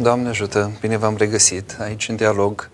Doamne 0.00 0.28
ajută, 0.28 0.72
bine 0.80 0.96
v-am 0.96 1.14
regăsit 1.16 1.76
aici 1.80 2.08
în 2.08 2.16
dialog 2.16 2.70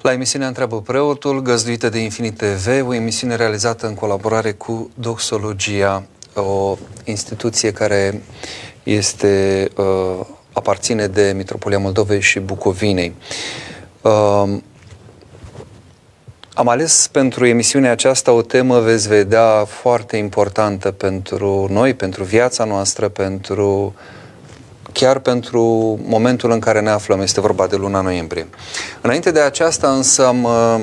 la 0.00 0.12
emisiunea 0.12 0.46
Întreabă 0.48 0.80
Preotul, 0.80 1.42
găzduită 1.42 1.88
de 1.88 1.98
Infinit 1.98 2.36
TV, 2.36 2.86
o 2.88 2.94
emisiune 2.94 3.36
realizată 3.36 3.86
în 3.86 3.94
colaborare 3.94 4.52
cu 4.52 4.90
Doxologia, 4.94 6.02
o 6.34 6.76
instituție 7.04 7.72
care 7.72 8.22
este, 8.82 9.68
uh, 9.76 10.26
aparține 10.52 11.06
de 11.06 11.32
Mitropolia 11.36 11.78
Moldovei 11.78 12.20
și 12.20 12.38
Bucovinei. 12.38 13.14
Uh, 14.00 14.58
am 16.54 16.68
ales 16.68 17.08
pentru 17.12 17.46
emisiunea 17.46 17.90
aceasta 17.90 18.32
o 18.32 18.42
temă, 18.42 18.80
veți 18.80 19.08
vedea, 19.08 19.64
foarte 19.64 20.16
importantă 20.16 20.90
pentru 20.90 21.66
noi, 21.70 21.94
pentru 21.94 22.24
viața 22.24 22.64
noastră, 22.64 23.08
pentru 23.08 23.94
chiar 24.98 25.18
pentru 25.18 25.98
momentul 26.02 26.50
în 26.50 26.58
care 26.58 26.80
ne 26.80 26.90
aflăm. 26.90 27.20
Este 27.20 27.40
vorba 27.40 27.66
de 27.66 27.76
luna 27.76 28.00
noiembrie. 28.00 28.46
Înainte 29.00 29.30
de 29.30 29.40
aceasta 29.40 29.90
însă 29.90 30.26
am 30.26 30.44
uh, 30.44 30.80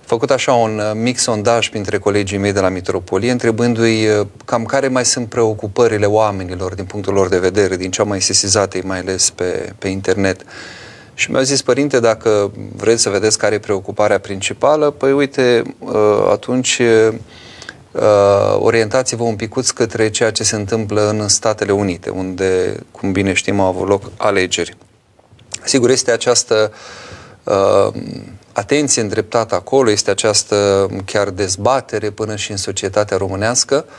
făcut 0.00 0.30
așa 0.30 0.52
un 0.52 0.78
uh, 0.78 0.90
mic 0.94 1.18
sondaj 1.18 1.68
printre 1.68 1.98
colegii 1.98 2.38
mei 2.38 2.52
de 2.52 2.60
la 2.60 2.68
Mitropolie, 2.68 3.30
întrebându-i 3.30 4.06
uh, 4.06 4.26
cam 4.44 4.64
care 4.64 4.88
mai 4.88 5.04
sunt 5.04 5.28
preocupările 5.28 6.06
oamenilor 6.06 6.74
din 6.74 6.84
punctul 6.84 7.14
lor 7.14 7.28
de 7.28 7.38
vedere, 7.38 7.76
din 7.76 7.90
cea 7.90 8.04
mai 8.04 8.20
sesizate, 8.20 8.80
mai 8.84 8.98
ales 8.98 9.30
pe, 9.30 9.72
pe 9.78 9.88
internet. 9.88 10.40
Și 11.14 11.30
mi-au 11.30 11.42
zis, 11.42 11.62
părinte, 11.62 12.00
dacă 12.00 12.52
vreți 12.76 13.02
să 13.02 13.10
vedeți 13.10 13.38
care 13.38 13.54
e 13.54 13.58
preocuparea 13.58 14.18
principală, 14.18 14.90
păi 14.90 15.12
uite, 15.12 15.62
atunci 16.30 16.80
uh, 17.92 18.56
orientați-vă 18.58 19.22
un 19.22 19.36
picuț 19.36 19.70
către 19.70 20.10
ceea 20.10 20.30
ce 20.30 20.42
se 20.42 20.56
întâmplă 20.56 21.08
în 21.08 21.28
Statele 21.28 21.72
Unite, 21.72 22.10
unde, 22.10 22.80
cum 22.90 23.12
bine 23.12 23.32
știm, 23.32 23.60
au 23.60 23.66
avut 23.66 23.88
loc 23.88 24.02
alegeri. 24.16 24.76
Sigur, 25.64 25.90
este 25.90 26.10
această 26.10 26.72
uh, 27.44 27.88
atenție 28.52 29.02
îndreptată 29.02 29.54
acolo, 29.54 29.90
este 29.90 30.10
această 30.10 30.88
chiar 31.04 31.30
dezbatere 31.30 32.10
până 32.10 32.36
și 32.36 32.50
în 32.50 32.56
societatea 32.56 33.16
românească, 33.16 33.84
uh, 33.86 33.92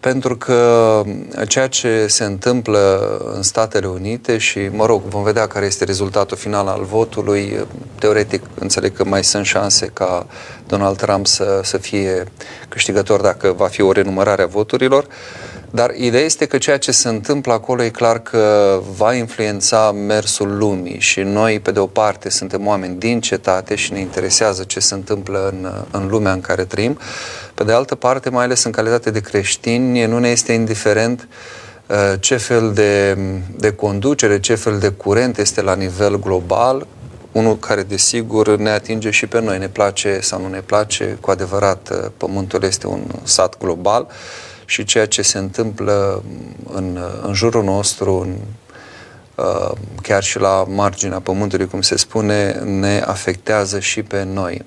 pentru 0.00 0.36
că 0.36 1.02
ceea 1.48 1.66
ce 1.66 2.06
se 2.06 2.24
întâmplă 2.24 3.16
în 3.34 3.42
Statele 3.42 3.86
Unite 3.86 4.38
și, 4.38 4.58
mă 4.58 4.86
rog, 4.86 5.02
vom 5.02 5.22
vedea 5.22 5.46
care 5.46 5.66
este 5.66 5.84
rezultatul 5.84 6.36
final 6.36 6.66
al 6.66 6.82
votului, 6.82 7.66
teoretic 7.98 8.42
înțeleg 8.58 8.96
că 8.96 9.04
mai 9.04 9.24
sunt 9.24 9.44
șanse 9.44 9.86
ca 9.86 10.26
Donald 10.66 10.96
Trump 10.96 11.26
să, 11.26 11.60
să 11.62 11.78
fie 11.78 12.24
câștigător 12.68 13.20
dacă 13.20 13.52
va 13.52 13.66
fi 13.66 13.82
o 13.82 13.92
renumărare 13.92 14.42
a 14.42 14.46
voturilor, 14.46 15.06
dar 15.70 15.94
ideea 15.94 16.24
este 16.24 16.46
că 16.46 16.58
ceea 16.58 16.78
ce 16.78 16.92
se 16.92 17.08
întâmplă 17.08 17.52
acolo 17.52 17.82
e 17.82 17.88
clar 17.88 18.18
că 18.18 18.78
va 18.96 19.14
influența 19.14 19.92
mersul 19.92 20.56
lumii 20.56 21.00
și 21.00 21.20
noi, 21.20 21.60
pe 21.60 21.70
de 21.70 21.78
o 21.78 21.86
parte, 21.86 22.30
suntem 22.30 22.66
oameni 22.66 22.98
din 22.98 23.20
cetate 23.20 23.74
și 23.74 23.92
ne 23.92 24.00
interesează 24.00 24.62
ce 24.64 24.80
se 24.80 24.94
întâmplă 24.94 25.48
în, 25.48 25.72
în 25.90 26.08
lumea 26.08 26.32
în 26.32 26.40
care 26.40 26.64
trăim, 26.64 26.98
pe 27.54 27.64
de 27.64 27.72
altă 27.72 27.94
parte, 27.94 28.30
mai 28.30 28.44
ales 28.44 28.64
în 28.64 28.70
calitate 28.70 29.10
de 29.10 29.20
creștini, 29.20 30.04
nu 30.04 30.18
ne 30.18 30.28
este 30.28 30.52
indiferent 30.52 31.28
uh, 31.86 31.96
ce 32.20 32.36
fel 32.36 32.72
de, 32.72 33.18
de 33.56 33.72
conducere, 33.72 34.40
ce 34.40 34.54
fel 34.54 34.78
de 34.78 34.88
curent 34.88 35.38
este 35.38 35.62
la 35.62 35.74
nivel 35.74 36.20
global, 36.20 36.86
unul 37.32 37.58
care 37.58 37.82
desigur 37.82 38.56
ne 38.56 38.70
atinge 38.70 39.10
și 39.10 39.26
pe 39.26 39.40
noi, 39.40 39.58
ne 39.58 39.68
place 39.68 40.18
sau 40.20 40.40
nu 40.40 40.48
ne 40.48 40.60
place, 40.60 41.18
cu 41.20 41.30
adevărat 41.30 41.88
uh, 41.92 42.10
Pământul 42.16 42.62
este 42.62 42.86
un 42.86 43.02
sat 43.22 43.58
global 43.58 44.06
și 44.68 44.84
ceea 44.84 45.06
ce 45.06 45.22
se 45.22 45.38
întâmplă 45.38 46.22
în, 46.72 46.98
în 47.22 47.34
jurul 47.34 47.64
nostru, 47.64 48.14
în, 48.14 48.34
uh, 49.34 49.72
chiar 50.02 50.22
și 50.22 50.38
la 50.38 50.64
marginea 50.68 51.20
Pământului, 51.20 51.66
cum 51.66 51.80
se 51.80 51.96
spune, 51.96 52.52
ne 52.52 53.02
afectează 53.06 53.80
și 53.80 54.02
pe 54.02 54.22
noi. 54.22 54.64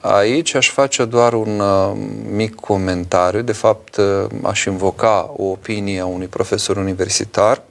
Aici 0.00 0.54
aș 0.54 0.70
face 0.70 1.04
doar 1.04 1.32
un 1.32 1.60
uh, 1.60 1.92
mic 2.30 2.54
comentariu. 2.54 3.42
De 3.42 3.52
fapt, 3.52 3.96
uh, 3.96 4.26
aș 4.42 4.64
invoca 4.64 5.32
o 5.36 5.44
opinie 5.44 6.00
a 6.00 6.06
unui 6.06 6.26
profesor 6.26 6.76
universitar. 6.76 7.62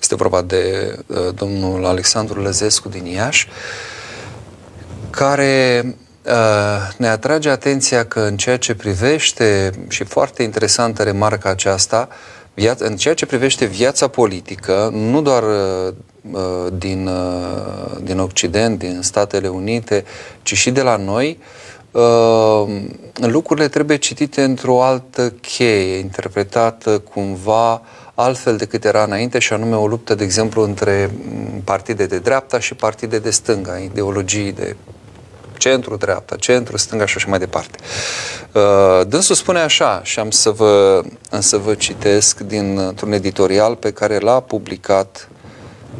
Este 0.00 0.14
vorba 0.14 0.42
de 0.42 0.94
uh, 1.06 1.34
domnul 1.34 1.84
Alexandru 1.84 2.42
Lăzescu 2.42 2.88
din 2.88 3.04
Iași, 3.04 3.48
care 5.10 5.84
ne 6.96 7.08
atrage 7.08 7.48
atenția 7.48 8.04
că 8.04 8.20
în 8.20 8.36
ceea 8.36 8.56
ce 8.56 8.74
privește, 8.74 9.70
și 9.88 10.04
foarte 10.04 10.42
interesantă 10.42 11.02
remarca 11.02 11.50
aceasta, 11.50 12.08
în 12.78 12.96
ceea 12.96 13.14
ce 13.14 13.26
privește 13.26 13.64
viața 13.64 14.08
politică, 14.08 14.90
nu 14.92 15.22
doar 15.22 15.42
Uh, 16.32 16.66
din, 16.72 17.06
uh, 17.06 17.96
din 18.02 18.18
Occident, 18.18 18.78
din 18.78 18.98
Statele 19.02 19.48
Unite, 19.48 20.04
ci 20.42 20.54
și 20.54 20.70
de 20.70 20.82
la 20.82 20.96
noi, 20.96 21.38
uh, 21.90 22.82
lucrurile 23.14 23.68
trebuie 23.68 23.96
citite 23.96 24.42
într-o 24.42 24.82
altă 24.82 25.30
cheie, 25.30 25.98
interpretată 25.98 26.98
cumva 26.98 27.82
altfel 28.14 28.56
decât 28.56 28.84
era 28.84 29.02
înainte 29.02 29.38
și 29.38 29.52
anume 29.52 29.76
o 29.76 29.86
luptă, 29.86 30.14
de 30.14 30.24
exemplu, 30.24 30.62
între 30.62 31.10
partide 31.64 32.06
de 32.06 32.18
dreapta 32.18 32.58
și 32.58 32.74
partide 32.74 33.18
de 33.18 33.30
stânga, 33.30 33.78
ideologii 33.78 34.52
de 34.52 34.76
centru-dreapta, 35.60 36.36
centru-stânga 36.36 37.06
și 37.06 37.16
așa 37.16 37.28
mai 37.28 37.38
departe. 37.38 37.78
Dânsul 39.08 39.34
spune 39.34 39.58
așa, 39.58 40.00
și 40.04 40.18
am 40.18 40.30
să 40.30 40.50
vă, 40.50 41.02
am 41.30 41.40
să 41.40 41.56
vă 41.56 41.74
citesc 41.74 42.40
dintr-un 42.40 43.12
editorial 43.12 43.76
pe 43.76 43.92
care 43.92 44.18
l-a 44.18 44.40
publicat 44.40 45.28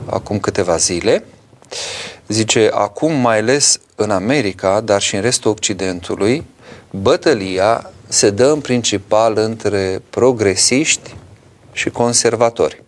acum 0.06 0.38
câteva 0.38 0.76
zile. 0.76 1.24
Zice, 2.28 2.70
acum 2.74 3.12
mai 3.12 3.38
ales 3.38 3.80
în 3.94 4.10
America, 4.10 4.80
dar 4.80 5.00
și 5.00 5.14
în 5.14 5.20
restul 5.20 5.50
Occidentului, 5.50 6.44
bătălia 6.90 7.90
se 8.08 8.30
dă 8.30 8.46
în 8.46 8.60
principal 8.60 9.36
între 9.36 10.02
progresiști 10.10 11.14
și 11.72 11.90
conservatori. 11.90 12.82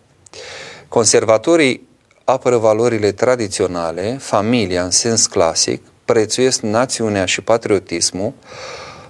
Conservatorii 0.87 1.87
apără 2.23 2.57
valorile 2.57 3.11
tradiționale, 3.11 4.17
familia 4.21 4.83
în 4.83 4.91
sens 4.91 5.25
clasic, 5.25 5.81
prețuiesc 6.05 6.61
națiunea 6.61 7.25
și 7.25 7.41
patriotismul, 7.41 8.33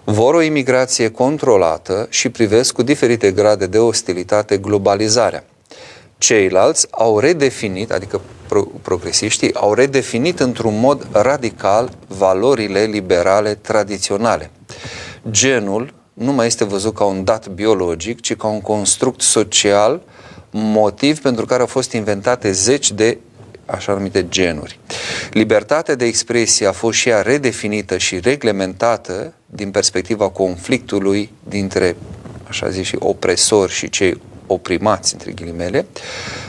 vor 0.03 0.33
o 0.33 0.41
imigrație 0.41 1.11
controlată 1.11 2.07
și 2.09 2.29
privesc 2.29 2.73
cu 2.73 2.81
diferite 2.81 3.31
grade 3.31 3.65
de 3.65 3.77
ostilitate 3.77 4.57
globalizarea. 4.57 5.43
Ceilalți 6.17 6.87
au 6.91 7.19
redefinit, 7.19 7.91
adică 7.91 8.21
pro- 8.47 8.67
progresiștii, 8.81 9.53
au 9.53 9.73
redefinit 9.73 10.39
într-un 10.39 10.79
mod 10.79 11.07
radical 11.11 11.91
valorile 12.07 12.83
liberale 12.83 13.53
tradiționale. 13.53 14.51
Genul 15.29 15.93
nu 16.13 16.31
mai 16.31 16.47
este 16.47 16.63
văzut 16.63 16.95
ca 16.95 17.03
un 17.03 17.23
dat 17.23 17.47
biologic, 17.47 18.21
ci 18.21 18.35
ca 18.35 18.47
un 18.47 18.61
construct 18.61 19.21
social, 19.21 20.01
motiv 20.51 21.21
pentru 21.21 21.45
care 21.45 21.61
au 21.61 21.67
fost 21.67 21.91
inventate 21.91 22.51
zeci 22.51 22.91
de 22.91 23.17
așa 23.65 23.93
numite 23.93 24.27
genuri. 24.27 24.79
Libertatea 25.31 25.95
de 25.95 26.05
expresie 26.05 26.67
a 26.67 26.71
fost 26.71 26.97
și 26.97 27.09
ea 27.09 27.21
redefinită 27.21 27.97
și 27.97 28.19
reglementată 28.19 29.33
din 29.45 29.71
perspectiva 29.71 30.29
conflictului 30.29 31.31
dintre, 31.43 31.95
așa 32.47 32.69
zis, 32.69 32.85
și 32.85 32.95
opresori 32.99 33.71
și 33.71 33.89
cei 33.89 34.21
oprimați, 34.47 35.13
între 35.13 35.31
ghilimele, 35.31 35.85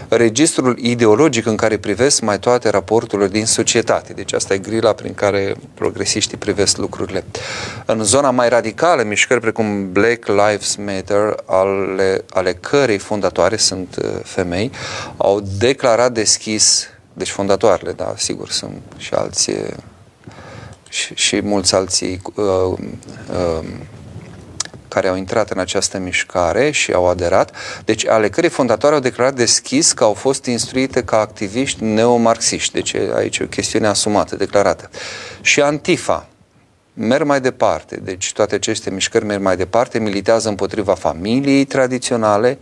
registrul 0.08 0.78
ideologic 0.78 1.46
în 1.46 1.56
care 1.56 1.76
privesc 1.76 2.20
mai 2.20 2.38
toate 2.38 2.68
raporturile 2.68 3.28
din 3.28 3.46
societate. 3.46 4.12
Deci 4.12 4.32
asta 4.32 4.54
e 4.54 4.58
grila 4.58 4.92
prin 4.92 5.14
care 5.14 5.54
progresiștii 5.74 6.36
privesc 6.36 6.76
lucrurile. 6.76 7.24
În 7.86 8.02
zona 8.02 8.30
mai 8.30 8.48
radicală, 8.48 9.02
mișcări 9.02 9.40
precum 9.40 9.92
Black 9.92 10.26
Lives 10.26 10.76
Matter, 10.76 11.34
ale, 11.44 12.24
ale 12.30 12.52
cărei 12.52 12.98
fondatoare 12.98 13.56
sunt 13.56 13.96
uh, 14.02 14.10
femei, 14.22 14.70
au 15.16 15.42
declarat 15.58 16.12
deschis, 16.12 16.88
deci 17.14 17.30
fondatoarele, 17.30 17.92
da, 17.92 18.14
sigur, 18.16 18.50
sunt 18.50 18.82
și 18.96 19.14
alții 19.14 19.56
și, 20.88 21.14
și 21.14 21.40
mulți 21.40 21.74
alții 21.74 22.22
uh, 22.34 22.44
uh, 23.30 23.68
care 24.88 25.08
au 25.08 25.16
intrat 25.16 25.50
în 25.50 25.58
această 25.58 25.98
mișcare 25.98 26.70
și 26.70 26.92
au 26.92 27.08
aderat, 27.08 27.56
deci 27.84 28.06
ale 28.06 28.28
cărei 28.28 28.48
fondatoare 28.48 28.94
au 28.94 29.00
declarat 29.00 29.34
deschis 29.34 29.92
că 29.92 30.04
au 30.04 30.12
fost 30.12 30.44
instruite 30.44 31.04
ca 31.04 31.20
activiști 31.20 31.84
neomarxiști. 31.84 32.72
Deci 32.72 32.94
aici 32.94 33.38
e 33.38 33.44
o 33.44 33.46
chestiune 33.46 33.86
asumată, 33.86 34.36
declarată. 34.36 34.90
Și 35.40 35.60
Antifa, 35.60 36.28
merg 36.94 37.26
mai 37.26 37.40
departe, 37.40 37.96
deci 37.96 38.32
toate 38.32 38.54
aceste 38.54 38.90
mișcări 38.90 39.24
merg 39.24 39.42
mai 39.42 39.56
departe, 39.56 39.98
militează 39.98 40.48
împotriva 40.48 40.94
familiei 40.94 41.64
tradiționale, 41.64 42.58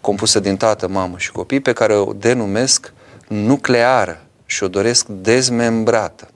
compusă 0.00 0.40
din 0.40 0.56
tată, 0.56 0.88
mamă 0.88 1.14
și 1.18 1.32
copii, 1.32 1.60
pe 1.60 1.72
care 1.72 1.94
o 1.94 2.12
denumesc 2.12 2.92
nucleară 3.32 4.22
și 4.46 4.62
o 4.62 4.68
doresc 4.68 5.06
dezmembrată. 5.06 6.26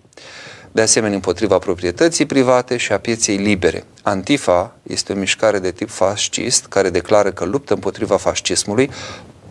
de 0.73 0.83
asemenea 0.83 1.15
împotriva 1.15 1.59
proprietății 1.59 2.27
private 2.27 2.77
și 2.77 2.93
a 2.93 2.99
pieței 2.99 3.37
libere. 3.37 3.85
Antifa 4.03 4.77
este 4.83 5.13
o 5.13 5.17
mișcare 5.17 5.59
de 5.59 5.71
tip 5.71 5.91
fascist 5.91 6.67
care 6.67 6.91
declară 6.91 7.31
că 7.31 7.45
luptă 7.45 7.75
împotriva 7.75 8.17
fascismului, 8.17 8.91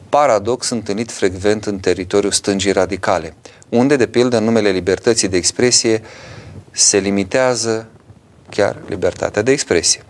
paradox 0.10 0.70
întâlnit 0.70 1.12
frecvent 1.12 1.66
în 1.66 1.80
teritoriul 1.80 2.32
stângii 2.32 2.72
radicale, 2.72 3.36
unde, 3.70 3.96
de 3.96 4.08
pildă, 4.08 4.38
în 4.38 4.44
numele 4.44 4.70
libertății 4.70 5.28
de 5.28 5.38
expresie 5.38 6.02
se 6.72 6.98
limitează 6.98 7.88
chiar 8.50 8.76
libertatea 8.88 9.42
de 9.42 9.52
expresie. 9.52 10.04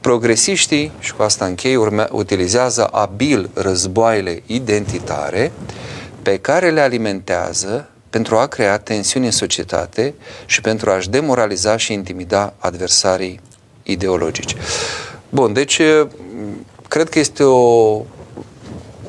Progresiștii, 0.00 0.92
și 0.98 1.14
cu 1.14 1.22
asta 1.22 1.44
închei, 1.44 1.76
urme, 1.76 2.08
utilizează 2.10 2.86
abil 2.86 3.50
războaiele 3.54 4.42
identitare 4.46 5.52
pe 6.26 6.38
care 6.38 6.70
le 6.70 6.80
alimentează 6.80 7.88
pentru 8.10 8.36
a 8.36 8.46
crea 8.46 8.78
tensiuni 8.78 9.26
în 9.26 9.32
societate 9.32 10.14
și 10.46 10.60
pentru 10.60 10.90
a-și 10.90 11.10
demoraliza 11.10 11.76
și 11.76 11.92
intimida 11.92 12.54
adversarii 12.58 13.40
ideologici. 13.82 14.56
Bun, 15.28 15.52
deci 15.52 15.80
cred 16.88 17.08
că 17.08 17.18
este 17.18 17.42
o 17.42 18.02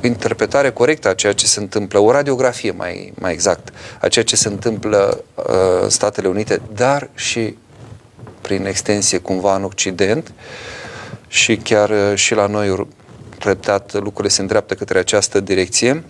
interpretare 0.01 0.71
corectă 0.71 1.07
a 1.07 1.13
ceea 1.13 1.33
ce 1.33 1.45
se 1.45 1.59
întâmplă, 1.59 1.99
o 1.99 2.11
radiografie 2.11 2.71
mai, 2.71 3.13
mai 3.19 3.33
exact, 3.33 3.73
a 4.01 4.07
ceea 4.07 4.25
ce 4.25 4.35
se 4.35 4.47
întâmplă 4.47 5.23
uh, 5.35 5.45
în 5.81 5.89
Statele 5.89 6.27
Unite, 6.27 6.61
dar 6.73 7.09
și 7.13 7.57
prin 8.41 8.65
extensie 8.65 9.17
cumva 9.17 9.55
în 9.55 9.63
Occident 9.63 10.33
și 11.27 11.55
chiar 11.55 11.89
uh, 11.89 12.15
și 12.15 12.33
la 12.33 12.47
noi 12.47 12.87
treptat 13.39 13.93
lucrurile 13.93 14.33
se 14.33 14.41
îndreaptă 14.41 14.73
către 14.73 14.99
această 14.99 15.39
direcție. 15.39 16.03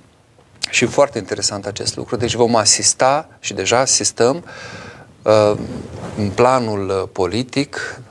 Și 0.70 0.86
foarte 0.86 1.18
interesant 1.18 1.66
acest 1.66 1.96
lucru. 1.96 2.16
Deci 2.16 2.36
vom 2.36 2.56
asista 2.56 3.30
și 3.40 3.54
deja 3.54 3.80
asistăm 3.80 4.46
uh, 5.22 5.54
în 6.18 6.30
planul 6.30 6.90
uh, 6.90 7.10
politic, 7.12 8.02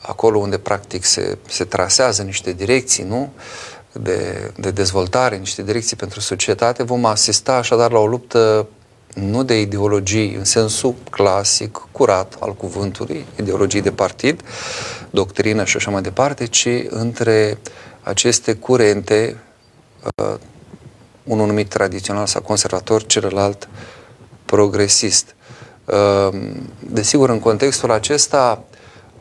acolo 0.00 0.38
unde 0.38 0.58
practic 0.58 1.04
se, 1.04 1.38
se 1.48 1.64
trasează 1.64 2.22
niște 2.22 2.52
direcții, 2.52 3.04
nu? 3.04 3.32
De, 3.92 4.52
de 4.56 4.70
dezvoltare, 4.70 5.36
niște 5.36 5.62
direcții 5.62 5.96
pentru 5.96 6.20
societate, 6.20 6.82
vom 6.82 7.04
asista 7.04 7.54
așadar 7.54 7.92
la 7.92 7.98
o 7.98 8.06
luptă 8.06 8.68
nu 9.14 9.42
de 9.44 9.60
ideologii 9.60 10.34
în 10.34 10.44
sensul 10.44 10.94
clasic, 11.10 11.82
curat 11.92 12.36
al 12.40 12.54
cuvântului, 12.54 13.26
ideologii 13.40 13.80
de 13.82 13.90
partid, 13.90 14.40
doctrină 15.10 15.64
și 15.64 15.76
așa 15.76 15.90
mai 15.90 16.02
departe, 16.02 16.46
ci 16.46 16.68
între 16.88 17.58
aceste 18.02 18.54
curente 18.54 19.36
uh, 20.22 20.34
unul 21.26 21.46
numit 21.46 21.68
tradițional 21.68 22.26
sau 22.26 22.42
conservator, 22.42 23.06
celălalt 23.06 23.68
progresist. 24.44 25.34
Ehm, 25.86 26.70
desigur, 26.90 27.30
în 27.30 27.40
contextul 27.40 27.90
acesta, 27.90 28.62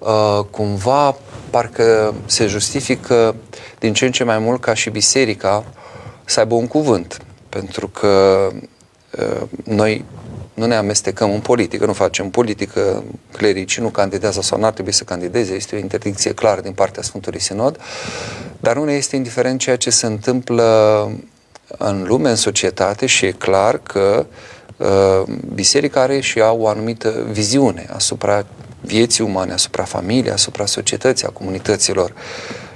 ehm, 0.05 0.47
cumva, 0.51 1.17
parcă 1.49 2.13
se 2.25 2.47
justifică 2.47 3.35
din 3.79 3.93
ce 3.93 4.05
în 4.05 4.11
ce 4.11 4.23
mai 4.23 4.39
mult 4.39 4.61
ca 4.61 4.73
și 4.73 4.89
biserica 4.89 5.63
să 6.25 6.39
aibă 6.39 6.55
un 6.55 6.67
cuvânt. 6.67 7.17
Pentru 7.49 7.87
că 7.87 8.47
ehm, 9.11 9.49
noi 9.63 10.05
nu 10.53 10.65
ne 10.65 10.75
amestecăm 10.75 11.31
în 11.31 11.39
politică, 11.39 11.85
nu 11.85 11.93
facem 11.93 12.29
politică, 12.29 13.03
clericii 13.31 13.81
nu 13.81 13.89
candidează 13.89 14.41
sau 14.41 14.59
n-ar 14.59 14.71
trebui 14.71 14.91
să 14.91 15.03
candideze, 15.03 15.53
este 15.53 15.75
o 15.75 15.79
interdicție 15.79 16.33
clară 16.33 16.61
din 16.61 16.73
partea 16.73 17.03
Sfântului 17.03 17.39
Sinod, 17.39 17.79
dar 18.59 18.75
nu 18.75 18.83
ne 18.83 18.93
este 18.93 19.15
indiferent 19.15 19.59
ceea 19.59 19.75
ce 19.75 19.89
se 19.89 20.05
întâmplă 20.05 20.63
în 21.67 22.03
lume, 22.07 22.29
în 22.29 22.35
societate 22.35 23.05
și 23.05 23.25
e 23.25 23.31
clar 23.31 23.77
că 23.77 24.25
uh, 24.77 25.23
biserica 25.53 26.01
are 26.01 26.19
și 26.19 26.39
ea 26.39 26.51
o 26.51 26.67
anumită 26.67 27.25
viziune 27.31 27.87
asupra 27.93 28.45
vieții 28.81 29.23
umane, 29.23 29.53
asupra 29.53 29.83
familiei, 29.83 30.31
asupra 30.31 30.65
societății, 30.65 31.27
a 31.27 31.29
comunităților. 31.29 32.13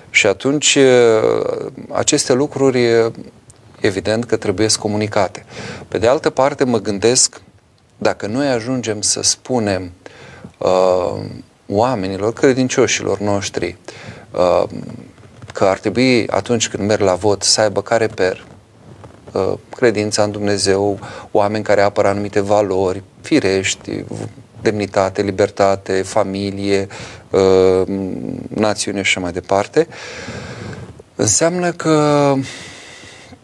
Și 0.09 0.27
atunci 0.27 0.75
uh, 0.75 1.65
aceste 1.91 2.33
lucruri 2.33 3.11
evident 3.79 4.25
că 4.25 4.35
trebuie 4.35 4.67
să 4.67 4.79
comunicate. 4.79 5.45
Pe 5.87 5.97
de 5.97 6.07
altă 6.07 6.29
parte 6.29 6.63
mă 6.63 6.79
gândesc 6.79 7.41
dacă 7.97 8.27
noi 8.27 8.47
ajungem 8.47 9.01
să 9.01 9.21
spunem 9.21 9.91
uh, 10.57 11.21
oamenilor, 11.67 12.33
credincioșilor 12.33 13.19
noștri, 13.19 13.77
uh, 14.31 14.63
că 15.53 15.65
ar 15.65 15.79
trebui 15.79 16.27
atunci 16.27 16.69
când 16.69 16.87
merg 16.87 17.01
la 17.01 17.15
vot 17.15 17.43
să 17.43 17.61
aibă 17.61 17.81
ca 17.81 17.97
reper 17.97 18.43
Uh, 18.43 18.58
credința 19.75 20.23
în 20.23 20.31
Dumnezeu, 20.31 20.99
oameni 21.31 21.63
care 21.63 21.81
apără 21.81 22.07
anumite 22.07 22.39
valori 22.39 23.03
firești, 23.21 24.03
demnitate, 24.61 25.21
libertate, 25.21 26.01
familie, 26.01 26.87
uh, 27.29 27.81
națiune 28.47 29.01
și 29.01 29.07
așa 29.07 29.19
mai 29.19 29.31
departe, 29.31 29.87
înseamnă 31.15 31.71
că 31.71 32.33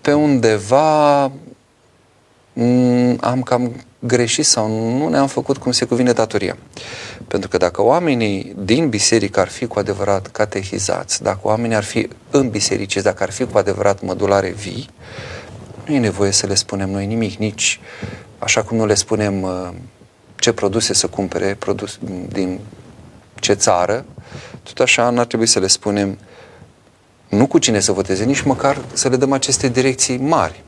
pe 0.01 0.13
undeva 0.13 1.31
mm, 2.53 3.17
am 3.21 3.41
cam 3.43 3.75
greșit 3.99 4.45
sau 4.45 4.97
nu 4.97 5.07
ne-am 5.09 5.27
făcut 5.27 5.57
cum 5.57 5.71
se 5.71 5.85
cuvine 5.85 6.11
datoria. 6.11 6.57
Pentru 7.27 7.49
că 7.49 7.57
dacă 7.57 7.83
oamenii 7.83 8.55
din 8.57 8.89
biserică 8.89 9.39
ar 9.39 9.47
fi 9.47 9.65
cu 9.65 9.79
adevărat 9.79 10.27
catehizați, 10.27 11.23
dacă 11.23 11.39
oamenii 11.41 11.75
ar 11.75 11.83
fi 11.83 12.07
în 12.31 12.49
biserici, 12.49 13.01
dacă 13.01 13.23
ar 13.23 13.31
fi 13.31 13.45
cu 13.45 13.57
adevărat 13.57 14.01
mădulare 14.01 14.49
vii, 14.49 14.89
nu 15.87 15.93
e 15.93 15.99
nevoie 15.99 16.31
să 16.31 16.47
le 16.47 16.53
spunem 16.53 16.89
noi 16.89 17.05
nimic, 17.05 17.37
nici 17.37 17.79
așa 18.39 18.63
cum 18.63 18.77
nu 18.77 18.85
le 18.85 18.93
spunem 18.93 19.41
uh, 19.41 19.69
ce 20.35 20.51
produse 20.51 20.93
să 20.93 21.07
cumpere, 21.07 21.55
produs, 21.59 21.99
din 22.27 22.59
ce 23.39 23.53
țară, 23.53 24.05
tot 24.63 24.79
așa 24.79 25.09
n-ar 25.09 25.25
trebui 25.25 25.45
să 25.45 25.59
le 25.59 25.67
spunem 25.67 26.17
nu 27.29 27.47
cu 27.47 27.57
cine 27.57 27.79
să 27.79 27.91
voteze, 27.91 28.23
nici 28.23 28.41
măcar 28.41 28.81
să 28.93 29.09
le 29.09 29.15
dăm 29.15 29.31
aceste 29.31 29.67
direcții 29.67 30.17
mari. 30.17 30.63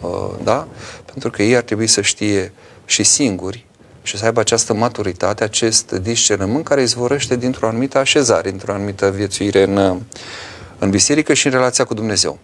Uh, 0.00 0.10
da? 0.42 0.68
Pentru 1.04 1.30
că 1.30 1.42
ei 1.42 1.56
ar 1.56 1.62
trebui 1.62 1.86
să 1.86 2.00
știe 2.00 2.52
și 2.84 3.02
singuri 3.02 3.66
și 4.02 4.18
să 4.18 4.24
aibă 4.24 4.40
această 4.40 4.74
maturitate, 4.74 5.44
acest 5.44 5.92
discernământ 5.92 6.64
care 6.64 6.82
izvorăște 6.82 7.36
dintr-o 7.36 7.66
anumită 7.66 7.98
așezare, 7.98 8.50
dintr-o 8.50 8.72
anumită 8.72 9.10
viețuire 9.10 9.62
în, 9.62 10.00
în 10.78 10.90
biserică 10.90 11.34
și 11.34 11.46
în 11.46 11.52
relația 11.52 11.84
cu 11.84 11.94
Dumnezeu. 11.94 12.38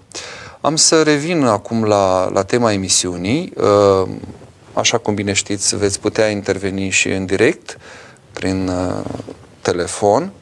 Am 0.66 0.76
să 0.76 1.02
revin 1.02 1.44
acum 1.44 1.84
la, 1.84 2.30
la 2.32 2.42
tema 2.42 2.72
emisiunii. 2.72 3.52
Uh, 3.56 4.08
așa 4.72 4.98
cum 4.98 5.14
bine 5.14 5.32
știți, 5.32 5.76
veți 5.76 6.00
putea 6.00 6.28
interveni 6.28 6.88
și 6.88 7.08
în 7.08 7.26
direct 7.26 7.78
prin 8.32 8.68
uh, 8.68 9.04
telefon. 9.60 10.32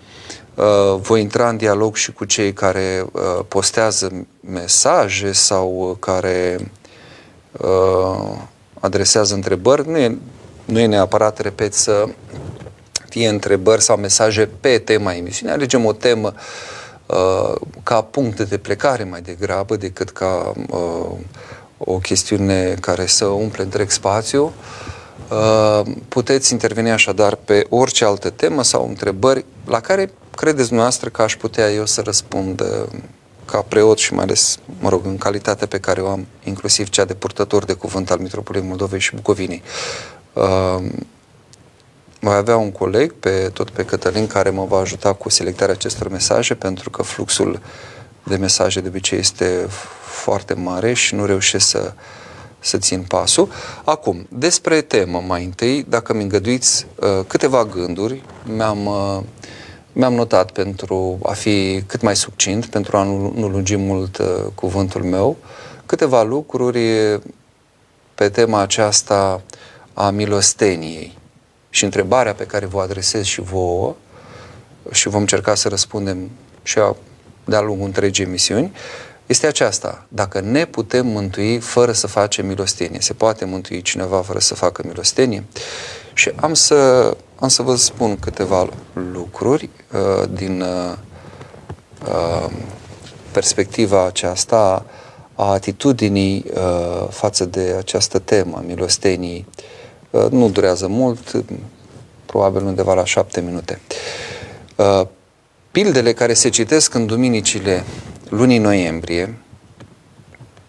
Uh, 0.54 0.64
voi 1.00 1.20
intra 1.20 1.48
în 1.48 1.56
dialog 1.56 1.96
și 1.96 2.12
cu 2.12 2.24
cei 2.24 2.52
care 2.52 3.06
postează 3.48 4.26
mesaje 4.40 5.32
sau 5.32 5.96
care 6.00 6.70
adresează 8.80 9.34
întrebări. 9.34 9.88
Nu 9.88 9.98
e, 9.98 10.18
nu 10.64 10.78
e 10.78 10.86
neapărat, 10.86 11.38
repet, 11.38 11.74
să 11.74 12.04
fie 13.08 13.28
întrebări 13.28 13.82
sau 13.82 13.96
mesaje 13.96 14.48
pe 14.60 14.78
tema 14.78 15.14
emisiunii. 15.14 15.54
Alegem 15.54 15.84
o 15.84 15.92
temă 15.92 16.32
uh, 16.34 16.40
Uh, 16.40 16.83
ca 17.82 18.02
punct 18.02 18.40
de 18.40 18.58
plecare 18.58 19.04
mai 19.04 19.20
degrabă 19.20 19.76
decât 19.76 20.10
ca 20.10 20.52
uh, 20.70 21.10
o 21.78 21.98
chestiune 21.98 22.74
care 22.80 23.06
să 23.06 23.24
umple 23.24 23.62
întreg 23.62 23.90
spațiu. 23.90 24.52
Uh, 25.30 25.92
puteți 26.08 26.52
interveni 26.52 26.90
așadar 26.90 27.34
pe 27.34 27.66
orice 27.68 28.04
altă 28.04 28.30
temă 28.30 28.62
sau 28.62 28.88
întrebări 28.88 29.44
la 29.66 29.80
care 29.80 30.10
credeți 30.36 30.66
dumneavoastră 30.66 31.08
că 31.08 31.22
aș 31.22 31.36
putea 31.36 31.70
eu 31.70 31.86
să 31.86 32.00
răspund 32.00 32.62
ca 33.44 33.64
preot 33.68 33.98
și 33.98 34.14
mai 34.14 34.24
ales, 34.24 34.58
mă 34.80 34.88
rog, 34.88 35.06
în 35.06 35.16
calitatea 35.16 35.66
pe 35.66 35.80
care 35.80 36.00
o 36.00 36.08
am, 36.08 36.26
inclusiv 36.44 36.88
cea 36.88 37.04
de 37.04 37.14
purtător 37.14 37.64
de 37.64 37.72
cuvânt 37.72 38.10
al 38.10 38.18
Mitropoliei 38.18 38.66
Moldovei 38.66 39.00
și 39.00 39.14
Bucovinei. 39.14 39.62
Voi 42.24 42.34
avea 42.34 42.56
un 42.56 42.72
coleg, 42.72 43.12
pe, 43.12 43.50
tot 43.52 43.70
pe 43.70 43.84
Cătălin, 43.84 44.26
care 44.26 44.50
mă 44.50 44.64
va 44.64 44.78
ajuta 44.78 45.12
cu 45.12 45.28
selectarea 45.28 45.74
acestor 45.74 46.08
mesaje, 46.08 46.54
pentru 46.54 46.90
că 46.90 47.02
fluxul 47.02 47.60
de 48.22 48.36
mesaje 48.36 48.80
de 48.80 48.88
obicei 48.88 49.18
este 49.18 49.66
foarte 50.02 50.54
mare 50.54 50.92
și 50.92 51.14
nu 51.14 51.24
reușesc 51.24 51.66
să, 51.66 51.92
să 52.58 52.78
țin 52.78 53.02
pasul. 53.02 53.48
Acum, 53.84 54.26
despre 54.28 54.80
temă 54.80 55.22
mai 55.26 55.44
întâi, 55.44 55.84
dacă 55.88 56.14
mi 56.14 56.22
îngăduiți 56.22 56.86
uh, 57.00 57.24
câteva 57.26 57.64
gânduri, 57.64 58.22
mi-am, 58.54 58.86
uh, 58.86 59.22
mi-am 59.92 60.14
notat 60.14 60.50
pentru 60.50 61.18
a 61.22 61.32
fi 61.32 61.82
cât 61.86 62.00
mai 62.00 62.16
succint, 62.16 62.66
pentru 62.66 62.96
a 62.96 63.02
nu, 63.02 63.32
nu 63.36 63.48
lungi 63.48 63.76
mult 63.76 64.18
uh, 64.18 64.26
cuvântul 64.54 65.02
meu, 65.02 65.36
câteva 65.86 66.22
lucruri 66.22 66.80
pe 68.14 68.28
tema 68.28 68.60
aceasta 68.60 69.42
a 69.94 70.10
milosteniei. 70.10 71.22
Și 71.74 71.84
întrebarea 71.84 72.34
pe 72.34 72.46
care 72.46 72.66
vă 72.66 72.80
adresez 72.80 73.24
și 73.24 73.40
vouă, 73.40 73.94
și 74.90 75.08
vom 75.08 75.20
încerca 75.20 75.54
să 75.54 75.68
răspundem 75.68 76.30
și 76.62 76.78
de-a 77.44 77.60
lungul 77.60 77.86
întregii 77.86 78.24
emisiuni, 78.24 78.72
este 79.26 79.46
aceasta. 79.46 80.06
Dacă 80.08 80.40
ne 80.40 80.64
putem 80.64 81.06
mântui 81.06 81.58
fără 81.58 81.92
să 81.92 82.06
facem 82.06 82.46
milostenie, 82.46 83.00
se 83.00 83.12
poate 83.12 83.44
mântui 83.44 83.82
cineva 83.82 84.22
fără 84.22 84.38
să 84.38 84.54
facă 84.54 84.82
milostenie? 84.86 85.44
Și 86.12 86.32
am 86.36 86.54
să, 86.54 87.10
am 87.38 87.48
să 87.48 87.62
vă 87.62 87.74
spun 87.74 88.18
câteva 88.18 88.68
lucruri 88.92 89.68
uh, 89.92 90.28
din 90.30 90.60
uh, 90.60 90.96
uh, 92.08 92.50
perspectiva 93.32 94.06
aceasta 94.06 94.86
a 95.34 95.50
atitudinii 95.52 96.44
uh, 96.54 97.08
față 97.08 97.44
de 97.44 97.74
această 97.78 98.18
temă, 98.18 98.62
milostenii. 98.66 99.46
Uh, 99.48 99.72
nu 100.30 100.48
durează 100.48 100.86
mult, 100.88 101.44
probabil 102.26 102.64
undeva 102.64 102.94
la 102.94 103.04
șapte 103.04 103.40
minute. 103.40 103.80
Uh, 104.76 105.06
pildele 105.70 106.12
care 106.12 106.32
se 106.32 106.48
citesc 106.48 106.94
în 106.94 107.06
duminicile 107.06 107.84
lunii 108.28 108.58
noiembrie, 108.58 109.38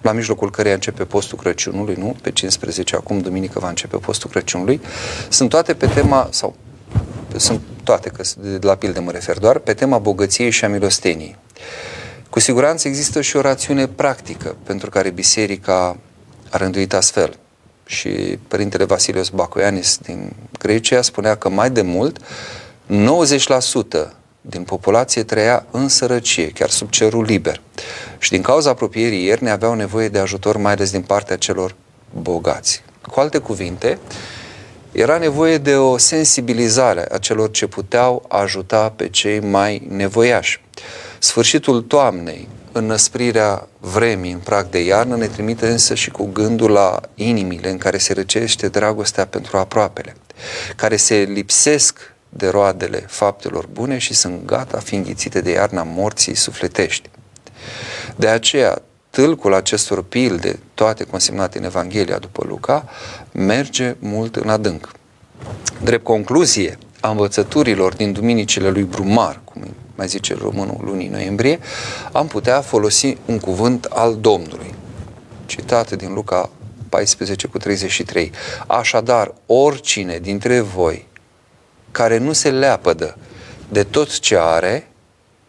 la 0.02 0.12
mijlocul 0.12 0.52
căreia 0.52 0.74
începe 0.74 1.04
postul 1.04 1.38
Crăciunului, 1.38 1.96
nu? 1.98 2.16
Pe 2.22 2.32
15, 2.32 2.96
acum 2.96 3.20
duminică 3.20 3.60
va 3.60 3.70
începe 3.70 3.98
postul 3.98 4.30
Crăciunului, 4.30 4.82
sunt 5.30 5.50
toate 5.50 5.74
pe 5.74 5.88
tema, 5.88 6.28
sau 6.32 6.56
sunt 7.36 7.62
toate, 7.84 8.10
că 8.10 8.24
de 8.40 8.60
la 8.62 8.76
pilde 8.76 9.00
mă 9.00 9.12
refer 9.12 9.38
doar, 9.38 9.58
pe 9.58 9.74
tema 9.74 9.98
bogăției 9.98 10.50
și 10.50 10.66
a 10.66 10.70
milosteniei. 10.70 11.38
Cu 12.30 12.40
siguranță 12.40 12.88
există 12.88 13.22
și 13.22 13.36
o 13.36 13.42
rațiune 13.42 13.88
practică 13.88 14.56
pentru 14.64 14.90
care 14.90 15.10
biserica 15.10 15.98
a 16.50 16.58
rânduit 16.58 16.94
astfel. 16.94 17.40
Și 17.86 18.10
Părintele 18.48 18.84
Vasilios 18.84 19.30
Bacoianis 19.30 19.98
din 19.98 20.34
Grecia 20.60 21.02
spunea 21.02 21.36
că 21.36 21.50
mai 21.50 21.70
de 21.70 21.82
mult 21.82 22.20
90% 22.88 22.92
din 24.42 24.64
populație 24.64 25.24
trăia 25.24 25.66
în 25.72 25.88
sărăcie, 25.88 26.50
chiar 26.50 26.70
sub 26.70 26.90
cerul 26.90 27.24
liber. 27.24 27.62
Și 28.18 28.30
din 28.30 28.42
cauza 28.42 28.70
apropierii 28.70 29.24
iernii 29.24 29.52
aveau 29.52 29.74
nevoie 29.74 30.10
de 30.10 30.20
ajutor, 30.20 30.58
mai 30.58 30.72
ales 30.72 30.92
din 30.92 31.02
partea 31.02 31.36
celor 31.36 31.76
bogați. 32.22 32.84
Cu 33.12 33.20
alte 33.20 33.38
cuvinte, 33.38 34.00
era 34.92 35.18
nevoie 35.18 35.58
de 35.58 35.76
o 35.76 35.98
sensibilizare 35.98 37.06
a 37.12 37.18
celor 37.18 37.52
ce 37.52 37.68
puteau 37.68 38.26
ajuta 38.28 38.90
pe 38.90 39.10
cei 39.10 39.40
mai 39.40 39.88
nevoiași. 39.90 40.62
Sfârșitul 41.20 41.82
toamnei, 41.82 42.48
înăsprirea 42.78 43.68
vremii 43.80 44.32
în 44.32 44.40
prag 44.40 44.70
de 44.70 44.84
iarnă 44.84 45.16
ne 45.16 45.28
trimite 45.28 45.68
însă 45.68 45.94
și 45.94 46.12
cu 46.12 46.26
gândul 46.26 46.72
la 46.72 47.02
inimile 47.16 47.70
în 47.70 47.78
care 47.78 47.98
se 47.98 48.14
răcește 48.14 48.68
dragostea 48.68 49.26
pentru 49.26 49.58
aproapele, 49.58 50.16
care 50.76 50.96
se 50.96 51.16
lipsesc 51.16 52.14
de 52.30 52.48
roadele 52.48 53.06
faptelor 53.08 53.68
bune 53.72 53.98
și 53.98 54.14
sunt 54.14 54.46
gata 54.46 54.80
fi 54.80 54.96
înghițite 54.96 55.42
de 55.42 55.52
iarna 55.52 55.84
morții 55.84 56.36
sufletești. 56.36 57.10
De 58.16 58.28
aceea, 58.28 58.82
tâlcul 59.10 59.54
acestor 59.54 60.04
pilde, 60.04 60.60
toate 60.74 61.04
consemnate 61.04 61.58
în 61.58 61.64
Evanghelia 61.64 62.18
după 62.18 62.46
Luca, 62.48 62.90
merge 63.32 63.96
mult 64.00 64.36
în 64.36 64.50
adânc. 64.50 64.92
Drept 65.84 66.04
concluzie 66.04 66.78
a 67.00 67.10
învățăturilor 67.10 67.94
din 67.94 68.12
duminicile 68.12 68.70
lui 68.70 68.84
Brumar, 68.84 69.42
cum 69.44 69.64
mai 69.96 70.08
zice 70.08 70.34
românul 70.34 70.82
lunii 70.84 71.08
noiembrie, 71.08 71.60
am 72.12 72.28
putea 72.28 72.62
folosi 72.62 73.18
un 73.26 73.40
cuvânt 73.40 73.86
al 73.86 74.16
Domnului, 74.16 74.74
citat 75.46 75.92
din 75.92 76.14
Luca 76.14 76.50
14 76.90 77.48
cu 77.48 77.58
33. 77.58 78.32
Așadar, 78.68 79.34
oricine 79.46 80.20
dintre 80.20 80.60
voi 80.60 81.08
care 81.92 82.18
nu 82.18 82.34
se 82.34 82.52
leapădă 82.52 83.18
de 83.70 83.84
tot 83.84 84.20
ce 84.20 84.38
are, 84.38 84.88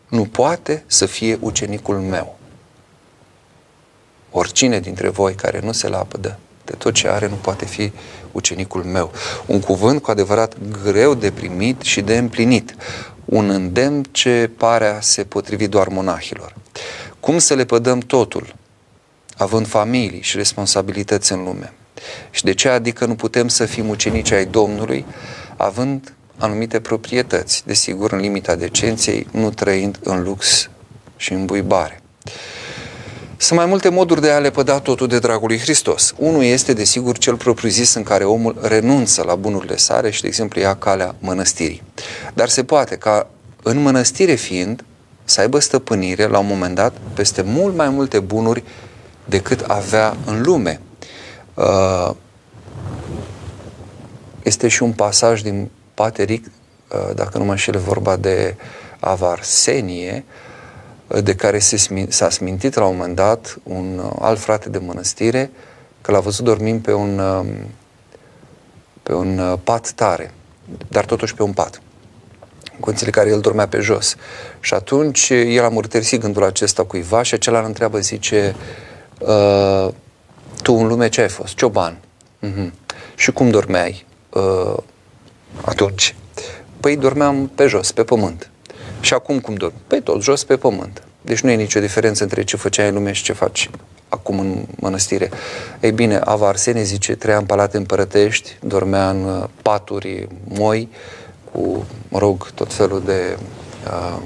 nu 0.08 0.24
poate 0.24 0.84
să 0.86 1.06
fie 1.06 1.38
ucenicul 1.40 2.00
meu. 2.00 2.38
Oricine 4.30 4.80
dintre 4.80 5.08
voi 5.08 5.34
care 5.34 5.60
nu 5.60 5.72
se 5.72 5.88
leapădă 5.88 6.38
de 6.64 6.72
tot 6.78 6.94
ce 6.94 7.08
are, 7.08 7.28
nu 7.28 7.34
poate 7.34 7.64
fi 7.64 7.92
ucenicul 8.32 8.82
meu. 8.82 9.12
Un 9.46 9.60
cuvânt 9.60 10.02
cu 10.02 10.10
adevărat 10.10 10.56
greu 10.84 11.14
de 11.14 11.30
primit 11.30 11.80
și 11.80 12.00
de 12.00 12.16
împlinit. 12.16 12.74
Un 13.26 13.50
îndemn 13.50 14.02
ce 14.10 14.50
pare 14.56 14.86
a 14.86 15.00
se 15.00 15.24
potrivi 15.24 15.68
doar 15.68 15.88
monahilor. 15.88 16.54
Cum 17.20 17.38
să 17.38 17.54
le 17.54 17.64
pădăm 17.64 17.98
totul, 17.98 18.54
având 19.36 19.66
familii 19.66 20.22
și 20.22 20.36
responsabilități 20.36 21.32
în 21.32 21.44
lume? 21.44 21.72
Și 22.30 22.44
de 22.44 22.54
ce 22.54 22.68
adică 22.68 23.04
nu 23.04 23.14
putem 23.14 23.48
să 23.48 23.64
fim 23.64 23.88
ucenici 23.88 24.30
ai 24.30 24.46
Domnului, 24.46 25.04
având 25.56 26.14
anumite 26.38 26.80
proprietăți, 26.80 27.62
desigur 27.66 28.12
în 28.12 28.18
limita 28.18 28.54
decenței, 28.54 29.26
nu 29.30 29.50
trăind 29.50 29.98
în 30.02 30.22
lux 30.22 30.70
și 31.16 31.32
în 31.32 31.44
buibare. 31.44 32.00
Sunt 33.38 33.58
mai 33.58 33.68
multe 33.68 33.88
moduri 33.88 34.20
de 34.20 34.30
a 34.30 34.38
lepăda 34.38 34.80
totul 34.80 35.06
de 35.06 35.18
dragul 35.18 35.48
lui 35.48 35.58
Hristos. 35.58 36.14
Unul 36.18 36.42
este, 36.42 36.72
desigur, 36.72 37.18
cel 37.18 37.36
propriu-zis 37.36 37.94
în 37.94 38.02
care 38.02 38.24
omul 38.24 38.56
renunță 38.62 39.22
la 39.22 39.34
bunurile 39.34 39.76
sale 39.76 40.10
și, 40.10 40.20
de 40.20 40.26
exemplu, 40.26 40.60
ia 40.60 40.76
calea 40.76 41.14
mănăstirii. 41.18 41.82
Dar 42.34 42.48
se 42.48 42.64
poate 42.64 42.96
ca, 42.96 43.28
în 43.62 43.82
mănăstire 43.82 44.34
fiind, 44.34 44.84
să 45.24 45.40
aibă 45.40 45.58
stăpânire, 45.58 46.26
la 46.26 46.38
un 46.38 46.46
moment 46.46 46.74
dat, 46.74 46.92
peste 47.14 47.42
mult 47.42 47.76
mai 47.76 47.88
multe 47.88 48.20
bunuri 48.20 48.64
decât 49.24 49.60
avea 49.60 50.16
în 50.26 50.42
lume. 50.42 50.80
Uh, 51.54 52.10
este 54.42 54.68
și 54.68 54.82
un 54.82 54.92
pasaj 54.92 55.42
din 55.42 55.70
Pateric, 55.94 56.46
uh, 56.46 57.14
dacă 57.14 57.38
nu 57.38 57.44
mă 57.44 57.50
înșel, 57.50 57.78
vorba 57.78 58.16
de 58.16 58.56
avarsenie, 59.00 60.24
uh, 60.26 60.45
de 61.22 61.34
care 61.34 61.58
s-a 62.08 62.30
smintit 62.30 62.74
la 62.74 62.84
un 62.84 62.96
moment 62.96 63.14
dat 63.14 63.58
un 63.62 63.98
uh, 64.04 64.12
alt 64.18 64.38
frate 64.38 64.68
de 64.68 64.78
mănăstire, 64.78 65.50
că 66.00 66.10
l-a 66.10 66.20
văzut 66.20 66.44
dormind 66.44 66.82
pe 66.82 66.92
un, 66.92 67.18
um, 67.18 67.46
pe 69.02 69.14
un 69.14 69.58
pat 69.64 69.90
tare, 69.90 70.34
dar 70.88 71.04
totuși 71.04 71.34
pe 71.34 71.42
un 71.42 71.52
pat 71.52 71.80
în 72.76 72.80
condițiile 72.80 73.12
care 73.12 73.28
el 73.28 73.40
dormea 73.40 73.68
pe 73.68 73.80
jos. 73.80 74.16
Și 74.60 74.74
atunci 74.74 75.28
el 75.30 75.64
a 75.64 75.68
mărturisit 75.68 76.20
gândul 76.20 76.44
acesta 76.44 76.84
cuiva 76.84 77.22
și 77.22 77.34
acela 77.34 77.58
îl 77.58 77.64
întreabă, 77.64 77.98
zice, 77.98 78.54
tu 80.62 80.72
în 80.72 80.86
lume 80.86 81.08
ce 81.08 81.20
ai 81.20 81.28
fost? 81.28 81.54
Cioban. 81.54 81.98
Uh-huh. 82.42 82.70
Și 83.14 83.32
cum 83.32 83.50
dormeai? 83.50 84.06
Uh, 84.30 84.76
atunci? 85.60 86.14
Păi 86.80 86.96
dormeam 86.96 87.50
pe 87.54 87.66
jos, 87.66 87.92
pe 87.92 88.04
pământ. 88.04 88.50
Și 89.00 89.14
acum 89.14 89.40
cum 89.40 89.54
dorm? 89.54 89.74
Păi 89.86 90.02
tot 90.02 90.22
jos 90.22 90.44
pe 90.44 90.56
pământ. 90.56 91.02
Deci 91.20 91.40
nu 91.40 91.50
e 91.50 91.54
nicio 91.54 91.80
diferență 91.80 92.22
între 92.22 92.44
ce 92.44 92.56
făceai 92.56 92.88
în 92.88 92.94
lume 92.94 93.12
și 93.12 93.22
ce 93.22 93.32
faci 93.32 93.70
acum 94.08 94.38
în 94.38 94.66
mănăstire. 94.76 95.30
Ei 95.80 95.92
bine, 95.92 96.16
Ava 96.24 96.48
Arsene 96.48 96.82
zice, 96.82 97.14
trăia 97.14 97.36
în 97.36 97.44
palate 97.44 97.76
împărătești, 97.76 98.56
dormea 98.60 99.10
în 99.10 99.24
uh, 99.24 99.44
paturi 99.62 100.28
moi, 100.44 100.88
cu, 101.52 101.84
mă 102.08 102.18
rog, 102.18 102.50
tot 102.50 102.72
felul 102.72 103.02
de 103.04 103.36
uh, 103.86 104.18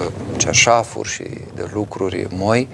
uh, 0.00 0.12
ceașafuri 0.36 1.08
și 1.08 1.24
de 1.54 1.70
lucruri 1.72 2.26
moi. 2.30 2.68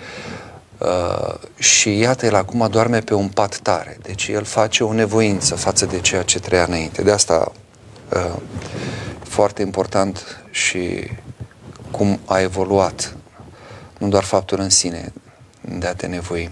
Uh, 0.79 1.35
și 1.57 1.99
iată, 1.99 2.27
el 2.27 2.35
acum 2.35 2.69
doarme 2.71 2.99
pe 2.99 3.15
un 3.15 3.29
pat 3.29 3.59
tare. 3.59 3.99
Deci 4.03 4.29
el 4.29 4.45
face 4.45 4.85
o 4.85 4.93
nevoință 4.93 5.55
față 5.55 5.87
de 5.87 6.01
ceea 6.01 6.23
ce 6.23 6.41
trăia 6.41 6.65
înainte. 6.65 7.03
De 7.03 7.11
asta 7.11 7.53
uh, 8.15 8.37
foarte 9.33 9.63
important 9.63 10.43
și 10.51 11.11
cum 11.91 12.21
a 12.25 12.41
evoluat. 12.41 13.17
Nu 13.99 14.09
doar 14.09 14.23
faptul 14.23 14.61
în 14.61 14.69
sine 14.69 15.13
de 15.79 15.87
a 15.87 15.95
te 15.95 16.07
nevoi. 16.07 16.51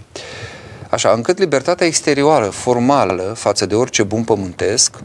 Așa, 0.89 1.11
încât 1.11 1.37
libertatea 1.37 1.87
exterioară, 1.87 2.49
formală, 2.49 3.33
față 3.37 3.65
de 3.65 3.75
orice 3.75 4.03
bun 4.03 4.23
pământesc, 4.23 4.95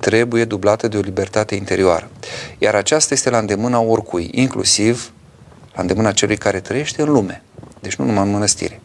trebuie 0.00 0.44
dublată 0.44 0.88
de 0.88 0.96
o 0.96 1.00
libertate 1.00 1.54
interioară. 1.54 2.08
Iar 2.58 2.74
aceasta 2.74 3.14
este 3.14 3.30
la 3.30 3.38
îndemâna 3.38 3.80
oricui, 3.80 4.28
inclusiv 4.32 5.12
la 5.74 5.80
îndemâna 5.80 6.12
celui 6.12 6.36
care 6.36 6.60
trăiește 6.60 7.02
în 7.02 7.10
lume. 7.10 7.42
Deci 7.80 7.96
nu 7.96 8.04
numai 8.04 8.24
în 8.24 8.30
mănăstire. 8.30 8.80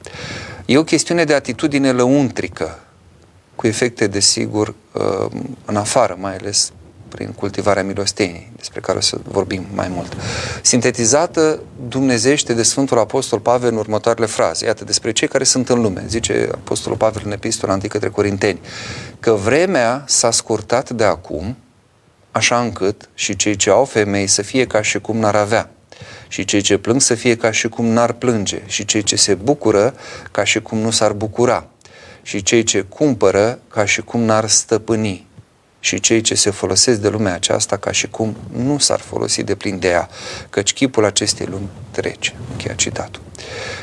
E 0.65 0.77
o 0.77 0.83
chestiune 0.83 1.23
de 1.23 1.33
atitudine 1.33 1.91
lăuntrică, 1.91 2.79
cu 3.55 3.67
efecte, 3.67 4.07
desigur, 4.07 4.75
uh, 4.91 5.31
în 5.65 5.75
afară, 5.75 6.17
mai 6.19 6.35
ales 6.35 6.71
prin 7.15 7.31
cultivarea 7.31 7.83
milosteniei, 7.83 8.51
despre 8.55 8.79
care 8.79 8.97
o 8.97 9.01
să 9.01 9.17
vorbim 9.23 9.65
mai 9.73 9.87
mult. 9.87 10.17
Sintetizată 10.61 11.59
dumnezește 11.87 12.53
de 12.53 12.63
Sfântul 12.63 12.99
Apostol 12.99 13.39
Pavel 13.39 13.71
în 13.71 13.77
următoarele 13.77 14.25
fraze. 14.25 14.65
Iată, 14.65 14.83
despre 14.83 15.11
cei 15.11 15.27
care 15.27 15.43
sunt 15.43 15.69
în 15.69 15.81
lume, 15.81 16.03
zice 16.07 16.49
Apostolul 16.51 16.97
Pavel 16.97 17.21
în 17.25 17.31
epistola 17.31 17.73
antică 17.73 17.93
către 17.93 18.09
Corinteni, 18.09 18.59
că 19.19 19.31
vremea 19.31 20.03
s-a 20.07 20.31
scurtat 20.31 20.89
de 20.89 21.03
acum, 21.03 21.57
așa 22.31 22.59
încât 22.59 23.09
și 23.13 23.35
cei 23.35 23.55
ce 23.55 23.69
au 23.69 23.85
femei 23.85 24.27
să 24.27 24.41
fie 24.41 24.67
ca 24.67 24.81
și 24.81 24.99
cum 24.99 25.17
n-ar 25.17 25.35
avea. 25.35 25.69
Și 26.27 26.45
cei 26.45 26.61
ce 26.61 26.77
plâng 26.77 27.01
să 27.01 27.15
fie 27.15 27.35
ca 27.35 27.51
și 27.51 27.67
cum 27.67 27.85
n-ar 27.85 28.11
plânge. 28.11 28.61
Și 28.65 28.85
cei 28.85 29.03
ce 29.03 29.15
se 29.15 29.33
bucură 29.33 29.93
ca 30.31 30.43
și 30.43 30.61
cum 30.61 30.77
nu 30.77 30.89
s-ar 30.89 31.11
bucura. 31.11 31.67
Și 32.21 32.43
cei 32.43 32.63
ce 32.63 32.81
cumpără 32.81 33.59
ca 33.67 33.85
și 33.85 34.01
cum 34.01 34.21
n-ar 34.21 34.47
stăpâni 34.47 35.27
și 35.85 35.99
cei 35.99 36.21
ce 36.21 36.35
se 36.35 36.49
folosesc 36.49 36.99
de 36.99 37.09
lumea 37.09 37.33
aceasta 37.33 37.77
ca 37.77 37.91
și 37.91 38.07
cum 38.07 38.35
nu 38.51 38.77
s-ar 38.77 38.99
folosi 38.99 39.43
de 39.43 39.55
plin 39.55 39.79
de 39.79 39.87
ea, 39.87 40.09
căci 40.49 40.73
chipul 40.73 41.05
acestei 41.05 41.45
lumi 41.45 41.69
trece. 41.91 42.35
Încheia 42.51 42.73
citatul. 42.73 43.21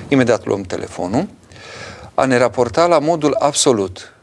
Imediat 0.09 0.44
luăm 0.44 0.62
telefonul. 0.62 1.28
A 2.14 2.25
ne 2.25 2.37
raporta 2.37 2.87
la 2.87 2.99
modul 2.99 3.37
absolut 3.38 4.14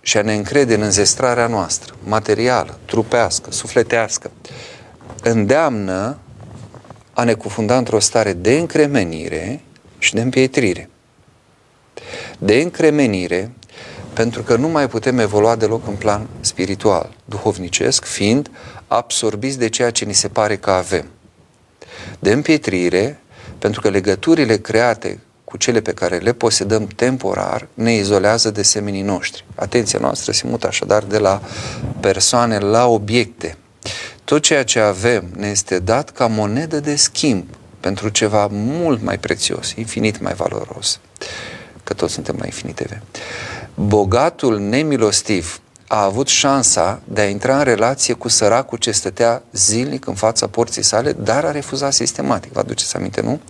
și 0.00 0.16
a 0.16 0.22
ne 0.22 0.34
încrede 0.34 0.74
în 0.74 0.82
înzestrarea 0.82 1.46
noastră, 1.46 1.94
materială, 2.04 2.78
trupească, 2.84 3.50
sufletească, 3.50 4.30
îndeamnă 5.22 6.18
a 7.12 7.24
ne 7.24 7.34
cufunda 7.34 7.76
într-o 7.76 7.98
stare 7.98 8.32
de 8.32 8.58
încremenire 8.58 9.60
și 9.98 10.14
de 10.14 10.20
împietrire. 10.20 10.90
De 12.38 12.54
încremenire, 12.54 13.50
pentru 14.14 14.42
că 14.42 14.56
nu 14.56 14.68
mai 14.68 14.88
putem 14.88 15.18
evolua 15.18 15.56
deloc 15.56 15.86
în 15.86 15.94
plan 15.94 16.26
spiritual, 16.40 17.16
duhovnicesc, 17.24 18.04
fiind 18.04 18.50
absorbiți 18.86 19.58
de 19.58 19.68
ceea 19.68 19.90
ce 19.90 20.04
ni 20.04 20.12
se 20.12 20.28
pare 20.28 20.56
că 20.56 20.70
avem. 20.70 21.06
De 22.18 22.32
împietrire, 22.32 23.20
pentru 23.58 23.80
că 23.80 23.88
legăturile 23.88 24.56
create 24.56 25.20
cu 25.44 25.56
cele 25.56 25.80
pe 25.80 25.92
care 25.92 26.16
le 26.16 26.32
posedăm 26.32 26.86
temporar 26.86 27.66
ne 27.74 27.94
izolează 27.94 28.50
de 28.50 28.62
semenii 28.62 29.02
noștri. 29.02 29.44
Atenția 29.54 29.98
noastră 29.98 30.32
se 30.32 30.46
mută 30.46 30.66
așadar 30.66 31.02
de 31.02 31.18
la 31.18 31.42
persoane 32.00 32.58
la 32.58 32.86
obiecte. 32.86 33.56
Tot 34.24 34.42
ceea 34.42 34.64
ce 34.64 34.78
avem 34.78 35.28
ne 35.36 35.46
este 35.46 35.78
dat 35.78 36.10
ca 36.10 36.26
monedă 36.26 36.80
de 36.80 36.96
schimb 36.96 37.44
pentru 37.80 38.08
ceva 38.08 38.48
mult 38.50 39.02
mai 39.02 39.18
prețios, 39.18 39.72
infinit 39.72 40.20
mai 40.20 40.34
valoros, 40.34 41.00
că 41.84 41.94
toți 41.94 42.12
suntem 42.12 42.36
la 42.38 42.44
infinite. 42.44 43.02
Bogatul 43.74 44.58
nemilostiv 44.58 45.60
a 45.88 46.04
avut 46.04 46.28
șansa 46.28 47.00
de 47.04 47.20
a 47.20 47.28
intra 47.28 47.58
în 47.58 47.64
relație 47.64 48.14
cu 48.14 48.28
săracul 48.28 48.78
ce 48.78 48.90
stătea 48.90 49.42
zilnic 49.52 50.06
în 50.06 50.14
fața 50.14 50.46
porții 50.46 50.82
sale, 50.82 51.12
dar 51.12 51.44
a 51.44 51.50
refuzat 51.50 51.92
sistematic. 51.92 52.52
Vă 52.52 52.60
aduceți 52.60 52.96
aminte, 52.96 53.20
nu? 53.20 53.40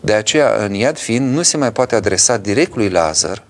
De 0.00 0.12
aceea, 0.12 0.64
în 0.64 0.74
iad 0.74 0.98
fiind, 0.98 1.34
nu 1.34 1.42
se 1.42 1.56
mai 1.56 1.72
poate 1.72 1.94
adresa 1.94 2.36
direct 2.36 2.74
lui 2.74 2.88
Lazar, 2.88 3.44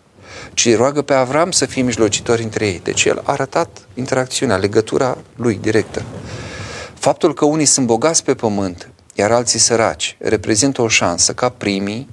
ci 0.54 0.76
roagă 0.76 1.02
pe 1.02 1.14
Avram 1.14 1.50
să 1.50 1.66
fie 1.66 1.82
mijlocitor 1.82 2.38
între 2.38 2.66
ei. 2.66 2.80
Deci 2.84 3.04
el 3.04 3.20
a 3.24 3.32
arătat 3.32 3.68
interacțiunea, 3.94 4.56
legătura 4.56 5.18
lui 5.36 5.58
directă. 5.62 6.02
Faptul 6.94 7.34
că 7.34 7.44
unii 7.44 7.64
sunt 7.64 7.86
bogați 7.86 8.24
pe 8.24 8.34
pământ, 8.34 8.88
iar 9.14 9.32
alții 9.32 9.58
săraci, 9.58 10.16
reprezintă 10.20 10.82
o 10.82 10.88
șansă 10.88 11.32
ca 11.32 11.48
primii, 11.48 12.08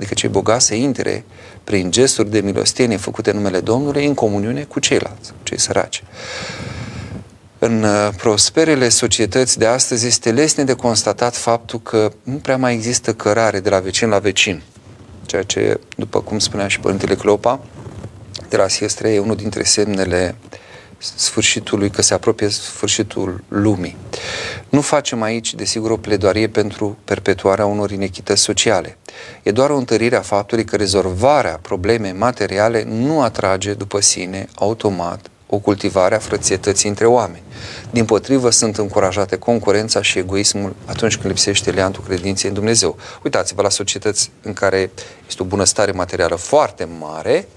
adică 0.00 0.14
cei 0.14 0.28
bogați, 0.28 0.66
să 0.66 0.74
intre 0.74 1.24
prin 1.64 1.90
gesturi 1.90 2.30
de 2.30 2.40
milostenie 2.40 2.96
făcute 2.96 3.30
în 3.30 3.36
numele 3.36 3.60
Domnului 3.60 4.06
în 4.06 4.14
comuniune 4.14 4.62
cu 4.62 4.80
ceilalți, 4.80 5.32
cei 5.42 5.58
săraci. 5.58 6.02
În 7.58 7.82
uh, 7.82 8.08
prosperele 8.16 8.88
societăți 8.88 9.58
de 9.58 9.66
astăzi 9.66 10.06
este 10.06 10.32
lesne 10.32 10.64
de 10.64 10.72
constatat 10.72 11.36
faptul 11.36 11.80
că 11.80 12.12
nu 12.22 12.36
prea 12.36 12.56
mai 12.56 12.74
există 12.74 13.14
cărare 13.14 13.60
de 13.60 13.70
la 13.70 13.78
vecin 13.78 14.08
la 14.08 14.18
vecin, 14.18 14.62
ceea 15.26 15.42
ce, 15.42 15.80
după 15.96 16.20
cum 16.20 16.38
spunea 16.38 16.68
și 16.68 16.80
Părintele 16.80 17.14
Clopa, 17.14 17.60
de 18.48 18.56
la 18.56 18.68
Siestre, 18.68 19.12
e 19.12 19.18
unul 19.18 19.36
dintre 19.36 19.62
semnele 19.62 20.34
sfârșitului, 21.00 21.90
că 21.90 22.02
se 22.02 22.14
apropie 22.14 22.48
sfârșitul 22.48 23.44
lumii. 23.48 23.96
Nu 24.68 24.80
facem 24.80 25.22
aici, 25.22 25.54
desigur, 25.54 25.90
o 25.90 25.96
pledoarie 25.96 26.48
pentru 26.48 26.98
perpetuarea 27.04 27.66
unor 27.66 27.90
inechități 27.90 28.42
sociale. 28.42 28.96
E 29.42 29.50
doar 29.50 29.70
o 29.70 29.76
întărire 29.76 30.16
a 30.16 30.20
faptului 30.20 30.64
că 30.64 30.76
rezolvarea 30.76 31.58
problemei 31.62 32.12
materiale 32.12 32.84
nu 32.88 33.22
atrage 33.22 33.72
după 33.72 34.00
sine, 34.00 34.48
automat, 34.54 35.30
o 35.52 35.58
cultivare 35.58 36.14
a 36.14 36.18
frățietății 36.18 36.88
între 36.88 37.06
oameni. 37.06 37.42
Din 37.90 38.04
potrivă, 38.04 38.50
sunt 38.50 38.76
încurajate 38.76 39.36
concurența 39.36 40.02
și 40.02 40.18
egoismul 40.18 40.76
atunci 40.84 41.16
când 41.16 41.26
lipsește 41.26 41.70
leantul 41.70 42.02
credinței 42.06 42.48
în 42.48 42.54
Dumnezeu. 42.54 42.96
Uitați-vă 43.24 43.62
la 43.62 43.68
societăți 43.68 44.30
în 44.42 44.52
care 44.52 44.90
este 45.28 45.42
o 45.42 45.46
bunăstare 45.46 45.92
materială 45.92 46.34
foarte 46.34 46.88
mare, 46.98 47.48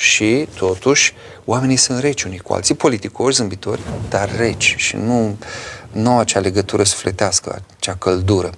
și, 0.00 0.48
totuși, 0.54 1.14
oamenii 1.44 1.76
sunt 1.76 1.98
reci 1.98 2.22
unii 2.22 2.38
cu 2.38 2.52
alții, 2.52 2.74
politicoși, 2.74 3.36
zâmbitori, 3.36 3.80
dar 4.08 4.36
reci 4.36 4.74
și 4.76 4.96
nu, 4.96 5.36
nu 5.92 6.18
acea 6.18 6.40
legătură 6.40 6.82
sufletească, 6.82 7.62
acea 7.76 7.94
căldură. 7.94 8.50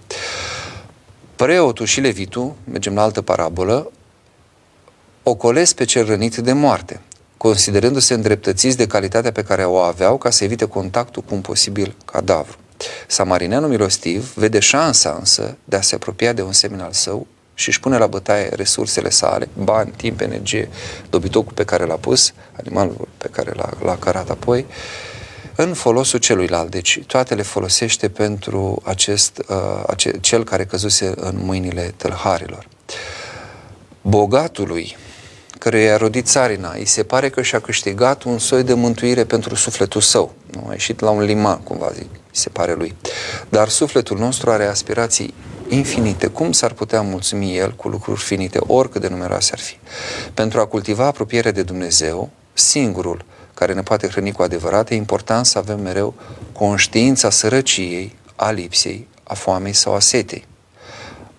Preotul 1.36 1.86
și 1.86 2.00
levitul, 2.00 2.54
mergem 2.64 2.94
la 2.94 3.02
altă 3.02 3.22
parabolă, 3.22 3.90
ocolesc 5.22 5.74
pe 5.74 5.84
cel 5.84 6.06
rănit 6.06 6.36
de 6.36 6.52
moarte, 6.52 7.00
considerându-se 7.36 8.14
îndreptățiți 8.14 8.76
de 8.76 8.86
calitatea 8.86 9.32
pe 9.32 9.42
care 9.42 9.64
o 9.64 9.76
aveau 9.76 10.18
ca 10.18 10.30
să 10.30 10.44
evite 10.44 10.64
contactul 10.64 11.22
cu 11.22 11.34
un 11.34 11.40
posibil 11.40 11.96
cadavru. 12.04 12.56
Samarineanul 13.06 13.68
milostiv 13.68 14.34
vede 14.34 14.58
șansa 14.58 15.16
însă 15.18 15.56
de 15.64 15.76
a 15.76 15.80
se 15.80 15.94
apropia 15.94 16.32
de 16.32 16.42
un 16.42 16.52
semn 16.52 16.80
al 16.80 16.92
său 16.92 17.26
și 17.54 17.68
își 17.68 17.80
pune 17.80 17.98
la 17.98 18.06
bătaie 18.06 18.48
resursele 18.54 19.10
sale, 19.10 19.48
bani, 19.58 19.92
timp, 19.96 20.20
energie, 20.20 20.68
dobitocul 21.10 21.52
pe 21.52 21.64
care 21.64 21.84
l-a 21.84 21.94
pus, 21.94 22.32
animalul 22.58 23.08
pe 23.18 23.28
care 23.28 23.52
l-a, 23.54 23.68
l-a 23.82 23.96
cărat 23.96 24.30
apoi, 24.30 24.66
în 25.56 25.74
folosul 25.74 26.18
celuilalt. 26.18 26.70
Deci 26.70 27.02
toate 27.06 27.34
le 27.34 27.42
folosește 27.42 28.08
pentru 28.08 28.82
acest, 28.84 29.38
uh, 29.48 29.82
ace, 29.86 30.10
cel 30.20 30.44
care 30.44 30.64
căzuse 30.64 31.12
în 31.16 31.38
mâinile 31.44 31.94
tălharilor. 31.96 32.68
Bogatului, 34.02 34.96
care 35.58 35.80
i-a 35.80 35.96
rodit 35.96 36.26
țarina, 36.26 36.72
îi 36.76 36.84
se 36.84 37.02
pare 37.02 37.28
că 37.28 37.42
și-a 37.42 37.60
câștigat 37.60 38.22
un 38.22 38.38
soi 38.38 38.62
de 38.62 38.74
mântuire 38.74 39.24
pentru 39.24 39.54
sufletul 39.54 40.00
său. 40.00 40.34
Nu? 40.50 40.66
A 40.68 40.72
ieșit 40.72 41.00
la 41.00 41.10
un 41.10 41.22
liman, 41.22 41.60
cumva 41.60 41.90
zic, 41.94 42.08
se 42.30 42.48
pare 42.48 42.74
lui. 42.74 42.94
Dar 43.48 43.68
sufletul 43.68 44.18
nostru 44.18 44.50
are 44.50 44.64
aspirații 44.64 45.34
infinite. 45.74 46.26
Cum 46.26 46.52
s-ar 46.52 46.72
putea 46.72 47.02
mulțumi 47.02 47.56
El 47.56 47.74
cu 47.74 47.88
lucruri 47.88 48.20
finite, 48.20 48.58
oricât 48.66 49.00
de 49.00 49.08
numeroase 49.08 49.50
ar 49.52 49.58
fi? 49.58 49.76
Pentru 50.34 50.60
a 50.60 50.66
cultiva 50.66 51.06
apropiere 51.06 51.50
de 51.50 51.62
Dumnezeu, 51.62 52.30
singurul 52.52 53.24
care 53.54 53.72
ne 53.72 53.82
poate 53.82 54.08
hrăni 54.08 54.32
cu 54.32 54.42
adevărat, 54.42 54.90
e 54.90 54.94
important 54.94 55.46
să 55.46 55.58
avem 55.58 55.80
mereu 55.80 56.14
conștiința 56.52 57.30
sărăciei, 57.30 58.16
a 58.36 58.50
lipsei, 58.50 59.08
a 59.22 59.34
foamei 59.34 59.72
sau 59.72 59.94
a 59.94 60.00
setei. 60.00 60.44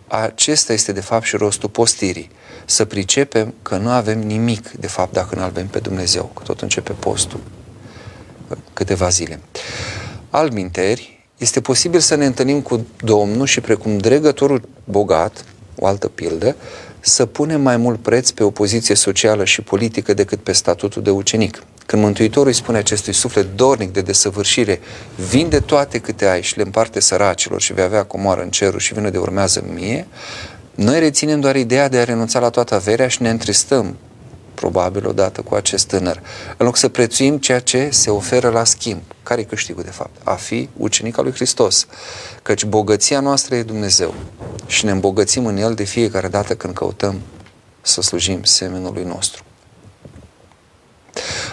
Acesta 0.07 0.73
este 0.73 0.91
de 0.91 1.01
fapt 1.01 1.25
și 1.25 1.35
rostul 1.35 1.69
postirii. 1.69 2.29
Să 2.65 2.85
pricepem 2.85 3.53
că 3.61 3.77
nu 3.77 3.89
avem 3.89 4.19
nimic 4.19 4.69
de 4.69 4.87
fapt 4.87 5.13
dacă 5.13 5.35
nu 5.35 5.41
avem 5.41 5.67
pe 5.67 5.79
Dumnezeu, 5.79 6.31
că 6.33 6.43
tot 6.43 6.61
începe 6.61 6.91
postul 6.91 7.39
câteva 8.73 9.09
zile. 9.09 9.39
Alminteri, 10.29 11.12
este 11.37 11.61
posibil 11.61 11.99
să 11.99 12.15
ne 12.15 12.25
întâlnim 12.25 12.61
cu 12.61 12.85
Domnul 13.01 13.45
și 13.45 13.61
precum 13.61 13.97
dregătorul 13.97 14.61
bogat, 14.83 15.45
o 15.79 15.85
altă 15.85 16.07
pildă, 16.07 16.55
să 16.99 17.25
punem 17.25 17.61
mai 17.61 17.77
mult 17.77 18.01
preț 18.01 18.29
pe 18.29 18.43
o 18.43 18.49
poziție 18.49 18.95
socială 18.95 19.45
și 19.45 19.61
politică 19.61 20.13
decât 20.13 20.39
pe 20.39 20.51
statutul 20.51 21.01
de 21.01 21.09
ucenic. 21.09 21.63
Când 21.85 22.01
Mântuitorul 22.01 22.47
îi 22.47 22.53
spune 22.53 22.77
acestui 22.77 23.13
suflet 23.13 23.55
dornic 23.55 23.93
de 23.93 24.01
desăvârșire, 24.01 24.79
vinde 25.29 25.59
toate 25.59 25.97
câte 25.97 26.25
ai 26.25 26.41
și 26.41 26.57
le 26.57 26.63
împarte 26.63 26.99
săracilor 26.99 27.61
și 27.61 27.73
vei 27.73 27.83
avea 27.83 28.03
comoară 28.03 28.41
în 28.41 28.49
cerul 28.49 28.79
și 28.79 28.93
vină 28.93 29.09
de 29.09 29.17
urmează 29.17 29.63
mie, 29.73 30.07
noi 30.75 30.99
reținem 30.99 31.39
doar 31.39 31.55
ideea 31.55 31.89
de 31.89 31.97
a 31.97 32.03
renunța 32.03 32.39
la 32.39 32.49
toată 32.49 32.75
averea 32.75 33.07
și 33.07 33.21
ne 33.21 33.29
întristăm 33.29 33.95
probabil 34.53 35.07
odată 35.07 35.41
cu 35.41 35.55
acest 35.55 35.87
tânăr, 35.87 36.21
în 36.57 36.65
loc 36.65 36.77
să 36.77 36.87
prețuim 36.87 37.37
ceea 37.37 37.59
ce 37.59 37.89
se 37.89 38.09
oferă 38.09 38.49
la 38.49 38.63
schimb. 38.63 39.01
Care 39.23 39.41
e 39.41 39.43
câștigul, 39.43 39.83
de 39.83 39.89
fapt? 39.89 40.21
A 40.23 40.33
fi 40.33 40.69
ucenic 40.77 41.17
al 41.17 41.23
lui 41.23 41.33
Hristos. 41.33 41.87
Căci 42.41 42.65
bogăția 42.65 43.19
noastră 43.19 43.55
e 43.55 43.63
Dumnezeu 43.63 44.13
și 44.65 44.85
ne 44.85 44.91
îmbogățim 44.91 45.45
în 45.45 45.57
El 45.57 45.73
de 45.73 45.83
fiecare 45.83 46.27
dată 46.27 46.55
când 46.55 46.73
căutăm 46.73 47.21
să 47.81 48.01
slujim 48.01 48.43
semenului 48.43 49.03
nostru. 49.03 49.43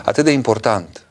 Atât 0.04 0.24
de 0.24 0.30
important, 0.30 1.04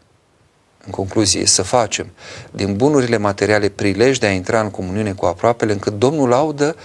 în 0.85 0.91
concluzie, 0.91 1.45
să 1.45 1.61
facem 1.61 2.11
din 2.51 2.75
bunurile 2.75 3.17
materiale 3.17 3.69
prilej 3.69 4.17
de 4.17 4.25
a 4.25 4.31
intra 4.31 4.61
în 4.61 4.71
comuniune 4.71 5.13
cu 5.13 5.25
aproapele, 5.25 5.71
încât 5.71 5.97
Domnul 5.97 6.29
laudă 6.29 6.75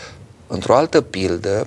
într-o 0.47 0.77
altă 0.77 1.01
pildă 1.01 1.67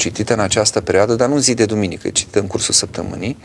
citită 0.00 0.32
în 0.32 0.40
această 0.40 0.80
perioadă, 0.80 1.14
dar 1.14 1.28
nu 1.28 1.38
zi 1.38 1.54
de 1.54 1.64
duminică, 1.64 2.08
citită 2.08 2.40
în 2.40 2.46
cursul 2.46 2.74
săptămânii, 2.74 3.36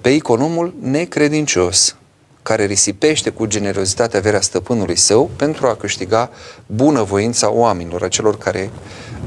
pe 0.00 0.08
economul 0.08 0.74
necredincios, 0.80 1.96
care 2.42 2.64
risipește 2.64 3.30
cu 3.30 3.46
generozitatea 3.46 4.18
averea 4.18 4.40
stăpânului 4.40 4.96
său 4.96 5.30
pentru 5.36 5.66
a 5.66 5.74
câștiga 5.74 6.30
bunăvoința 6.66 7.50
oamenilor, 7.50 8.02
a 8.02 8.08
celor 8.08 8.38
care 8.38 8.70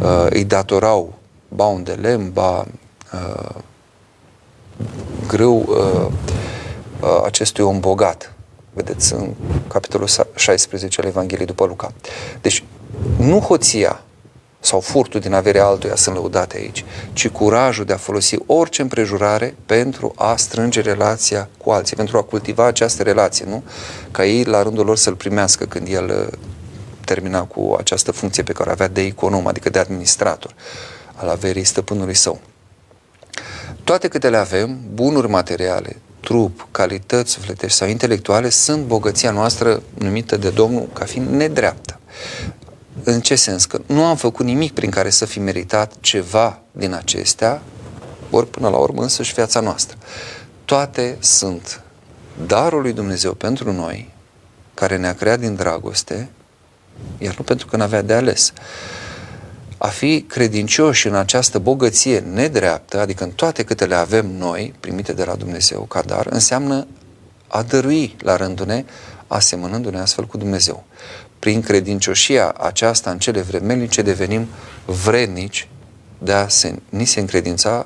uh, 0.02 0.26
îi 0.30 0.44
datorau 0.44 1.14
ba 1.48 1.66
un 1.66 1.84
de 1.84 1.92
lemn, 1.92 2.32
ba 2.32 2.66
uh, 3.14 3.56
grâu 5.28 5.66
uh, 5.68 6.12
uh, 7.02 7.22
acestui 7.26 7.64
om 7.64 7.80
bogat. 7.80 8.34
Vedeți 8.74 9.14
în 9.14 9.34
capitolul 9.68 10.08
16 10.36 11.02
al 11.02 11.08
Evangheliei 11.08 11.48
după 11.48 11.66
Luca. 11.66 11.94
Deci, 12.42 12.64
nu 13.18 13.40
hoția 13.40 14.02
sau 14.60 14.80
furtul 14.80 15.20
din 15.20 15.34
averea 15.34 15.66
altuia 15.66 15.96
sunt 15.96 16.16
lăudate 16.16 16.58
aici, 16.58 16.86
ci 17.14 17.30
curajul 17.30 17.86
de 17.86 17.94
a 17.94 17.98
folosi 17.98 18.36
orice 18.46 18.82
împrejurare 18.82 19.56
pentru 19.66 20.14
a 20.16 20.36
strânge 20.36 20.82
relația 20.82 21.50
cu 21.58 21.70
alții, 21.70 21.96
pentru 21.96 22.18
a 22.18 22.22
cultiva 22.22 22.66
această 22.66 23.04
relație, 23.04 23.46
nu? 23.46 23.64
Ca 24.12 24.26
ei 24.26 24.44
la 24.44 24.64
rândul 24.64 24.86
lor 24.86 24.98
să-l 24.98 25.16
primească 25.16 25.66
când 25.66 25.88
el 25.88 26.30
uh, 26.32 26.38
termina 27.06 27.44
cu 27.44 27.76
această 27.78 28.12
funcție 28.12 28.44
pe 28.44 28.52
care 28.52 28.70
o 28.70 28.72
avea 28.72 28.88
de 28.88 29.02
econom, 29.02 29.48
adică 29.48 29.70
de 29.70 29.80
administrator 29.80 30.54
al 31.16 31.30
averii 31.30 31.64
stăpânului 31.64 32.14
său. 32.14 32.40
Toate 33.84 34.08
câte 34.08 34.30
le 34.30 34.38
avem, 34.38 34.80
bunuri 34.94 35.30
materiale, 35.30 35.96
trup, 36.20 36.68
calități 36.72 37.32
sufletești 37.32 37.78
sau 37.78 37.88
intelectuale 37.88 38.50
sunt 38.50 38.86
bogăția 38.86 39.32
noastră 39.32 39.82
numită 39.94 40.38
de 40.38 40.50
Domnul 40.50 40.90
ca 40.94 41.06
fiind 41.06 41.30
nedreaptă. 41.30 42.00
În 43.10 43.22
ce 43.22 43.36
sens? 43.36 43.66
Că 43.66 43.82
nu 43.86 44.06
am 44.06 44.16
făcut 44.16 44.46
nimic 44.46 44.74
prin 44.74 44.90
care 44.90 45.10
să 45.10 45.26
fi 45.26 45.40
meritat 45.40 45.94
ceva 46.00 46.60
din 46.72 46.94
acestea, 46.94 47.62
ori 48.30 48.50
până 48.50 48.70
la 48.70 48.78
urmă 48.78 49.02
însăși 49.02 49.34
viața 49.34 49.60
noastră. 49.60 49.98
Toate 50.66 51.18
sunt 51.20 51.82
darul 52.46 52.82
lui 52.82 52.94
Dumnezeu 52.94 53.34
pentru 53.34 53.72
noi, 53.72 54.14
care 54.74 54.98
ne-a 54.98 55.14
creat 55.14 55.40
din 55.40 55.56
dragoste, 55.56 56.30
iar 57.18 57.36
nu 57.38 57.44
pentru 57.44 57.68
că 57.68 57.78
n-avea 57.78 58.02
de 58.02 58.14
ales. 58.14 58.54
A 59.78 59.88
fi 59.88 60.22
credincioși 60.22 61.08
în 61.08 61.16
această 61.16 61.60
bogăție 61.60 62.20
nedreaptă, 62.20 63.00
adică 63.00 63.24
în 63.24 63.32
toate 63.32 63.64
câte 63.64 63.86
le 63.86 63.96
avem 63.96 64.38
noi, 64.38 64.74
primite 64.80 65.14
de 65.14 65.24
la 65.24 65.36
Dumnezeu 65.36 65.82
ca 65.82 66.02
dar, 66.02 66.28
înseamnă 66.30 66.88
a 67.48 67.62
dărui 67.62 68.16
la 68.20 68.36
rândul 68.36 68.66
ne, 68.66 68.86
asemănându-ne 69.28 70.00
astfel 70.00 70.26
cu 70.26 70.38
Dumnezeu. 70.38 70.86
Prin 71.40 71.62
credincioșia 71.62 72.52
aceasta 72.52 73.12
în 73.12 73.20
cele 73.20 73.42
vremelnice 73.42 74.02
devenim 74.02 74.48
vrednici 74.86 75.68
de 76.18 76.34
a 76.34 76.48
se, 76.48 76.76
ni 76.90 77.06
se 77.06 77.20
încredința 77.20 77.86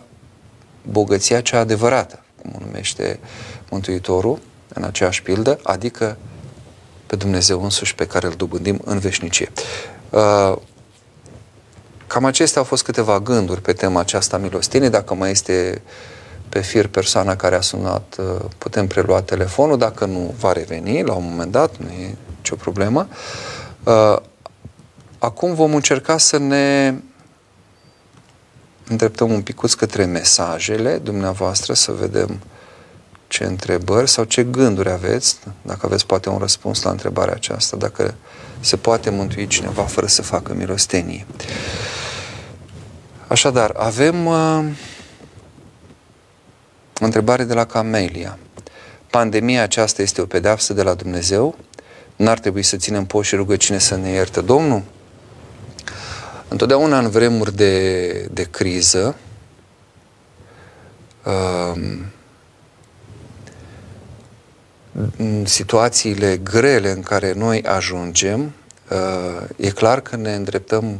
bogăția 0.89 1.41
cea 1.41 1.59
adevărată, 1.59 2.23
cum 2.41 2.51
o 2.55 2.65
numește 2.65 3.19
Mântuitorul 3.69 4.39
în 4.73 4.83
aceeași 4.83 5.21
pildă, 5.21 5.59
adică 5.63 6.17
pe 7.05 7.15
Dumnezeu 7.15 7.63
însuși 7.63 7.95
pe 7.95 8.07
care 8.07 8.27
îl 8.27 8.33
dobândim 8.37 8.81
în 8.85 8.99
veșnicie. 8.99 9.51
Uh, 10.09 10.57
cam 12.07 12.25
acestea 12.25 12.61
au 12.61 12.67
fost 12.67 12.83
câteva 12.83 13.19
gânduri 13.19 13.61
pe 13.61 13.73
tema 13.73 13.99
aceasta 13.99 14.37
milostenie. 14.37 14.89
Dacă 14.89 15.13
mai 15.13 15.31
este 15.31 15.81
pe 16.49 16.59
fir 16.59 16.87
persoana 16.87 17.35
care 17.35 17.55
a 17.55 17.61
sunat, 17.61 18.15
uh, 18.19 18.25
putem 18.57 18.87
prelua 18.87 19.21
telefonul. 19.21 19.77
Dacă 19.77 20.05
nu, 20.05 20.33
va 20.39 20.51
reveni 20.51 21.03
la 21.03 21.13
un 21.13 21.23
moment 21.29 21.51
dat, 21.51 21.77
nu 21.77 21.87
e 21.87 22.15
nicio 22.41 22.55
problemă. 22.55 23.07
Uh, 23.83 24.17
acum 25.19 25.53
vom 25.53 25.75
încerca 25.75 26.17
să 26.17 26.37
ne 26.37 26.93
îndreptăm 28.87 29.31
un 29.31 29.41
picuț 29.41 29.73
către 29.73 30.05
mesajele 30.05 30.97
dumneavoastră, 30.97 31.73
să 31.73 31.91
vedem 31.91 32.39
ce 33.27 33.43
întrebări 33.43 34.09
sau 34.09 34.23
ce 34.23 34.43
gânduri 34.43 34.89
aveți, 34.89 35.39
dacă 35.61 35.79
aveți 35.85 36.05
poate 36.05 36.29
un 36.29 36.37
răspuns 36.37 36.81
la 36.81 36.89
întrebarea 36.89 37.33
aceasta, 37.33 37.77
dacă 37.77 38.15
se 38.59 38.77
poate 38.77 39.09
mântui 39.09 39.47
cineva 39.47 39.83
fără 39.83 40.07
să 40.07 40.21
facă 40.21 40.53
milostenie. 40.53 41.25
Așadar, 43.27 43.73
avem 43.77 44.25
uh, 44.25 44.65
o 46.99 47.05
întrebare 47.05 47.43
de 47.43 47.53
la 47.53 47.65
Camelia. 47.65 48.37
Pandemia 49.09 49.63
aceasta 49.63 50.01
este 50.01 50.21
o 50.21 50.25
pedeapsă 50.25 50.73
de 50.73 50.81
la 50.81 50.93
Dumnezeu? 50.93 51.55
N-ar 52.21 52.39
trebui 52.39 52.63
să 52.63 52.77
ținem 52.77 53.05
post 53.05 53.27
și 53.27 53.35
rugăciune 53.35 53.79
să 53.79 53.95
ne 53.95 54.09
ierte 54.09 54.41
Domnul? 54.41 54.83
Întotdeauna 56.47 56.99
în 56.99 57.09
vremuri 57.09 57.55
de, 57.55 58.11
de 58.31 58.43
criză, 58.43 59.15
uh, 61.25 61.81
în 65.17 65.45
situațiile 65.45 66.37
grele 66.37 66.91
în 66.91 67.01
care 67.01 67.33
noi 67.33 67.63
ajungem, 67.63 68.53
uh, 68.89 69.47
e 69.55 69.69
clar 69.69 70.01
că 70.01 70.15
ne 70.15 70.35
îndreptăm 70.35 70.99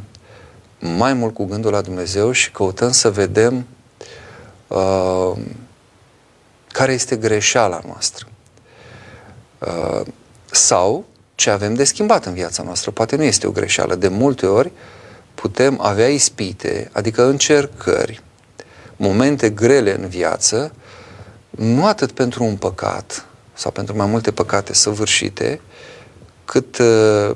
mai 0.79 1.13
mult 1.13 1.33
cu 1.33 1.45
gândul 1.45 1.71
la 1.71 1.81
Dumnezeu 1.81 2.31
și 2.31 2.51
căutăm 2.51 2.91
să 2.91 3.11
vedem 3.11 3.67
uh, 4.67 5.31
care 6.67 6.93
este 6.93 7.15
greșeala 7.15 7.81
noastră. 7.85 8.27
Uh, 9.59 10.01
sau 10.51 11.09
ce 11.41 11.49
avem 11.49 11.73
de 11.73 11.83
schimbat 11.83 12.25
în 12.25 12.33
viața 12.33 12.63
noastră. 12.63 12.91
Poate 12.91 13.15
nu 13.15 13.23
este 13.23 13.47
o 13.47 13.51
greșeală. 13.51 13.95
De 13.95 14.07
multe 14.07 14.45
ori 14.45 14.71
putem 15.35 15.79
avea 15.81 16.07
ispite, 16.07 16.89
adică 16.91 17.25
încercări, 17.25 18.21
momente 18.95 19.49
grele 19.49 19.95
în 19.95 20.07
viață, 20.07 20.73
nu 21.49 21.85
atât 21.85 22.11
pentru 22.11 22.43
un 22.43 22.55
păcat, 22.55 23.25
sau 23.53 23.71
pentru 23.71 23.95
mai 23.95 24.05
multe 24.05 24.31
păcate 24.31 24.73
săvârșite, 24.73 25.61
cât 26.45 26.77
uh, 26.77 27.35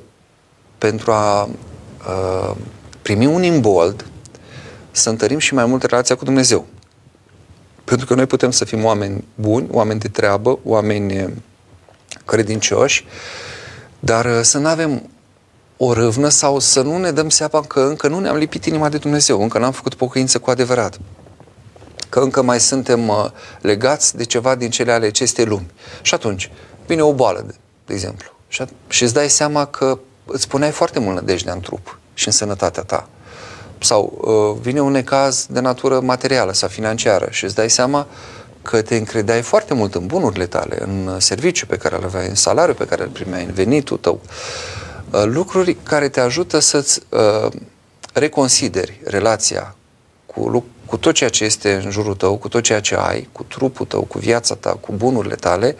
pentru 0.77 1.11
a 1.11 1.43
uh, 1.43 2.55
primi 3.01 3.25
un 3.25 3.43
imbold 3.43 4.05
să 4.91 5.09
întărim 5.09 5.37
și 5.37 5.53
mai 5.53 5.65
mult 5.65 5.83
relația 5.83 6.15
cu 6.15 6.23
Dumnezeu. 6.23 6.65
Pentru 7.83 8.05
că 8.05 8.13
noi 8.13 8.25
putem 8.25 8.51
să 8.51 8.65
fim 8.65 8.83
oameni 8.83 9.23
buni, 9.35 9.67
oameni 9.71 9.99
de 9.99 10.07
treabă, 10.07 10.59
oameni 10.63 11.23
uh, 11.23 11.31
credincioși, 12.25 13.05
dar 14.05 14.25
uh, 14.25 14.39
să 14.41 14.57
nu 14.57 14.67
avem 14.67 15.09
o 15.77 15.93
râvnă 15.93 16.29
sau 16.29 16.59
să 16.59 16.81
nu 16.81 16.97
ne 16.97 17.11
dăm 17.11 17.29
seama 17.29 17.61
că 17.61 17.79
încă 17.79 18.07
nu 18.07 18.19
ne-am 18.19 18.35
lipit 18.35 18.65
inima 18.65 18.89
de 18.89 18.97
Dumnezeu, 18.97 19.41
încă 19.41 19.59
n-am 19.59 19.71
făcut 19.71 19.93
pocăință 19.93 20.39
cu 20.39 20.49
adevărat 20.49 20.99
că 22.09 22.19
încă 22.19 22.41
mai 22.41 22.59
suntem 22.59 23.07
uh, 23.07 23.25
legați 23.61 24.15
de 24.15 24.23
ceva 24.23 24.55
din 24.55 24.69
cele 24.69 24.91
ale 24.91 25.05
acestei 25.05 25.45
lumi. 25.45 25.71
Și 26.01 26.13
atunci 26.13 26.51
vine 26.85 27.01
o 27.01 27.13
boală, 27.13 27.43
de, 27.47 27.55
de 27.85 27.93
exemplu, 27.93 28.29
și, 28.47 28.63
și 28.87 29.03
îți 29.03 29.13
dai 29.13 29.29
seama 29.29 29.65
că 29.65 29.99
îți 30.25 30.47
puneai 30.47 30.71
foarte 30.71 30.99
mult 30.99 31.15
nădejdea 31.15 31.53
în 31.53 31.59
trup 31.59 31.99
și 32.13 32.27
în 32.27 32.33
sănătatea 32.33 32.83
ta. 32.83 33.07
Sau 33.79 34.17
uh, 34.21 34.61
vine 34.61 34.81
un 34.81 34.91
necaz 34.91 35.45
de 35.49 35.59
natură 35.59 35.99
materială 35.99 36.53
sau 36.53 36.69
financiară 36.69 37.27
și 37.29 37.43
îți 37.43 37.55
dai 37.55 37.69
seama 37.69 38.07
că 38.65 38.81
te 38.81 38.95
încredeai 38.95 39.41
foarte 39.41 39.73
mult 39.73 39.95
în 39.95 40.05
bunurile 40.05 40.45
tale, 40.45 40.77
în 40.81 41.19
serviciu 41.19 41.65
pe 41.65 41.77
care 41.77 41.95
îl 41.95 42.03
aveai, 42.03 42.27
în 42.27 42.35
salariu 42.35 42.73
pe 42.73 42.85
care 42.85 43.03
îl 43.03 43.09
primeai, 43.09 43.43
în 43.43 43.53
venitul 43.53 43.97
tău. 43.97 44.21
Uh, 45.11 45.23
lucruri 45.25 45.77
care 45.83 46.09
te 46.09 46.19
ajută 46.19 46.59
să-ți 46.59 47.01
uh, 47.09 47.51
reconsideri 48.13 49.01
relația 49.03 49.75
cu, 50.25 50.65
cu 50.85 50.97
tot 50.97 51.13
ceea 51.13 51.29
ce 51.29 51.43
este 51.43 51.81
în 51.83 51.91
jurul 51.91 52.15
tău, 52.15 52.37
cu 52.37 52.47
tot 52.47 52.63
ceea 52.63 52.79
ce 52.79 52.95
ai, 52.95 53.29
cu 53.31 53.43
trupul 53.43 53.85
tău, 53.85 54.01
cu 54.01 54.19
viața 54.19 54.55
ta, 54.55 54.69
cu 54.69 54.91
bunurile 54.91 55.35
tale, 55.35 55.75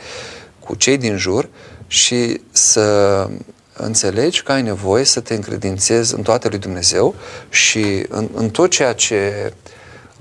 cu 0.59 0.75
cei 0.75 0.97
din 0.97 1.17
jur 1.17 1.49
și 1.87 2.41
să 2.51 3.27
înțelegi 3.73 4.43
că 4.43 4.51
ai 4.51 4.61
nevoie 4.61 5.03
să 5.03 5.19
te 5.19 5.33
încredințezi 5.33 6.15
în 6.15 6.21
toate 6.21 6.47
lui 6.47 6.57
Dumnezeu 6.57 7.15
și 7.49 8.05
în, 8.09 8.29
în 8.33 8.49
tot 8.49 8.69
ceea 8.69 8.93
ce 8.93 9.53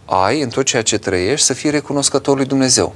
ai, 0.05 0.41
în 0.41 0.49
tot 0.49 0.65
ceea 0.65 0.83
ce 0.83 0.99
trăiești, 0.99 1.47
să 1.47 1.53
fii 1.53 1.71
recunoscător 1.71 2.37
lui 2.37 2.45
Dumnezeu. 2.45 2.95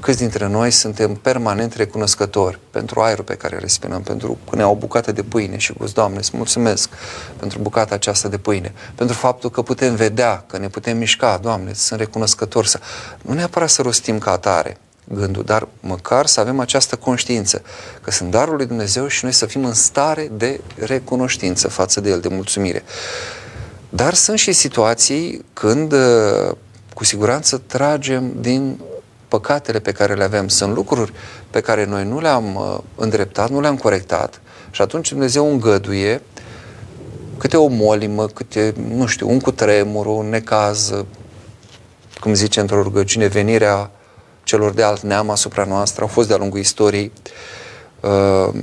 Câți 0.00 0.18
dintre 0.18 0.48
noi 0.48 0.70
suntem 0.70 1.14
permanent 1.14 1.74
recunoscători 1.74 2.58
pentru 2.70 3.00
aerul 3.00 3.24
pe 3.24 3.34
care 3.34 3.58
respirăm, 3.58 4.02
pentru 4.02 4.38
că 4.50 4.56
ne 4.56 4.62
au 4.62 4.70
o 4.70 4.74
bucată 4.74 5.12
de 5.12 5.22
pâine 5.22 5.56
și 5.56 5.72
gust, 5.72 5.94
Doamne, 5.94 6.18
îți 6.18 6.36
mulțumesc 6.36 6.88
pentru 7.36 7.58
bucata 7.58 7.94
aceasta 7.94 8.28
de 8.28 8.38
pâine, 8.38 8.72
pentru 8.94 9.16
faptul 9.16 9.50
că 9.50 9.62
putem 9.62 9.94
vedea, 9.94 10.44
că 10.46 10.58
ne 10.58 10.68
putem 10.68 10.96
mișca, 10.96 11.38
Doamne, 11.42 11.72
sunt 11.72 12.00
recunoscător 12.00 12.66
să... 12.66 12.80
Nu 13.22 13.34
neapărat 13.34 13.68
să 13.68 13.82
rostim 13.82 14.18
ca 14.18 14.30
atare 14.30 14.76
gândul, 15.14 15.44
dar 15.44 15.68
măcar 15.80 16.26
să 16.26 16.40
avem 16.40 16.60
această 16.60 16.96
conștiință 16.96 17.62
că 18.02 18.10
sunt 18.10 18.30
darul 18.30 18.56
lui 18.56 18.66
Dumnezeu 18.66 19.06
și 19.06 19.24
noi 19.24 19.32
să 19.32 19.46
fim 19.46 19.64
în 19.64 19.74
stare 19.74 20.30
de 20.32 20.60
recunoștință 20.74 21.68
față 21.68 22.00
de 22.00 22.10
El, 22.10 22.20
de 22.20 22.28
mulțumire. 22.28 22.82
Dar 23.88 24.14
sunt 24.14 24.38
și 24.38 24.52
situații 24.52 25.44
când 25.52 25.94
cu 26.94 27.04
siguranță 27.04 27.62
tragem 27.66 28.32
din 28.40 28.80
păcatele 29.28 29.78
pe 29.78 29.92
care 29.92 30.14
le 30.14 30.24
avem, 30.24 30.48
sunt 30.48 30.74
lucruri 30.74 31.12
pe 31.50 31.60
care 31.60 31.84
noi 31.84 32.04
nu 32.04 32.20
le-am 32.20 32.54
uh, 32.54 32.78
îndreptat, 32.94 33.50
nu 33.50 33.60
le-am 33.60 33.76
corectat 33.76 34.40
și 34.70 34.82
atunci 34.82 35.08
Dumnezeu 35.08 35.50
îngăduie 35.50 36.22
câte 37.38 37.56
o 37.56 37.66
molimă, 37.66 38.26
câte, 38.26 38.74
nu 38.88 39.06
știu, 39.06 39.28
un 39.28 39.40
cutremur, 39.40 40.06
un 40.06 40.28
necaz, 40.28 40.92
cum 42.20 42.34
zice 42.34 42.60
într-o 42.60 42.82
rugăciune, 42.82 43.26
venirea 43.26 43.90
celor 44.42 44.72
de 44.72 44.82
alt 44.82 45.00
neam 45.00 45.30
asupra 45.30 45.64
noastră, 45.64 46.02
au 46.02 46.08
fost 46.08 46.28
de-a 46.28 46.36
lungul 46.36 46.58
istoriei. 46.58 47.12
Uh, 48.00 48.54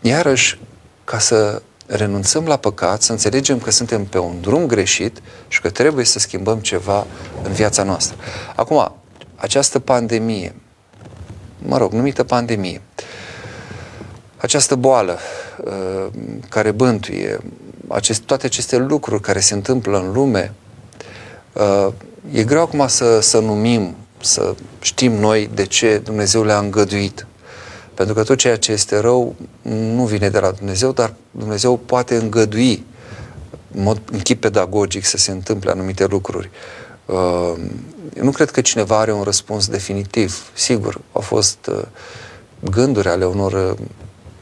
iarăși, 0.00 0.60
ca 1.04 1.18
să 1.18 1.62
renunțăm 1.90 2.46
la 2.46 2.56
păcat, 2.56 3.02
să 3.02 3.12
înțelegem 3.12 3.58
că 3.58 3.70
suntem 3.70 4.04
pe 4.04 4.18
un 4.18 4.40
drum 4.40 4.66
greșit 4.66 5.22
și 5.48 5.60
că 5.60 5.70
trebuie 5.70 6.04
să 6.04 6.18
schimbăm 6.18 6.58
ceva 6.58 7.06
în 7.42 7.52
viața 7.52 7.82
noastră. 7.82 8.16
Acum, 8.56 8.94
această 9.36 9.78
pandemie, 9.78 10.54
mă 11.58 11.78
rog, 11.78 11.92
numită 11.92 12.24
pandemie, 12.24 12.80
această 14.36 14.74
boală 14.74 15.18
uh, 15.64 16.06
care 16.48 16.70
bântuie, 16.70 17.38
acest, 17.88 18.20
toate 18.20 18.46
aceste 18.46 18.76
lucruri 18.76 19.22
care 19.22 19.40
se 19.40 19.54
întâmplă 19.54 19.98
în 19.98 20.12
lume, 20.12 20.52
uh, 21.52 21.92
e 22.32 22.44
greu 22.44 22.62
acum 22.62 22.86
să, 22.88 23.20
să 23.20 23.38
numim, 23.38 23.96
să 24.20 24.54
știm 24.80 25.12
noi 25.12 25.50
de 25.54 25.66
ce 25.66 25.98
Dumnezeu 25.98 26.44
le-a 26.44 26.58
îngăduit. 26.58 27.26
Pentru 28.00 28.18
că 28.18 28.24
tot 28.24 28.38
ceea 28.38 28.56
ce 28.56 28.72
este 28.72 28.98
rău 28.98 29.34
nu 29.62 30.04
vine 30.04 30.28
de 30.28 30.38
la 30.38 30.50
Dumnezeu, 30.50 30.92
dar 30.92 31.14
Dumnezeu 31.30 31.76
poate 31.76 32.16
îngădui 32.16 32.84
în 33.74 33.82
mod 33.82 34.00
în 34.10 34.18
chip 34.18 34.40
pedagogic 34.40 35.04
să 35.04 35.16
se 35.16 35.30
întâmple 35.30 35.70
anumite 35.70 36.06
lucruri. 36.06 36.50
Uh, 37.06 37.52
nu 38.14 38.30
cred 38.30 38.50
că 38.50 38.60
cineva 38.60 38.98
are 38.98 39.12
un 39.12 39.22
răspuns 39.22 39.68
definitiv. 39.68 40.50
Sigur, 40.54 41.00
au 41.12 41.20
fost 41.20 41.66
uh, 41.66 41.82
gânduri 42.60 43.08
ale 43.08 43.24
unor, 43.24 43.52
uh, 43.52 43.86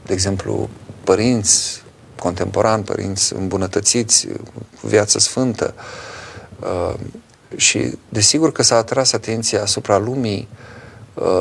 de 0.07 0.13
exemplu, 0.13 0.69
părinți 1.05 1.83
contemporani, 2.19 2.85
părinți 2.85 3.35
îmbunătățiți, 3.35 4.27
cu 4.81 4.87
viață 4.87 5.19
sfântă. 5.19 5.75
Și 7.57 7.93
desigur 8.09 8.53
că 8.53 8.63
s-a 8.63 8.77
atras 8.77 9.13
atenția 9.13 9.63
asupra 9.63 9.99
lumii, 9.99 10.49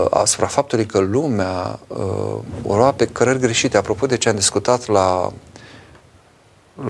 asupra 0.09 0.47
faptului 0.47 0.85
că 0.85 0.99
lumea 0.99 1.79
o 2.63 2.75
lua 2.75 2.91
pe 2.91 3.05
cărări 3.05 3.39
greșite. 3.39 3.77
Apropo 3.77 4.05
de 4.05 4.17
ce 4.17 4.29
am 4.29 4.35
discutat 4.35 4.87
la, 4.87 5.33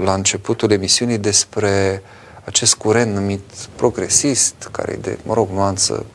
la 0.04 0.14
începutul 0.14 0.72
emisiunii 0.72 1.18
despre 1.18 2.04
uh, 2.04 2.10
acest 2.48 2.76
curent 2.76 3.14
numit 3.14 3.42
progresist, 3.76 4.70
care 4.72 4.92
e 4.92 4.96
de, 4.96 5.18
mă 5.24 5.34
rog, 5.34 5.50
nuanță 5.50 6.06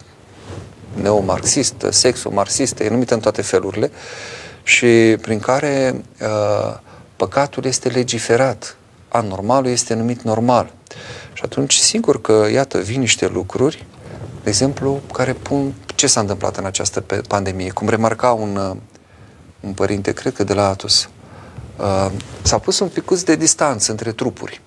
neomarxistă, 0.94 1.90
sexo-marxistă, 1.90 2.84
e 2.84 2.88
numit 2.88 3.10
în 3.10 3.20
toate 3.20 3.42
felurile, 3.42 3.90
și 4.62 5.16
prin 5.20 5.38
care 5.38 6.02
uh, 6.20 6.78
păcatul 7.16 7.64
este 7.64 7.88
legiferat, 7.88 8.76
anormalul 9.08 9.70
este 9.70 9.94
numit 9.94 10.22
normal. 10.22 10.72
Și 11.32 11.42
atunci, 11.44 11.74
sigur 11.74 12.20
că, 12.20 12.46
iată, 12.52 12.78
vin 12.78 13.00
niște 13.00 13.26
lucruri, 13.26 13.86
de 14.42 14.48
exemplu, 14.48 15.00
care 15.12 15.32
pun 15.32 15.74
ce 15.94 16.06
s-a 16.06 16.20
întâmplat 16.20 16.56
în 16.56 16.64
această 16.64 17.04
pandemie. 17.28 17.70
Cum 17.70 17.88
remarca 17.88 18.32
un, 18.32 18.56
uh, 18.56 18.76
un 19.60 19.72
părinte, 19.72 20.12
cred 20.12 20.34
că 20.34 20.44
de 20.44 20.54
la 20.54 20.68
Atos, 20.68 21.08
uh, 21.76 22.10
s-a 22.42 22.58
pus 22.58 22.78
un 22.78 22.88
picuț 22.88 23.22
de 23.22 23.36
distanță 23.36 23.90
între 23.90 24.12
trupuri. 24.12 24.60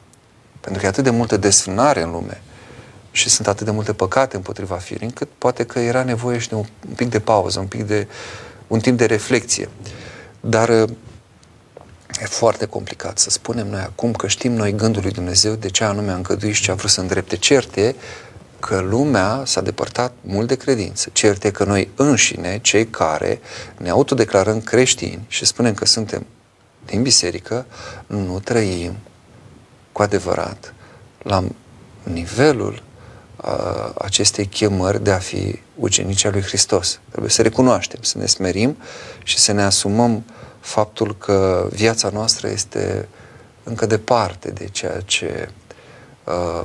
Pentru 0.59 0.79
că 0.79 0.85
e 0.85 0.89
atât 0.89 1.03
de 1.03 1.09
multă 1.09 1.37
desfrânare 1.37 2.01
în 2.01 2.11
lume 2.11 2.41
și 3.11 3.29
sunt 3.29 3.47
atât 3.47 3.65
de 3.65 3.71
multe 3.71 3.93
păcate 3.93 4.35
împotriva 4.35 4.75
firii, 4.75 5.05
încât 5.05 5.27
poate 5.37 5.65
că 5.65 5.79
era 5.79 6.03
nevoie 6.03 6.37
și 6.37 6.49
de 6.49 6.55
un, 6.55 6.65
un 6.87 6.93
pic 6.95 7.09
de 7.09 7.19
pauză, 7.19 7.59
un 7.59 7.67
pic 7.67 7.83
de 7.83 8.07
un 8.67 8.79
timp 8.79 8.97
de 8.97 9.05
reflexie. 9.05 9.69
Dar 10.39 10.69
e 10.69 12.25
foarte 12.25 12.65
complicat 12.65 13.17
să 13.17 13.29
spunem 13.29 13.67
noi 13.67 13.81
acum 13.81 14.11
că 14.11 14.27
știm 14.27 14.51
noi 14.51 14.75
gândul 14.75 15.01
lui 15.01 15.11
Dumnezeu 15.11 15.53
de 15.53 15.69
ce 15.69 15.83
anume 15.83 16.11
a 16.11 16.15
îngăduit 16.15 16.53
și 16.53 16.61
ce 16.61 16.71
a 16.71 16.75
vrut 16.75 16.89
să 16.89 17.01
îndrepte. 17.01 17.35
Certe 17.35 17.95
că 18.65 18.79
lumea 18.79 19.43
s-a 19.45 19.61
depărtat 19.61 20.13
mult 20.21 20.47
de 20.47 20.55
credință. 20.55 21.09
Certe 21.13 21.51
că 21.51 21.63
noi 21.63 21.89
înșine, 21.95 22.59
cei 22.61 22.87
care 22.87 23.39
ne 23.77 23.89
autodeclarăm 23.89 24.61
creștini 24.61 25.25
și 25.27 25.45
spunem 25.45 25.73
că 25.73 25.85
suntem 25.85 26.25
din 26.85 27.01
biserică, 27.01 27.65
nu 28.07 28.39
trăim 28.39 28.95
cu 29.91 30.01
adevărat 30.01 30.73
la 31.21 31.43
nivelul 32.03 32.83
uh, 33.43 33.89
acestei 33.97 34.45
chemări 34.45 35.03
de 35.03 35.11
a 35.11 35.17
fi 35.17 35.59
ucenici 35.75 36.25
al 36.25 36.31
lui 36.31 36.41
Hristos. 36.41 36.99
Trebuie 37.09 37.31
să 37.31 37.41
recunoaștem, 37.41 37.99
să 38.01 38.17
ne 38.17 38.25
smerim 38.25 38.77
și 39.23 39.37
să 39.37 39.51
ne 39.51 39.63
asumăm 39.63 40.23
faptul 40.59 41.17
că 41.17 41.67
viața 41.71 42.09
noastră 42.09 42.47
este 42.47 43.07
încă 43.63 43.85
departe 43.85 44.49
de 44.49 44.67
ceea 44.71 44.99
ce 45.05 45.49
uh, 46.23 46.63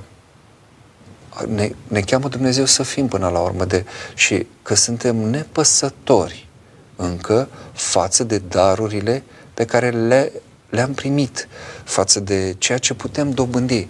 ne, 1.49 1.71
ne 1.89 2.01
cheamă 2.01 2.29
Dumnezeu 2.29 2.65
să 2.65 2.83
fim 2.83 3.09
până 3.09 3.29
la 3.29 3.39
urmă 3.39 3.65
de, 3.65 3.85
și 4.15 4.47
că 4.63 4.75
suntem 4.75 5.17
nepăsători 5.17 6.49
încă 6.97 7.49
față 7.73 8.25
de 8.25 8.39
darurile 8.49 9.23
pe 9.55 9.65
care 9.65 9.91
le 9.91 10.33
le-am 10.71 10.93
primit 10.93 11.49
față 11.85 12.21
de 12.21 12.55
ceea 12.59 12.79
ce 12.79 12.95
putem 12.95 13.31
dobândi. 13.31 13.89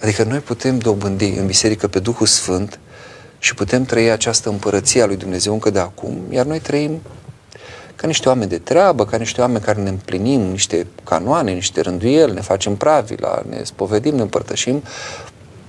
Adică 0.00 0.22
noi 0.22 0.38
putem 0.38 0.78
dobândi 0.78 1.28
în 1.28 1.46
biserică 1.46 1.88
pe 1.88 1.98
Duhul 1.98 2.26
Sfânt 2.26 2.78
și 3.38 3.54
putem 3.54 3.84
trăi 3.84 4.10
această 4.10 4.48
împărăție 4.48 5.02
a 5.02 5.06
lui 5.06 5.16
Dumnezeu 5.16 5.52
încă 5.52 5.70
de 5.70 5.78
acum, 5.78 6.22
iar 6.30 6.46
noi 6.46 6.60
trăim 6.60 7.00
ca 7.96 8.06
niște 8.06 8.28
oameni 8.28 8.50
de 8.50 8.58
treabă, 8.58 9.06
ca 9.06 9.16
niște 9.16 9.40
oameni 9.40 9.64
care 9.64 9.82
ne 9.82 9.88
împlinim 9.88 10.40
niște 10.40 10.86
canoane, 11.04 11.52
niște 11.52 11.80
rânduieli, 11.80 12.32
ne 12.32 12.40
facem 12.40 12.76
pravila, 12.76 13.42
ne 13.48 13.62
spovedim, 13.62 14.14
ne 14.14 14.22
împărtășim, 14.22 14.82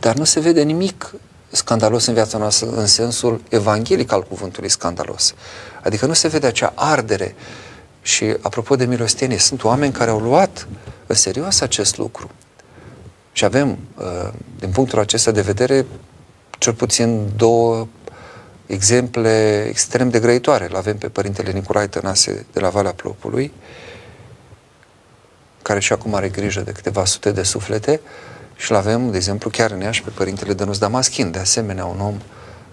dar 0.03 0.15
nu 0.15 0.23
se 0.23 0.39
vede 0.39 0.61
nimic 0.61 1.13
scandalos 1.49 2.05
în 2.05 2.13
viața 2.13 2.37
noastră 2.37 2.69
în 2.69 2.85
sensul 2.85 3.41
evanghelic 3.49 4.11
al 4.11 4.23
cuvântului 4.23 4.69
scandalos. 4.69 5.33
Adică 5.83 6.05
nu 6.05 6.13
se 6.13 6.27
vede 6.27 6.47
acea 6.47 6.73
ardere 6.75 7.35
și 8.01 8.35
apropo 8.41 8.75
de 8.75 8.85
milostenie, 8.85 9.37
sunt 9.37 9.63
oameni 9.63 9.93
care 9.93 10.09
au 10.09 10.19
luat 10.19 10.67
în 11.05 11.15
serios 11.15 11.61
acest 11.61 11.97
lucru. 11.97 12.29
Și 13.31 13.45
avem, 13.45 13.77
uh, 13.97 14.29
din 14.59 14.69
punctul 14.69 14.99
acesta 14.99 15.31
de 15.31 15.41
vedere, 15.41 15.85
cel 16.57 16.73
puțin 16.73 17.31
două 17.35 17.87
exemple 18.65 19.65
extrem 19.69 20.09
de 20.09 20.19
grăitoare. 20.19 20.67
L 20.67 20.75
avem 20.75 20.97
pe 20.97 21.09
Părintele 21.09 21.51
Nicolae 21.51 21.87
Tănase 21.87 22.45
de 22.53 22.59
la 22.59 22.69
Valea 22.69 22.93
Plopului, 22.93 23.53
care 25.61 25.79
și 25.79 25.93
acum 25.93 26.13
are 26.13 26.29
grijă 26.29 26.61
de 26.61 26.71
câteva 26.71 27.05
sute 27.05 27.31
de 27.31 27.43
suflete, 27.43 27.99
și 28.55 28.71
l 28.71 28.75
avem, 28.75 29.11
de 29.11 29.17
exemplu, 29.17 29.49
chiar 29.49 29.71
în 29.71 29.79
Iași 29.79 30.03
pe 30.03 30.09
Părintele 30.09 30.53
Dănus 30.53 30.77
Damaschin, 30.77 31.31
de 31.31 31.39
asemenea 31.39 31.85
un 31.85 31.99
om 31.99 32.17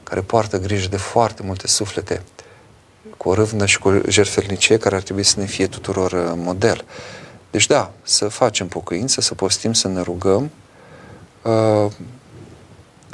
care 0.02 0.20
poartă 0.20 0.58
grijă 0.58 0.88
de 0.88 0.96
foarte 0.96 1.42
multe 1.42 1.66
suflete 1.66 2.22
cu 3.16 3.28
o 3.28 3.34
râvnă 3.34 3.66
și 3.66 3.78
cu 3.78 3.88
o 3.88 3.92
jertfelnicie 4.08 4.76
care 4.76 4.94
ar 4.94 5.02
trebui 5.02 5.22
să 5.22 5.40
ne 5.40 5.46
fie 5.46 5.66
tuturor 5.66 6.12
uh, 6.12 6.32
model. 6.34 6.84
Deci 7.50 7.66
da, 7.66 7.92
să 8.02 8.28
facem 8.28 8.68
pocăință, 8.68 9.20
să 9.20 9.34
postim, 9.34 9.72
să 9.72 9.88
ne 9.88 10.00
rugăm, 10.00 10.50
uh, 11.42 11.86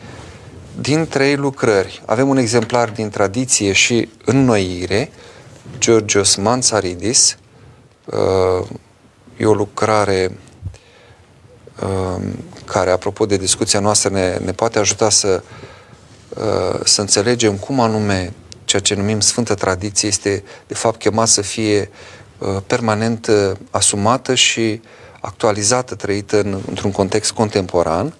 din 0.81 1.07
trei 1.07 1.35
lucrări. 1.35 2.01
Avem 2.05 2.29
un 2.29 2.37
exemplar 2.37 2.89
din 2.89 3.09
tradiție 3.09 3.71
și 3.71 4.09
înnoire, 4.25 5.11
Georgios 5.77 6.35
Mansaridis. 6.35 7.37
E 9.37 9.45
o 9.45 9.53
lucrare 9.53 10.37
care, 12.69 12.91
apropo 12.91 13.25
de 13.25 13.37
discuția 13.37 13.79
noastră, 13.79 14.09
ne, 14.09 14.37
ne 14.37 14.51
poate 14.51 14.79
ajuta 14.79 15.09
să, 15.09 15.43
să 16.83 17.01
înțelegem 17.01 17.55
cum 17.55 17.79
anume 17.79 18.33
ceea 18.65 18.81
ce 18.81 18.95
numim 18.95 19.19
Sfântă 19.19 19.53
Tradiție 19.53 20.07
este, 20.07 20.43
de 20.67 20.73
fapt, 20.73 20.99
chemat 20.99 21.27
să 21.27 21.41
fie 21.41 21.89
Uh, 22.39 22.57
permanent 22.67 23.27
uh, 23.27 23.51
asumată 23.71 24.35
și 24.35 24.81
actualizată, 25.21 25.95
trăită 25.95 26.39
în, 26.39 26.61
într-un 26.67 26.91
context 26.91 27.31
contemporan. 27.31 28.13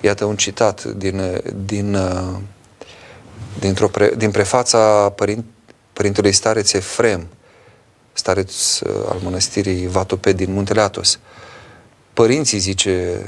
Iată 0.00 0.24
un 0.24 0.36
citat 0.36 0.84
din, 0.84 1.18
uh, 1.18 1.38
din, 1.64 1.98
dintr-o 3.58 3.88
pre, 3.88 4.12
din 4.16 4.30
prefața 4.30 5.10
părint, 5.10 5.44
Părintelui 5.92 6.32
Stareț 6.32 6.72
Efrem, 6.72 7.26
stareț 8.12 8.80
al 9.08 9.18
mănăstirii 9.22 9.86
Vatope 9.86 10.32
din 10.32 10.52
Muntele 10.52 10.80
Atos. 10.80 11.18
Părinții, 12.12 12.58
zice 12.58 13.20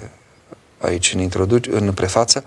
aici 0.79 1.13
în, 1.15 1.21
introduc, 1.21 1.65
în 1.71 1.93
prefață, 1.93 2.45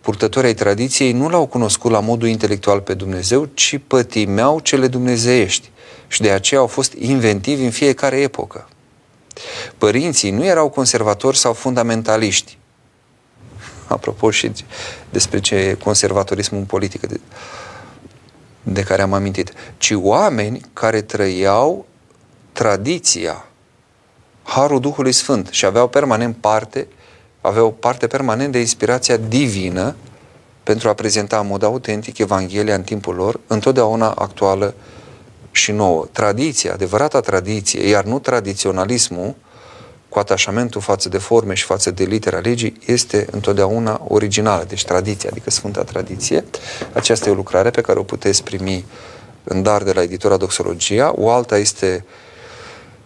purtătorii 0.00 0.48
ai 0.48 0.54
tradiției 0.54 1.12
nu 1.12 1.28
l-au 1.28 1.46
cunoscut 1.46 1.90
la 1.90 2.00
modul 2.00 2.28
intelectual 2.28 2.80
pe 2.80 2.94
Dumnezeu, 2.94 3.44
ci 3.44 3.80
pătimeau 3.86 4.60
cele 4.60 4.86
dumnezeiești 4.86 5.70
și 6.06 6.20
de 6.20 6.30
aceea 6.30 6.60
au 6.60 6.66
fost 6.66 6.92
inventivi 6.92 7.64
în 7.64 7.70
fiecare 7.70 8.20
epocă. 8.20 8.68
Părinții 9.78 10.30
nu 10.30 10.44
erau 10.44 10.68
conservatori 10.68 11.36
sau 11.36 11.52
fundamentaliști. 11.52 12.58
Apropo 13.86 14.30
și 14.30 14.52
despre 15.10 15.40
ce 15.40 15.54
e 15.54 15.74
conservatorismul 15.74 16.60
în 16.60 16.66
politică 16.66 17.06
de, 17.06 17.20
de 18.62 18.82
care 18.82 19.02
am 19.02 19.12
amintit, 19.12 19.52
ci 19.76 19.92
oameni 19.94 20.60
care 20.72 21.00
trăiau 21.00 21.86
tradiția, 22.52 23.44
harul 24.42 24.80
Duhului 24.80 25.12
Sfânt 25.12 25.48
și 25.50 25.64
aveau 25.64 25.88
permanent 25.88 26.36
parte, 26.36 26.86
aveau 27.46 27.72
parte 27.72 28.06
permanent 28.06 28.52
de 28.52 28.58
inspirația 28.58 29.16
divină 29.16 29.94
pentru 30.62 30.88
a 30.88 30.94
prezenta 30.94 31.38
în 31.38 31.46
mod 31.46 31.62
autentic 31.62 32.18
Evanghelia 32.18 32.74
în 32.74 32.82
timpul 32.82 33.14
lor, 33.14 33.40
întotdeauna 33.46 34.10
actuală 34.10 34.74
și 35.50 35.72
nouă. 35.72 36.06
Tradiția, 36.12 36.72
adevărata 36.72 37.20
tradiție, 37.20 37.88
iar 37.88 38.04
nu 38.04 38.18
tradiționalismul, 38.18 39.34
cu 40.08 40.18
atașamentul 40.18 40.80
față 40.80 41.08
de 41.08 41.18
forme 41.18 41.54
și 41.54 41.64
față 41.64 41.90
de 41.90 42.04
litera 42.04 42.38
legii 42.38 42.80
este 42.86 43.26
întotdeauna 43.30 44.00
originală, 44.08 44.64
deci 44.68 44.84
tradiția, 44.84 45.30
adică 45.32 45.50
Sfânta 45.50 45.82
Tradiție. 45.82 46.44
Aceasta 46.92 47.28
e 47.28 47.32
o 47.32 47.34
lucrare 47.34 47.70
pe 47.70 47.80
care 47.80 47.98
o 47.98 48.02
puteți 48.02 48.42
primi 48.42 48.84
în 49.44 49.62
dar 49.62 49.82
de 49.82 49.92
la 49.92 50.02
editura 50.02 50.36
Doxologia. 50.36 51.12
O 51.16 51.30
alta 51.30 51.58
este 51.58 52.04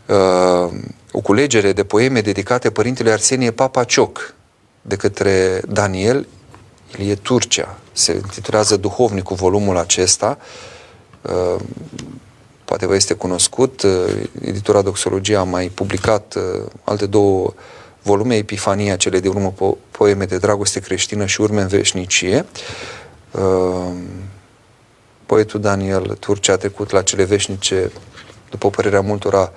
uh, 0.06 0.72
o 1.12 1.20
culegere 1.20 1.72
de 1.72 1.84
poeme 1.84 2.20
dedicate 2.20 2.70
Părintele 2.70 3.10
Arsenie 3.10 3.50
Papacioc 3.50 4.34
de 4.82 4.96
către 4.96 5.62
Daniel 5.68 6.26
Ilie 6.96 7.14
Turcea. 7.14 7.78
Se 7.92 8.12
intitulează 8.14 8.76
Duhovnicul 8.76 9.36
volumul 9.36 9.76
acesta. 9.76 10.38
Uh, 11.22 11.60
poate 12.64 12.86
vă 12.86 12.94
este 12.94 13.14
cunoscut. 13.14 13.82
Uh, 13.82 13.90
editura 14.40 14.82
Doxologia 14.82 15.40
a 15.40 15.44
mai 15.44 15.68
publicat 15.68 16.34
uh, 16.34 16.66
alte 16.84 17.06
două 17.06 17.54
volume, 18.02 18.36
Epifania, 18.36 18.96
cele 18.96 19.20
de 19.20 19.28
urmă 19.28 19.52
po- 19.52 19.90
poeme 19.90 20.24
de 20.24 20.38
dragoste 20.38 20.80
creștină 20.80 21.26
și 21.26 21.40
urme 21.40 21.60
în 21.60 21.68
veșnicie. 21.68 22.46
Uh, 23.30 23.92
poetul 25.26 25.60
Daniel 25.60 26.16
Turcea 26.20 26.52
a 26.52 26.56
trecut 26.56 26.90
la 26.90 27.02
cele 27.02 27.24
veșnice, 27.24 27.90
după 28.50 28.70
părerea 28.70 29.00
multora, 29.00 29.52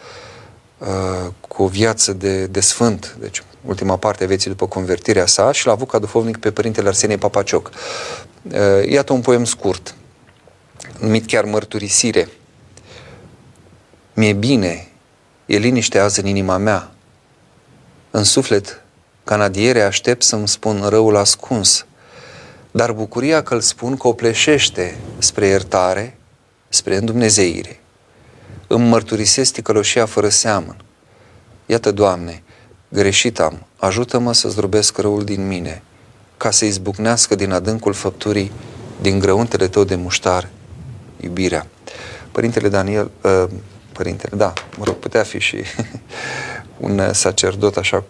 cu 1.48 1.64
o 1.64 1.68
viață 1.68 2.14
de, 2.14 2.46
de 2.46 2.60
sfânt, 2.60 3.16
deci 3.20 3.44
ultima 3.66 3.98
parte 3.98 4.24
a 4.24 4.28
vieții 4.28 4.50
după 4.50 4.68
convertirea 4.68 5.26
sa 5.26 5.52
și 5.52 5.66
l-a 5.66 5.72
avut 5.72 5.88
ca 5.88 6.00
duhovnic 6.00 6.38
pe 6.38 6.52
părintele 6.52 6.88
Arsenie 6.88 7.18
Papacioc. 7.18 7.72
Iată 8.90 9.14
un 9.14 9.22
poem 9.22 9.44
scurt, 9.44 9.96
numit 11.00 11.28
chiar 11.28 11.44
Mărturisire. 11.44 12.30
Mi-e 14.14 14.34
bine, 14.34 14.88
e 15.46 15.58
liniște 15.58 16.00
azi 16.00 16.20
în 16.20 16.26
inima 16.26 16.58
mea. 16.58 16.92
În 18.12 18.24
suflet, 18.24 18.84
canadiere 19.24 19.82
aștept 19.82 20.24
să-mi 20.24 20.48
spun 20.48 20.86
răul 20.90 21.16
ascuns, 21.16 21.86
dar 22.72 22.92
bucuria 22.92 23.44
că 23.44 23.54
îl 23.54 23.62
spun 23.62 23.98
copleșește 23.98 24.98
spre 25.18 25.46
iertare, 25.48 26.18
spre 26.70 26.96
îndumnezeire. 26.96 27.81
Îmi 28.74 28.88
mărturisesc 28.88 29.54
ticăloșia 29.54 30.06
fără 30.06 30.30
seamăn. 30.30 30.78
Iată, 31.66 31.92
Doamne, 31.92 32.44
greșit 32.90 33.40
am, 33.40 33.66
ajută-mă 33.78 34.34
să 34.34 34.50
zdrobesc 34.50 34.98
răul 34.98 35.24
din 35.24 35.48
mine, 35.48 35.84
ca 36.38 36.52
să 36.52 36.66
izbucnească 36.66 37.36
din 37.36 37.52
adâncul 37.52 37.94
făpturii, 37.94 38.52
din 39.02 39.20
grăuntele 39.20 39.68
tău 39.68 39.84
de 39.84 39.96
muștar, 39.96 40.50
iubirea. 41.20 41.68
Părintele 42.32 42.70
Daniel, 42.70 43.12
uh, 43.22 43.44
părintele, 43.94 44.38
da, 44.38 44.54
mă 44.78 44.84
rog, 44.84 44.96
putea 44.96 45.24
fi 45.24 45.40
și 45.40 45.58
un 46.78 47.14
sacerdot 47.14 47.78
așa 47.78 48.04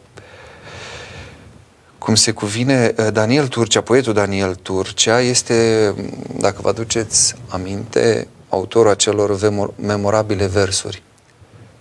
cum 1.97 2.15
se 2.15 2.32
cuvine, 2.32 2.93
uh, 2.97 3.08
Daniel 3.12 3.47
Turcea, 3.47 3.82
poetul 3.82 4.13
Daniel 4.13 4.56
Turcea, 4.56 5.19
este, 5.19 5.93
dacă 6.38 6.60
vă 6.62 6.69
aduceți 6.69 7.36
aminte, 7.47 8.28
autorul 8.52 8.92
acelor 8.92 9.50
memorabile 9.76 10.46
versuri. 10.46 11.04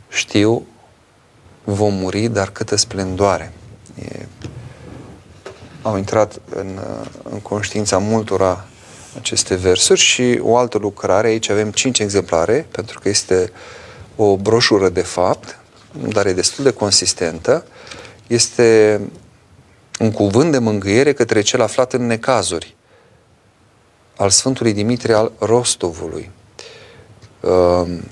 Știu, 0.08 0.66
vom 1.64 1.94
muri, 1.94 2.28
dar 2.28 2.50
câtă 2.50 2.76
splendoare. 2.76 3.52
E, 4.02 4.26
au 5.82 5.96
intrat 5.96 6.40
în, 6.54 6.80
uh, 7.00 7.06
în 7.30 7.40
conștiința 7.40 7.98
multora 7.98 8.64
aceste 9.18 9.54
versuri 9.54 10.00
și 10.00 10.38
o 10.42 10.56
altă 10.56 10.78
lucrare, 10.78 11.26
aici 11.26 11.48
avem 11.48 11.70
cinci 11.70 11.98
exemplare, 11.98 12.66
pentru 12.70 12.98
că 12.98 13.08
este 13.08 13.52
o 14.16 14.36
broșură 14.36 14.88
de 14.88 15.02
fapt, 15.02 15.58
dar 16.08 16.26
e 16.26 16.32
destul 16.32 16.64
de 16.64 16.72
consistentă, 16.72 17.64
este 18.26 19.00
un 19.98 20.12
cuvânt 20.12 20.52
de 20.52 20.58
mângâiere 20.58 21.12
către 21.12 21.40
cel 21.40 21.60
aflat 21.60 21.92
în 21.92 22.06
necazuri, 22.06 22.76
al 24.16 24.30
Sfântului 24.30 24.72
Dimitrie 24.72 25.14
al 25.14 25.32
Rostovului. 25.38 26.30
Ehm, 27.44 28.04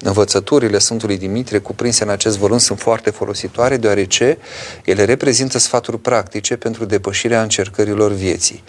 învățăturile 0.00 0.78
Sfântului 0.78 1.18
Dimitrie 1.18 1.58
cuprinse 1.58 2.04
în 2.04 2.10
acest 2.10 2.38
volum 2.38 2.58
sunt 2.58 2.78
foarte 2.78 3.10
folositoare, 3.10 3.76
deoarece 3.76 4.38
ele 4.84 5.04
reprezintă 5.04 5.58
sfaturi 5.58 5.98
practice 5.98 6.56
pentru 6.56 6.84
depășirea 6.84 7.42
încercărilor 7.42 8.12
vieții. 8.12 8.62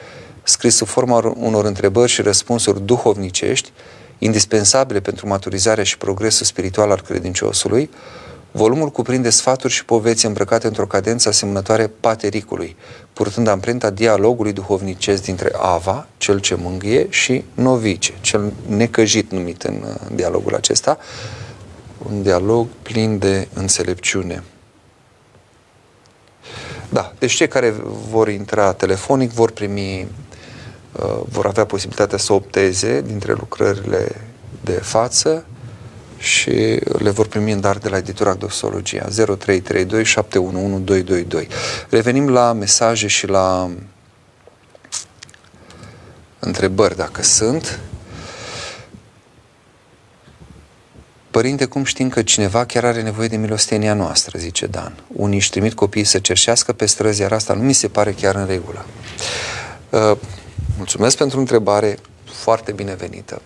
Scris 0.44 0.76
sub 0.76 0.88
forma 0.88 1.34
unor 1.38 1.66
întrebări 1.66 2.12
și 2.12 2.22
răspunsuri 2.22 2.86
duhovnicești, 2.86 3.72
indispensabile 4.18 5.00
pentru 5.00 5.28
maturizarea 5.28 5.84
și 5.84 5.98
progresul 5.98 6.46
spiritual 6.46 6.92
al 6.92 7.02
credinciosului, 7.02 7.90
volumul 8.54 8.90
cuprinde 8.90 9.30
sfaturi 9.30 9.74
și 9.74 9.86
poveți 9.86 10.26
îmbrăcate 10.26 10.68
într-o 10.68 10.86
cadență 10.86 11.30
asemănătoare 11.30 11.88
patericului, 11.88 12.76
purtând 13.14 13.48
amprenta 13.48 13.90
dialogului 13.90 14.54
duhovnicesc 14.54 15.24
dintre 15.24 15.52
Ava, 15.58 16.08
cel 16.18 16.40
ce 16.40 16.56
mângâie, 16.56 17.08
și 17.10 17.44
novice, 17.54 18.14
cel 18.22 18.54
necăjit 18.68 19.32
numit 19.32 19.64
în 19.64 19.84
dialogul 20.16 20.56
acesta, 20.56 20.98
un 22.10 22.22
dialog 22.22 22.68
plin 22.82 23.18
de 23.18 23.48
înțelepciune. 23.54 24.44
Da, 26.90 27.14
deci 27.20 27.34
cei 27.34 27.48
care 27.48 27.74
vor 28.10 28.30
intra 28.30 28.74
telefonic 28.74 29.32
vor 29.32 29.52
primi 29.52 30.08
Uh, 31.00 31.22
vor 31.30 31.46
avea 31.46 31.66
posibilitatea 31.66 32.18
să 32.18 32.34
opteze 32.34 33.02
dintre 33.02 33.34
lucrările 33.34 34.22
de 34.64 34.72
față 34.72 35.46
și 36.24 36.80
le 36.98 37.10
vor 37.10 37.28
primi 37.28 37.52
în 37.52 37.60
dar 37.60 37.78
de 37.78 37.90
la 37.90 37.98
editura 37.98 38.34
Doxologia 38.34 39.08
0332 39.08 40.04
711 40.04 40.84
222. 40.84 41.48
Revenim 41.90 42.30
la 42.30 42.54
mesaje 42.54 43.08
și 43.08 43.28
la 43.28 43.72
întrebări, 46.40 46.96
dacă 46.96 47.24
sunt. 47.24 47.80
Părinte, 51.32 51.66
cum 51.66 51.84
știm 51.84 52.10
că 52.10 52.22
cineva 52.22 52.66
chiar 52.66 52.86
are 52.86 53.02
nevoie 53.02 53.28
de 53.28 53.38
milostenia 53.38 53.94
noastră, 53.94 54.40
zice 54.40 54.66
Dan. 54.66 54.94
Unii 55.08 55.38
își 55.38 55.50
trimit 55.50 55.74
copiii 55.74 56.06
să 56.06 56.20
cerșească 56.20 56.74
pe 56.74 56.86
străzi, 56.86 57.22
iar 57.22 57.32
asta 57.32 57.54
nu 57.54 57.62
mi 57.62 57.74
se 57.74 57.88
pare 57.88 58.12
chiar 58.12 58.36
în 58.36 58.46
regulă. 58.46 58.86
Uh, 59.90 60.18
Mulțumesc 60.78 61.18
pentru 61.18 61.40
întrebare 61.40 61.98
foarte 62.26 62.72
binevenită. 62.72 63.42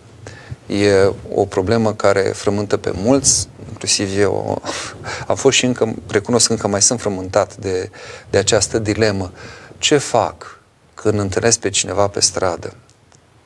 E 0.68 1.12
o 1.34 1.46
problemă 1.46 1.94
care 1.94 2.22
frământă 2.22 2.78
pe 2.78 2.92
mulți, 2.96 3.48
inclusiv 3.70 4.20
eu 4.20 4.62
am 5.28 5.36
fost 5.36 5.58
și 5.58 5.66
încă, 5.66 5.94
recunosc 6.08 6.50
încă 6.50 6.68
mai 6.68 6.82
sunt 6.82 7.00
frământat 7.00 7.56
de, 7.56 7.90
de 8.30 8.38
această 8.38 8.80
dilemă. 8.80 9.32
Ce 9.78 9.98
fac 9.98 10.60
când 10.94 11.20
întâlnesc 11.20 11.60
pe 11.60 11.70
cineva 11.70 12.08
pe 12.08 12.20
stradă 12.20 12.74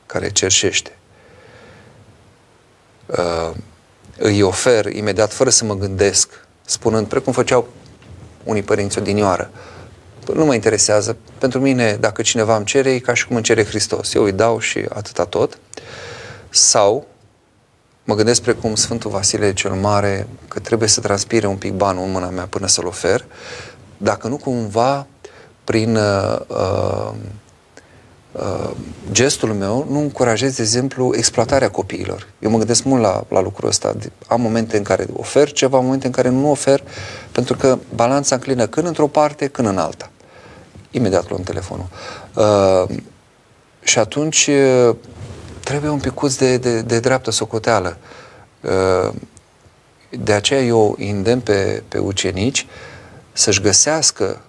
care 0.06 0.30
cerșește? 0.30 0.96
Uh, 3.06 3.50
îi 4.18 4.42
ofer 4.42 4.86
imediat, 4.86 5.32
fără 5.32 5.50
să 5.50 5.64
mă 5.64 5.74
gândesc, 5.74 6.28
spunând, 6.64 7.06
precum 7.06 7.32
făceau 7.32 7.68
unii 8.44 8.62
părinți 8.62 8.98
odinioară, 8.98 9.50
nu 10.34 10.44
mă 10.44 10.54
interesează. 10.54 11.16
Pentru 11.38 11.60
mine, 11.60 11.96
dacă 12.00 12.22
cineva 12.22 12.56
îmi 12.56 12.64
cere, 12.64 12.90
e 12.90 12.98
ca 12.98 13.14
și 13.14 13.26
cum 13.26 13.36
îmi 13.36 13.44
cere 13.44 13.64
Hristos. 13.64 14.14
Eu 14.14 14.22
îi 14.22 14.32
dau 14.32 14.58
și 14.58 14.84
atâta 14.88 15.24
tot. 15.24 15.58
Sau 16.50 17.06
mă 18.12 18.18
gândesc 18.18 18.42
precum 18.42 18.74
Sfântul 18.74 19.10
Vasile 19.10 19.52
cel 19.52 19.70
Mare 19.70 20.28
că 20.48 20.58
trebuie 20.58 20.88
să 20.88 21.00
transpire 21.00 21.46
un 21.46 21.56
pic 21.56 21.72
banul 21.72 22.04
în 22.04 22.10
mâna 22.10 22.28
mea 22.28 22.44
până 22.44 22.66
să-l 22.66 22.86
ofer, 22.86 23.24
dacă 23.96 24.28
nu 24.28 24.36
cumva 24.36 25.06
prin 25.64 25.96
uh, 25.96 26.38
uh, 26.46 27.10
uh, 28.32 28.70
gestul 29.12 29.52
meu 29.52 29.86
nu 29.90 29.98
încurajez, 29.98 30.56
de 30.56 30.62
exemplu, 30.62 31.14
exploatarea 31.16 31.70
copiilor. 31.70 32.28
Eu 32.38 32.50
mă 32.50 32.58
gândesc 32.58 32.84
mult 32.84 33.02
la, 33.02 33.24
la 33.28 33.40
lucrul 33.40 33.68
ăsta. 33.68 33.94
Am 34.26 34.40
momente 34.40 34.76
în 34.76 34.82
care 34.82 35.06
ofer 35.12 35.52
ceva, 35.52 35.80
momente 35.80 36.06
în 36.06 36.12
care 36.12 36.28
nu 36.28 36.50
ofer, 36.50 36.82
pentru 37.32 37.56
că 37.56 37.78
balanța 37.94 38.34
înclină 38.34 38.66
când 38.66 38.86
într-o 38.86 39.06
parte, 39.06 39.48
când 39.48 39.68
în 39.68 39.78
alta 39.78 40.10
imediat 40.90 41.28
luăm 41.28 41.42
telefonul. 41.42 41.86
Uh, 42.34 42.96
și 43.82 43.98
atunci 43.98 44.46
uh, 44.88 44.96
trebuie 45.64 45.90
un 45.90 45.98
picuț 45.98 46.34
de, 46.34 46.56
de, 46.56 46.80
de 46.80 47.00
dreaptă 47.00 47.30
socoteală. 47.30 47.96
Uh, 48.60 49.12
de 50.10 50.32
aceea 50.32 50.60
eu 50.60 50.96
îndemn 50.98 51.40
pe, 51.40 51.82
pe 51.88 51.98
ucenici 51.98 52.66
să-și 53.32 53.60
găsească 53.60 54.40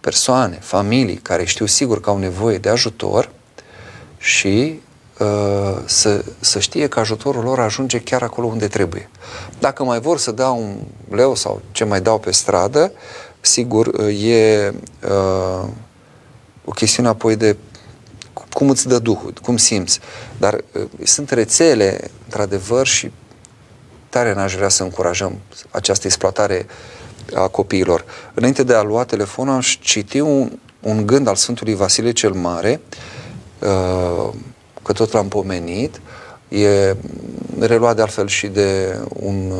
persoane, 0.00 0.58
familii 0.60 1.16
care 1.16 1.44
știu 1.44 1.66
sigur 1.66 2.00
că 2.00 2.10
au 2.10 2.18
nevoie 2.18 2.58
de 2.58 2.68
ajutor 2.68 3.30
și 4.18 4.80
uh, 5.18 5.76
să, 5.84 6.24
să 6.40 6.58
știe 6.58 6.88
că 6.88 7.00
ajutorul 7.00 7.42
lor 7.42 7.60
ajunge 7.60 8.00
chiar 8.00 8.22
acolo 8.22 8.46
unde 8.46 8.68
trebuie. 8.68 9.10
Dacă 9.58 9.84
mai 9.84 10.00
vor 10.00 10.18
să 10.18 10.30
dau 10.30 10.58
un 10.58 10.76
leu 11.16 11.34
sau 11.34 11.60
ce 11.72 11.84
mai 11.84 12.00
dau 12.00 12.18
pe 12.18 12.30
stradă, 12.30 12.92
sigur, 13.40 14.00
e 14.10 14.72
uh, 15.04 15.68
o 16.64 16.70
chestiune 16.70 17.08
apoi 17.08 17.36
de 17.36 17.56
cum 18.52 18.70
îți 18.70 18.88
dă 18.88 18.98
Duhul, 18.98 19.32
cum 19.42 19.56
simți. 19.56 20.00
Dar 20.38 20.64
uh, 20.72 20.82
sunt 21.04 21.30
rețele, 21.30 22.10
într-adevăr, 22.24 22.86
și 22.86 23.10
tare 24.08 24.34
n-aș 24.34 24.54
vrea 24.54 24.68
să 24.68 24.82
încurajăm 24.82 25.38
această 25.70 26.06
exploatare 26.06 26.66
a 27.34 27.48
copiilor. 27.48 28.04
Înainte 28.34 28.62
de 28.62 28.74
a 28.74 28.82
lua 28.82 29.04
telefonul, 29.04 29.54
aș 29.54 29.78
citi 29.80 30.20
un, 30.20 30.58
un 30.80 31.06
gând 31.06 31.26
al 31.26 31.34
Sfântului 31.34 31.74
Vasile 31.74 32.12
cel 32.12 32.32
Mare, 32.32 32.80
uh, 33.58 34.32
că 34.82 34.92
tot 34.92 35.12
l-am 35.12 35.28
pomenit, 35.28 36.00
e 36.48 36.96
reluat 37.58 37.96
de 37.96 38.02
altfel 38.02 38.26
și 38.26 38.46
de 38.46 38.98
un, 39.08 39.52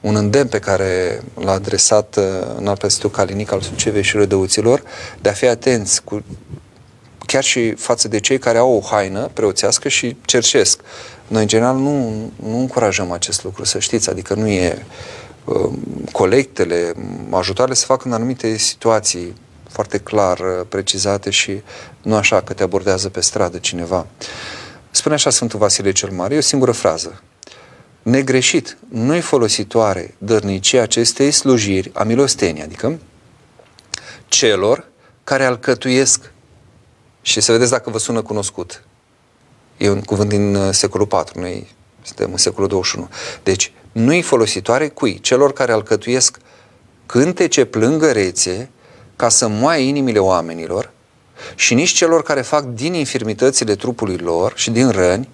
un 0.00 0.16
îndemn 0.16 0.48
pe 0.48 0.58
care 0.58 1.22
l-a 1.40 1.52
adresat 1.52 2.16
uh, 2.16 2.24
în 2.56 2.66
Alpestiu 2.66 3.08
Calinic 3.08 3.52
al 3.52 3.60
Sucevei 3.60 4.02
și 4.02 4.16
Rădăuților, 4.16 4.82
de 5.22 5.28
a 5.28 5.32
fi 5.32 5.46
atenți 5.46 6.04
cu 6.04 6.24
chiar 7.26 7.44
și 7.44 7.74
față 7.74 8.08
de 8.08 8.20
cei 8.20 8.38
care 8.38 8.58
au 8.58 8.72
o 8.72 8.80
haină 8.80 9.30
preoțească 9.32 9.88
și 9.88 10.16
cercesc. 10.24 10.80
Noi, 11.28 11.42
în 11.42 11.48
general, 11.48 11.76
nu, 11.76 12.10
nu 12.42 12.58
încurajăm 12.58 13.10
acest 13.10 13.44
lucru, 13.44 13.64
să 13.64 13.78
știți, 13.78 14.10
adică 14.10 14.34
nu 14.34 14.48
e 14.48 14.86
uh, 15.44 15.70
colectele, 16.12 16.92
ajutoarele 17.30 17.76
se 17.76 17.84
fac 17.86 18.04
în 18.04 18.12
anumite 18.12 18.56
situații 18.56 19.34
foarte 19.68 19.98
clar 19.98 20.38
uh, 20.38 20.66
precizate 20.68 21.30
și 21.30 21.62
nu 22.02 22.14
așa 22.14 22.40
că 22.42 22.52
te 22.52 22.62
abordează 22.62 23.08
pe 23.08 23.20
stradă 23.20 23.58
cineva. 23.58 24.06
Spune 24.90 25.14
așa 25.14 25.30
Sfântul 25.30 25.58
Vasile 25.58 25.92
cel 25.92 26.10
Mare, 26.10 26.34
e 26.34 26.38
o 26.38 26.40
singură 26.40 26.72
frază. 26.72 27.22
Negreșit, 28.02 28.76
nu-i 28.88 29.20
folositoare 29.20 30.14
dărnicia 30.18 30.82
acestei 30.82 31.30
slujiri 31.30 31.90
a 31.94 32.02
milosteniei, 32.02 32.64
adică 32.64 32.98
celor 34.28 34.86
care 35.24 35.44
alcătuiesc 35.44 36.32
și 37.26 37.40
să 37.40 37.52
vedeți 37.52 37.70
dacă 37.70 37.90
vă 37.90 37.98
sună 37.98 38.22
cunoscut. 38.22 38.82
E 39.76 39.90
un 39.90 40.00
cuvânt 40.00 40.28
din 40.28 40.54
uh, 40.54 40.68
secolul 40.72 41.08
IV, 41.12 41.42
noi 41.42 41.74
suntem 42.02 42.30
în 42.30 42.36
secolul 42.36 42.68
21. 42.68 43.08
Deci, 43.42 43.72
nu-i 43.92 44.22
folositoare 44.22 44.88
cui? 44.88 45.20
Celor 45.20 45.52
care 45.52 45.72
alcătuiesc 45.72 46.38
cântece 47.06 47.64
plângărețe 47.64 48.70
ca 49.16 49.28
să 49.28 49.48
moaie 49.48 49.86
inimile 49.88 50.18
oamenilor 50.18 50.92
și 51.54 51.74
nici 51.74 51.92
celor 51.92 52.22
care 52.22 52.40
fac 52.40 52.64
din 52.64 52.94
infirmitățile 52.94 53.74
trupului 53.74 54.16
lor 54.16 54.52
și 54.56 54.70
din 54.70 54.90
răni 54.90 55.28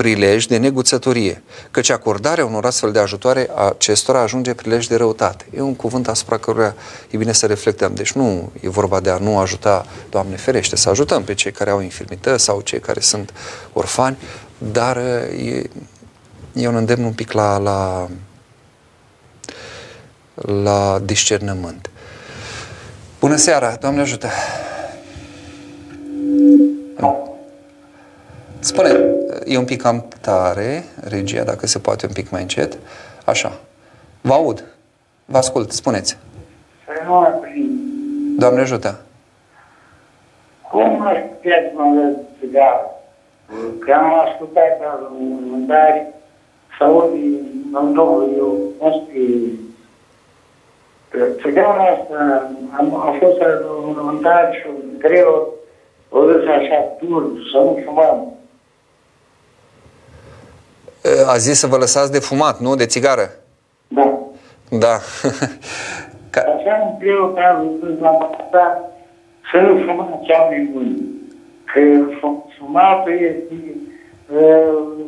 prilej 0.00 0.46
de 0.46 0.56
neguțătorie, 0.56 1.42
căci 1.70 1.90
acordarea 1.90 2.44
unor 2.44 2.66
astfel 2.66 2.92
de 2.92 2.98
ajutoare 2.98 3.48
acestora 3.68 4.20
ajunge 4.20 4.54
prilej 4.54 4.86
de 4.86 4.96
răutate. 4.96 5.44
E 5.56 5.60
un 5.60 5.74
cuvânt 5.74 6.08
asupra 6.08 6.38
căruia 6.38 6.74
e 7.10 7.16
bine 7.16 7.32
să 7.32 7.46
reflectăm. 7.46 7.94
Deci 7.94 8.12
nu 8.12 8.52
e 8.60 8.68
vorba 8.68 9.00
de 9.00 9.10
a 9.10 9.18
nu 9.18 9.38
ajuta, 9.38 9.86
Doamne 10.10 10.36
ferește, 10.36 10.76
să 10.76 10.88
ajutăm 10.88 11.22
pe 11.22 11.34
cei 11.34 11.52
care 11.52 11.70
au 11.70 11.80
infirmități 11.80 12.44
sau 12.44 12.60
cei 12.60 12.80
care 12.80 13.00
sunt 13.00 13.32
orfani, 13.72 14.16
dar 14.58 14.96
e, 14.96 15.70
e 16.52 16.68
un 16.68 16.74
îndemn 16.74 17.04
un 17.04 17.12
pic 17.12 17.32
la, 17.32 17.58
la, 17.58 18.08
la 20.62 21.00
discernământ. 21.04 21.90
Bună 23.18 23.36
seara, 23.36 23.76
Doamne 23.80 24.00
ajută! 24.00 24.28
Spune, 28.62 28.90
e 29.44 29.58
un 29.58 29.64
pic 29.64 29.82
cam 29.82 30.08
tare, 30.20 30.84
regia, 31.08 31.44
dacă 31.44 31.66
se 31.66 31.78
poate 31.78 32.06
un 32.06 32.12
pic 32.12 32.30
mai 32.30 32.42
încet. 32.42 32.78
Așa. 33.24 33.52
Vă 34.20 34.32
aud. 34.32 34.64
Vă 35.24 35.36
ascult. 35.36 35.70
Spuneți. 35.72 36.18
Doamne 38.38 38.60
ajută. 38.60 39.00
Cum 40.70 41.02
aș 41.06 41.18
putea 41.18 41.56
să 41.74 41.82
mă 41.82 42.12
țigară? 42.40 42.90
Că 43.78 43.92
am 43.92 44.28
ascultat 44.28 44.80
la 44.80 45.10
mormântare 45.18 46.14
să 46.78 46.84
aud 46.84 47.12
în 47.72 47.92
Domnul, 47.94 48.34
eu 48.36 48.58
nu 48.80 49.06
știu. 49.08 49.58
Țigara 51.42 51.82
asta 51.82 52.48
am, 52.78 52.94
a 52.94 53.16
fost 53.20 53.38
la 53.38 53.46
mormântare 53.62 54.52
și 54.52 54.68
greu, 54.98 55.54
o 56.08 56.32
zis 56.32 56.48
așa 56.48 56.84
dur, 57.00 57.22
să 57.52 57.58
nu 57.58 57.82
fumăm. 57.84 58.34
A 61.26 61.36
zis 61.36 61.58
să 61.58 61.66
vă 61.66 61.76
lăsați 61.76 62.12
de 62.12 62.18
fumat, 62.18 62.60
nu? 62.60 62.74
De 62.74 62.86
țigară. 62.86 63.30
Da. 63.88 64.18
Da. 64.68 64.98
Ca... 66.30 66.40
Așa 66.40 66.74
îmi 66.82 66.96
greu 66.98 67.32
ca 67.34 67.66
la 68.00 68.10
măsat 68.10 68.92
să 69.50 69.58
nu 69.60 69.78
fumați 69.86 70.24
cea 70.26 70.38
mai 70.48 70.70
bună. 70.72 70.96
Că 71.64 71.80
fumatul 72.58 73.12
este 73.12 73.54
uh, 74.32 75.04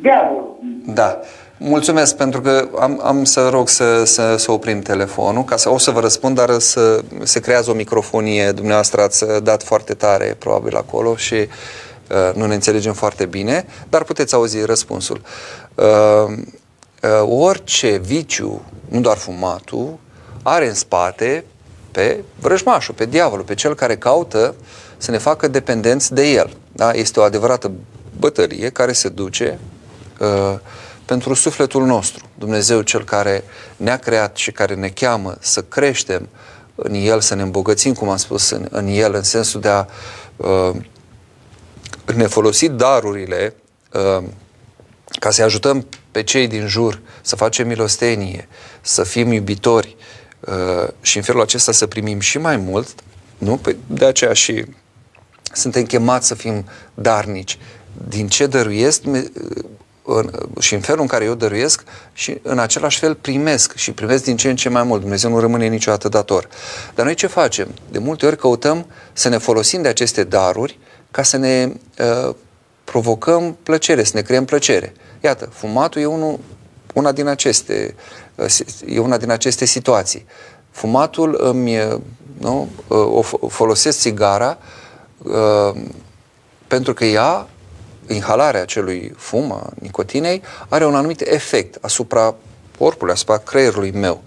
diavolul. 0.00 0.56
Da. 0.86 1.18
Mulțumesc 1.58 2.16
pentru 2.16 2.40
că 2.40 2.68
am, 2.80 3.00
am 3.04 3.24
să 3.24 3.48
rog 3.48 3.68
să, 3.68 4.04
să, 4.04 4.36
să 4.36 4.52
oprim 4.52 4.80
telefonul, 4.80 5.44
ca 5.44 5.56
să 5.56 5.70
o 5.70 5.78
să 5.78 5.90
vă 5.90 6.00
răspund, 6.00 6.36
dar 6.36 6.50
să 6.58 7.00
se 7.22 7.40
creează 7.40 7.70
o 7.70 7.74
microfonie, 7.74 8.52
dumneavoastră 8.52 9.00
ați 9.02 9.42
dat 9.42 9.62
foarte 9.62 9.94
tare 9.94 10.36
probabil 10.38 10.76
acolo 10.76 11.16
și 11.16 11.34
uh, 11.34 11.44
Uh, 11.44 11.85
nu 12.34 12.46
ne 12.46 12.54
înțelegem 12.54 12.92
foarte 12.92 13.26
bine, 13.26 13.66
dar 13.88 14.04
puteți 14.04 14.34
auzi 14.34 14.64
răspunsul. 14.64 15.20
Uh, 15.74 15.84
uh, 17.02 17.26
orice 17.28 17.96
viciu, 17.96 18.64
nu 18.88 19.00
doar 19.00 19.16
fumatul, 19.16 19.98
are 20.42 20.68
în 20.68 20.74
spate 20.74 21.44
pe 21.90 22.24
vrăjmașul, 22.40 22.94
pe 22.94 23.06
diavolul, 23.06 23.44
pe 23.44 23.54
cel 23.54 23.74
care 23.74 23.96
caută 23.96 24.54
să 24.96 25.10
ne 25.10 25.18
facă 25.18 25.48
dependenți 25.48 26.14
de 26.14 26.30
el. 26.30 26.56
Da? 26.72 26.90
Este 26.92 27.20
o 27.20 27.22
adevărată 27.22 27.70
bătălie 28.18 28.68
care 28.68 28.92
se 28.92 29.08
duce 29.08 29.58
uh, 30.20 30.58
pentru 31.04 31.34
sufletul 31.34 31.86
nostru. 31.86 32.24
Dumnezeu 32.38 32.80
cel 32.80 33.04
care 33.04 33.44
ne-a 33.76 33.96
creat 33.96 34.36
și 34.36 34.52
care 34.52 34.74
ne 34.74 34.88
cheamă 34.88 35.36
să 35.40 35.62
creștem 35.62 36.28
în 36.74 36.94
El, 36.94 37.20
să 37.20 37.34
ne 37.34 37.42
îmbogățim, 37.42 37.94
cum 37.94 38.08
am 38.08 38.16
spus, 38.16 38.50
în, 38.50 38.66
în 38.70 38.86
El, 38.86 39.14
în 39.14 39.22
sensul 39.22 39.60
de 39.60 39.68
a 39.68 39.86
uh, 40.36 40.76
ne 42.14 42.26
folosi 42.26 42.68
darurile 42.68 43.54
uh, 43.92 44.24
ca 45.20 45.30
să 45.30 45.42
ajutăm 45.42 45.86
pe 46.10 46.22
cei 46.22 46.46
din 46.46 46.66
jur, 46.66 47.00
să 47.22 47.36
facem 47.36 47.66
milostenie, 47.66 48.48
să 48.80 49.02
fim 49.02 49.32
iubitori 49.32 49.96
uh, 50.40 50.88
și 51.00 51.16
în 51.16 51.22
felul 51.22 51.40
acesta 51.40 51.72
să 51.72 51.86
primim 51.86 52.20
și 52.20 52.38
mai 52.38 52.56
mult, 52.56 52.94
nu? 53.38 53.56
Păi 53.56 53.76
de 53.86 54.04
aceea 54.04 54.32
și 54.32 54.64
suntem 55.52 55.84
chemați 55.84 56.26
să 56.26 56.34
fim 56.34 56.64
darnici. 56.94 57.58
Din 58.08 58.28
ce 58.28 58.46
dăruiesc 58.46 59.02
în, 60.02 60.30
și 60.60 60.74
în 60.74 60.80
felul 60.80 61.00
în 61.00 61.06
care 61.06 61.24
eu 61.24 61.34
dăruiesc 61.34 61.82
și 62.12 62.38
în 62.42 62.58
același 62.58 62.98
fel 62.98 63.14
primesc 63.14 63.74
și 63.74 63.92
primesc 63.92 64.24
din 64.24 64.36
ce 64.36 64.48
în 64.48 64.56
ce 64.56 64.68
mai 64.68 64.82
mult. 64.82 65.00
Dumnezeu 65.00 65.30
nu 65.30 65.40
rămâne 65.40 65.66
niciodată 65.66 66.08
dator. 66.08 66.48
Dar 66.94 67.04
noi 67.04 67.14
ce 67.14 67.26
facem? 67.26 67.68
De 67.90 67.98
multe 67.98 68.26
ori 68.26 68.36
căutăm 68.36 68.86
să 69.12 69.28
ne 69.28 69.38
folosim 69.38 69.82
de 69.82 69.88
aceste 69.88 70.24
daruri 70.24 70.78
ca 71.16 71.22
să 71.22 71.36
ne 71.36 71.72
uh, 71.98 72.34
provocăm 72.84 73.56
plăcere, 73.62 74.02
să 74.02 74.12
ne 74.14 74.22
creăm 74.22 74.44
plăcere. 74.44 74.92
Iată, 75.20 75.48
fumatul 75.52 76.00
e 76.00 76.06
unul, 76.06 76.38
una 76.94 77.12
din 77.12 77.26
aceste, 77.26 77.94
uh, 78.34 78.58
e 78.86 78.98
una 78.98 79.16
din 79.16 79.30
aceste 79.30 79.64
situații. 79.64 80.26
Fumatul 80.70 81.38
îmi, 81.42 81.78
uh, 81.78 82.00
nu, 82.38 82.68
uh, 82.86 83.24
o 83.40 83.48
folosesc 83.48 83.98
țigara 83.98 84.58
uh, 85.18 85.80
pentru 86.66 86.94
că 86.94 87.04
ea, 87.04 87.48
inhalarea 88.08 88.62
acelui 88.62 89.12
fum, 89.16 89.52
a 89.52 89.70
nicotinei, 89.80 90.42
are 90.68 90.86
un 90.86 90.94
anumit 90.94 91.20
efect 91.20 91.84
asupra 91.84 92.34
corpului, 92.78 93.12
asupra 93.12 93.36
creierului 93.36 93.90
meu. 93.90 94.22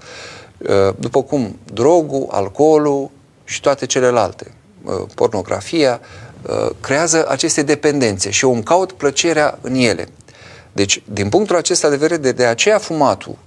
Uh, 0.57 0.93
după 0.99 1.23
cum 1.23 1.59
drogul, 1.73 2.27
alcoolul 2.31 3.09
și 3.43 3.61
toate 3.61 3.85
celelalte, 3.85 4.53
uh, 4.83 5.01
pornografia, 5.15 5.99
Uh, 6.01 6.28
creează 6.79 7.25
aceste 7.29 7.61
dependențe 7.61 8.29
și 8.29 8.45
eu 8.45 8.53
îmi 8.53 8.63
caut 8.63 8.91
plăcerea 8.91 9.57
în 9.61 9.73
ele. 9.73 10.07
Deci, 10.71 11.03
din 11.11 11.29
punctul 11.29 11.55
acesta 11.55 11.89
de 11.89 11.95
vedere, 11.95 12.21
de, 12.21 12.31
de 12.31 12.45
aceea 12.45 12.77
fumatul 12.77 13.37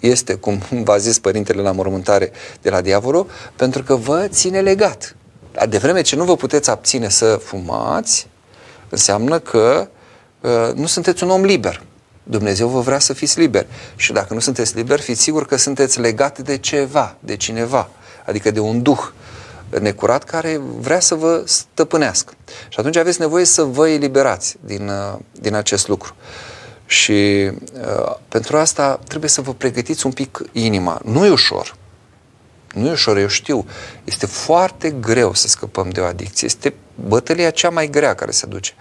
este, 0.00 0.34
cum 0.34 0.62
v-a 0.84 0.96
zis 0.96 1.18
părintele 1.18 1.62
la 1.62 1.72
mormântare 1.72 2.32
de 2.62 2.70
la 2.70 2.80
diavolul, 2.80 3.30
pentru 3.56 3.82
că 3.82 3.96
vă 3.96 4.26
ține 4.28 4.60
legat. 4.60 5.16
De 5.68 5.78
vreme 5.78 6.02
ce 6.02 6.16
nu 6.16 6.24
vă 6.24 6.36
puteți 6.36 6.70
abține 6.70 7.08
să 7.08 7.40
fumați, 7.44 8.26
înseamnă 8.88 9.38
că 9.38 9.88
uh, 10.40 10.74
nu 10.74 10.86
sunteți 10.86 11.24
un 11.24 11.30
om 11.30 11.44
liber. 11.44 11.82
Dumnezeu 12.22 12.68
vă 12.68 12.80
vrea 12.80 12.98
să 12.98 13.12
fiți 13.12 13.38
liberi. 13.38 13.66
Și 13.96 14.12
dacă 14.12 14.34
nu 14.34 14.40
sunteți 14.40 14.76
liberi, 14.76 15.02
fiți 15.02 15.22
sigur 15.22 15.46
că 15.46 15.56
sunteți 15.56 16.00
legat 16.00 16.38
de 16.38 16.58
ceva, 16.58 17.16
de 17.20 17.36
cineva, 17.36 17.88
adică 18.26 18.50
de 18.50 18.60
un 18.60 18.82
duh 18.82 19.00
necurat 19.80 20.24
care 20.24 20.60
vrea 20.78 21.00
să 21.00 21.14
vă 21.14 21.42
stăpânească. 21.46 22.32
Și 22.68 22.78
atunci 22.78 22.96
aveți 22.96 23.20
nevoie 23.20 23.44
să 23.44 23.62
vă 23.62 23.88
eliberați 23.88 24.56
din, 24.60 24.88
uh, 24.88 25.18
din 25.32 25.54
acest 25.54 25.88
lucru. 25.88 26.14
Și 26.86 27.50
uh, 27.80 28.14
pentru 28.28 28.56
asta 28.56 29.00
trebuie 29.08 29.30
să 29.30 29.40
vă 29.40 29.52
pregătiți 29.54 30.06
un 30.06 30.12
pic 30.12 30.42
inima. 30.52 31.00
Nu 31.04 31.26
e 31.26 31.30
ușor. 31.30 31.76
Nu 32.74 32.88
e 32.88 32.92
ușor, 32.92 33.16
eu 33.16 33.26
știu. 33.26 33.66
Este 34.04 34.26
foarte 34.26 34.90
greu 34.90 35.34
să 35.34 35.48
scăpăm 35.48 35.88
de 35.90 36.00
o 36.00 36.04
adicție. 36.04 36.46
Este 36.46 36.74
bătălia 37.08 37.50
cea 37.50 37.70
mai 37.70 37.90
grea 37.90 38.14
care 38.14 38.30
se 38.30 38.46
duce. 38.46 38.72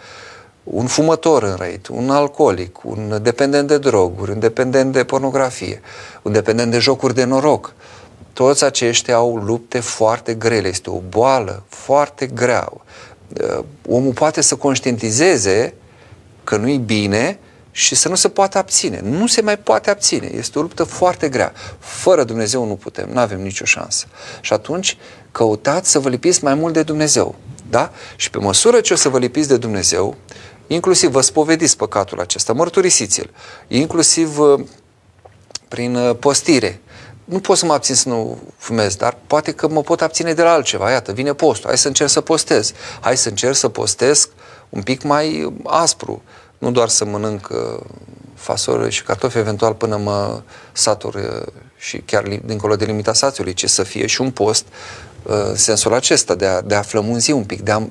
un 0.63 0.87
fumător 0.87 1.43
înrăit, 1.43 1.87
un 1.87 2.09
alcoolic, 2.09 2.83
un 2.83 3.19
dependent 3.21 3.67
de 3.67 3.77
droguri, 3.77 4.31
un 4.31 4.39
dependent 4.39 4.93
de 4.93 5.03
pornografie, 5.03 5.81
un 6.21 6.31
dependent 6.31 6.71
de 6.71 6.79
jocuri 6.79 7.13
de 7.13 7.23
noroc. 7.23 7.73
Toți 8.33 8.63
aceștia 8.63 9.15
au 9.15 9.35
lupte 9.35 9.79
foarte 9.79 10.33
grele, 10.33 10.67
este 10.67 10.89
o 10.89 11.01
boală 11.09 11.63
foarte 11.67 12.25
grea. 12.25 12.71
Uh, 12.71 13.63
omul 13.87 14.13
poate 14.13 14.41
să 14.41 14.55
conștientizeze 14.55 15.73
că 16.43 16.57
nu-i 16.57 16.77
bine 16.77 17.39
și 17.71 17.95
să 17.95 18.09
nu 18.09 18.15
se 18.15 18.29
poată 18.29 18.57
abține. 18.57 19.01
Nu 19.03 19.27
se 19.27 19.41
mai 19.41 19.57
poate 19.57 19.89
abține. 19.89 20.31
Este 20.33 20.59
o 20.59 20.61
luptă 20.61 20.83
foarte 20.83 21.29
grea. 21.29 21.53
Fără 21.79 22.23
Dumnezeu 22.23 22.65
nu 22.65 22.75
putem, 22.75 23.09
nu 23.11 23.19
avem 23.19 23.41
nicio 23.41 23.65
șansă. 23.65 24.05
Și 24.41 24.53
atunci 24.53 24.97
căutați 25.31 25.91
să 25.91 25.99
vă 25.99 26.09
lipiți 26.09 26.43
mai 26.43 26.53
mult 26.55 26.73
de 26.73 26.83
Dumnezeu. 26.83 27.35
Da? 27.69 27.91
Și 28.15 28.29
pe 28.29 28.37
măsură 28.37 28.79
ce 28.79 28.93
o 28.93 28.95
să 28.95 29.09
vă 29.09 29.17
lipiți 29.17 29.47
de 29.47 29.57
Dumnezeu, 29.57 30.15
inclusiv 30.67 31.09
vă 31.09 31.21
spovediți 31.21 31.77
păcatul 31.77 32.19
acesta, 32.19 32.53
mărturisiți-l, 32.53 33.29
inclusiv 33.67 34.39
uh, 34.39 34.65
prin 35.67 35.95
uh, 35.95 36.15
postire. 36.19 36.79
Nu 37.25 37.39
pot 37.39 37.57
să 37.57 37.65
mă 37.65 37.73
abțin 37.73 37.95
să 37.95 38.09
nu 38.09 38.37
fumez, 38.57 38.95
dar 38.95 39.17
poate 39.27 39.51
că 39.51 39.67
mă 39.67 39.81
pot 39.81 40.01
abține 40.01 40.33
de 40.33 40.41
la 40.41 40.51
altceva. 40.51 40.91
Iată, 40.91 41.11
vine 41.11 41.33
postul, 41.33 41.67
hai 41.67 41.77
să 41.77 41.87
încerc 41.87 42.09
să 42.09 42.21
postez. 42.21 42.73
Hai 43.01 43.17
să 43.17 43.29
încerc 43.29 43.55
să 43.55 43.69
postez 43.69 44.29
un 44.69 44.81
pic 44.81 45.03
mai 45.03 45.53
aspru. 45.63 46.21
Nu 46.57 46.71
doar 46.71 46.89
să 46.89 47.05
mănânc 47.05 47.49
uh, 47.51 47.79
fasole 48.35 48.89
și 48.89 49.03
cartofi 49.03 49.37
eventual 49.37 49.73
până 49.73 49.97
mă 49.97 50.41
satur 50.71 51.43
și 51.77 51.97
chiar 51.97 52.23
dincolo 52.45 52.75
de 52.75 52.85
limita 52.85 53.13
sațiului, 53.13 53.53
ci 53.53 53.69
să 53.69 53.83
fie 53.83 54.05
și 54.05 54.21
un 54.21 54.31
post 54.31 54.65
în 55.23 55.55
sensul 55.55 55.93
acesta, 55.93 56.35
de 56.35 56.45
a, 56.45 56.61
de 56.61 56.75
a 56.75 56.81
flămânzi 56.81 57.31
un 57.31 57.43
pic. 57.43 57.61
De, 57.61 57.71
a, 57.71 57.87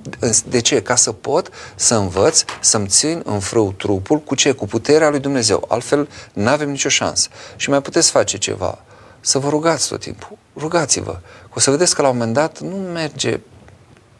de 0.48 0.60
ce? 0.60 0.82
Ca 0.82 0.94
să 0.94 1.12
pot 1.12 1.48
să 1.74 1.94
învăț, 1.94 2.44
să-mi 2.60 2.86
țin 2.86 3.22
în 3.24 3.40
frâu 3.40 3.72
trupul 3.72 4.18
cu 4.18 4.34
ce? 4.34 4.52
Cu 4.52 4.66
puterea 4.66 5.10
lui 5.10 5.20
Dumnezeu. 5.20 5.64
Altfel, 5.68 6.08
nu 6.32 6.48
avem 6.48 6.70
nicio 6.70 6.88
șansă. 6.88 7.28
Și 7.56 7.70
mai 7.70 7.82
puteți 7.82 8.10
face 8.10 8.38
ceva. 8.38 8.78
Să 9.24 9.38
vă 9.38 9.48
rugați 9.48 9.88
tot 9.88 10.00
timpul. 10.00 10.38
Rugați-vă. 10.56 11.18
O 11.54 11.60
să 11.60 11.70
vedeți 11.70 11.94
că 11.94 12.02
la 12.02 12.08
un 12.08 12.16
moment 12.16 12.34
dat 12.34 12.60
nu 12.60 12.76
merge 12.76 13.40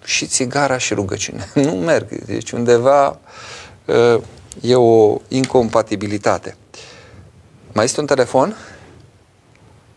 și 0.05 0.27
țigara 0.27 0.79
și 0.79 0.95
rugăciune. 0.95 1.51
Nu 1.65 1.73
merg. 1.73 2.25
Deci 2.25 2.51
undeva 2.51 3.19
e 4.61 4.75
o 4.75 5.17
incompatibilitate. 5.29 6.57
Mai 7.73 7.85
este 7.85 8.01
un 8.01 8.07
telefon? 8.07 8.57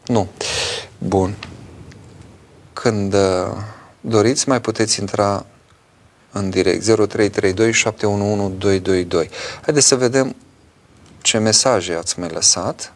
Nu. 0.06 0.28
Bun. 0.98 1.36
Când 2.74 3.14
uh, 3.14 3.52
doriți, 4.02 4.50
mai 4.50 4.62
puteți 4.62 5.00
intra 5.00 5.46
în 6.32 6.50
direct 6.50 6.86
0332 6.86 7.72
711 7.72 8.58
222. 8.58 9.30
Haideți 9.62 9.88
să 9.88 9.96
vedem 9.96 10.36
ce 11.22 11.38
mesaje 11.38 11.94
ați 11.94 12.20
mai 12.20 12.30
lăsat. 12.30 12.94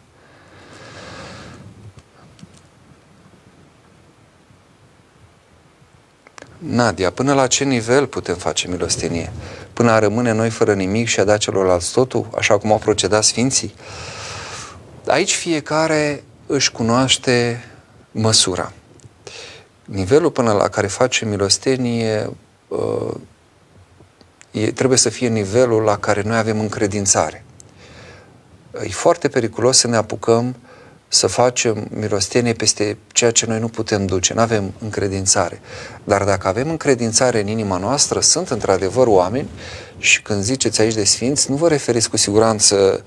Nadia, 6.60 7.10
până 7.10 7.34
la 7.34 7.46
ce 7.46 7.64
nivel 7.64 8.06
putem 8.06 8.34
face 8.34 8.68
milostenie? 8.68 9.32
Până 9.72 9.90
a 9.90 9.98
rămâne 9.98 10.32
noi 10.32 10.50
fără 10.50 10.74
nimic 10.74 11.08
și 11.08 11.20
a 11.20 11.24
da 11.24 11.36
celorlalți 11.36 11.92
totul, 11.92 12.28
așa 12.36 12.58
cum 12.58 12.72
au 12.72 12.78
procedat 12.78 13.24
Sfinții? 13.24 13.74
Aici 15.06 15.34
fiecare 15.34 16.24
își 16.46 16.72
cunoaște 16.72 17.64
măsura 18.10 18.72
nivelul 19.90 20.30
până 20.30 20.52
la 20.52 20.68
care 20.68 20.86
face 20.86 21.24
milostenie 21.24 22.30
uh, 22.68 23.14
e, 24.50 24.72
trebuie 24.72 24.98
să 24.98 25.08
fie 25.08 25.28
nivelul 25.28 25.82
la 25.82 25.98
care 25.98 26.22
noi 26.22 26.36
avem 26.36 26.60
încredințare. 26.60 27.44
E 28.82 28.88
foarte 28.88 29.28
periculos 29.28 29.78
să 29.78 29.86
ne 29.88 29.96
apucăm 29.96 30.56
să 31.12 31.26
facem 31.26 31.86
milostenie 31.90 32.52
peste 32.52 32.96
ceea 33.12 33.30
ce 33.30 33.46
noi 33.46 33.58
nu 33.58 33.68
putem 33.68 34.06
duce, 34.06 34.34
nu 34.34 34.40
avem 34.40 34.72
încredințare. 34.78 35.60
Dar 36.04 36.24
dacă 36.24 36.48
avem 36.48 36.70
încredințare 36.70 37.40
în 37.40 37.46
inima 37.46 37.76
noastră, 37.76 38.20
sunt 38.20 38.48
într-adevăr 38.48 39.06
oameni 39.06 39.48
și 39.98 40.22
când 40.22 40.42
ziceți 40.42 40.80
aici 40.80 40.94
de 40.94 41.04
sfinți, 41.04 41.50
nu 41.50 41.56
vă 41.56 41.68
referiți 41.68 42.10
cu 42.10 42.16
siguranță 42.16 43.04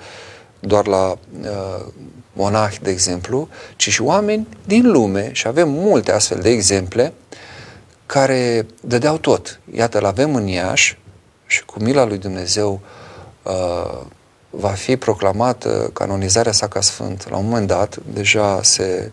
doar 0.60 0.88
la 0.88 1.18
uh, 1.42 1.86
monahi, 2.34 2.80
de 2.82 2.90
exemplu, 2.90 3.50
ci 3.76 3.90
și 3.90 4.02
oameni 4.02 4.48
din 4.66 4.92
lume, 4.92 5.30
și 5.34 5.48
avem 5.48 5.70
multe 5.70 6.12
astfel 6.12 6.40
de 6.40 6.50
exemple, 6.50 7.14
care 8.06 8.66
dădeau 8.82 9.18
tot. 9.18 9.60
Iată, 9.74 9.98
îl 9.98 10.06
avem 10.06 10.36
în 10.36 10.48
Iași 10.48 10.98
și 11.46 11.66
cu 11.66 11.80
mila 11.80 12.06
lui 12.06 12.18
Dumnezeu 12.18 12.82
uh, 13.44 14.02
va 14.56 14.70
fi 14.70 14.98
proclamată 14.98 15.90
canonizarea 15.94 16.52
sa 16.52 16.68
ca 16.68 16.82
sfânt. 16.82 17.30
La 17.30 17.38
un 17.38 17.44
moment 17.44 17.68
dat, 17.68 17.98
deja 18.14 18.60
se 18.64 19.12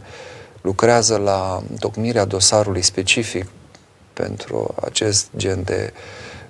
lucrează 0.61 1.17
la 1.17 1.63
întocmirea 1.71 2.25
dosarului 2.25 2.83
specific 2.83 3.47
pentru 4.13 4.75
acest 4.85 5.27
gen 5.37 5.63
de, 5.65 5.93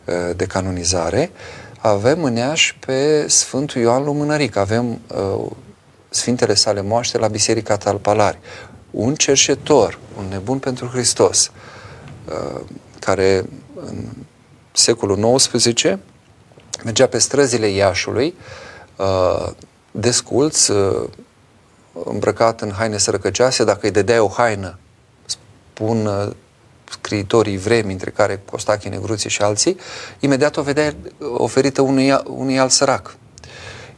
uh, 0.05 0.37
de 0.37 0.45
canonizare. 0.45 1.31
Avem 1.79 2.25
în 2.25 2.37
Iași 2.37 2.77
pe 2.87 3.29
Sfântul 3.29 3.81
Ioan 3.81 4.05
Lumânăric, 4.05 4.57
avem 4.57 5.01
uh, 5.07 5.51
Sfintele 6.09 6.55
sale 6.55 6.83
moaște 6.83 7.19
la 7.19 7.29
Biserica 7.29 7.77
Talpalari. 7.77 8.39
Un 8.91 9.15
cerșetor, 9.15 9.99
un 10.19 10.25
nebun 10.29 10.59
pentru 10.59 10.87
Hristos, 10.87 11.51
uh, 12.25 12.61
care 12.99 13.45
în 13.75 14.05
secolul 14.73 15.35
XIX 15.37 15.99
mergea 16.85 17.07
pe 17.07 17.19
străzile 17.19 17.67
Iașului, 17.67 18.27
uh, 18.27 18.69
desculț, 19.91 20.67
uh, 20.67 21.09
îmbrăcat 22.05 22.61
în 22.61 22.73
haine 22.73 22.99
sărăcăcioase, 22.99 23.65
dacă 23.65 23.79
îi 23.83 23.91
dădeai 23.91 24.19
o 24.19 24.29
haină, 24.29 24.79
spun 25.25 26.09
scriitorii 26.91 27.57
vremi, 27.57 27.93
între 27.93 28.11
care 28.11 28.43
Costache 28.51 28.89
Negruție 28.89 29.31
și 29.31 29.43
alții, 29.43 29.77
imediat 30.19 30.57
o 30.57 30.63
vedea 30.63 30.95
oferită 31.19 31.83
unui, 31.83 32.21
unui 32.25 32.59
alt 32.59 32.71
sărac 32.71 33.17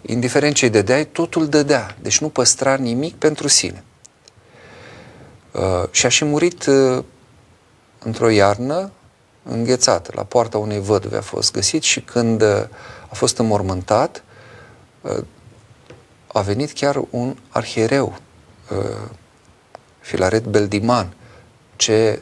indiferent 0.02 0.54
ce 0.54 0.64
îi 0.64 0.70
dădeai, 0.70 1.04
totul 1.04 1.48
dădea. 1.48 1.96
Deci 2.00 2.20
nu 2.20 2.28
păstra 2.28 2.74
nimic 2.74 3.14
pentru 3.14 3.48
sine. 3.48 3.84
Uh, 5.52 5.84
și 5.90 6.06
a 6.06 6.08
și 6.08 6.24
murit 6.24 6.66
uh, 6.66 7.04
într-o 7.98 8.28
iarnă 8.28 8.90
înghețată. 9.42 10.12
La 10.14 10.22
poarta 10.22 10.58
unei 10.58 10.80
văduve 10.80 11.16
a 11.16 11.20
fost 11.20 11.52
găsit 11.52 11.82
și 11.82 12.00
când 12.00 12.42
uh, 12.42 12.62
a 13.10 13.14
fost 13.14 13.38
înmormântat, 13.38 14.16
uh, 14.16 14.31
a 16.32 16.40
venit 16.40 16.72
chiar 16.72 17.02
un 17.10 17.36
arhiereu, 17.48 18.18
uh, 18.70 18.78
Filaret 20.00 20.44
Beldiman, 20.44 21.14
ce 21.76 22.20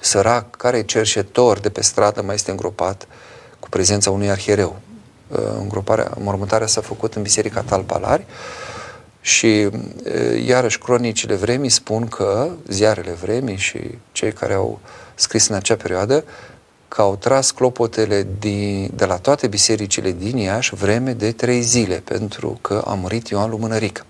sărac, 0.00 0.56
care 0.56 0.82
cerșetor 0.82 1.58
de 1.58 1.68
pe 1.68 1.82
stradă 1.82 2.22
mai 2.22 2.34
este 2.34 2.50
îngropat 2.50 3.06
cu 3.58 3.68
prezența 3.68 4.10
unui 4.10 4.30
arhiereu. 4.30 4.76
Uh, 5.28 5.38
îngroparea, 5.58 6.12
mormântarea 6.18 6.66
s-a 6.66 6.80
făcut 6.80 7.14
în 7.14 7.22
Biserica 7.22 7.60
Talpalari 7.60 8.26
și 9.20 9.68
uh, 9.72 10.44
iarăși 10.46 10.78
cronicile 10.78 11.34
vremii 11.34 11.70
spun 11.70 12.08
că, 12.08 12.50
ziarele 12.68 13.12
vremii 13.12 13.56
și 13.56 13.80
cei 14.12 14.32
care 14.32 14.54
au 14.54 14.80
scris 15.14 15.48
în 15.48 15.54
acea 15.54 15.76
perioadă, 15.76 16.24
că 16.88 17.00
au 17.00 17.16
tras 17.16 17.50
clopotele 17.50 18.26
din, 18.38 18.90
de 18.94 19.04
la 19.04 19.16
toate 19.16 19.46
bisericile 19.46 20.10
din 20.10 20.36
Iași 20.36 20.74
vreme 20.74 21.12
de 21.12 21.32
trei 21.32 21.60
zile, 21.60 22.02
pentru 22.04 22.58
că 22.60 22.82
a 22.86 22.94
murit 22.94 23.28
Ioan 23.28 23.50
Lumânărică. 23.50 24.04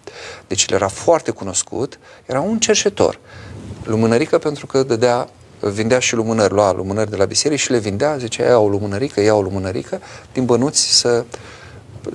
Deci 0.47 0.67
el 0.69 0.77
era 0.77 0.89
foarte 0.89 1.31
cunoscut, 1.31 1.99
era 2.27 2.41
un 2.41 2.59
cerșetor. 2.59 3.19
Lumânărică 3.85 4.39
pentru 4.39 4.67
că 4.67 4.83
dădea 4.83 5.29
vindea 5.61 5.99
și 5.99 6.15
lumânări, 6.15 6.53
lua 6.53 6.73
lumânări 6.73 7.11
de 7.11 7.17
la 7.17 7.25
biserică 7.25 7.61
și 7.61 7.71
le 7.71 7.79
vindea, 7.79 8.17
zicea, 8.17 8.45
ia 8.45 8.59
o 8.59 8.69
lumânărică, 8.69 9.21
ia 9.21 9.35
o 9.35 9.43
lumânărică, 9.43 10.01
din 10.33 10.45
bănuți 10.45 10.99
să 10.99 11.25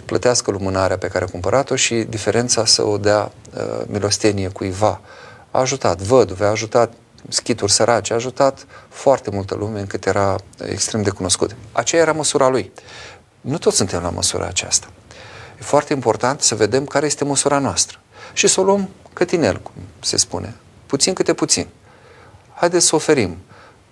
plătească 0.05 0.51
lumânarea 0.51 0.97
pe 0.97 1.07
care 1.07 1.26
a 1.26 1.28
cumpărat-o 1.28 1.76
și 1.76 1.95
diferența 1.95 2.66
să 2.66 2.86
o 2.86 2.97
dea 2.97 3.32
uh, 3.55 3.86
milostenie 3.88 4.47
cuiva. 4.47 5.01
A 5.51 5.59
ajutat 5.59 6.01
văduve, 6.01 6.45
a 6.45 6.49
ajutat 6.49 6.93
schituri 7.30 7.72
săraci, 7.72 8.12
a 8.12 8.16
ajutat 8.16 8.66
foarte 8.90 9.30
multă 9.30 9.56
lume 9.56 9.80
încât 9.80 10.06
era 10.06 10.36
extrem 10.68 11.02
de 11.02 11.10
cunoscut. 11.10 11.56
Aceea 11.72 12.02
era 12.02 12.12
măsura 12.12 12.48
lui. 12.48 12.72
Nu 13.42 13.58
toți 13.58 13.76
suntem 13.76 14.02
la 14.02 14.10
măsura 14.10 14.46
aceasta. 14.46 14.88
E 15.60 15.64
foarte 15.64 15.94
important 15.94 16.42
să 16.42 16.56
vedem 16.56 16.86
care 16.86 17.06
este 17.06 17.24
măsura 17.24 17.60
noastră 17.60 18.00
și 18.34 18.48
să 18.48 18.60
o 18.60 18.64
luăm 18.64 18.90
cătinel, 19.14 19.60
cum 19.60 19.74
se 20.00 20.18
spune, 20.18 20.56
puțin 20.86 21.14
câte 21.14 21.34
puțin 21.34 21.68
haideți 22.64 22.86
să 22.86 22.96
oferim. 22.96 23.38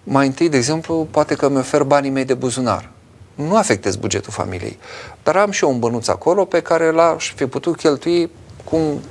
Mai 0.04 0.26
întâi, 0.26 0.50
de 0.50 0.58
exemplu, 0.58 1.08
poate 1.12 1.36
că 1.36 1.50
mi 1.50 1.58
ofer 1.58 1.84
banii 1.84 2.10
mei 2.10 2.26
de 2.26 2.34
buzunar. 2.34 2.90
Nu 3.36 3.56
afectez 3.56 3.96
bugetul 3.96 4.32
familiei. 4.32 4.80
Dar 5.24 5.36
am 5.36 5.52
și 5.52 5.64
eu 5.64 5.70
un 5.70 5.80
bănuț 5.80 6.08
acolo 6.08 6.46
pe 6.46 6.62
care 6.62 6.92
l-aș 6.92 7.34
fi 7.36 7.46
putut 7.46 7.76
cheltui 7.78 8.32
cum 8.64 9.02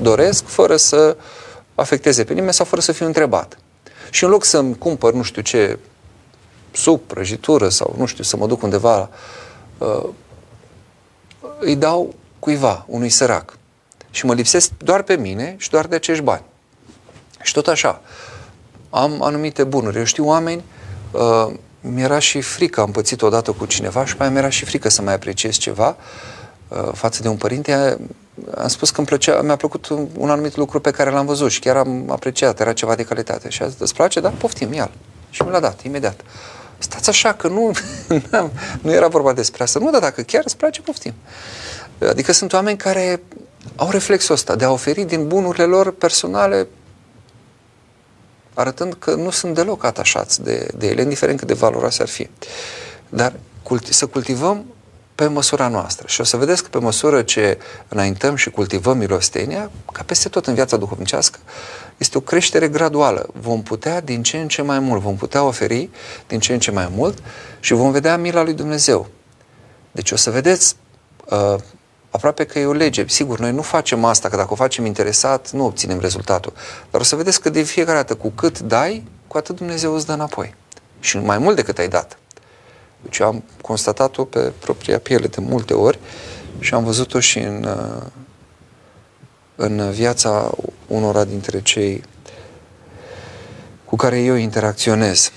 doresc, 0.00 0.46
fără 0.46 0.76
să 0.76 1.16
afecteze 1.76 2.24
pe 2.24 2.32
nimeni 2.32 2.54
sau 2.54 2.64
fără 2.64 2.80
să 2.80 2.92
fiu 2.92 3.06
întrebat. 3.06 3.58
Și 4.10 4.24
în 4.24 4.30
loc 4.30 4.44
să-mi 4.44 4.78
cumpăr 4.78 5.12
nu 5.12 5.22
știu 5.22 5.42
ce 5.42 5.78
suc, 6.72 7.06
prăjitură 7.06 7.68
sau 7.68 7.94
nu 7.98 8.06
știu, 8.06 8.24
să 8.24 8.36
mă 8.36 8.46
duc 8.46 8.62
undeva 8.62 9.10
uh, 9.78 10.04
îi 11.58 11.76
dau 11.76 12.14
cuiva, 12.38 12.84
unui 12.88 13.08
sărac. 13.08 13.58
Și 14.10 14.26
mă 14.26 14.34
lipsesc 14.34 14.70
doar 14.78 15.02
pe 15.02 15.16
mine 15.16 15.54
și 15.58 15.70
doar 15.70 15.86
de 15.86 15.94
acești 15.94 16.22
bani. 16.22 16.42
Și 17.42 17.52
tot 17.52 17.66
așa, 17.66 18.00
am 18.90 19.22
anumite 19.22 19.64
bunuri. 19.64 19.96
Eu 19.96 20.04
știu 20.04 20.26
oameni, 20.26 20.64
uh, 21.10 21.54
mi-era 21.80 22.18
și 22.18 22.40
frică, 22.40 22.80
am 22.80 22.90
pățit 22.90 23.22
odată 23.22 23.52
cu 23.52 23.66
cineva 23.66 24.04
și 24.04 24.16
pe 24.16 24.22
aia 24.22 24.32
mi-era 24.32 24.48
și 24.48 24.64
frică 24.64 24.88
să 24.88 25.02
mai 25.02 25.14
apreciez 25.14 25.56
ceva 25.56 25.96
uh, 26.68 26.88
față 26.92 27.22
de 27.22 27.28
un 27.28 27.36
părinte. 27.36 27.98
Am 28.56 28.68
spus 28.68 28.90
că 28.90 28.98
îmi 28.98 29.06
plăcea, 29.06 29.42
mi-a 29.42 29.56
plăcut 29.56 29.86
un, 29.86 30.08
un 30.16 30.30
anumit 30.30 30.56
lucru 30.56 30.80
pe 30.80 30.90
care 30.90 31.10
l-am 31.10 31.26
văzut 31.26 31.50
și 31.50 31.60
chiar 31.60 31.76
am 31.76 32.10
apreciat, 32.10 32.60
era 32.60 32.72
ceva 32.72 32.94
de 32.94 33.04
calitate. 33.04 33.48
Și 33.48 33.62
a 33.62 33.68
zis, 33.68 33.78
îți 33.80 33.94
place? 33.94 34.20
Da, 34.20 34.28
poftim, 34.28 34.72
ia 34.72 34.90
Și 35.30 35.42
mi 35.42 35.50
l-a 35.50 35.60
dat, 35.60 35.82
imediat. 35.82 36.20
Stați 36.78 37.08
așa, 37.08 37.32
că 37.32 37.48
nu, 37.48 37.72
nu 38.82 38.92
era 38.92 39.08
vorba 39.08 39.32
despre 39.32 39.62
asta. 39.62 39.78
Nu, 39.78 39.90
dar 39.90 40.00
dacă 40.00 40.22
chiar 40.22 40.42
îți 40.44 40.56
place, 40.56 40.80
poftim. 40.80 41.14
Adică 41.98 42.32
sunt 42.32 42.52
oameni 42.52 42.76
care 42.76 43.22
au 43.76 43.90
reflexul 43.90 44.34
ăsta 44.34 44.56
de 44.56 44.64
a 44.64 44.70
oferi 44.70 45.04
din 45.04 45.28
bunurile 45.28 45.64
lor 45.64 45.92
personale 45.92 46.66
arătând 48.54 48.94
că 48.94 49.14
nu 49.14 49.30
sunt 49.30 49.54
deloc 49.54 49.84
atașați 49.84 50.42
de, 50.42 50.68
de 50.76 50.86
ele, 50.86 51.02
indiferent 51.02 51.38
cât 51.38 51.48
de 51.48 51.54
valoroase 51.54 52.02
ar 52.02 52.08
fi. 52.08 52.28
Dar 53.08 53.32
culti- 53.62 53.90
să 53.90 54.06
cultivăm 54.06 54.66
pe 55.16 55.26
măsura 55.26 55.68
noastră. 55.68 56.06
Și 56.08 56.20
o 56.20 56.24
să 56.24 56.36
vedeți 56.36 56.62
că 56.62 56.68
pe 56.68 56.78
măsură 56.78 57.22
ce 57.22 57.58
înaintăm 57.88 58.34
și 58.34 58.50
cultivăm 58.50 58.98
milostenia, 58.98 59.70
ca 59.92 60.02
peste 60.06 60.28
tot 60.28 60.46
în 60.46 60.54
viața 60.54 60.76
duhovnicească, 60.76 61.38
este 61.96 62.18
o 62.18 62.20
creștere 62.20 62.68
graduală. 62.68 63.26
Vom 63.40 63.62
putea 63.62 64.00
din 64.00 64.22
ce 64.22 64.38
în 64.38 64.48
ce 64.48 64.62
mai 64.62 64.78
mult, 64.78 65.00
vom 65.00 65.16
putea 65.16 65.42
oferi 65.42 65.88
din 66.26 66.40
ce 66.40 66.52
în 66.52 66.58
ce 66.58 66.70
mai 66.70 66.88
mult 66.94 67.18
și 67.60 67.72
vom 67.72 67.90
vedea 67.90 68.16
mila 68.16 68.42
lui 68.42 68.54
Dumnezeu. 68.54 69.06
Deci 69.92 70.10
o 70.10 70.16
să 70.16 70.30
vedeți 70.30 70.76
uh, 71.24 71.54
aproape 72.10 72.44
că 72.44 72.58
e 72.58 72.66
o 72.66 72.72
lege. 72.72 73.04
Sigur, 73.08 73.38
noi 73.38 73.52
nu 73.52 73.62
facem 73.62 74.04
asta, 74.04 74.28
că 74.28 74.36
dacă 74.36 74.52
o 74.52 74.56
facem 74.56 74.84
interesat, 74.84 75.50
nu 75.50 75.64
obținem 75.64 76.00
rezultatul. 76.00 76.52
Dar 76.90 77.00
o 77.00 77.04
să 77.04 77.16
vedeți 77.16 77.40
că 77.40 77.50
de 77.50 77.62
fiecare 77.62 77.96
dată, 77.96 78.14
cu 78.14 78.28
cât 78.28 78.58
dai, 78.58 79.04
cu 79.26 79.36
atât 79.36 79.56
Dumnezeu 79.56 79.94
îți 79.94 80.06
dă 80.06 80.12
înapoi. 80.12 80.54
Și 81.00 81.18
mai 81.18 81.38
mult 81.38 81.56
decât 81.56 81.78
ai 81.78 81.88
dat. 81.88 82.18
Deci 83.08 83.20
am 83.20 83.42
constatat-o 83.60 84.24
pe 84.24 84.52
propria 84.58 84.98
piele 84.98 85.26
de 85.26 85.40
multe 85.40 85.74
ori 85.74 85.98
și 86.58 86.74
am 86.74 86.84
văzut-o 86.84 87.20
și 87.20 87.38
în, 87.38 87.64
uh, 87.64 88.02
în 89.56 89.90
viața 89.90 90.50
unora 90.86 91.24
dintre 91.24 91.62
cei 91.62 92.02
cu 93.84 93.96
care 93.96 94.20
eu 94.20 94.34
interacționez. 94.34 95.30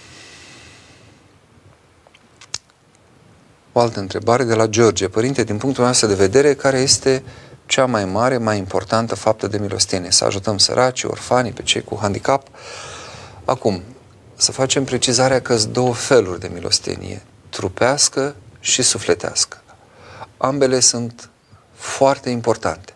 O 3.72 3.80
altă 3.80 4.00
întrebare 4.00 4.44
de 4.44 4.54
la 4.54 4.68
George. 4.68 5.08
Părinte, 5.08 5.44
din 5.44 5.58
punctul 5.58 5.86
nostru 5.86 6.08
de 6.08 6.14
vedere, 6.14 6.54
care 6.54 6.78
este 6.78 7.24
cea 7.66 7.86
mai 7.86 8.06
mare, 8.06 8.38
mai 8.38 8.58
importantă 8.58 9.16
faptă 9.16 9.48
de 9.48 9.58
milostenie? 9.58 10.12
Să 10.12 10.26
ajutăm 10.26 10.58
săraci, 10.58 11.04
orfanii, 11.04 11.52
pe 11.52 11.62
cei 11.62 11.84
cu 11.84 11.98
handicap? 12.02 12.48
Acum, 13.46 13.84
să 14.36 14.52
facem 14.52 14.84
precizarea 14.84 15.42
că 15.42 15.58
sunt 15.58 15.74
două 15.74 15.94
feluri 15.94 16.40
de 16.40 16.50
milostenie, 16.54 17.22
trupească 17.60 18.36
și 18.60 18.82
sufletească. 18.82 19.62
Ambele 20.38 20.80
sunt 20.80 21.30
foarte 21.74 22.30
importante. 22.30 22.94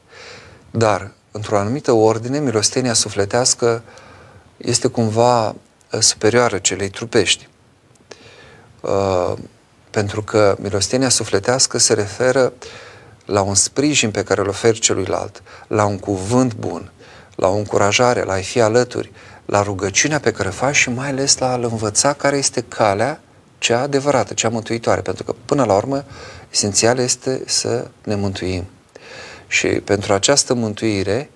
Dar, 0.72 1.12
într-o 1.32 1.58
anumită 1.58 1.92
ordine, 1.92 2.40
milostenia 2.40 2.94
sufletească 2.94 3.84
este 4.58 4.88
cumva 4.88 5.48
uh, 5.48 5.56
superioară 6.00 6.58
celei 6.58 6.90
trupești. 6.90 7.48
Uh, 8.82 9.34
pentru 9.90 10.22
că 10.22 10.56
milostenia 10.60 11.10
sufletească 11.10 11.78
se 11.78 11.94
referă 11.94 12.54
la 13.26 13.42
un 13.42 13.56
sprijin 13.56 14.12
pe 14.12 14.24
care 14.24 14.42
îl 14.42 14.48
oferi 14.48 14.80
celuilalt, 14.80 15.44
la 15.68 15.86
un 15.86 16.00
cuvânt 16.00 16.56
bun, 16.56 16.92
la 17.36 17.48
o 17.48 17.56
încurajare, 17.56 18.24
la 18.24 18.34
a 18.34 18.42
fi 18.42 18.62
alături, 18.62 19.12
la 19.46 19.62
rugăciunea 19.62 20.20
pe 20.20 20.32
care 20.32 20.48
o 20.48 20.52
faci 20.52 20.76
și 20.76 20.90
mai 20.90 21.10
ales 21.10 21.38
la 21.38 21.52
a-l 21.52 21.64
învăța 21.64 22.14
care 22.14 22.38
este 22.38 22.62
calea 22.62 23.22
cea 23.64 23.82
adevărată, 23.82 24.34
cea 24.34 24.50
mântuitoare, 24.50 25.02
pentru 25.02 25.24
că 25.24 25.36
până 25.46 25.64
la 25.64 25.76
urmă 25.76 26.04
esențial 26.52 26.98
este 26.98 27.42
să 27.46 27.88
ne 28.04 28.16
mântuim. 28.16 28.66
Și 29.48 29.68
pentru 29.68 30.14
această 30.14 30.54
mântuire 30.54 31.30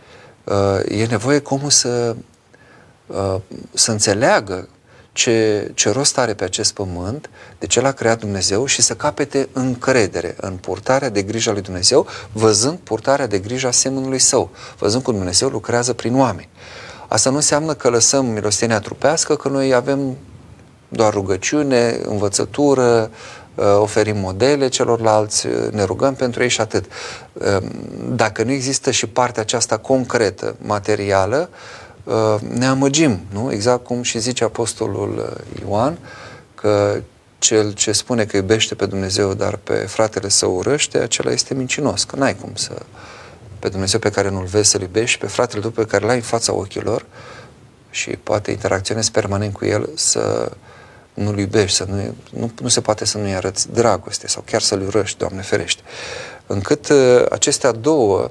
uh, 0.43 0.99
e 0.99 1.05
nevoie 1.05 1.39
cum 1.39 1.69
să, 1.69 2.15
uh, 3.05 3.35
să 3.73 3.91
înțeleagă 3.91 4.69
ce, 5.11 5.71
ce 5.73 5.89
rost 5.89 6.17
are 6.17 6.33
pe 6.33 6.43
acest 6.43 6.73
pământ, 6.73 7.29
de 7.59 7.67
ce 7.67 7.81
l-a 7.81 7.91
creat 7.91 8.19
Dumnezeu 8.19 8.65
și 8.65 8.81
să 8.81 8.95
capete 8.95 9.49
încredere 9.53 10.35
în 10.39 10.55
purtarea 10.55 11.09
de 11.09 11.21
grijă 11.21 11.49
a 11.49 11.53
lui 11.53 11.61
Dumnezeu, 11.61 12.07
văzând 12.31 12.77
purtarea 12.77 13.27
de 13.27 13.39
grijă 13.39 13.67
a 13.67 13.71
semnului 13.71 14.19
său, 14.19 14.49
văzând 14.77 15.03
cum 15.03 15.13
Dumnezeu 15.13 15.49
lucrează 15.49 15.93
prin 15.93 16.15
oameni. 16.15 16.49
Asta 17.07 17.29
nu 17.29 17.35
înseamnă 17.35 17.73
că 17.73 17.89
lăsăm 17.89 18.25
milostenia 18.25 18.79
trupească, 18.79 19.35
că 19.35 19.49
noi 19.49 19.73
avem 19.73 20.17
doar 20.89 21.13
rugăciune, 21.13 21.99
învățătură, 22.03 23.11
uh, 23.55 23.65
oferim 23.79 24.17
modele 24.17 24.67
celorlalți, 24.67 25.47
uh, 25.47 25.71
ne 25.71 25.83
rugăm 25.83 26.13
pentru 26.13 26.43
ei 26.43 26.49
și 26.49 26.61
atât. 26.61 26.85
Um, 27.33 27.71
dacă 28.15 28.43
nu 28.43 28.51
există 28.51 28.91
și 28.91 29.07
partea 29.07 29.41
aceasta 29.41 29.77
concretă, 29.77 30.55
materială, 30.61 31.49
Uh, 32.07 32.35
ne 32.41 32.65
amăgim, 32.65 33.19
nu? 33.31 33.51
Exact 33.51 33.83
cum 33.83 34.01
și 34.01 34.19
zice 34.19 34.43
Apostolul 34.43 35.17
uh, 35.17 35.61
Ioan, 35.67 35.97
că 36.55 37.01
cel 37.39 37.71
ce 37.71 37.91
spune 37.91 38.25
că 38.25 38.37
iubește 38.37 38.75
pe 38.75 38.85
Dumnezeu, 38.85 39.33
dar 39.33 39.55
pe 39.55 39.73
fratele 39.73 40.27
său 40.27 40.55
urăște, 40.55 40.97
acela 40.97 41.31
este 41.31 41.53
mincinos, 41.53 42.03
că 42.03 42.15
n-ai 42.15 42.35
cum 42.35 42.51
să 42.55 42.71
pe 43.59 43.69
Dumnezeu 43.69 43.99
pe 43.99 44.09
care 44.09 44.29
nu-L 44.29 44.45
vezi 44.45 44.69
să-L 44.69 44.81
iubești, 44.81 45.19
pe 45.19 45.27
fratele 45.27 45.61
tău 45.61 45.69
pe 45.69 45.85
care 45.85 46.05
l-ai 46.05 46.15
în 46.15 46.21
fața 46.21 46.53
ochilor 46.53 47.05
și 47.89 48.09
poate 48.09 48.51
interacționezi 48.51 49.11
permanent 49.11 49.53
cu 49.53 49.65
el 49.65 49.89
să 49.95 50.51
nu-L 51.17 51.37
iubești, 51.37 51.77
să 51.77 51.85
nu, 51.89 52.15
nu, 52.39 52.51
nu 52.61 52.67
se 52.67 52.81
poate 52.81 53.05
să 53.05 53.17
nu-i 53.17 53.35
arăți 53.35 53.71
dragoste 53.71 54.27
sau 54.27 54.43
chiar 54.45 54.61
să-L 54.61 54.81
urăști, 54.81 55.17
Doamne 55.17 55.41
ferește. 55.41 55.81
Încât 56.47 56.89
uh, 56.89 57.25
acestea 57.29 57.71
două 57.71 58.29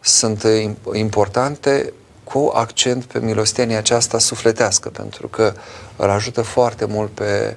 sunt 0.00 0.46
importante 0.92 1.92
cu 2.24 2.50
accent 2.54 3.04
pe 3.04 3.18
milostenia 3.18 3.78
aceasta 3.78 4.18
sufletească, 4.18 4.88
pentru 4.88 5.28
că 5.28 5.54
îl 5.96 6.10
ajută 6.10 6.42
foarte 6.42 6.84
mult 6.84 7.10
pe, 7.10 7.56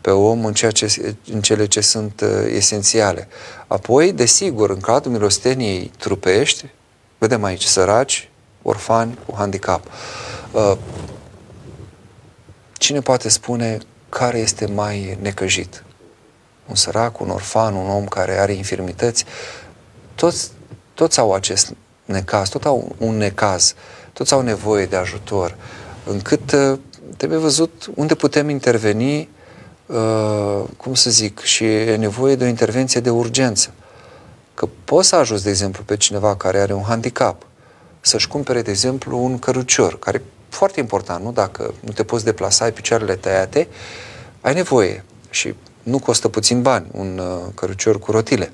pe 0.00 0.10
om 0.10 0.44
în, 0.44 0.52
ceea 0.52 0.70
ce, 0.70 1.14
în 1.32 1.40
cele 1.40 1.66
ce 1.66 1.80
sunt 1.80 2.20
uh, 2.20 2.28
esențiale. 2.48 3.28
Apoi, 3.66 4.12
desigur, 4.12 4.70
în 4.70 4.80
cadrul 4.80 5.12
milosteniei 5.12 5.90
trupești, 5.98 6.64
vedem 7.18 7.44
aici 7.44 7.64
săraci, 7.64 8.28
orfani 8.62 9.18
cu 9.26 9.34
handicap. 9.36 9.86
Uh, 10.52 10.76
cine 12.72 13.00
poate 13.00 13.28
spune 13.28 13.78
care 14.18 14.38
este 14.38 14.66
mai 14.66 15.18
necăjit? 15.20 15.84
Un 16.66 16.74
sărac, 16.74 17.20
un 17.20 17.30
orfan, 17.30 17.74
un 17.74 17.90
om 17.90 18.04
care 18.04 18.38
are 18.38 18.52
infirmități? 18.52 19.24
Toți, 20.14 20.50
toți 20.94 21.18
au 21.18 21.32
acest 21.32 21.74
necaz, 22.04 22.48
tot 22.48 22.64
au 22.64 22.94
un 22.98 23.16
necaz, 23.16 23.74
toți 24.12 24.32
au 24.32 24.40
nevoie 24.40 24.86
de 24.86 24.96
ajutor, 24.96 25.56
încât 26.06 26.52
uh, 26.52 26.78
trebuie 27.16 27.38
văzut 27.38 27.90
unde 27.94 28.14
putem 28.14 28.48
interveni, 28.48 29.28
uh, 29.86 30.62
cum 30.76 30.94
să 30.94 31.10
zic, 31.10 31.40
și 31.40 31.64
e 31.64 31.96
nevoie 31.96 32.34
de 32.34 32.44
o 32.44 32.48
intervenție 32.48 33.00
de 33.00 33.10
urgență. 33.10 33.72
Că 34.54 34.68
poți 34.84 35.08
să 35.08 35.16
ajuți, 35.16 35.44
de 35.44 35.50
exemplu, 35.50 35.82
pe 35.82 35.96
cineva 35.96 36.36
care 36.36 36.58
are 36.58 36.72
un 36.72 36.82
handicap, 36.82 37.46
să-și 38.00 38.28
cumpere, 38.28 38.62
de 38.62 38.70
exemplu, 38.70 39.24
un 39.24 39.38
cărucior, 39.38 39.98
care 39.98 40.16
e 40.16 40.28
foarte 40.48 40.80
important, 40.80 41.24
nu? 41.24 41.32
Dacă 41.32 41.74
nu 41.80 41.92
te 41.92 42.04
poți 42.04 42.24
deplasa, 42.24 42.64
ai 42.64 42.72
picioarele 42.72 43.14
tăiate, 43.14 43.68
ai 44.44 44.54
nevoie 44.54 45.04
și 45.30 45.54
nu 45.82 45.98
costă 45.98 46.28
puțin 46.28 46.62
bani 46.62 46.86
un 46.92 47.18
uh, 47.18 47.52
cărucior 47.54 47.98
cu 47.98 48.10
rotile. 48.10 48.52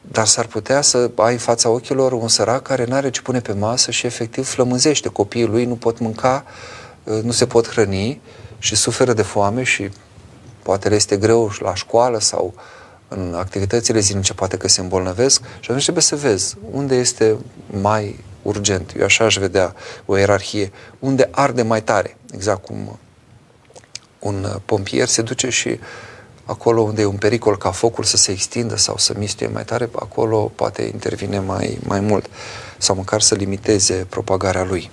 Dar 0.00 0.26
s-ar 0.26 0.46
putea 0.46 0.80
să 0.80 1.10
ai 1.16 1.32
în 1.32 1.38
fața 1.38 1.68
ochilor 1.68 2.12
un 2.12 2.28
sărac 2.28 2.62
care 2.62 2.84
nu 2.84 2.94
are 2.94 3.10
ce 3.10 3.20
pune 3.22 3.40
pe 3.40 3.52
masă 3.52 3.90
și 3.90 4.06
efectiv 4.06 4.46
flămânzește. 4.46 5.08
Copiii 5.08 5.46
lui 5.46 5.64
nu 5.64 5.74
pot 5.74 5.98
mânca, 5.98 6.44
uh, 7.04 7.22
nu 7.22 7.30
se 7.30 7.46
pot 7.46 7.68
hrăni 7.68 8.20
și 8.58 8.76
suferă 8.76 9.12
de 9.12 9.22
foame 9.22 9.62
și 9.62 9.90
poate 10.62 10.88
le 10.88 10.94
este 10.94 11.16
greu 11.16 11.52
la 11.58 11.74
școală 11.74 12.20
sau 12.20 12.54
în 13.08 13.34
activitățile 13.36 14.00
zilnice 14.00 14.34
poate 14.34 14.56
că 14.56 14.68
se 14.68 14.80
îmbolnăvesc 14.80 15.42
și 15.42 15.58
atunci 15.62 15.82
trebuie 15.82 16.02
să 16.02 16.16
vezi 16.16 16.56
unde 16.70 16.94
este 16.94 17.36
mai 17.80 18.24
urgent. 18.42 18.92
Eu 18.98 19.04
așa 19.04 19.24
aș 19.24 19.36
vedea 19.36 19.74
o 20.06 20.16
ierarhie. 20.16 20.72
Unde 20.98 21.28
arde 21.30 21.62
mai 21.62 21.82
tare, 21.82 22.16
exact 22.32 22.64
cum 22.64 22.98
un 24.20 24.60
pompier 24.64 25.08
se 25.08 25.22
duce 25.22 25.48
și 25.48 25.78
acolo 26.44 26.80
unde 26.80 27.02
e 27.02 27.04
un 27.04 27.16
pericol 27.16 27.56
ca 27.56 27.70
focul 27.70 28.04
să 28.04 28.16
se 28.16 28.32
extindă 28.32 28.76
sau 28.76 28.96
să 28.96 29.14
mistuie 29.18 29.48
mai 29.48 29.64
tare, 29.64 29.88
acolo 29.92 30.52
poate 30.54 30.82
intervine 30.82 31.38
mai, 31.38 31.78
mai 31.86 32.00
mult 32.00 32.26
sau 32.78 32.96
măcar 32.96 33.20
să 33.20 33.34
limiteze 33.34 34.06
propagarea 34.08 34.64
lui. 34.64 34.90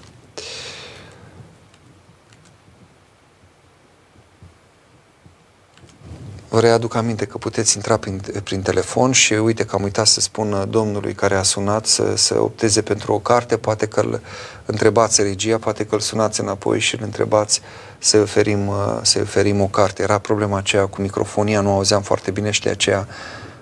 Vă 6.50 6.60
readuc 6.60 6.96
aminte 6.96 7.26
că 7.26 7.38
puteți 7.38 7.76
intra 7.76 7.98
prin, 7.98 8.22
prin 8.44 8.62
telefon 8.62 9.12
și 9.12 9.34
uite 9.34 9.66
că 9.66 9.76
am 9.76 9.84
uitat 9.84 10.08
să 10.08 10.20
spun 10.20 10.66
domnului 10.70 11.14
care 11.14 11.36
a 11.36 11.44
sunat 11.44 11.86
să, 11.86 12.16
să 12.16 12.42
opteze 12.42 12.82
pentru 12.82 13.14
o 13.14 13.20
carte, 13.20 13.58
poate 13.58 13.88
că 13.88 14.00
îl 14.00 14.22
întrebați 14.66 15.22
regia, 15.22 15.58
poate 15.58 15.86
că 15.86 15.96
îl 15.96 16.02
sunați 16.02 16.42
înapoi 16.42 16.80
și 16.80 16.96
îl 16.96 17.02
întrebați 17.04 17.62
să 17.98 18.18
oferim, 18.18 18.72
să 19.02 19.20
oferim 19.22 19.62
o 19.62 19.68
carte. 19.68 20.02
Era 20.02 20.18
problema 20.18 20.58
aceea 20.58 20.86
cu 20.86 21.02
microfonia, 21.02 21.62
nu 21.62 21.72
auzeam 21.72 22.02
foarte 22.02 22.32
bine 22.32 22.52
și 22.52 22.62
de 22.62 22.70
aceea 22.70 23.08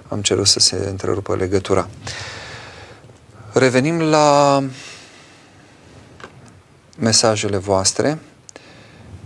am 0.07 0.21
cerut 0.21 0.47
să 0.47 0.59
se 0.59 0.75
întrerupă 0.89 1.35
legătura. 1.35 1.87
Revenim 3.53 4.01
la 4.01 4.63
mesajele 6.97 7.57
voastre. 7.57 8.19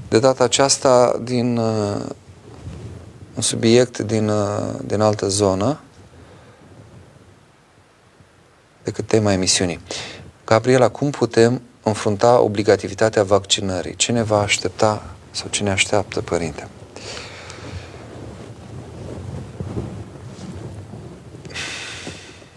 De 0.10 0.20
data 0.20 0.44
aceasta 0.44 1.20
din 1.24 1.58
uh, 1.58 2.02
un 3.40 3.46
subiect 3.46 4.00
din, 4.00 4.30
uh, 4.30 4.74
din 4.86 5.02
altă 5.02 5.28
zonă 5.28 5.80
decât 8.84 9.08
tema 9.08 9.32
emisiunii. 9.32 9.80
Gabriela, 10.46 10.90
cum 10.90 11.10
putem 11.10 11.62
înfrunta 11.84 12.40
obligativitatea 12.40 13.24
vaccinării? 13.24 13.96
Ce 13.96 14.12
ne 14.12 14.24
va 14.24 14.40
aștepta 14.40 15.04
sau 15.32 15.50
ce 15.50 15.64
ne 15.64 15.70
așteaptă, 15.70 16.22
părinte? 16.22 16.68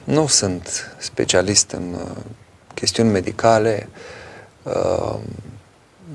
Nu 0.05 0.27
sunt 0.27 0.95
specialist 0.99 1.71
în 1.71 1.95
uh, 1.95 2.17
chestiuni 2.75 3.11
medicale, 3.11 3.89
uh, 4.63 5.19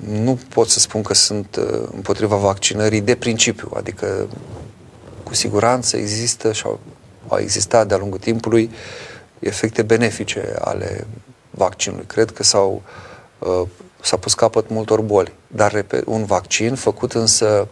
nu 0.05 0.39
pot 0.49 0.69
să 0.69 0.79
spun 0.79 1.01
că 1.01 1.13
sunt 1.13 1.55
uh, 1.55 1.87
împotriva 1.93 2.35
vaccinării 2.35 3.01
de 3.01 3.15
principiu, 3.15 3.71
adică 3.75 4.27
cu 5.23 5.33
siguranță 5.33 5.97
există 5.97 6.51
și 6.51 6.61
au, 6.65 6.79
au 7.27 7.37
existat 7.37 7.87
de-a 7.87 7.97
lungul 7.97 8.19
timpului 8.19 8.71
efecte 9.39 9.81
benefice 9.81 10.53
ale 10.59 11.07
vaccinului. 11.49 12.05
Cred 12.05 12.31
că 12.31 12.43
s-au, 12.43 12.81
uh, 13.39 13.67
s-a 14.01 14.17
pus 14.17 14.33
capăt 14.33 14.69
multor 14.69 15.01
boli, 15.01 15.33
dar 15.47 15.71
repet, 15.71 16.03
un 16.05 16.25
vaccin 16.25 16.75
făcut 16.75 17.13
însă 17.13 17.67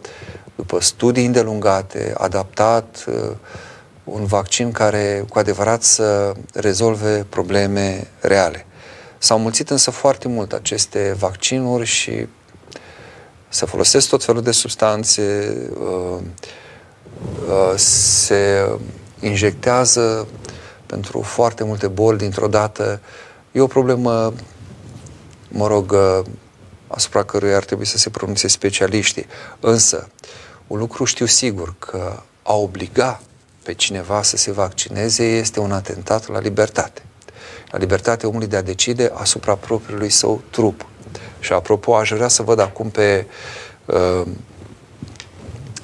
după 0.54 0.80
studii 0.80 1.26
îndelungate, 1.26 2.14
adaptat, 2.16 3.04
uh, 3.08 3.36
un 4.04 4.24
vaccin 4.24 4.72
care 4.72 5.24
cu 5.28 5.38
adevărat 5.38 5.82
să 5.82 6.32
rezolve 6.54 7.26
probleme 7.28 8.06
reale. 8.20 8.66
S-au 9.26 9.38
mulțit 9.38 9.70
însă 9.70 9.90
foarte 9.90 10.28
mult 10.28 10.52
aceste 10.52 11.14
vaccinuri 11.18 11.84
și 11.84 12.26
se 13.48 13.66
folosesc 13.66 14.08
tot 14.08 14.24
felul 14.24 14.42
de 14.42 14.50
substanțe, 14.50 15.56
uh, 15.80 16.18
uh, 17.48 17.72
se 17.76 18.68
injectează 19.20 20.26
pentru 20.86 21.20
foarte 21.20 21.64
multe 21.64 21.88
boli 21.88 22.18
dintr-o 22.18 22.46
dată. 22.46 23.00
E 23.52 23.60
o 23.60 23.66
problemă, 23.66 24.32
mă 25.48 25.66
rog, 25.66 25.92
uh, 25.92 26.24
asupra 26.86 27.24
căruia 27.24 27.56
ar 27.56 27.64
trebui 27.64 27.86
să 27.86 27.98
se 27.98 28.10
pronunțe 28.10 28.48
specialiștii. 28.48 29.26
Însă, 29.60 30.08
un 30.66 30.78
lucru 30.78 31.04
știu 31.04 31.26
sigur, 31.26 31.74
că 31.78 32.22
a 32.42 32.54
obliga 32.54 33.20
pe 33.62 33.74
cineva 33.74 34.22
să 34.22 34.36
se 34.36 34.52
vaccineze 34.52 35.24
este 35.24 35.60
un 35.60 35.72
atentat 35.72 36.28
la 36.28 36.38
libertate 36.38 37.05
la 37.70 37.78
libertatea 37.78 38.28
omului 38.28 38.46
de 38.46 38.56
a 38.56 38.62
decide 38.62 39.12
asupra 39.14 39.54
propriului 39.54 40.10
său 40.10 40.42
trup. 40.50 40.86
Și 41.40 41.52
apropo, 41.52 41.96
aș 41.96 42.10
vrea 42.10 42.28
să 42.28 42.42
văd 42.42 42.58
acum 42.58 42.90
pe 42.90 43.26
uh, 43.84 44.26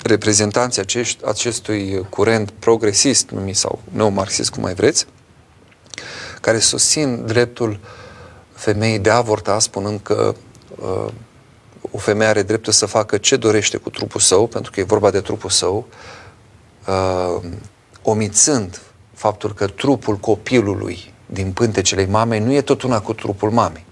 reprezentanții 0.03 0.81
acești, 0.81 1.27
acestui 1.27 2.07
curent 2.09 2.51
progresist 2.51 3.31
numit 3.31 3.57
sau 3.57 3.81
neomarxist, 3.91 4.51
cum 4.51 4.63
mai 4.63 4.75
vreți, 4.75 5.07
care 6.41 6.59
susțin 6.59 7.27
dreptul 7.27 7.81
femeii 8.53 8.99
de 8.99 9.11
a 9.11 9.17
avorta, 9.17 9.59
spunând 9.59 10.01
că 10.03 10.35
uh, 10.77 11.13
o 11.91 11.99
femeie 11.99 12.31
are 12.31 12.43
dreptul 12.43 12.73
să 12.73 12.87
facă 12.87 13.19
ce 13.19 13.37
dorește 13.37 13.77
cu 13.77 13.91
trupul 13.91 14.21
său, 14.21 14.47
pentru 14.47 14.71
că 14.71 14.81
e 14.81 14.85
vorba 14.85 15.11
de 15.11 15.21
trupul 15.21 15.51
său, 15.51 15.87
uh, 16.87 17.43
omițând 18.03 18.81
faptul 19.15 19.55
că 19.55 19.67
trupul 19.67 20.17
copilului 20.17 21.12
din 21.33 21.53
pântecele 21.53 22.07
mamei 22.07 22.39
nu 22.39 22.53
e 22.53 22.61
tot 22.61 22.83
una 22.83 23.01
cu 23.01 23.13
trupul 23.15 23.51
mamei. 23.51 23.85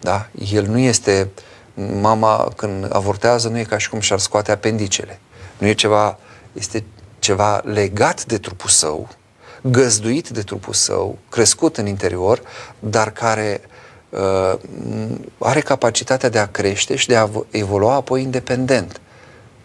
Da? 0.00 0.28
El 0.50 0.66
nu 0.66 0.78
este, 0.78 1.28
mama 2.00 2.52
când 2.56 2.94
avortează 2.94 3.48
nu 3.48 3.58
e 3.58 3.62
ca 3.62 3.78
și 3.78 3.88
cum 3.88 4.00
și-ar 4.00 4.18
scoate 4.18 4.52
apendicele. 4.52 5.20
Nu 5.58 5.66
e 5.66 5.72
ceva, 5.72 6.18
este 6.52 6.84
ceva 7.18 7.60
legat 7.64 8.24
de 8.24 8.38
trupul 8.38 8.68
său, 8.68 9.08
găzduit 9.62 10.28
de 10.28 10.42
trupul 10.42 10.72
său, 10.72 11.18
crescut 11.28 11.76
în 11.76 11.86
interior, 11.86 12.42
dar 12.78 13.10
care 13.10 13.60
uh, 14.08 14.54
are 15.38 15.60
capacitatea 15.60 16.28
de 16.28 16.38
a 16.38 16.46
crește 16.46 16.96
și 16.96 17.06
de 17.06 17.16
a 17.16 17.28
evolua 17.50 17.94
apoi 17.94 18.22
independent, 18.22 19.00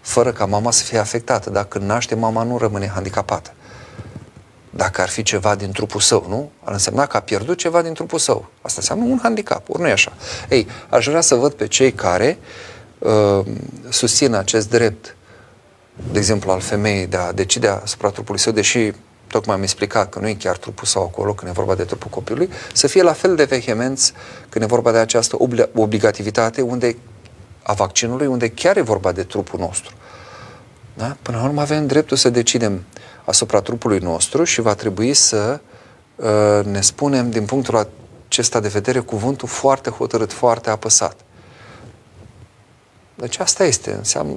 fără 0.01 0.31
ca 0.31 0.45
mama 0.45 0.71
să 0.71 0.83
fie 0.83 0.97
afectată. 0.97 1.49
Dacă 1.49 1.77
naște, 1.77 2.15
mama 2.15 2.43
nu 2.43 2.57
rămâne 2.57 2.87
handicapată 2.87 3.53
dacă 4.75 5.01
ar 5.01 5.09
fi 5.09 5.23
ceva 5.23 5.55
din 5.55 5.71
trupul 5.71 6.01
său, 6.01 6.25
nu? 6.27 6.51
Ar 6.63 6.73
însemna 6.73 7.05
că 7.05 7.17
a 7.17 7.19
pierdut 7.19 7.57
ceva 7.57 7.81
din 7.81 7.93
trupul 7.93 8.19
său. 8.19 8.49
Asta 8.61 8.77
înseamnă 8.79 9.03
un 9.03 9.19
handicap, 9.21 9.69
ori 9.69 9.81
nu 9.81 9.87
e 9.87 9.91
așa. 9.91 10.13
Ei, 10.49 10.67
aș 10.89 11.07
vrea 11.07 11.21
să 11.21 11.35
văd 11.35 11.53
pe 11.53 11.67
cei 11.67 11.91
care 11.91 12.37
uh, 12.99 13.45
susțin 13.89 14.33
acest 14.33 14.69
drept, 14.69 15.15
de 16.11 16.17
exemplu, 16.17 16.51
al 16.51 16.59
femeii 16.59 17.07
de 17.07 17.17
a 17.17 17.31
decide 17.31 17.67
asupra 17.67 18.09
trupului 18.09 18.39
său, 18.39 18.53
deși 18.53 18.91
tocmai 19.27 19.55
am 19.55 19.61
explicat 19.61 20.09
că 20.09 20.19
nu 20.19 20.27
e 20.27 20.33
chiar 20.33 20.57
trupul 20.57 20.87
său 20.87 21.01
acolo 21.01 21.33
când 21.33 21.51
e 21.51 21.53
vorba 21.53 21.75
de 21.75 21.83
trupul 21.83 22.09
copilului, 22.09 22.49
să 22.73 22.87
fie 22.87 23.01
la 23.01 23.13
fel 23.13 23.35
de 23.35 23.43
vehemenți 23.43 24.13
când 24.49 24.63
e 24.63 24.67
vorba 24.67 24.91
de 24.91 24.97
această 24.97 25.37
obligativitate 25.73 26.61
unde, 26.61 26.95
a 27.63 27.73
vaccinului, 27.73 28.27
unde 28.27 28.49
chiar 28.49 28.77
e 28.77 28.81
vorba 28.81 29.11
de 29.11 29.23
trupul 29.23 29.59
nostru. 29.59 29.93
Da? 30.93 31.17
Până 31.21 31.37
la 31.37 31.43
urmă 31.43 31.61
avem 31.61 31.87
dreptul 31.87 32.17
să 32.17 32.29
decidem 32.29 32.83
asupra 33.25 33.61
trupului 33.61 33.99
nostru 33.99 34.43
și 34.43 34.61
va 34.61 34.73
trebui 34.73 35.13
să 35.13 35.59
uh, 36.15 36.65
ne 36.65 36.81
spunem 36.81 37.29
din 37.29 37.45
punctul 37.45 37.89
acesta 38.27 38.59
de 38.59 38.67
vedere 38.67 38.99
cuvântul 38.99 39.47
foarte 39.47 39.89
hotărât, 39.89 40.31
foarte 40.31 40.69
apăsat. 40.69 41.15
Deci 43.15 43.39
asta 43.39 43.63
este. 43.63 43.91
Înseamnă, 43.91 44.33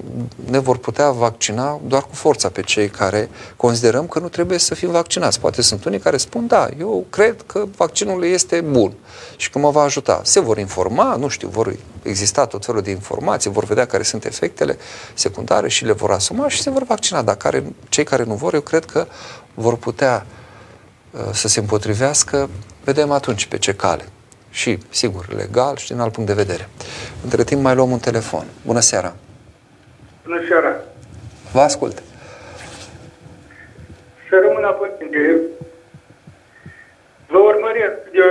ne 0.50 0.58
vor 0.58 0.76
putea 0.76 1.10
vaccina 1.10 1.80
doar 1.86 2.02
cu 2.02 2.14
forța 2.14 2.48
pe 2.48 2.62
cei 2.62 2.88
care 2.88 3.28
considerăm 3.56 4.06
că 4.06 4.18
nu 4.18 4.28
trebuie 4.28 4.58
să 4.58 4.74
fim 4.74 4.90
vaccinați. 4.90 5.40
Poate 5.40 5.62
sunt 5.62 5.84
unii 5.84 5.98
care 5.98 6.16
spun, 6.16 6.46
da, 6.46 6.68
eu 6.78 7.06
cred 7.10 7.42
că 7.46 7.64
vaccinul 7.76 8.24
este 8.24 8.60
bun 8.60 8.92
și 9.36 9.50
că 9.50 9.58
mă 9.58 9.70
va 9.70 9.82
ajuta. 9.82 10.20
Se 10.24 10.40
vor 10.40 10.58
informa, 10.58 11.16
nu 11.16 11.28
știu, 11.28 11.48
vor 11.48 11.76
exista 12.02 12.46
tot 12.46 12.64
felul 12.64 12.82
de 12.82 12.90
informații, 12.90 13.50
vor 13.50 13.64
vedea 13.64 13.86
care 13.86 14.02
sunt 14.02 14.24
efectele 14.24 14.76
secundare 15.14 15.68
și 15.68 15.84
le 15.84 15.92
vor 15.92 16.10
asuma 16.10 16.48
și 16.48 16.62
se 16.62 16.70
vor 16.70 16.82
vaccina. 16.82 17.22
Dar 17.22 17.36
care, 17.36 17.74
cei 17.88 18.04
care 18.04 18.24
nu 18.24 18.34
vor, 18.34 18.54
eu 18.54 18.60
cred 18.60 18.84
că 18.84 19.06
vor 19.54 19.76
putea 19.76 20.26
uh, 21.10 21.20
să 21.32 21.48
se 21.48 21.60
împotrivească, 21.60 22.50
vedem 22.84 23.10
atunci 23.10 23.46
pe 23.46 23.58
ce 23.58 23.74
cale 23.74 24.08
și, 24.60 24.78
sigur, 24.88 25.24
legal 25.34 25.76
și 25.76 25.90
din 25.90 26.00
alt 26.00 26.12
punct 26.12 26.28
de 26.28 26.42
vedere. 26.42 26.68
Între 27.24 27.44
timp 27.44 27.62
mai 27.62 27.74
luăm 27.74 27.90
un 27.90 27.98
telefon. 27.98 28.46
Bună 28.66 28.80
seara! 28.80 29.16
Bună 30.24 30.40
seara! 30.48 30.74
Vă 31.52 31.60
ascult! 31.60 32.02
Să 34.28 34.34
rămână 34.42 34.70
părinte. 34.72 35.40
Vă 37.26 37.38
urmăresc 37.38 37.96
de, 38.12 38.22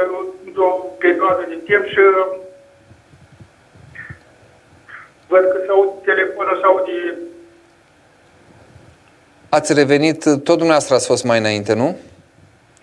de 0.44 0.60
o 0.60 0.70
perioadă 0.98 1.46
de 1.48 1.58
timp 1.66 1.86
și 1.86 2.00
văd 5.28 5.44
că 5.52 5.58
se 5.66 5.72
aude 5.72 5.92
telefonul, 6.06 6.58
se 6.62 6.66
aude... 6.66 7.18
Ați 9.50 9.74
revenit, 9.74 10.24
tot 10.24 10.46
dumneavoastră 10.46 10.96
ați 10.96 11.06
fost 11.06 11.24
mai 11.24 11.40
înainte, 11.40 11.74
nu? 11.74 11.98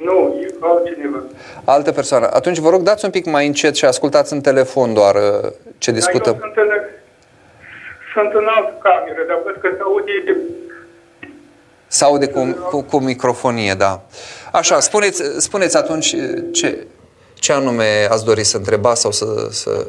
Nu, 0.05 0.44
altcineva. 0.59 1.22
Altă 1.64 1.92
persoană. 1.92 2.28
Atunci 2.32 2.59
vă 2.59 2.70
rog 2.70 2.82
dați 2.82 3.05
un 3.05 3.11
pic 3.11 3.24
mai 3.24 3.46
încet 3.46 3.74
și 3.74 3.84
ascultați 3.84 4.32
în 4.32 4.40
telefon 4.40 4.94
doar 4.94 5.14
uh, 5.14 5.50
ce 5.78 5.90
discutăm. 5.90 6.36
Dar 6.38 6.42
eu 6.44 6.53
sunt 6.55 6.70
în, 6.70 6.80
sunt 8.14 8.32
în 8.32 8.46
altă 8.57 8.74
cameră, 8.82 9.24
dar 9.28 9.40
văd 9.44 9.57
că 9.61 9.68
se 9.76 9.82
aude 9.82 10.22
de... 10.24 10.36
Se 11.86 12.05
aude 12.05 12.28
cu, 12.28 12.57
cu, 12.70 12.82
cu 12.82 12.98
microfonie, 12.98 13.74
da. 13.78 14.00
Așa, 14.53 14.80
spuneți, 14.80 15.22
spuneți 15.42 15.76
atunci 15.76 16.12
uh, 16.12 16.44
ce, 16.53 16.86
ce 17.34 17.53
anume 17.53 18.07
ați 18.11 18.24
dori 18.24 18.44
să 18.44 18.57
întrebați 18.57 19.00
sau 19.00 19.11
să, 19.11 19.26
să 19.50 19.86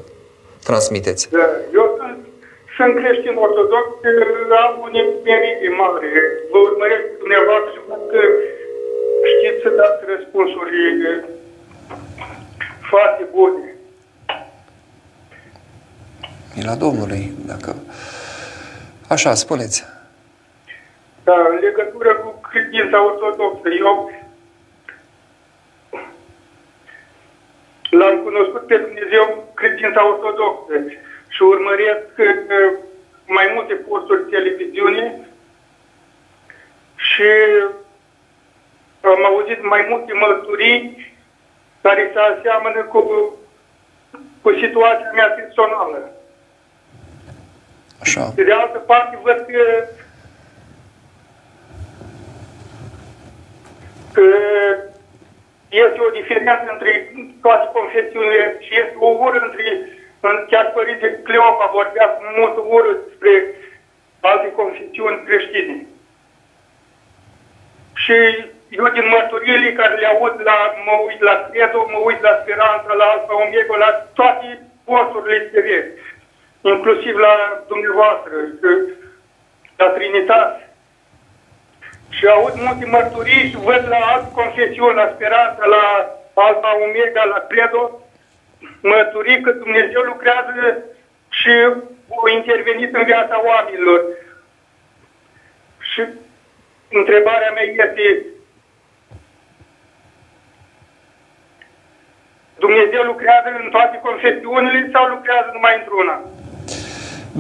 transmiteți. 0.64 1.30
Da, 1.32 1.48
eu 1.74 1.86
sunt, 1.98 2.18
sunt 2.78 2.94
creștin 3.00 3.36
ortodox, 3.46 3.86
am 4.64 4.74
un 4.86 4.94
merite 5.24 5.70
mare. 5.82 6.10
Vă 6.52 6.58
urmăresc 6.58 7.06
dumneavoastră 7.20 7.70
și 7.74 7.82
că 8.12 8.22
știți 9.32 9.62
să 9.64 9.70
dați 9.70 10.04
răspunsuri 10.06 10.76
foarte 12.90 13.28
bune. 13.32 13.76
Mila 16.56 16.76
Domnului, 16.76 17.32
dacă... 17.46 17.76
Așa, 19.10 19.34
spuneți. 19.34 19.86
Da, 21.24 21.38
credința 22.50 23.06
ortodoxă. 23.06 23.70
Eu 23.80 24.12
l-am 27.90 28.20
cunoscut 28.24 28.68
pe 28.68 28.78
Dumnezeu 28.78 29.52
credința 29.54 30.08
ortodoxă 30.08 30.74
și 31.28 31.42
urmăresc 31.42 32.10
uh, 32.18 32.80
mai 33.28 33.52
multe 33.56 33.74
posturi 33.74 34.30
televiziune 34.30 35.28
și 36.96 37.30
am 39.08 39.26
auzit 39.26 39.64
mai 39.64 39.86
multe 39.90 40.14
mărturii 40.14 41.14
care 41.82 42.12
se 42.14 42.20
aseamănă 42.20 42.82
cu, 42.84 43.00
cu 44.42 44.52
situația 44.52 45.12
mea 45.14 45.28
personală. 45.28 46.12
Așa. 48.02 48.32
De 48.36 48.54
altă 48.54 48.78
parte, 48.78 49.20
văd 49.24 49.46
că, 49.48 49.88
că 54.14 54.24
este 55.70 56.00
o 56.08 56.10
diferență 56.20 56.68
între 56.72 57.14
toate 57.42 57.70
confesiunile 57.74 58.58
și 58.60 58.72
este 58.80 58.96
o 59.00 59.08
ură 59.08 59.40
între, 59.40 59.66
chiar 60.50 60.72
Părinte 60.72 61.20
Cleopa 61.24 61.70
vorbea 61.74 62.08
cu 62.08 62.24
mult 62.38 62.56
ură 62.76 62.98
spre 63.16 63.34
alte 64.20 64.52
confesiuni 64.52 65.24
creștine. 65.26 65.86
Și 67.94 68.14
eu 68.78 68.88
din 68.88 69.08
mărturiile 69.08 69.74
care 69.74 69.96
le 69.96 70.08
aud, 70.08 70.36
la, 70.44 70.58
mă 70.86 70.96
uit 71.08 71.22
la 71.22 71.50
Credo, 71.52 71.80
mă 71.92 72.00
uit 72.04 72.22
la 72.22 72.40
Speranța, 72.42 72.94
la 72.94 73.06
Alfa 73.06 73.34
Omega, 73.44 73.76
la 73.78 73.92
toate 74.14 74.48
posturile 74.86 75.40
TV, 75.40 75.68
inclusiv 76.62 77.16
la 77.18 77.64
dumneavoastră, 77.68 78.34
la 79.78 79.86
Trinitate. 79.86 80.70
Și 82.10 82.28
aud 82.28 82.54
multe 82.56 82.86
mărturii 82.86 83.50
și 83.50 83.58
văd 83.58 83.86
la 83.88 84.00
alte 84.14 84.30
confesiuni, 84.34 84.96
la 84.96 85.12
Speranța, 85.16 85.66
la 85.66 85.86
Alfa 86.34 86.72
Omega, 86.86 87.24
la 87.24 87.40
Credo, 87.50 88.02
mărturii 88.82 89.42
că 89.42 89.52
Dumnezeu 89.52 90.02
lucrează 90.02 90.84
și 91.30 91.50
a 92.26 92.30
intervenit 92.30 92.96
în 92.96 93.04
viața 93.04 93.42
oamenilor. 93.46 94.02
Și 95.80 96.02
întrebarea 96.92 97.52
mea 97.52 97.64
este, 97.64 98.26
Dumnezeu 102.66 103.04
lucrează 103.12 103.50
în 103.64 103.70
toate 103.76 103.96
confesiunile 104.08 104.90
sau 104.94 105.04
lucrează 105.16 105.50
numai 105.54 105.74
într-una? 105.80 106.16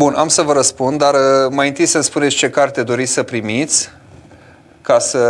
Bun, 0.01 0.13
am 0.13 0.27
să 0.27 0.41
vă 0.41 0.53
răspund, 0.53 0.97
dar 0.97 1.13
uh, 1.13 1.51
mai 1.51 1.67
întâi 1.67 1.85
să-mi 1.85 2.03
spuneți 2.03 2.35
ce 2.35 2.49
carte 2.49 2.83
doriți 2.83 3.11
să 3.11 3.23
primiți 3.23 3.91
ca 4.81 4.99
să, 4.99 5.23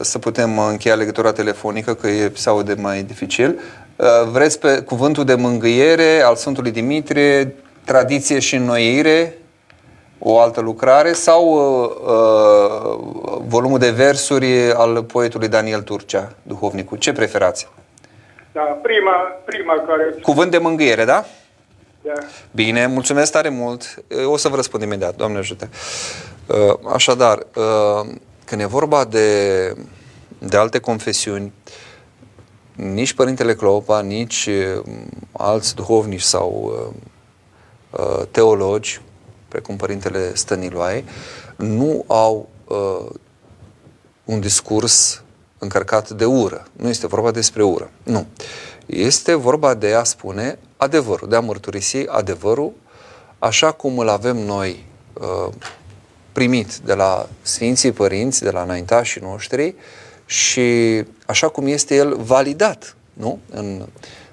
să 0.00 0.18
putem 0.18 0.58
încheia 0.58 0.94
legătura 0.94 1.32
telefonică, 1.32 1.94
că 1.94 2.06
e, 2.06 2.32
se 2.34 2.48
aude 2.48 2.74
mai 2.78 3.02
dificil. 3.02 3.60
Uh, 3.96 4.06
vreți 4.32 4.58
pe 4.58 4.80
cuvântul 4.80 5.24
de 5.24 5.34
mângâiere 5.34 6.22
al 6.24 6.36
Sfântului 6.36 6.70
Dimitrie, 6.70 7.54
tradiție 7.84 8.38
și 8.38 8.54
înnoire, 8.54 9.34
o 10.18 10.40
altă 10.40 10.60
lucrare, 10.60 11.12
sau 11.12 11.42
uh, 11.52 11.90
uh, 12.06 13.40
volumul 13.46 13.78
de 13.78 13.90
versuri 13.90 14.72
al 14.72 15.04
poetului 15.04 15.48
Daniel 15.48 15.80
Turcea, 15.80 16.32
duhovnicul? 16.42 16.98
Ce 16.98 17.12
preferați? 17.12 17.68
Da, 18.52 18.60
prima, 18.60 19.12
prima 19.44 19.74
care... 19.86 20.14
Cuvânt 20.22 20.50
de 20.50 20.58
mângâiere, 20.58 21.04
da? 21.04 21.24
Da. 22.02 22.12
Bine, 22.50 22.86
mulțumesc 22.86 23.32
tare 23.32 23.48
mult. 23.48 24.04
O 24.24 24.36
să 24.36 24.48
vă 24.48 24.56
răspund 24.56 24.82
imediat, 24.82 25.16
Doamne 25.16 25.38
ajută. 25.38 25.68
Uh, 26.46 26.92
așadar, 26.92 27.38
uh, 27.38 28.14
când 28.44 28.60
e 28.60 28.64
vorba 28.64 29.04
de, 29.04 29.66
de 30.38 30.56
alte 30.56 30.78
confesiuni, 30.78 31.52
nici 32.72 33.12
Părintele 33.12 33.54
Cleopa, 33.54 34.00
nici 34.00 34.48
uh, 34.76 34.84
alți 35.32 35.74
duhovnici 35.74 36.20
sau 36.20 36.72
teologi, 38.30 39.00
precum 39.48 39.76
Părintele 39.76 40.34
Stăniloae, 40.34 41.04
nu 41.56 42.04
au 42.06 42.48
un 44.24 44.40
discurs 44.40 45.21
încărcat 45.62 46.10
de 46.10 46.24
ură. 46.24 46.66
Nu 46.72 46.88
este 46.88 47.06
vorba 47.06 47.30
despre 47.30 47.62
ură. 47.62 47.90
Nu. 48.02 48.26
Este 48.86 49.34
vorba 49.34 49.74
de 49.74 49.94
a 49.94 50.04
spune 50.04 50.58
adevărul, 50.76 51.28
de 51.28 51.36
a 51.36 51.40
mărturisi 51.40 52.06
adevărul 52.06 52.72
așa 53.38 53.72
cum 53.72 53.98
îl 53.98 54.08
avem 54.08 54.36
noi 54.36 54.86
uh, 55.12 55.52
primit 56.32 56.76
de 56.76 56.94
la 56.94 57.28
Sfinții 57.42 57.92
Părinți, 57.92 58.42
de 58.42 58.50
la 58.50 58.62
înaintașii 58.62 59.20
noștri 59.20 59.74
și 60.26 61.02
așa 61.26 61.48
cum 61.48 61.66
este 61.66 61.94
el 61.94 62.16
validat. 62.16 62.96
Nu? 63.12 63.38
În, 63.50 63.86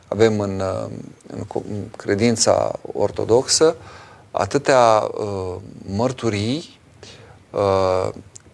avem 0.08 0.40
în, 0.40 0.60
uh, 0.60 0.90
în, 1.28 1.46
în 1.70 1.86
credința 1.98 2.72
ortodoxă 2.94 3.76
atâtea 4.32 5.10
uh, 5.18 5.56
mărturii 5.96 6.80
uh, 7.52 8.10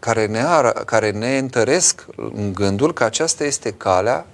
care 0.06 0.26
ne, 0.26 0.43
ar, 0.43 0.72
care 0.72 1.12
ne 1.12 1.38
întăresc 1.38 2.06
în 2.16 2.53
gândul 2.53 2.93
că 2.93 3.03
aceasta 3.03 3.43
este 3.43 3.72
calea 3.72 4.26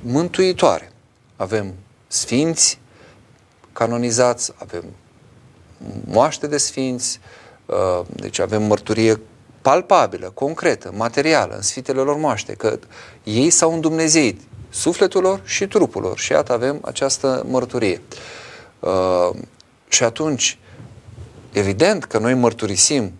mântuitoare. 0.00 0.92
Avem 1.36 1.74
sfinți 2.06 2.78
canonizați, 3.72 4.52
avem 4.56 4.84
moaște 6.04 6.46
de 6.46 6.56
sfinți, 6.56 7.20
uh, 7.66 8.00
deci 8.12 8.38
avem 8.38 8.62
mărturie 8.62 9.20
palpabilă, 9.62 10.30
concretă, 10.34 10.92
materială 10.94 11.54
în 11.54 11.62
sfintele 11.62 12.00
lor 12.00 12.16
moaște, 12.16 12.52
că 12.52 12.78
ei 13.24 13.50
s-au 13.50 13.74
îndumnezeit 13.74 14.40
sufletul 14.68 15.22
lor 15.22 15.40
și 15.44 15.66
trupul 15.66 16.02
lor 16.02 16.18
și 16.18 16.32
iată 16.32 16.52
avem 16.52 16.78
această 16.84 17.44
mărturie. 17.48 18.00
Uh, 18.80 19.30
și 19.88 20.04
atunci, 20.04 20.58
evident 21.52 22.04
că 22.04 22.18
noi 22.18 22.34
mărturisim 22.34 23.12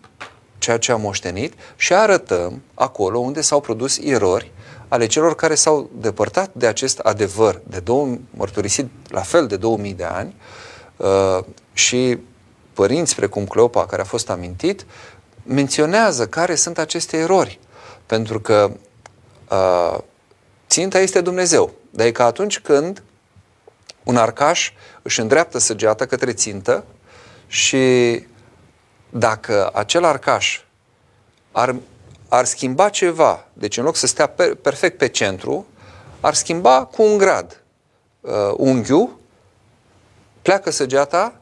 ceea 0.59 0.78
ce 0.78 0.92
am 0.92 1.00
moștenit 1.00 1.54
și 1.76 1.94
arătăm 1.94 2.62
acolo 2.74 3.18
unde 3.18 3.40
s-au 3.40 3.61
produs 3.61 3.98
erori 3.98 4.52
ale 4.88 5.06
celor 5.06 5.34
care 5.34 5.54
s-au 5.54 5.90
depărtat 6.00 6.50
de 6.52 6.66
acest 6.66 6.98
adevăr 6.98 7.61
de 7.66 7.78
două, 7.80 8.16
mărturisit 8.30 8.86
la 9.09 9.20
fel 9.20 9.46
de 9.46 9.56
2000 9.56 9.92
de 9.92 10.04
ani 10.04 10.34
uh, 10.96 11.44
și 11.72 12.18
părinți 12.72 13.14
precum 13.14 13.46
Cleopa, 13.46 13.86
care 13.86 14.02
a 14.02 14.04
fost 14.04 14.30
amintit, 14.30 14.86
menționează 15.42 16.26
care 16.26 16.54
sunt 16.54 16.78
aceste 16.78 17.16
erori. 17.16 17.59
Pentru 18.06 18.40
că 18.40 18.70
uh, 19.50 19.98
ținta 20.68 20.98
este 20.98 21.20
Dumnezeu. 21.20 21.72
Dar 21.90 22.06
e 22.06 22.11
ca 22.11 22.24
atunci 22.24 22.59
când 22.59 23.02
un 24.04 24.16
arcaș 24.16 24.72
își 25.02 25.20
îndreaptă 25.20 25.59
săgeata 25.59 26.06
către 26.06 26.32
țintă 26.32 26.84
și 27.46 28.12
dacă 29.11 29.70
acel 29.74 30.04
arcaș 30.04 30.61
ar, 31.52 31.74
ar 32.28 32.44
schimba 32.44 32.88
ceva, 32.88 33.46
deci 33.52 33.76
în 33.76 33.84
loc 33.84 33.96
să 33.96 34.06
stea 34.06 34.26
per, 34.26 34.54
perfect 34.54 34.98
pe 34.98 35.09
centru, 35.09 35.66
ar 36.20 36.34
schimba 36.34 36.84
cu 36.84 37.02
un 37.02 37.18
grad 37.18 37.62
uh, 38.20 38.30
unghiul, 38.56 39.18
pleacă 40.42 40.70
săgeata 40.70 41.40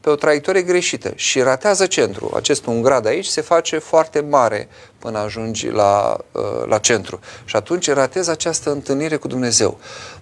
pe 0.00 0.10
o 0.10 0.14
traiectorie 0.14 0.62
greșită 0.62 1.12
și 1.14 1.40
ratează 1.40 1.86
centru. 1.86 2.32
Acest 2.34 2.66
un 2.66 2.82
grad 2.82 3.06
aici 3.06 3.26
se 3.26 3.40
face 3.40 3.78
foarte 3.78 4.20
mare 4.20 4.68
până 4.98 5.18
ajungi 5.18 5.68
la, 5.68 6.16
uh, 6.32 6.66
la 6.66 6.78
centru. 6.78 7.20
Și 7.44 7.56
atunci 7.56 7.90
ratezi 7.90 8.30
această 8.30 8.70
întâlnire 8.70 9.16
cu 9.16 9.28
Dumnezeu. 9.28 9.78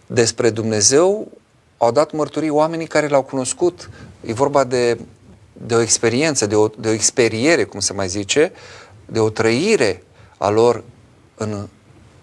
Despre 0.06 0.50
Dumnezeu 0.50 1.28
au 1.76 1.90
dat 1.90 2.12
mărturii 2.12 2.50
oamenii 2.50 2.86
care 2.86 3.08
l-au 3.08 3.22
cunoscut. 3.22 3.90
E 4.20 4.32
vorba 4.32 4.64
de 4.64 4.98
de 5.52 5.74
o 5.74 5.80
experiență, 5.80 6.46
de 6.46 6.54
o, 6.54 6.68
de 6.68 6.88
o 6.88 6.92
experiere, 6.92 7.64
cum 7.64 7.80
se 7.80 7.92
mai 7.92 8.08
zice, 8.08 8.52
de 9.06 9.18
o 9.18 9.30
trăire 9.30 10.02
a 10.38 10.48
lor 10.48 10.84
în, 11.34 11.68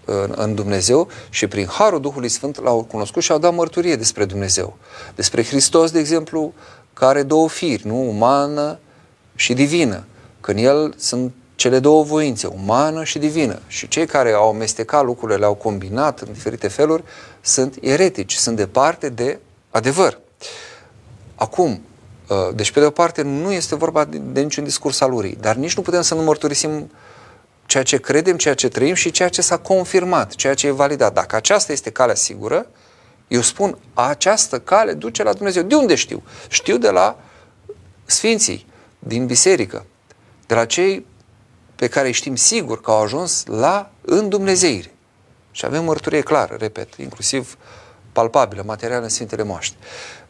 în, 0.06 0.34
în 0.36 0.56
Dumnezeu 0.56 1.08
și 1.30 1.48
prin 1.48 1.66
Harul 1.66 2.02
Duhului 2.02 2.30
Sfânt 2.30 2.62
l-au 2.62 2.84
cunoscut 2.84 3.24
și 3.24 3.32
au 3.32 3.38
dat 3.38 3.54
mărturie 3.54 3.96
despre 3.96 4.26
Dumnezeu. 4.26 4.78
Despre 5.16 5.44
Hristos, 5.44 5.92
de 5.92 6.00
exemplu, 6.00 6.54
care 6.94 7.12
are 7.12 7.24
două 7.24 7.50
firi, 7.50 7.88
nu? 7.88 8.10
Umană 8.10 8.80
și 9.36 9.54
divină. 9.54 10.04
Când 10.42 10.60
El 10.60 10.94
sunt 10.98 11.34
cele 11.56 11.80
două 11.80 12.04
voințe, 12.04 12.48
umană 12.48 13.04
și 13.04 13.20
divină. 13.20 13.60
Și 13.68 13.88
cei 13.88 14.06
care 14.06 14.32
au 14.32 14.50
amestecat 14.50 15.04
lucrurile, 15.04 15.38
le-au 15.38 15.54
combinat 15.54 16.20
în 16.20 16.34
diferite 16.34 16.68
feluri, 16.68 17.04
sunt 17.42 17.78
eretici, 17.82 18.34
sunt 18.34 18.56
departe 18.56 19.10
de 19.10 19.40
adevăr. 19.72 20.20
Acum, 21.36 21.72
Uh, 21.72 21.86
deci, 22.56 22.72
pe 22.72 22.80
de 22.80 22.86
o 22.86 22.90
parte, 22.90 23.22
nu 23.22 23.52
este 23.52 23.76
vorba 23.76 24.06
de, 24.06 24.18
de 24.18 24.42
niciun 24.42 24.64
discurs 24.64 25.02
al 25.02 25.14
urii, 25.14 25.38
dar 25.42 25.56
nici 25.56 25.76
nu 25.76 25.82
putem 25.82 26.02
să 26.02 26.16
nu 26.16 26.22
mărturisim 26.22 26.92
ceea 27.66 27.84
ce 27.84 27.98
credem, 27.98 28.38
ceea 28.38 28.54
ce 28.54 28.68
trăim 28.68 28.94
și 28.94 29.12
ceea 29.12 29.30
ce 29.30 29.42
s-a 29.42 29.58
confirmat, 29.58 30.36
ceea 30.36 30.54
ce 30.54 30.68
e 30.68 30.72
validat. 30.72 31.14
Dacă 31.14 31.36
aceasta 31.36 31.72
este 31.72 31.90
calea 31.90 32.16
sigură, 32.16 32.68
eu 33.28 33.42
spun, 33.42 33.78
această 33.94 34.60
cale 34.60 34.94
duce 34.94 35.24
la 35.24 35.34
Dumnezeu. 35.34 35.64
De 35.64 35.76
unde 35.76 35.96
știu? 35.96 36.24
Știu 36.48 36.78
de 36.78 36.90
la 36.90 37.18
Sfinții 38.06 38.66
din 39.00 39.26
biserică, 39.26 39.86
de 40.48 40.54
la 40.54 40.66
cei 40.66 41.06
pe 41.76 41.88
care 41.88 42.12
știm 42.12 42.36
sigur 42.36 42.82
că 42.82 42.92
au 42.92 43.02
ajuns 43.02 43.46
la 43.46 43.92
în 44.02 44.30
Dumnezeire. 44.30 44.94
Și 45.52 45.66
avem 45.66 45.84
mărturie 45.84 46.22
clară, 46.22 46.56
repet, 46.60 46.96
inclusiv 46.96 47.58
palpabilă, 48.12 48.64
materială 48.66 49.04
în 49.04 49.10
Sfintele 49.10 49.44
Moaște. 49.44 49.76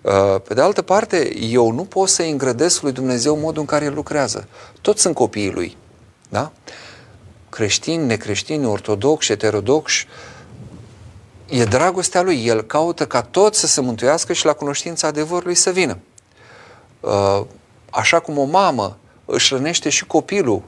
Uh, 0.02 0.36
pe 0.48 0.54
de 0.54 0.62
altă 0.62 0.82
parte, 0.82 1.38
eu 1.40 1.72
nu 1.72 1.84
pot 1.84 2.10
să 2.10 2.22
îngrădesc 2.22 2.82
lui 2.82 2.92
Dumnezeu 2.92 3.38
modul 3.38 3.60
în 3.60 3.66
care 3.66 3.86
El 3.86 3.94
lucrează. 3.94 4.48
Toți 4.82 5.02
sunt 5.02 5.16
copiii 5.16 5.52
Lui. 5.52 5.78
Da? 6.30 6.52
Creștini, 7.50 8.06
necreștini, 8.06 8.66
ortodoxi, 8.66 9.28
heterodoxi, 9.28 10.08
e 11.50 11.64
dragostea 11.64 12.22
Lui. 12.22 12.46
El 12.46 12.62
caută 12.62 13.08
ca 13.08 13.22
toți 13.22 13.60
să 13.60 13.68
se 13.68 13.82
mântuiască 13.82 14.34
și 14.34 14.46
la 14.46 14.54
cunoștința 14.54 15.08
adevărului 15.08 15.56
să 15.56 15.70
vină. 15.70 15.98
Uh, 17.00 17.42
așa 17.90 18.20
cum 18.20 18.38
o 18.38 18.44
mamă 18.44 18.98
își 19.26 19.54
rănește 19.54 19.90
și 19.90 20.06
copilul 20.06 20.62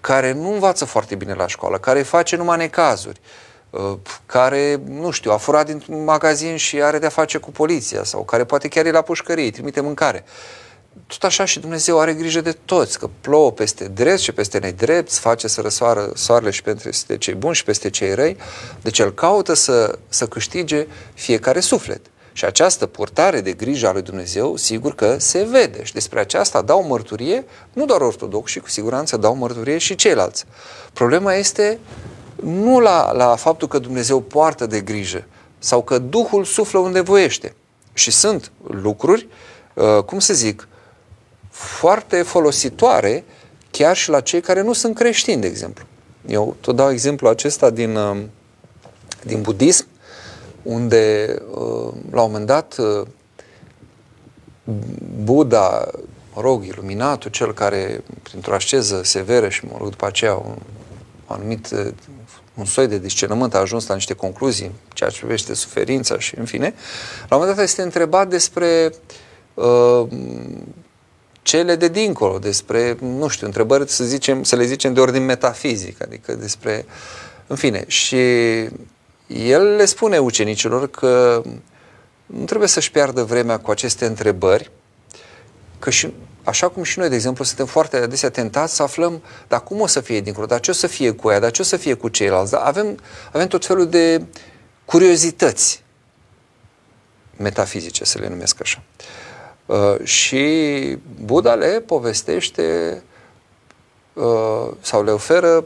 care 0.00 0.32
nu 0.32 0.52
învață 0.52 0.84
foarte 0.84 1.14
bine 1.14 1.34
la 1.34 1.46
școală, 1.46 1.78
care 1.78 2.02
face 2.02 2.36
numai 2.36 2.56
necazuri, 2.56 3.20
uh, 3.22 3.51
care, 4.26 4.80
nu 4.88 5.10
știu, 5.10 5.32
a 5.32 5.36
furat 5.36 5.66
dintr-un 5.66 6.04
magazin 6.04 6.56
și 6.56 6.82
are 6.82 6.98
de-a 6.98 7.08
face 7.08 7.38
cu 7.38 7.50
poliția 7.50 8.04
sau 8.04 8.24
care 8.24 8.44
poate 8.44 8.68
chiar 8.68 8.86
e 8.86 8.90
la 8.90 9.02
pușcărie, 9.02 9.44
îi 9.44 9.50
trimite 9.50 9.80
mâncare. 9.80 10.24
Tot 11.06 11.24
așa 11.24 11.44
și 11.44 11.60
Dumnezeu 11.60 12.00
are 12.00 12.14
grijă 12.14 12.40
de 12.40 12.56
toți, 12.64 12.98
că 12.98 13.08
plouă 13.20 13.52
peste 13.52 13.84
drept 13.84 14.18
și 14.18 14.32
peste 14.32 14.58
nedrept, 14.58 15.12
face 15.12 15.48
să 15.48 15.60
răsoară 15.60 16.12
soarele 16.14 16.50
și 16.50 16.62
peste 16.62 17.16
cei 17.18 17.34
buni 17.34 17.54
și 17.54 17.64
peste 17.64 17.90
cei 17.90 18.14
răi. 18.14 18.36
Deci 18.82 18.98
El 18.98 19.14
caută 19.14 19.54
să, 19.54 19.98
să 20.08 20.26
câștige 20.26 20.86
fiecare 21.14 21.60
suflet. 21.60 22.00
Și 22.32 22.44
această 22.44 22.86
purtare 22.86 23.40
de 23.40 23.52
grijă 23.52 23.88
a 23.88 23.92
lui 23.92 24.02
Dumnezeu, 24.02 24.56
sigur 24.56 24.94
că 24.94 25.16
se 25.18 25.42
vede. 25.50 25.84
Și 25.84 25.92
despre 25.92 26.20
aceasta 26.20 26.62
dau 26.62 26.84
mărturie, 26.84 27.44
nu 27.72 27.84
doar 27.84 28.00
ortodoxi, 28.00 28.60
cu 28.60 28.68
siguranță 28.68 29.16
dau 29.16 29.34
mărturie 29.34 29.78
și 29.78 29.94
ceilalți. 29.94 30.44
Problema 30.92 31.34
este 31.34 31.78
nu 32.42 32.80
la, 32.80 33.12
la 33.12 33.36
faptul 33.36 33.68
că 33.68 33.78
Dumnezeu 33.78 34.20
poartă 34.20 34.66
de 34.66 34.80
grijă 34.80 35.24
sau 35.58 35.82
că 35.82 35.98
Duhul 35.98 36.44
suflă 36.44 36.78
unde 36.78 37.00
voiește. 37.00 37.54
Și 37.92 38.10
sunt 38.10 38.52
lucruri, 38.66 39.28
uh, 39.74 40.02
cum 40.04 40.18
să 40.18 40.34
zic, 40.34 40.68
foarte 41.50 42.22
folositoare 42.22 43.24
chiar 43.70 43.96
și 43.96 44.10
la 44.10 44.20
cei 44.20 44.40
care 44.40 44.62
nu 44.62 44.72
sunt 44.72 44.94
creștini, 44.94 45.40
de 45.40 45.46
exemplu. 45.46 45.84
Eu 46.26 46.56
tot 46.60 46.76
dau 46.76 46.90
exemplu 46.90 47.28
acesta 47.28 47.70
din, 47.70 47.96
uh, 47.96 48.22
din 49.24 49.40
budism, 49.42 49.86
unde 50.62 51.34
uh, 51.50 51.92
la 52.10 52.22
un 52.22 52.30
moment 52.30 52.46
dat 52.46 52.76
uh, 52.78 53.06
Buddha, 55.24 55.90
mă 56.34 56.40
rog, 56.40 56.64
iluminatul, 56.64 57.30
cel 57.30 57.54
care 57.54 58.02
printr-o 58.22 58.54
asceză 58.54 59.02
severă 59.02 59.48
și 59.48 59.64
mă 59.64 59.76
rog 59.78 59.88
după 59.90 60.06
aceea 60.06 60.34
un, 60.34 60.50
un 60.50 60.56
anumit 61.26 61.70
uh, 61.70 61.86
un 62.54 62.64
soi 62.64 62.86
de 62.86 62.98
discernământ 62.98 63.54
a 63.54 63.58
ajuns 63.58 63.86
la 63.86 63.94
niște 63.94 64.14
concluzii 64.14 64.70
ceea 64.94 65.10
ce 65.10 65.18
privește 65.18 65.54
suferința 65.54 66.18
și 66.18 66.38
în 66.38 66.44
fine, 66.44 66.74
la 67.28 67.36
un 67.36 67.40
moment 67.40 67.56
dat 67.56 67.64
este 67.64 67.82
întrebat 67.82 68.28
despre 68.28 68.94
uh, 69.54 70.06
cele 71.42 71.76
de 71.76 71.88
dincolo, 71.88 72.38
despre, 72.38 72.96
nu 73.00 73.28
știu, 73.28 73.46
întrebări 73.46 73.90
să, 73.90 74.04
zicem, 74.04 74.42
să 74.42 74.56
le 74.56 74.64
zicem 74.64 74.92
de 74.94 75.00
ordin 75.00 75.24
metafizic, 75.24 76.02
adică 76.02 76.34
despre, 76.34 76.86
în 77.46 77.56
fine, 77.56 77.84
și 77.86 78.16
el 79.26 79.74
le 79.76 79.84
spune 79.84 80.18
ucenicilor 80.18 80.90
că 80.90 81.42
nu 82.26 82.44
trebuie 82.44 82.68
să-și 82.68 82.90
piardă 82.90 83.22
vremea 83.24 83.58
cu 83.58 83.70
aceste 83.70 84.06
întrebări, 84.06 84.70
că 85.78 85.90
și, 85.90 86.12
așa 86.44 86.68
cum 86.68 86.82
și 86.82 86.98
noi, 86.98 87.08
de 87.08 87.14
exemplu, 87.14 87.44
suntem 87.44 87.66
foarte 87.66 87.96
adesea 87.96 88.30
tentați 88.30 88.74
să 88.74 88.82
aflăm, 88.82 89.22
dar 89.48 89.62
cum 89.62 89.80
o 89.80 89.86
să 89.86 90.00
fie 90.00 90.20
dincolo, 90.20 90.46
dar 90.46 90.60
ce 90.60 90.70
o 90.70 90.74
să 90.74 90.86
fie 90.86 91.10
cu 91.10 91.30
ea, 91.30 91.38
dar 91.38 91.50
ce 91.50 91.62
o 91.62 91.64
să 91.64 91.76
fie 91.76 91.94
cu 91.94 92.08
ceilalți, 92.08 92.50
dar 92.50 92.60
avem, 92.64 92.98
avem 93.32 93.46
tot 93.46 93.66
felul 93.66 93.88
de 93.88 94.24
curiozități 94.84 95.82
metafizice, 97.36 98.04
să 98.04 98.18
le 98.18 98.28
numesc 98.28 98.60
așa. 98.60 98.82
Uh, 99.66 100.04
și 100.04 100.98
Buddha 101.24 101.54
le 101.54 101.80
povestește 101.86 103.02
uh, 104.12 104.68
sau 104.80 105.04
le 105.04 105.10
oferă 105.10 105.64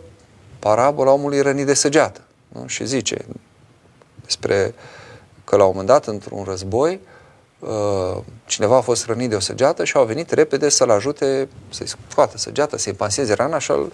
parabola 0.58 1.12
omului 1.12 1.40
rănit 1.40 1.66
de 1.66 1.74
săgeată. 1.74 2.20
Nu? 2.48 2.66
Și 2.66 2.86
zice, 2.86 3.24
despre 4.24 4.74
că 5.44 5.56
la 5.56 5.62
un 5.64 5.70
moment 5.70 5.88
dat, 5.88 6.06
într-un 6.06 6.44
război, 6.44 6.92
uh, 6.92 7.15
cineva 8.44 8.76
a 8.76 8.80
fost 8.80 9.06
rănit 9.06 9.28
de 9.28 9.34
o 9.34 9.40
săgeată 9.40 9.84
și 9.84 9.96
au 9.96 10.04
venit 10.04 10.30
repede 10.30 10.68
să-l 10.68 10.90
ajute 10.90 11.48
să-i 11.68 11.86
scoată 12.08 12.38
săgeata, 12.38 12.76
să-i 12.76 12.92
panseze 12.92 13.34
rana 13.34 13.58
și 13.58 13.70
uh, 13.70 13.88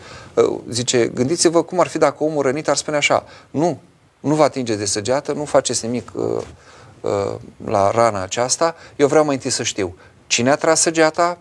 zice, 0.69 1.07
gândiți-vă 1.07 1.63
cum 1.63 1.81
ar 1.81 1.87
fi 1.87 1.99
dacă 1.99 2.25
omul 2.25 2.43
rănit 2.43 2.69
ar 2.69 2.77
spune 2.77 2.97
așa, 2.97 3.25
nu, 3.51 3.81
nu 4.21 4.35
vă 4.35 4.43
atingeți 4.43 4.79
de 4.79 4.85
săgeată, 4.85 5.33
nu 5.33 5.45
faceți 5.45 5.85
nimic 5.87 6.11
uh, 6.15 7.35
la 7.65 7.91
rana 7.91 8.23
aceasta, 8.23 8.75
eu 8.97 9.07
vreau 9.07 9.25
mai 9.25 9.35
întâi 9.35 9.51
să 9.51 9.63
știu 9.63 9.97
cine 10.27 10.51
a 10.51 10.57
tras 10.57 10.81
săgeata, 10.81 11.39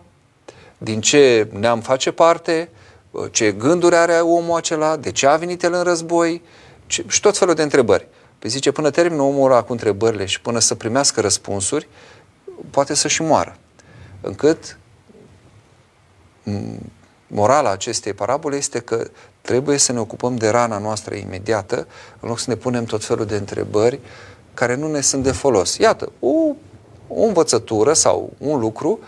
din 0.78 1.00
ce 1.00 1.48
neam 1.50 1.80
face 1.80 2.10
parte, 2.10 2.68
ce 3.30 3.52
gânduri 3.52 3.94
are 3.94 4.12
omul 4.12 4.56
acela, 4.56 4.96
de 4.96 5.12
ce 5.12 5.26
a 5.26 5.36
venit 5.36 5.62
el 5.62 5.72
în 5.72 5.82
război 5.82 6.42
și 6.86 7.20
tot 7.20 7.38
felul 7.38 7.54
de 7.54 7.62
întrebări. 7.62 8.08
Păi 8.38 8.50
zice, 8.50 8.70
până 8.70 8.90
termină 8.90 9.22
omul 9.22 9.50
ăla 9.50 9.62
cu 9.62 9.72
întrebările 9.72 10.24
și 10.24 10.40
până 10.40 10.58
să 10.58 10.74
primească 10.74 11.20
răspunsuri, 11.20 11.88
poate 12.70 12.94
să 12.94 13.08
și 13.08 13.22
moară. 13.22 13.56
Încât 14.20 14.78
morala 17.26 17.70
acestei 17.70 18.12
parabole 18.12 18.56
este 18.56 18.80
că 18.80 19.10
trebuie 19.40 19.78
să 19.78 19.92
ne 19.92 20.00
ocupăm 20.00 20.36
de 20.36 20.48
rana 20.48 20.78
noastră 20.78 21.14
imediată, 21.14 21.86
în 22.20 22.28
loc 22.28 22.38
să 22.38 22.50
ne 22.50 22.56
punem 22.56 22.84
tot 22.84 23.04
felul 23.04 23.26
de 23.26 23.36
întrebări 23.36 24.00
care 24.54 24.74
nu 24.74 24.90
ne 24.90 25.00
sunt 25.00 25.22
de 25.22 25.32
folos. 25.32 25.76
Iată, 25.76 26.12
o, 26.20 26.54
o 27.08 27.22
învățătură 27.22 27.92
sau 27.92 28.32
un 28.38 28.58
lucru 28.58 28.98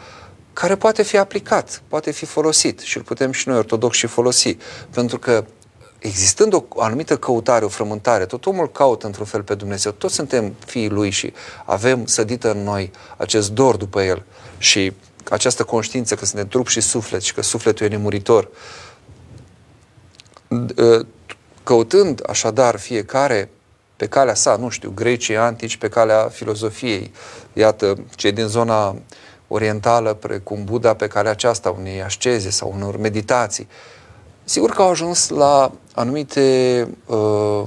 care 0.53 0.77
poate 0.77 1.03
fi 1.03 1.17
aplicat, 1.17 1.83
poate 1.89 2.11
fi 2.11 2.25
folosit 2.25 2.81
și 2.81 2.97
îl 2.97 3.03
putem 3.03 3.33
și 3.33 3.49
noi 3.49 3.59
ortodoxi 3.59 4.07
folosi. 4.07 4.57
Pentru 4.91 5.19
că 5.19 5.45
existând 6.07 6.53
o 6.53 6.65
anumită 6.83 7.17
căutare, 7.17 7.65
o 7.65 7.69
frământare, 7.69 8.27
tot 8.27 8.47
omul 8.47 8.71
caută 8.71 9.07
într-un 9.07 9.27
fel 9.27 9.43
pe 9.43 9.55
Dumnezeu, 9.55 9.93
toți 9.93 10.15
suntem 10.15 10.55
fiii 10.67 10.89
Lui 10.89 11.11
și 11.11 11.33
avem 11.65 12.07
sădită 12.07 12.51
în 12.51 12.63
noi 12.63 12.91
acest 13.17 13.51
dor 13.51 13.77
după 13.77 14.03
El 14.03 14.25
și 14.59 14.93
această 15.31 15.65
conștiință 15.65 16.15
că 16.15 16.25
suntem 16.25 16.49
trup 16.49 16.69
și 16.69 16.81
suflet 16.81 17.23
și 17.23 17.35
că 17.35 17.43
sufletul 17.43 17.87
e 17.87 17.89
nemuritor. 17.89 18.49
Ă, 20.79 21.07
căutând 21.63 22.23
așadar 22.29 22.79
fiecare 22.79 23.51
pe 23.97 24.07
calea 24.07 24.35
sa, 24.35 24.57
nu 24.57 24.69
știu, 24.69 24.93
grecii 24.95 25.37
antici, 25.37 25.77
pe 25.77 25.89
calea 25.89 26.29
filozofiei, 26.29 27.13
iată, 27.53 27.97
cei 28.15 28.33
din 28.33 28.47
zona 28.47 28.97
orientală, 29.49 30.15
precum 30.15 30.65
Buddha, 30.65 30.95
pe 30.95 31.07
calea 31.07 31.31
aceasta, 31.31 31.71
unei 31.71 32.03
asceze 32.03 32.51
sau 32.51 32.73
unor 32.77 32.97
meditații, 32.97 33.69
sigur 34.45 34.71
că 34.71 34.83
au 34.83 34.91
ajuns 34.91 35.29
la 35.29 35.73
anumite 35.95 36.89
uh, 37.07 37.65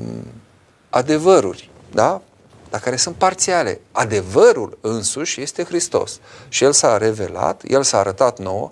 adevăruri, 0.89 1.69
da? 1.91 2.21
dar 2.69 2.79
care 2.79 2.95
sunt 2.95 3.15
parțiale. 3.15 3.81
Adevărul 3.91 4.77
însuși 4.81 5.41
este 5.41 5.63
Hristos 5.63 6.19
și 6.47 6.63
El 6.63 6.71
s-a 6.71 6.97
revelat, 6.97 7.61
El 7.67 7.83
s-a 7.83 7.99
arătat 7.99 8.39
nouă, 8.39 8.71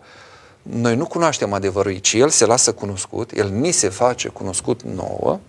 noi 0.62 0.95
nu 0.95 1.06
cunoaștem 1.06 1.53
adevărul, 1.53 1.97
ci 1.97 2.14
El 2.14 2.30
se 2.30 2.45
lasă 2.45 2.74
cunoscut, 2.74 3.32
El 3.32 3.49
ni 3.49 3.72
se 3.72 3.89
face 3.89 4.28
cunoscut 4.28 4.82
nouă 4.82 5.39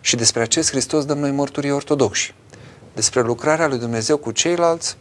și 0.00 0.16
despre 0.16 0.42
acest 0.42 0.70
Hristos 0.70 1.04
dăm 1.04 1.18
noi 1.18 1.30
mărturie 1.30 1.72
ortodoxi. 1.72 2.34
Despre 2.94 3.20
lucrarea 3.20 3.66
lui 3.66 3.78
Dumnezeu 3.78 4.16
cu 4.16 4.30
ceilalți 4.30 4.96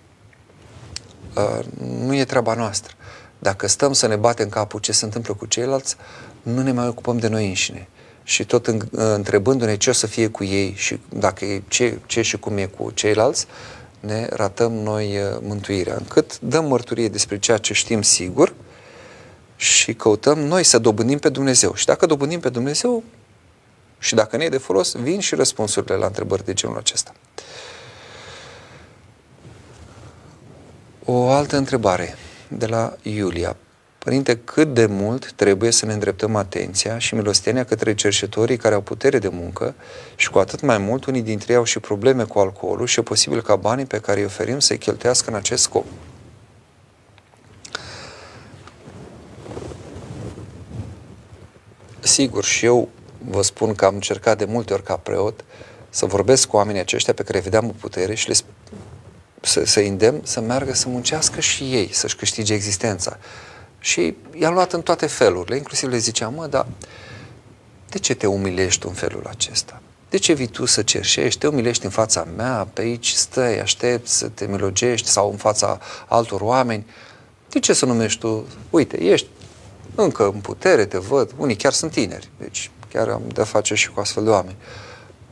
uh, 1.36 1.66
nu 1.80 2.16
e 2.16 2.26
treaba 2.26 2.54
noastră. 2.54 2.94
Dacă 3.40 3.68
stăm 3.68 3.94
să 3.94 4.08
ne 4.08 4.16
batem 4.16 4.50
capul 4.50 4.80
ce 4.80 4.92
se 4.92 5.06
întâmplă 5.06 5.34
cu 5.34 5.46
ceilalți, 5.46 5.96
nu 6.46 6.62
ne 6.62 6.72
mai 6.72 6.88
ocupăm 6.88 7.18
de 7.18 7.28
noi 7.28 7.48
înșine 7.48 7.88
și 8.24 8.46
tot 8.46 8.68
în, 8.68 8.82
întrebându-ne 8.92 9.78
ce 9.78 9.90
o 9.90 9.94
să 9.94 10.08
fie 10.08 10.28
cu 10.28 10.44
ei 10.44 10.74
și 10.78 11.00
dacă 11.10 11.46
e 11.46 11.62
ce, 11.68 12.00
ce 12.06 12.22
și 12.22 12.38
cum 12.38 12.58
e 12.58 12.66
cu 12.66 12.92
ceilalți, 12.92 13.48
ne 14.00 14.28
ratăm 14.30 14.72
noi 14.72 15.18
uh, 15.18 15.38
mântuirea. 15.42 15.96
Încât 15.98 16.40
dăm 16.40 16.66
mărturie 16.66 17.08
despre 17.08 17.40
ceea 17.40 17.58
ce 17.58 17.74
știm 17.74 18.02
sigur 18.02 18.54
și 19.56 19.94
căutăm 19.94 20.40
noi 20.40 20.64
să 20.64 20.80
dobândim 20.80 21.18
pe 21.18 21.30
Dumnezeu. 21.30 21.76
Și 21.76 21.86
dacă 21.86 22.06
dobândim 22.06 22.40
pe 22.40 22.50
Dumnezeu 22.50 23.04
și 24.00 24.16
dacă 24.16 24.38
ne 24.38 24.44
e 24.44 24.50
de 24.50 24.58
folos, 24.58 24.94
vin 24.94 25.20
și 25.20 25.36
răspunsurile 25.36 25.96
la 25.96 26.06
întrebări 26.06 26.46
de 26.46 26.54
genul 26.54 26.78
acesta. 26.78 27.14
O 31.06 31.30
altă 31.30 31.58
întrebare 31.58 32.16
de 32.48 32.66
la 32.66 32.96
Iulia. 33.02 33.56
Părinte, 34.06 34.38
cât 34.38 34.74
de 34.74 34.86
mult 34.86 35.32
trebuie 35.32 35.72
să 35.72 35.86
ne 35.86 35.94
îndreptăm 35.94 36.36
atenția 36.36 36.98
și 36.98 37.16
milostenia 37.16 37.64
către 37.66 37.96
cercetorii 37.96 38.58
care 38.58 38.76
au 38.76 38.82
putere 38.82 39.20
de 39.20 39.28
muncă 39.28 39.76
și 40.16 40.30
cu 40.30 40.40
atât 40.40 40.62
mai 40.62 40.78
mult 40.78 41.06
unii 41.06 41.22
dintre 41.22 41.52
ei 41.52 41.58
au 41.58 41.64
și 41.64 41.80
probleme 41.80 42.24
cu 42.24 42.40
alcoolul 42.40 42.88
și 42.88 43.00
e 43.00 43.04
posibil 43.04 43.42
ca 43.42 43.56
banii 43.56 43.86
pe 43.86 44.00
care 44.00 44.20
îi 44.20 44.26
oferim 44.26 44.60
să-i 44.60 44.78
cheltuiască 44.78 45.30
în 45.30 45.36
acest 45.36 45.64
scop. 45.64 45.86
Sigur, 52.00 52.44
și 52.44 52.66
eu 52.66 52.90
vă 53.30 53.42
spun 53.42 53.74
că 53.74 53.86
am 53.86 53.94
încercat 53.94 54.38
de 54.38 54.46
multe 54.46 54.74
ori 54.74 54.84
ca 54.84 54.96
preot 54.96 55.44
să 55.90 56.06
vorbesc 56.06 56.48
cu 56.48 56.56
oamenii 56.56 56.82
aceștia 56.82 57.14
pe 57.14 57.24
care 57.24 57.40
vedeam 57.40 57.68
o 57.68 57.74
putere 57.80 58.14
și 58.14 58.28
le 58.28 58.36
să, 59.42 59.66
să 59.66 59.80
îndemn 59.80 60.22
să 60.24 60.40
meargă 60.42 60.74
să 60.74 60.90
muncească 60.90 61.40
și 61.40 61.64
ei, 61.64 61.94
să-și 61.94 62.16
câștige 62.16 62.54
existența. 62.54 63.18
Și 63.86 64.16
i-am 64.34 64.54
luat 64.54 64.74
în 64.74 64.82
toate 64.82 65.06
felurile, 65.06 65.56
inclusiv 65.56 65.90
le 65.90 65.98
ziceam, 65.98 66.34
mă, 66.34 66.48
dar 66.48 66.66
de 67.90 68.00
ce 68.00 68.14
te 68.14 68.28
umilești 68.28 68.86
în 68.86 68.94
felul 68.94 69.28
acesta? 69.30 69.82
De 70.10 70.18
ce 70.18 70.34
vii 70.34 70.48
tu 70.48 70.66
să 70.66 70.82
cerșești, 70.82 71.40
te 71.40 71.48
umilești 71.48 71.86
în 71.86 71.92
fața 71.92 72.28
mea, 72.36 72.68
pe 72.74 72.82
aici 72.82 73.12
stai, 73.12 73.60
aștepți 73.60 74.18
să 74.18 74.28
te 74.28 74.46
milogești 74.46 75.08
sau 75.08 75.32
în 75.32 75.38
fața 75.38 75.80
altor 76.08 76.42
oameni? 76.42 76.86
De 77.50 77.60
ce 77.60 77.74
să 77.74 77.86
numești 77.86 78.20
tu? 78.20 78.48
Uite, 78.70 79.04
ești 79.04 79.28
încă 79.96 80.24
în 80.24 80.40
putere, 80.40 80.86
te 80.86 80.98
văd, 80.98 81.32
unii 81.38 81.56
chiar 81.56 81.74
sunt 81.74 81.92
tineri, 81.92 82.30
deci 82.38 82.72
chiar 82.92 83.08
am 83.08 83.22
de-a 83.34 83.44
face 83.44 83.76
și 83.76 83.92
cu 83.92 84.00
astfel 84.00 84.24
de 84.24 84.30
oameni. 84.30 84.58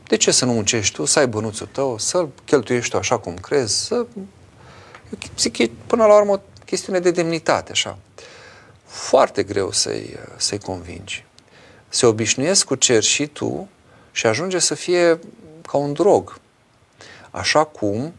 De 0.08 0.16
ce 0.16 0.30
să 0.30 0.44
nu 0.44 0.52
muncești 0.52 0.94
tu, 0.94 1.04
să 1.04 1.18
ai 1.18 1.26
bănuțul 1.26 1.68
tău, 1.72 1.98
să-l 1.98 2.28
cheltuiești 2.44 2.90
tu 2.90 2.96
așa 2.96 3.18
cum 3.18 3.34
crezi, 3.34 3.84
să... 3.84 3.94
Eu 3.94 5.18
zic, 5.38 5.58
e 5.58 5.70
până 5.86 6.04
la 6.06 6.16
urmă 6.16 6.32
o 6.32 6.40
chestiune 6.64 6.98
de 6.98 7.10
demnitate, 7.10 7.70
așa. 7.70 7.98
Foarte 8.94 9.42
greu 9.42 9.72
să-i, 9.72 10.16
să-i 10.36 10.58
convingi. 10.58 11.24
Se 11.88 12.06
obișnuiesc 12.06 12.66
cu 12.66 12.74
cer 12.74 13.02
și 13.02 13.26
tu 13.26 13.68
și 14.12 14.26
ajunge 14.26 14.58
să 14.58 14.74
fie 14.74 15.18
ca 15.66 15.76
un 15.76 15.92
drog. 15.92 16.38
Așa 17.30 17.64
cum 17.64 18.14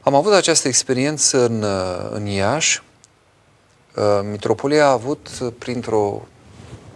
am 0.00 0.14
avut 0.14 0.32
această 0.32 0.68
experiență 0.68 1.44
în, 1.44 1.64
în 2.10 2.26
Iași. 2.26 2.82
Mitropolia 4.22 4.86
a 4.86 4.90
avut 4.90 5.28
printr-o 5.58 6.26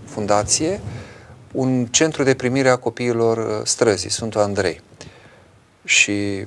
fundație 0.05 0.81
un 1.53 1.87
centru 1.87 2.23
de 2.23 2.35
primire 2.35 2.69
a 2.69 2.77
copiilor 2.77 3.67
străzii, 3.67 4.11
Sfântul 4.11 4.41
Andrei. 4.41 4.81
Și 5.85 6.45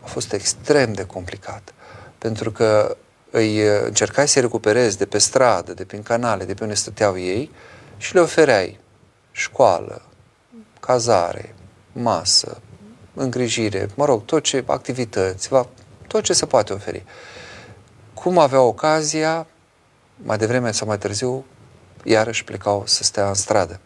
a 0.00 0.06
fost 0.06 0.32
extrem 0.32 0.92
de 0.92 1.06
complicat, 1.06 1.74
pentru 2.18 2.52
că 2.52 2.96
îi 3.36 3.60
încercai 3.84 4.28
să-i 4.28 4.42
recuperezi 4.42 4.98
de 4.98 5.06
pe 5.06 5.18
stradă, 5.18 5.74
de 5.74 5.84
prin 5.84 6.02
canale, 6.02 6.44
de 6.44 6.54
pe 6.54 6.62
unde 6.62 6.74
stăteau 6.74 7.18
ei 7.18 7.50
și 7.96 8.14
le 8.14 8.20
ofereai 8.20 8.78
școală, 9.30 10.02
cazare, 10.80 11.54
masă, 11.92 12.60
îngrijire, 13.14 13.88
mă 13.94 14.04
rog, 14.04 14.24
tot 14.24 14.42
ce 14.42 14.64
activități, 14.66 15.48
va, 15.48 15.66
tot 16.06 16.22
ce 16.22 16.32
se 16.32 16.46
poate 16.46 16.72
oferi. 16.72 17.04
Cum 18.14 18.38
avea 18.38 18.60
ocazia, 18.60 19.46
mai 20.16 20.38
devreme 20.38 20.72
sau 20.72 20.86
mai 20.86 20.98
târziu, 20.98 21.44
iarăși 22.04 22.44
plecau 22.44 22.82
să 22.86 23.02
stea 23.02 23.28
în 23.28 23.34
stradă. 23.34 23.80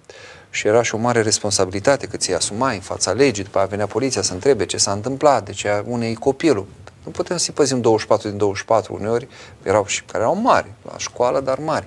Și 0.51 0.67
era 0.67 0.83
și 0.83 0.95
o 0.95 0.99
mare 0.99 1.23
responsabilitate 1.23 2.07
că 2.07 2.17
ți-i 2.17 2.35
asumai 2.35 2.75
în 2.75 2.81
fața 2.81 3.13
legii, 3.13 3.45
după 3.45 3.59
aceea 3.59 3.71
venea 3.71 3.87
poliția 3.87 4.23
să 4.23 4.33
întrebe 4.33 4.67
ce 4.67 4.77
s-a 4.77 4.93
întâmplat, 4.93 5.45
de 5.45 5.53
ce 5.53 5.83
unei 5.87 6.15
copilul. 6.15 6.67
Nu 7.09 7.15
putem 7.15 7.37
să-i 7.37 7.55
păzim 7.55 7.81
24 7.81 8.29
din 8.29 8.39
24 8.39 8.95
uneori, 8.95 9.29
erau 9.63 9.87
și 9.87 10.03
care 10.03 10.23
erau 10.23 10.37
mari, 10.37 10.73
la 10.83 10.99
școală, 10.99 11.41
dar 11.41 11.59
mari. 11.59 11.87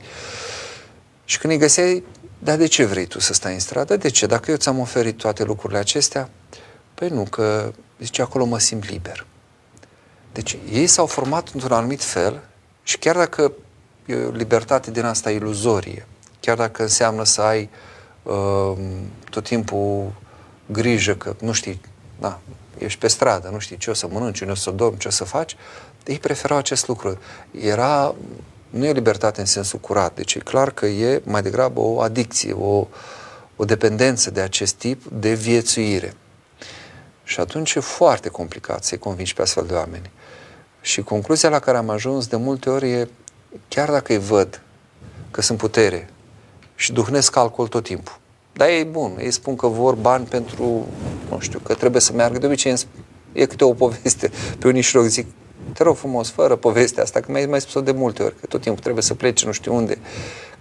Și 1.26 1.38
când 1.38 1.54
îi 1.54 1.60
găseai, 1.60 2.04
dar 2.40 2.58
de 2.58 2.68
ce 2.68 2.86
vrei 2.86 3.06
tu 3.06 3.20
să 3.20 3.34
stai 3.34 3.54
în 3.54 3.60
stradă? 3.60 3.98
De 3.98 4.10
ce? 4.10 4.26
Dacă 4.26 4.52
eu 4.52 4.58
ți-am 4.58 4.80
oferit 4.80 5.18
toate 5.18 5.44
lucrurile 5.44 5.80
acestea, 5.80 6.30
păi 6.94 7.10
nu, 7.10 7.24
că 7.24 7.72
zice 8.00 8.22
acolo 8.22 8.46
mă 8.46 8.60
simt 8.60 8.90
liber. 8.90 9.26
Deci 10.32 10.58
ei 10.72 10.88
s-au 10.88 11.06
format 11.06 11.50
într-un 11.54 11.72
anumit 11.72 12.04
fel 12.04 12.42
și 12.84 12.98
chiar 12.98 13.16
dacă 13.16 13.52
e 14.06 14.16
o 14.16 14.32
libertate 14.32 14.92
din 14.92 15.06
asta 15.06 15.32
iluzorie, 15.32 16.08
chiar 16.40 16.58
dacă 16.58 16.82
înseamnă 16.82 17.24
să 17.24 17.42
ai 17.42 17.70
uh, 18.24 18.78
tot 19.30 19.44
timpul 19.44 20.14
grijă 20.66 21.16
că 21.16 21.36
nu 21.40 21.52
știi, 21.52 21.82
da, 22.20 22.40
ești 22.84 23.00
pe 23.00 23.08
stradă, 23.08 23.50
nu 23.52 23.60
știi 23.60 23.78
ce 23.78 23.90
o 23.90 23.94
să 23.94 24.08
mănânci, 24.08 24.40
unde 24.40 24.54
o 24.54 24.56
să 24.56 24.72
dormi, 24.72 24.98
ce 24.98 25.08
o 25.08 25.12
să 25.12 25.24
faci, 25.24 25.56
ei 26.06 26.20
preferau 26.20 26.58
acest 26.58 26.88
lucru. 26.88 27.20
Era 27.52 28.16
nu 28.72 28.86
e 28.86 28.92
libertate 28.92 29.40
în 29.40 29.46
sensul 29.46 29.80
curat, 29.80 30.16
deci 30.16 30.34
e 30.34 30.40
clar 30.40 30.72
că 30.72 30.86
e 30.86 31.22
mai 31.26 31.42
degrabă 31.42 31.80
o 31.80 32.02
adicție, 32.02 32.54
o, 32.54 32.88
o 33.56 33.66
dependență 33.66 34.32
de 34.32 34.42
acest 34.42 34.74
tip 34.76 35.04
de 35.06 35.34
viețuire. 35.34 36.14
Și 37.24 37.40
atunci 37.40 37.74
e 37.74 37.80
foarte 37.80 38.30
complicat 38.30 38.84
să-i 38.84 38.98
convingi 38.98 39.34
pe 39.34 39.42
astfel 39.42 39.66
de 39.66 39.74
oameni. 39.74 40.12
Și 40.82 41.02
concluzia 41.02 41.50
la 41.50 41.60
care 41.60 41.78
am 41.78 41.90
ajuns 41.90 42.28
de 42.28 42.36
multe 42.36 42.70
ori 42.70 42.92
e, 42.92 43.10
chiar 43.68 43.90
dacă 43.90 44.12
îi 44.12 44.20
văd 44.20 44.62
că 45.32 45.42
sunt 45.42 45.58
putere 45.58 46.10
și 46.76 46.92
duhnesc 46.92 47.36
alcool 47.36 47.68
tot 47.68 47.84
timpul, 47.84 48.20
dar 48.54 48.70
e 48.70 48.84
bun, 48.84 49.18
ei 49.20 49.32
spun 49.32 49.56
că 49.56 49.68
vor 49.68 49.96
bani 49.96 50.26
pentru, 50.26 50.88
nu 51.30 51.40
știu, 51.40 51.60
că 51.60 51.74
trebuie 51.74 52.02
să 52.02 52.14
meargă, 52.14 52.40
de 52.40 52.46
obicei 52.46 52.74
e 53.32 53.46
câte 53.46 53.64
o 53.64 53.74
poveste. 53.74 54.32
Pe 54.60 54.68
unii 54.68 54.82
și 54.82 54.96
rog 54.96 55.06
zic, 55.06 55.28
te 55.74 55.84
rog 55.84 55.96
frumos, 55.96 56.30
fără 56.30 56.56
povestea 56.56 57.04
asta, 57.04 57.20
că 57.20 57.32
mi-ai 57.32 57.46
mai 57.46 57.62
spus 57.62 57.82
de 57.82 57.92
multe 57.92 58.24
ori, 58.24 58.36
că 58.40 58.46
tot 58.46 58.62
timpul 58.62 58.82
trebuie 58.82 59.04
să 59.04 59.14
plece 59.14 59.46
nu 59.46 59.52
știu 59.52 59.76
unde, 59.76 59.98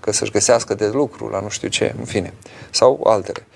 că 0.01 0.13
să-și 0.13 0.31
găsească 0.31 0.75
de 0.75 0.87
lucru 0.87 1.29
la 1.29 1.41
nu 1.41 1.49
știu 1.49 1.69
ce, 1.69 1.95
în 1.99 2.05
fine, 2.05 2.35
sau 2.71 3.01
altele. 3.05 3.47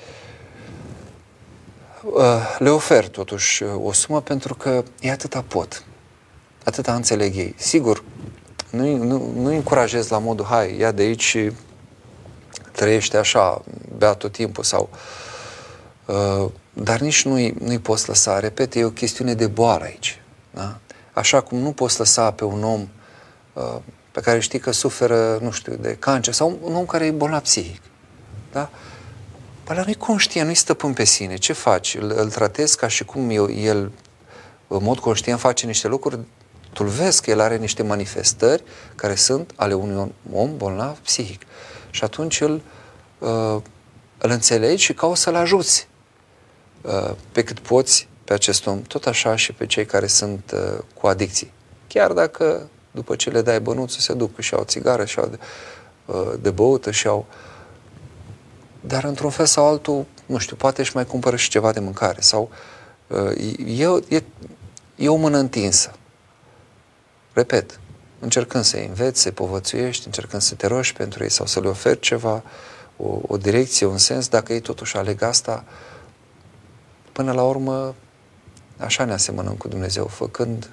Uh, 2.03 2.57
le 2.59 2.70
ofer 2.70 3.09
totuși 3.09 3.62
o 3.82 3.93
sumă 3.93 4.20
pentru 4.20 4.55
că 4.55 4.82
e 5.01 5.11
atâta 5.11 5.45
pot, 5.49 5.85
atâta 6.64 6.95
înțeleg 6.95 7.37
ei. 7.37 7.55
Sigur, 7.57 8.05
nu, 8.70 8.97
nu, 8.97 9.32
nu 9.37 9.55
încurajez 9.55 10.09
la 10.09 10.18
modul, 10.18 10.45
hai, 10.45 10.78
ia 10.78 10.93
de 10.93 11.03
aici 11.03 11.22
și 11.22 11.53
trăiește 12.75 13.16
așa, 13.16 13.62
bea 13.97 14.12
tot 14.12 14.33
timpul 14.33 14.64
sau... 14.64 14.89
Uh, 16.07 16.51
dar 16.72 17.01
nici 17.01 17.25
nu-i, 17.25 17.55
nu-i 17.59 17.79
poți 17.79 18.09
lăsa, 18.09 18.39
repet, 18.39 18.75
e 18.75 18.85
o 18.85 18.91
chestiune 18.91 19.35
de 19.35 19.47
boală 19.47 19.85
aici. 19.85 20.20
Da? 20.51 20.79
Așa 21.12 21.41
cum 21.41 21.59
nu 21.59 21.72
poți 21.72 21.99
lăsa 21.99 22.31
pe 22.31 22.45
un 22.45 22.64
om 22.64 22.89
uh, 23.53 23.77
pe 24.12 24.20
care 24.20 24.39
știi 24.39 24.59
că 24.59 24.70
suferă, 24.70 25.39
nu 25.41 25.51
știu, 25.51 25.75
de 25.75 25.97
cancer 25.99 26.33
sau 26.33 26.59
un 26.62 26.75
om 26.75 26.87
care 26.87 27.07
e 27.07 27.11
bolnav 27.11 27.41
psihic. 27.41 27.83
Da? 28.53 28.70
Păi 29.64 29.83
nu-i 29.85 29.95
conștient, 29.95 30.47
nu-i 30.47 30.57
stăpân 30.57 30.93
pe 30.93 31.05
sine. 31.05 31.37
Ce 31.37 31.53
faci? 31.53 31.95
Îl, 31.95 32.14
îl 32.16 32.31
tratezi 32.31 32.77
ca 32.77 32.89
și 32.89 33.05
cum 33.05 33.31
eu, 33.31 33.53
el, 33.53 33.93
în 34.68 34.83
mod 34.83 34.99
conștient, 34.99 35.41
face 35.41 35.66
niște 35.66 35.89
lucruri, 35.89 36.18
tu 36.72 36.85
vezi 36.85 37.22
că 37.22 37.31
el 37.31 37.41
are 37.41 37.57
niște 37.57 37.83
manifestări 37.83 38.62
care 38.95 39.14
sunt 39.14 39.53
ale 39.57 39.75
unui 39.75 40.12
om 40.33 40.57
bolnav 40.57 40.99
psihic. 40.99 41.43
Și 41.95 42.05
atunci 42.05 42.41
îl, 42.41 42.63
uh, 43.19 43.57
îl 44.19 44.31
înțelegi 44.31 44.85
și 44.85 44.95
cauți 44.95 45.21
să-l 45.21 45.35
ajuți 45.35 45.89
uh, 46.83 47.11
pe 47.33 47.45
cât 47.45 47.59
poți 47.59 48.09
pe 48.25 48.33
acest 48.33 48.67
om, 48.67 48.83
tot 48.83 49.07
așa 49.07 49.37
și 49.37 49.53
pe 49.53 49.67
cei 49.67 49.87
care 49.87 50.07
sunt 50.07 50.53
uh, 50.55 50.79
cu 50.95 51.07
adicții. 51.07 51.53
Chiar 51.87 52.13
dacă 52.13 52.69
după 52.91 53.17
ce 53.17 53.31
le 53.31 53.43
dai 53.43 53.61
bănuțul 53.61 54.01
se 54.01 54.13
duc 54.13 54.41
și 54.41 54.55
au 54.55 54.65
țigară 54.65 55.05
și 55.05 55.19
au 55.19 55.27
de, 55.27 55.39
uh, 56.05 56.33
de 56.41 56.51
băută 56.51 56.91
și 56.91 57.07
au... 57.07 57.27
Dar 58.81 59.05
într-un 59.05 59.31
fel 59.31 59.47
sau 59.47 59.67
altul, 59.67 60.05
nu 60.27 60.39
știu, 60.39 60.57
poate 60.57 60.81
își 60.81 60.95
mai 60.95 61.07
cumpără 61.07 61.37
și 61.37 61.51
ceva 61.51 61.73
de 61.73 61.81
mâncare 61.81 62.21
sau 62.21 62.51
uh, 63.07 63.59
e, 63.79 64.16
e, 64.16 64.23
e 64.97 65.09
o 65.09 65.16
mână 65.16 65.39
întinsă. 65.39 65.93
Repet, 67.33 67.81
încercând 68.25 68.65
să-i 68.65 68.87
înveți, 68.87 69.21
să-i 69.21 69.33
povățuiești, 69.33 70.07
încercând 70.07 70.43
să 70.43 70.55
te 70.55 70.67
rogi 70.67 70.93
pentru 70.93 71.23
ei 71.23 71.31
sau 71.31 71.47
să 71.47 71.61
le 71.61 71.69
oferi 71.69 72.01
ceva, 72.01 72.43
o, 72.97 73.19
o 73.27 73.37
direcție, 73.37 73.87
un 73.87 73.99
sens, 73.99 74.29
dacă 74.29 74.53
ei 74.53 74.61
totuși 74.61 74.97
aleg 74.97 75.23
asta, 75.23 75.65
până 77.13 77.33
la 77.33 77.43
urmă 77.43 77.95
Așa 78.79 79.05
ne 79.05 79.13
asemănăm 79.13 79.55
cu 79.55 79.69
Dumnezeu, 79.69 80.07
făcând 80.07 80.71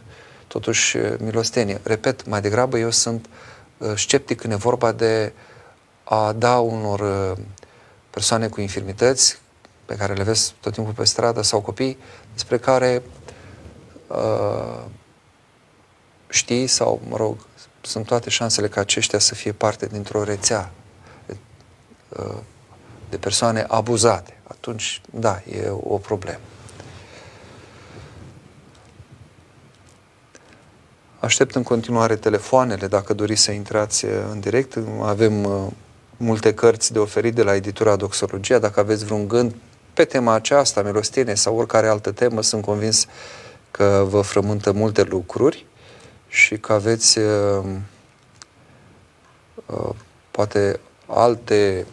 totuși 0.47 0.97
milostenie. 1.19 1.79
Repet, 1.83 2.25
mai 2.25 2.41
degrabă 2.41 2.77
eu 2.77 2.89
sunt 2.89 3.29
uh, 3.77 3.93
sceptic 3.95 4.39
când 4.39 4.53
e 4.53 4.55
vorba 4.55 4.91
de 4.91 5.33
a 6.03 6.33
da 6.33 6.59
unor 6.59 6.99
uh, 6.99 7.43
persoane 8.09 8.47
cu 8.47 8.61
infirmități 8.61 9.39
pe 9.85 9.95
care 9.95 10.13
le 10.13 10.23
vezi 10.23 10.53
tot 10.61 10.73
timpul 10.73 10.93
pe 10.93 11.03
stradă 11.03 11.41
sau 11.41 11.61
copii 11.61 11.97
despre 12.33 12.57
care 12.57 13.01
uh, 14.07 14.83
știi 16.31 16.67
sau, 16.67 17.01
mă 17.09 17.17
rog, 17.17 17.37
sunt 17.81 18.05
toate 18.05 18.29
șansele 18.29 18.67
ca 18.67 18.81
aceștia 18.81 19.19
să 19.19 19.35
fie 19.35 19.51
parte 19.51 19.85
dintr-o 19.85 20.23
rețea 20.23 20.71
de, 21.25 21.35
uh, 22.09 22.37
de 23.09 23.17
persoane 23.17 23.65
abuzate. 23.67 24.37
Atunci, 24.43 25.01
da, 25.11 25.41
e 25.51 25.69
o 25.69 25.97
problemă. 25.97 26.39
Aștept 31.19 31.55
în 31.55 31.63
continuare 31.63 32.15
telefoanele 32.15 32.87
dacă 32.87 33.13
doriți 33.13 33.41
să 33.41 33.51
intrați 33.51 34.05
uh, 34.05 34.11
în 34.31 34.39
direct. 34.39 34.77
Avem 35.01 35.43
uh, 35.43 35.67
multe 36.17 36.53
cărți 36.53 36.93
de 36.93 36.99
oferit 36.99 37.35
de 37.35 37.43
la 37.43 37.55
editura 37.55 37.95
Doxologia. 37.95 38.59
Dacă 38.59 38.79
aveți 38.79 39.05
vreun 39.05 39.27
gând 39.27 39.55
pe 39.93 40.03
tema 40.03 40.33
aceasta, 40.33 40.81
milostenie 40.81 41.35
sau 41.35 41.55
oricare 41.55 41.87
altă 41.87 42.11
temă, 42.11 42.41
sunt 42.41 42.63
convins 42.63 43.05
că 43.71 44.05
vă 44.09 44.21
frământă 44.21 44.71
multe 44.71 45.03
lucruri 45.03 45.65
și 46.31 46.57
că 46.57 46.73
aveți 46.73 47.17
uh, 47.17 47.65
uh, 49.65 49.89
poate 50.31 50.79
alte 51.05 51.85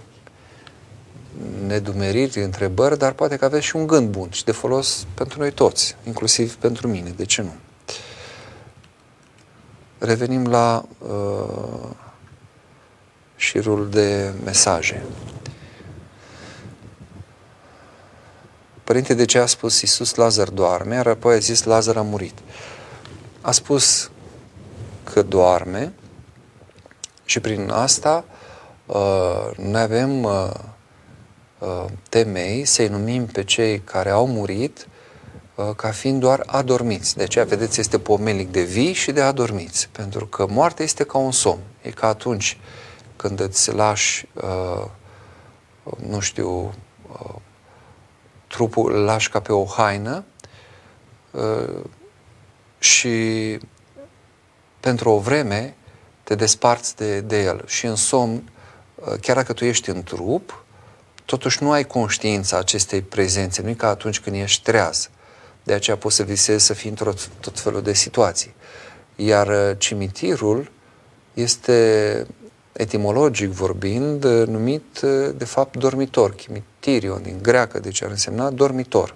nedumeriri, 1.67 2.43
întrebări, 2.43 2.99
dar 2.99 3.13
poate 3.13 3.37
că 3.37 3.45
aveți 3.45 3.65
și 3.65 3.77
un 3.77 3.87
gând 3.87 4.09
bun 4.09 4.31
și 4.31 4.45
de 4.45 4.53
folos 4.53 5.07
pentru 5.15 5.39
noi 5.39 5.53
toți, 5.53 5.97
inclusiv 6.07 6.55
pentru 6.57 6.89
mine. 6.89 7.11
De 7.11 7.25
ce 7.25 7.43
nu? 7.43 7.53
Revenim 9.99 10.47
la 10.47 10.85
uh, 10.99 11.89
șirul 13.37 13.89
de 13.91 14.33
mesaje. 14.45 15.05
Părinte, 18.85 19.15
de 19.15 19.25
ce 19.25 19.39
a 19.39 19.47
spus 19.47 19.81
Iisus 19.81 20.15
Lazar 20.15 20.49
doarme, 20.49 20.95
iar 20.95 21.07
apoi 21.07 21.35
a 21.35 21.39
zis 21.39 21.63
Lazar 21.63 21.97
a 21.97 22.03
murit? 22.03 22.39
A 23.41 23.51
spus 23.51 24.11
că 25.13 25.23
doarme 25.23 25.93
și 27.25 27.41
prin 27.41 27.71
asta 27.71 28.25
uh, 28.87 29.51
noi 29.57 29.81
avem 29.81 30.23
uh, 30.23 30.51
uh, 31.59 31.85
temei 32.09 32.65
să-i 32.65 32.89
numim 32.89 33.27
pe 33.27 33.45
cei 33.45 33.81
care 33.81 34.11
au 34.11 34.27
murit 34.27 34.89
uh, 35.55 35.71
ca 35.77 35.91
fiind 35.91 36.21
doar 36.21 36.43
adormiți. 36.47 37.17
De 37.17 37.23
aceea, 37.23 37.45
vedeți, 37.45 37.81
este 37.81 37.99
pomelic 37.99 38.51
de 38.51 38.63
vii 38.63 38.93
și 38.93 39.13
de 39.13 39.21
adormiți. 39.21 39.89
Pentru 39.93 40.27
că 40.27 40.47
moartea 40.47 40.85
este 40.85 41.05
ca 41.05 41.19
un 41.19 41.33
somn. 41.33 41.61
E 41.83 41.91
ca 41.91 42.07
atunci 42.07 42.59
când 43.17 43.41
îți 43.41 43.73
lași, 43.73 44.27
uh, 44.35 44.85
nu 46.09 46.21
știu, 46.21 46.75
uh, 47.13 47.35
trupul 48.47 48.93
îl 48.93 49.05
lași 49.05 49.31
ca 49.31 49.41
pe 49.41 49.53
o 49.53 49.65
haină 49.65 50.25
uh, 51.31 51.85
și 52.79 53.59
pentru 54.81 55.11
o 55.11 55.19
vreme 55.19 55.75
te 56.23 56.35
desparți 56.35 56.97
de, 56.97 57.21
de 57.21 57.43
el 57.43 57.65
și 57.67 57.87
în 57.87 57.97
somn, 57.97 58.51
uh, 58.95 59.15
chiar 59.21 59.37
dacă 59.37 59.53
tu 59.53 59.65
ești 59.65 59.91
în 59.91 60.03
trup, 60.03 60.65
totuși 61.25 61.63
nu 61.63 61.71
ai 61.71 61.85
conștiința 61.85 62.59
acestei 62.59 63.03
prezențe, 63.03 63.63
nu 63.63 63.69
e 63.69 63.75
ca 63.75 63.89
atunci 63.89 64.21
când 64.21 64.37
ești 64.37 64.63
treaz. 64.63 65.11
De 65.63 65.73
aceea 65.73 65.97
poți 65.97 66.17
să 66.17 66.23
visezi 66.23 66.65
să 66.65 66.75
fii 66.75 66.89
într-o 66.89 67.13
tot 67.41 67.61
felul 67.61 67.83
de 67.83 67.93
situații. 67.93 68.55
Iar 69.17 69.49
uh, 69.49 69.77
cimitirul 69.79 70.71
este, 71.35 72.27
etimologic 72.73 73.49
vorbind, 73.49 74.25
uh, 74.25 74.47
numit 74.47 75.01
de 75.35 75.45
fapt 75.45 75.77
dormitor, 75.77 76.35
chimitirion, 76.35 77.23
din 77.23 77.39
greacă, 77.43 77.81
deci 77.81 78.03
ar 78.03 78.11
însemna 78.11 78.51
dormitor. 78.51 79.15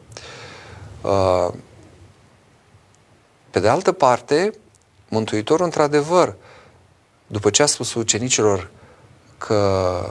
Pe 3.51 3.61
de 3.61 3.69
altă 3.69 3.93
parte, 3.93 4.53
Mântuitorul, 5.13 5.65
într-adevăr, 5.65 6.35
după 7.27 7.51
ce 7.51 7.63
a 7.63 7.67
spus 7.67 7.95
ucenicilor 7.95 8.71
că 9.39 10.05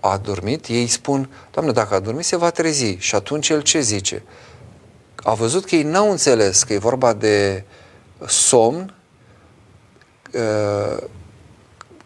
a 0.00 0.16
dormit, 0.16 0.66
ei 0.66 0.86
spun, 0.86 1.30
Doamne, 1.50 1.72
dacă 1.72 1.94
a 1.94 2.00
dormit, 2.00 2.24
se 2.24 2.36
va 2.36 2.50
trezi. 2.50 2.96
Și 2.98 3.14
atunci 3.14 3.48
el 3.48 3.62
ce 3.62 3.80
zice? 3.80 4.22
A 5.16 5.34
văzut 5.34 5.64
că 5.64 5.74
ei 5.74 5.82
n-au 5.82 6.10
înțeles 6.10 6.62
că 6.62 6.72
e 6.72 6.78
vorba 6.78 7.12
de 7.12 7.64
somn 8.26 8.94
uh, 10.32 11.02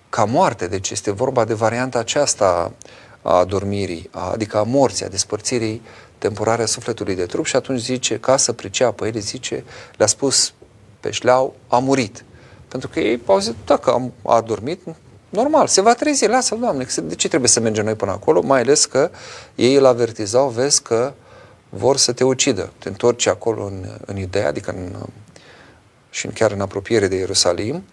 ca 0.08 0.24
moarte, 0.24 0.66
deci 0.66 0.90
este 0.90 1.10
vorba 1.10 1.44
de 1.44 1.54
varianta 1.54 1.98
aceasta 1.98 2.72
a 3.22 3.44
dormirii, 3.44 4.10
adică 4.10 4.58
a 4.58 4.62
morții, 4.62 5.04
a 5.04 5.08
despărțirii 5.08 5.82
temporare 6.18 6.62
a 6.62 6.66
sufletului 6.66 7.14
de 7.14 7.26
trup 7.26 7.46
și 7.46 7.56
atunci 7.56 7.80
zice, 7.80 8.18
ca 8.18 8.36
să 8.36 8.52
priceapă, 8.52 9.06
el 9.06 9.18
zice, 9.18 9.64
le-a 9.96 10.06
spus 10.06 10.52
pe 11.04 11.10
șleau, 11.10 11.54
a 11.68 11.78
murit. 11.78 12.24
Pentru 12.68 12.88
că 12.88 13.00
ei 13.00 13.20
au 13.26 13.38
zis, 13.38 13.54
dacă 13.64 13.90
am, 13.90 14.12
a 14.22 14.40
dormit, 14.40 14.80
normal, 15.28 15.66
se 15.66 15.80
va 15.80 15.94
trezi, 15.94 16.26
lasă-l, 16.26 16.58
Doamne, 16.58 16.86
de 17.02 17.14
ce 17.14 17.28
trebuie 17.28 17.48
să 17.48 17.60
mergem 17.60 17.84
noi 17.84 17.94
până 17.94 18.10
acolo? 18.10 18.40
Mai 18.42 18.60
ales 18.60 18.84
că 18.84 19.10
ei 19.54 19.74
îl 19.74 19.84
avertizau, 19.84 20.48
vezi 20.48 20.82
că 20.82 21.12
vor 21.68 21.96
să 21.96 22.12
te 22.12 22.24
ucidă. 22.24 22.72
Te 22.78 22.88
întorci 22.88 23.26
acolo 23.26 23.64
în, 23.64 23.84
în 24.06 24.16
ideea, 24.16 24.48
adică 24.48 24.70
în, 24.70 24.96
și 26.10 26.26
chiar 26.26 26.50
în 26.50 26.60
apropiere 26.60 27.08
de 27.08 27.16
Ierusalim, 27.16 27.84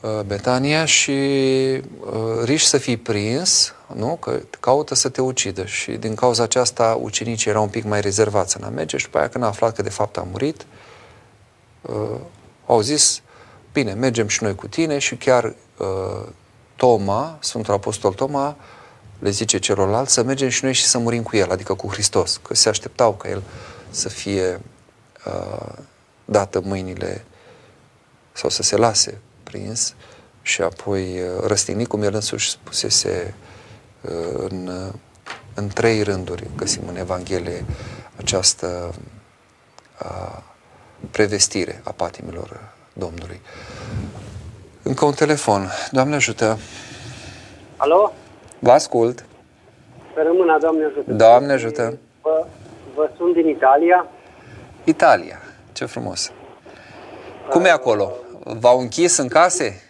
uh, 0.00 0.20
Betania 0.26 0.84
și 0.84 1.10
uh, 1.10 2.44
riști 2.44 2.68
să 2.68 2.78
fii 2.78 2.96
prins, 2.96 3.74
nu? 3.94 4.16
Că 4.20 4.40
caută 4.60 4.94
să 4.94 5.08
te 5.08 5.20
ucidă 5.20 5.64
și 5.64 5.90
din 5.90 6.14
cauza 6.14 6.42
aceasta 6.42 6.98
ucenicii 7.02 7.50
erau 7.50 7.62
un 7.62 7.68
pic 7.68 7.84
mai 7.84 8.00
rezervați 8.00 8.56
în 8.56 8.64
a 8.64 8.68
merge 8.68 8.96
și 8.96 9.04
după 9.04 9.18
aia 9.18 9.28
când 9.28 9.44
a 9.44 9.46
aflat 9.46 9.74
că 9.74 9.82
de 9.82 9.90
fapt 9.90 10.16
a 10.16 10.26
murit, 10.30 10.66
uh, 11.80 12.20
au 12.66 12.80
zis, 12.80 13.22
bine, 13.72 13.92
mergem 13.92 14.28
și 14.28 14.42
noi 14.42 14.54
cu 14.54 14.66
tine 14.66 14.98
și 14.98 15.16
chiar 15.16 15.44
uh, 15.44 16.26
Toma, 16.76 17.38
Sfântul 17.40 17.74
Apostol 17.74 18.12
Toma, 18.12 18.56
le 19.18 19.30
zice 19.30 19.58
celorlalți 19.58 20.12
să 20.12 20.22
mergem 20.22 20.48
și 20.48 20.64
noi 20.64 20.72
și 20.72 20.84
să 20.84 20.98
murim 20.98 21.22
cu 21.22 21.36
el, 21.36 21.50
adică 21.50 21.74
cu 21.74 21.88
Hristos, 21.88 22.40
că 22.42 22.54
se 22.54 22.68
așteptau 22.68 23.12
ca 23.14 23.28
el 23.28 23.42
să 23.90 24.08
fie 24.08 24.60
uh, 25.26 25.72
dată 26.24 26.60
mâinile 26.60 27.24
sau 28.32 28.50
să 28.50 28.62
se 28.62 28.76
lase 28.76 29.20
prins 29.42 29.94
și 30.42 30.62
apoi 30.62 31.20
uh, 31.20 31.44
răstignit, 31.46 31.88
cum 31.88 32.02
el 32.02 32.14
însuși 32.14 32.50
spusese 32.50 33.34
uh, 34.00 34.48
în, 34.48 34.66
uh, 34.66 34.94
în 35.54 35.68
trei 35.68 36.02
rânduri, 36.02 36.46
găsim 36.56 36.82
în 36.88 36.96
Evanghelie 36.96 37.64
această 38.16 38.94
uh, 40.02 40.42
prevestire 41.10 41.80
a 41.84 41.92
patimilor 41.96 42.72
Domnului. 42.92 43.40
Încă 44.82 45.04
un 45.04 45.12
telefon. 45.12 45.66
Doamne 45.90 46.14
ajută! 46.14 46.58
Alo? 47.76 48.12
Vă 48.58 48.70
ascult. 48.70 49.24
Să 50.14 50.22
rămână, 50.22 50.58
Doamne 50.60 50.84
ajută. 50.84 51.12
Doamne 51.12 51.52
ajută. 51.52 51.98
Vă, 52.22 52.46
vă 52.94 53.10
sunt 53.16 53.34
din 53.34 53.48
Italia. 53.48 54.06
Italia. 54.84 55.38
Ce 55.72 55.84
frumos. 55.84 56.32
Cum 57.50 57.64
e 57.64 57.70
acolo? 57.70 58.12
V-au 58.60 58.78
închis 58.78 59.16
în 59.16 59.28
case? 59.28 59.82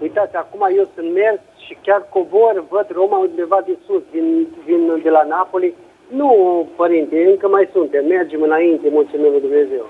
Uitați, 0.00 0.36
acum 0.36 0.60
eu 0.76 0.88
sunt 0.94 1.12
mers 1.14 1.40
și 1.66 1.78
chiar 1.82 2.06
cobor, 2.08 2.64
văd 2.68 2.86
Roma 2.90 3.18
undeva 3.18 3.60
de 3.66 3.78
sus, 3.86 4.02
din, 4.10 4.48
din, 4.66 5.00
de 5.02 5.10
la 5.10 5.22
Napoli. 5.22 5.74
Nu, 6.08 6.30
părinte, 6.76 7.24
încă 7.30 7.48
mai 7.48 7.68
suntem, 7.72 8.06
mergem 8.06 8.42
înainte, 8.42 8.88
mulțumim 8.90 9.30
lui 9.30 9.40
Dumnezeu. 9.40 9.86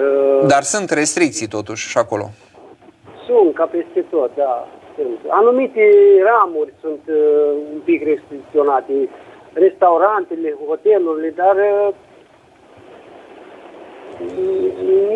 Uh, 0.00 0.46
Dar 0.46 0.62
sunt 0.62 0.90
restricții 0.90 1.48
totuși 1.48 1.88
și 1.88 1.98
acolo. 1.98 2.30
Sunt, 3.26 3.54
ca 3.54 3.64
peste 3.64 4.00
tot, 4.10 4.30
da. 4.34 4.68
Sunt. 4.96 5.18
Anumite 5.28 5.82
ramuri 6.22 6.72
sunt 6.80 7.02
uh, 7.08 7.50
un 7.72 7.80
pic 7.84 8.04
restricționate. 8.04 8.92
Restaurantele, 9.52 10.56
hotelurile, 10.66 11.30
dar 11.36 11.56
uh, 11.56 11.94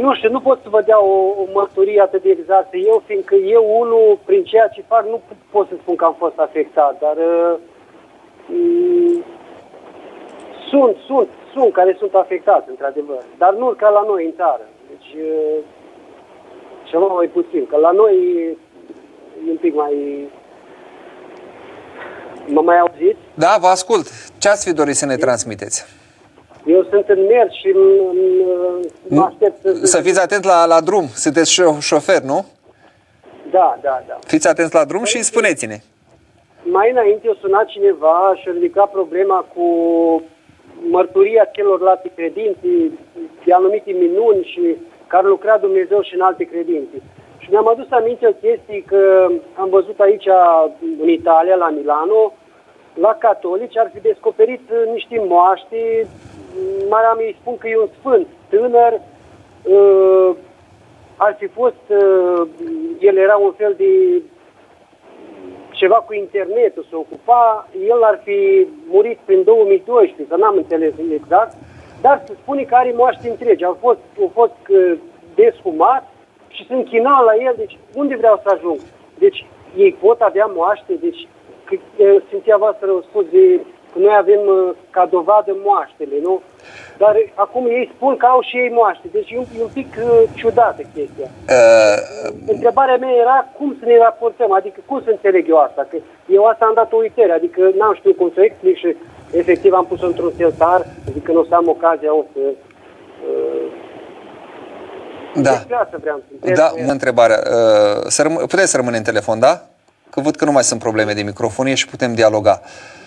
nu 0.01 0.15
știu, 0.15 0.31
nu 0.31 0.41
pot 0.41 0.59
să 0.63 0.69
vă 0.69 0.83
dea 0.83 1.03
o, 1.05 1.15
o 1.43 1.45
mărturie 1.53 2.01
atât 2.01 2.23
de 2.23 2.31
exactă 2.31 2.77
eu, 2.77 3.03
fiindcă 3.07 3.35
eu, 3.35 3.81
unul, 3.81 4.19
prin 4.25 4.45
ceea 4.45 4.69
ce 4.69 4.85
fac, 4.89 5.07
nu 5.07 5.21
pot 5.51 5.69
să 5.69 5.75
spun 5.81 5.97
că 5.97 6.05
am 6.05 6.15
fost 6.19 6.39
afectat, 6.39 6.99
dar 7.01 7.17
uh, 7.17 7.59
sunt, 10.69 10.97
sunt, 11.07 11.29
sunt 11.53 11.73
care 11.73 11.97
sunt 11.99 12.15
afectați, 12.15 12.69
într-adevăr, 12.69 13.23
dar 13.39 13.55
nu 13.55 13.67
ca 13.67 13.89
la 13.89 14.05
noi 14.07 14.25
în 14.25 14.33
țară. 14.37 14.67
Deci, 15.13 15.23
ceva 16.85 17.07
mai 17.07 17.27
puțin, 17.27 17.67
că 17.67 17.77
la 17.77 17.91
noi 17.91 18.15
e 19.47 19.51
un 19.51 19.57
pic 19.57 19.75
mai... 19.75 19.95
Mă 22.47 22.61
mai 22.61 22.79
auzit? 22.79 23.17
Da, 23.35 23.57
vă 23.61 23.67
ascult. 23.67 24.07
Ce 24.39 24.49
ați 24.49 24.69
fi 24.69 24.75
dorit 24.75 24.97
să 24.97 25.07
ne 25.07 25.17
transmiteți? 25.17 25.85
Eu 26.67 26.87
sunt 26.91 27.09
în 27.09 27.27
mers 27.27 27.53
și 27.53 27.75
mă 29.09 29.23
aștept 29.23 29.61
să... 29.61 29.87
Să 29.87 30.01
fiți 30.01 30.21
atent 30.21 30.45
la, 30.45 30.67
la 30.67 30.81
drum. 30.81 31.07
Sunteți 31.15 31.63
șofer, 31.81 32.23
nu? 32.23 32.47
Da, 33.51 33.79
da, 33.83 34.03
da. 34.09 34.19
Fiți 34.27 34.49
atenți 34.49 34.75
la 34.75 34.85
drum 34.85 35.05
și 35.05 35.23
spuneți-ne. 35.23 35.79
Mai 36.63 36.91
înainte 36.91 37.27
eu 37.27 37.37
sunat 37.41 37.67
cineva 37.67 38.33
și 38.41 38.49
a 38.49 38.53
ridicat 38.53 38.91
problema 38.91 39.47
cu 39.55 39.65
mărturia 40.91 41.49
celorlalți 41.53 42.09
credinți, 42.15 42.61
de 43.45 43.53
anumite 43.53 43.91
minuni 43.93 44.45
și 44.45 44.77
care 45.13 45.27
lucra 45.27 45.59
Dumnezeu 45.59 46.01
și 46.03 46.15
în 46.15 46.21
alte 46.21 46.45
credințe. 46.45 46.97
Și 47.39 47.51
mi-am 47.51 47.69
adus 47.69 47.91
aminte 47.91 48.27
o 48.27 48.41
chestie 48.47 48.85
că 48.87 49.31
am 49.55 49.69
văzut 49.69 49.99
aici 50.01 50.29
în 51.03 51.09
Italia, 51.09 51.55
la 51.55 51.69
Milano, 51.69 52.33
la 52.95 53.17
catolici 53.19 53.79
ar 53.79 53.91
fi 53.95 54.01
descoperit 54.01 54.61
niște 54.93 55.25
moaște, 55.29 56.07
mai 56.89 57.03
am 57.03 57.19
îi 57.19 57.37
spun 57.41 57.59
că 57.59 57.69
e 57.69 57.79
un 57.79 57.89
sfânt 57.99 58.27
tânăr, 58.49 58.93
uh, 59.63 60.31
ar 61.17 61.37
fi 61.39 61.47
fost, 61.47 61.85
uh, 61.89 62.49
el 63.01 63.17
era 63.17 63.37
un 63.37 63.53
fel 63.53 63.75
de 63.77 64.23
ceva 65.71 65.95
cu 65.95 66.13
internetul 66.15 66.87
se 66.89 66.97
ocupa, 66.97 67.69
el 67.89 68.03
ar 68.03 68.21
fi 68.25 68.67
murit 68.89 69.19
prin 69.25 69.43
2012, 69.45 70.27
că 70.29 70.37
n-am 70.37 70.57
înțeles 70.57 70.93
exact, 71.13 71.57
dar 72.01 72.23
se 72.27 72.33
spune 72.43 72.63
că 72.63 72.75
are 72.75 72.93
moaște 72.97 73.29
întregi. 73.29 73.65
Au 73.65 73.77
fost, 73.81 73.99
au 74.21 74.31
fost 74.35 74.61
uh, 74.69 74.93
desfumat 75.35 76.03
și 76.49 76.67
sunt 76.67 76.89
chinat 76.89 77.25
la 77.25 77.35
el, 77.47 77.55
deci 77.57 77.79
unde 77.95 78.17
vreau 78.17 78.41
să 78.43 78.55
ajung? 78.55 78.79
Deci 79.19 79.47
ei 79.77 79.93
pot 80.01 80.21
avea 80.21 80.51
moaște, 80.55 80.93
deci 81.01 81.29
că 81.65 81.75
uh, 81.97 82.17
Sfinția 82.27 82.57
voastră 82.57 82.87
au 82.91 83.05
spus 83.09 83.25
de 83.31 83.61
că 83.93 83.99
noi 83.99 84.17
avem 84.19 84.41
uh, 84.47 84.75
ca 84.91 85.07
dovadă 85.07 85.57
moaștele, 85.65 86.17
nu? 86.23 86.43
Dar 86.99 87.15
uh, 87.15 87.31
acum 87.35 87.67
ei 87.67 87.91
spun 87.95 88.17
că 88.17 88.27
au 88.27 88.41
și 88.41 88.57
ei 88.57 88.71
moaște, 88.71 89.07
deci 89.13 89.31
e 89.31 89.39
un, 89.39 89.45
e 89.59 89.63
un 89.63 89.75
pic 89.75 89.87
uh, 89.99 90.23
ciudată 90.35 90.83
chestia. 90.95 91.29
Uh, 91.57 91.99
Întrebarea 92.47 92.97
mea 92.97 93.15
era 93.25 93.49
cum 93.59 93.77
să 93.79 93.85
ne 93.87 93.99
raportăm, 93.99 94.53
adică 94.53 94.81
cum 94.87 95.03
să 95.05 95.11
înțeleg 95.11 95.49
eu 95.49 95.57
asta, 95.57 95.87
că 95.91 95.97
eu 96.27 96.45
asta 96.45 96.65
am 96.65 96.75
dat 96.75 96.93
o 96.93 96.97
uitare, 96.97 97.33
adică 97.33 97.71
n-am 97.79 97.95
știut 97.95 98.17
cum 98.17 98.31
să 98.35 98.41
o 98.41 98.45
explic 98.45 98.77
și 98.77 98.97
efectiv 99.33 99.73
am 99.73 99.87
pus-o 99.87 100.07
într-un 100.07 100.33
seltar, 100.37 100.87
adică 101.09 101.33
nu 101.33 101.41
o 101.41 101.45
să 101.45 101.55
am 101.55 101.69
ocazia 101.69 102.15
o 102.15 102.25
să... 102.33 102.41
Uh, 103.29 103.89
da. 105.35 105.51
despre 105.51 105.75
asta 105.75 105.97
vreau 106.01 106.23
să 106.29 106.33
întreb. 106.35 106.57
Da, 106.57 106.73
mă 106.85 106.91
întrebarea. 106.91 107.43
Uh, 107.45 108.03
să 108.07 108.23
răm- 108.23 108.47
puteți 108.47 108.71
să 108.71 108.77
rămâne 108.77 108.97
în 108.97 109.03
telefon, 109.03 109.39
da? 109.39 109.63
Că 110.11 110.21
văd 110.21 110.37
că 110.37 110.45
nu 110.45 110.53
mai 110.53 110.65
sunt 110.65 110.81
probleme 110.81 111.13
de 111.13 111.23
microfonie 111.23 111.75
și 111.75 111.87
putem 111.87 112.15
dialoga. 112.15 112.61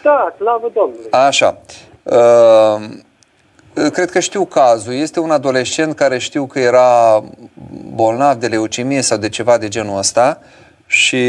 Da, 0.04 0.34
slavă 0.38 0.72
Domnului. 0.74 1.08
Așa. 1.12 1.58
Uh, 2.04 3.90
cred 3.92 4.10
că 4.10 4.20
știu 4.20 4.46
cazul. 4.46 4.94
Este 4.94 5.20
un 5.20 5.32
adolescent 5.32 5.96
care 5.96 6.18
știu 6.18 6.46
că 6.46 6.60
era 6.60 7.24
bolnav 7.94 8.36
de 8.36 8.48
leucemie 8.48 9.02
sau 9.02 9.18
de 9.18 9.30
ceva 9.30 9.58
de 9.58 9.68
genul 9.68 9.98
ăsta 9.98 10.40
și, 10.94 11.26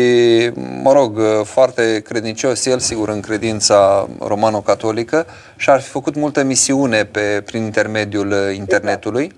mă 0.83 0.93
rog, 0.93 1.21
foarte 1.45 2.01
credincios 2.01 2.67
el, 2.67 2.79
sigur, 2.79 3.09
în 3.09 3.21
credința 3.21 4.09
romano-catolică 4.19 5.27
și 5.57 5.71
ar 5.71 5.81
fi 5.81 5.89
făcut 5.89 6.15
multă 6.15 6.43
misiune 6.43 7.05
pe, 7.05 7.43
prin 7.45 7.63
intermediul 7.63 8.31
uh, 8.31 8.57
internetului. 8.57 9.33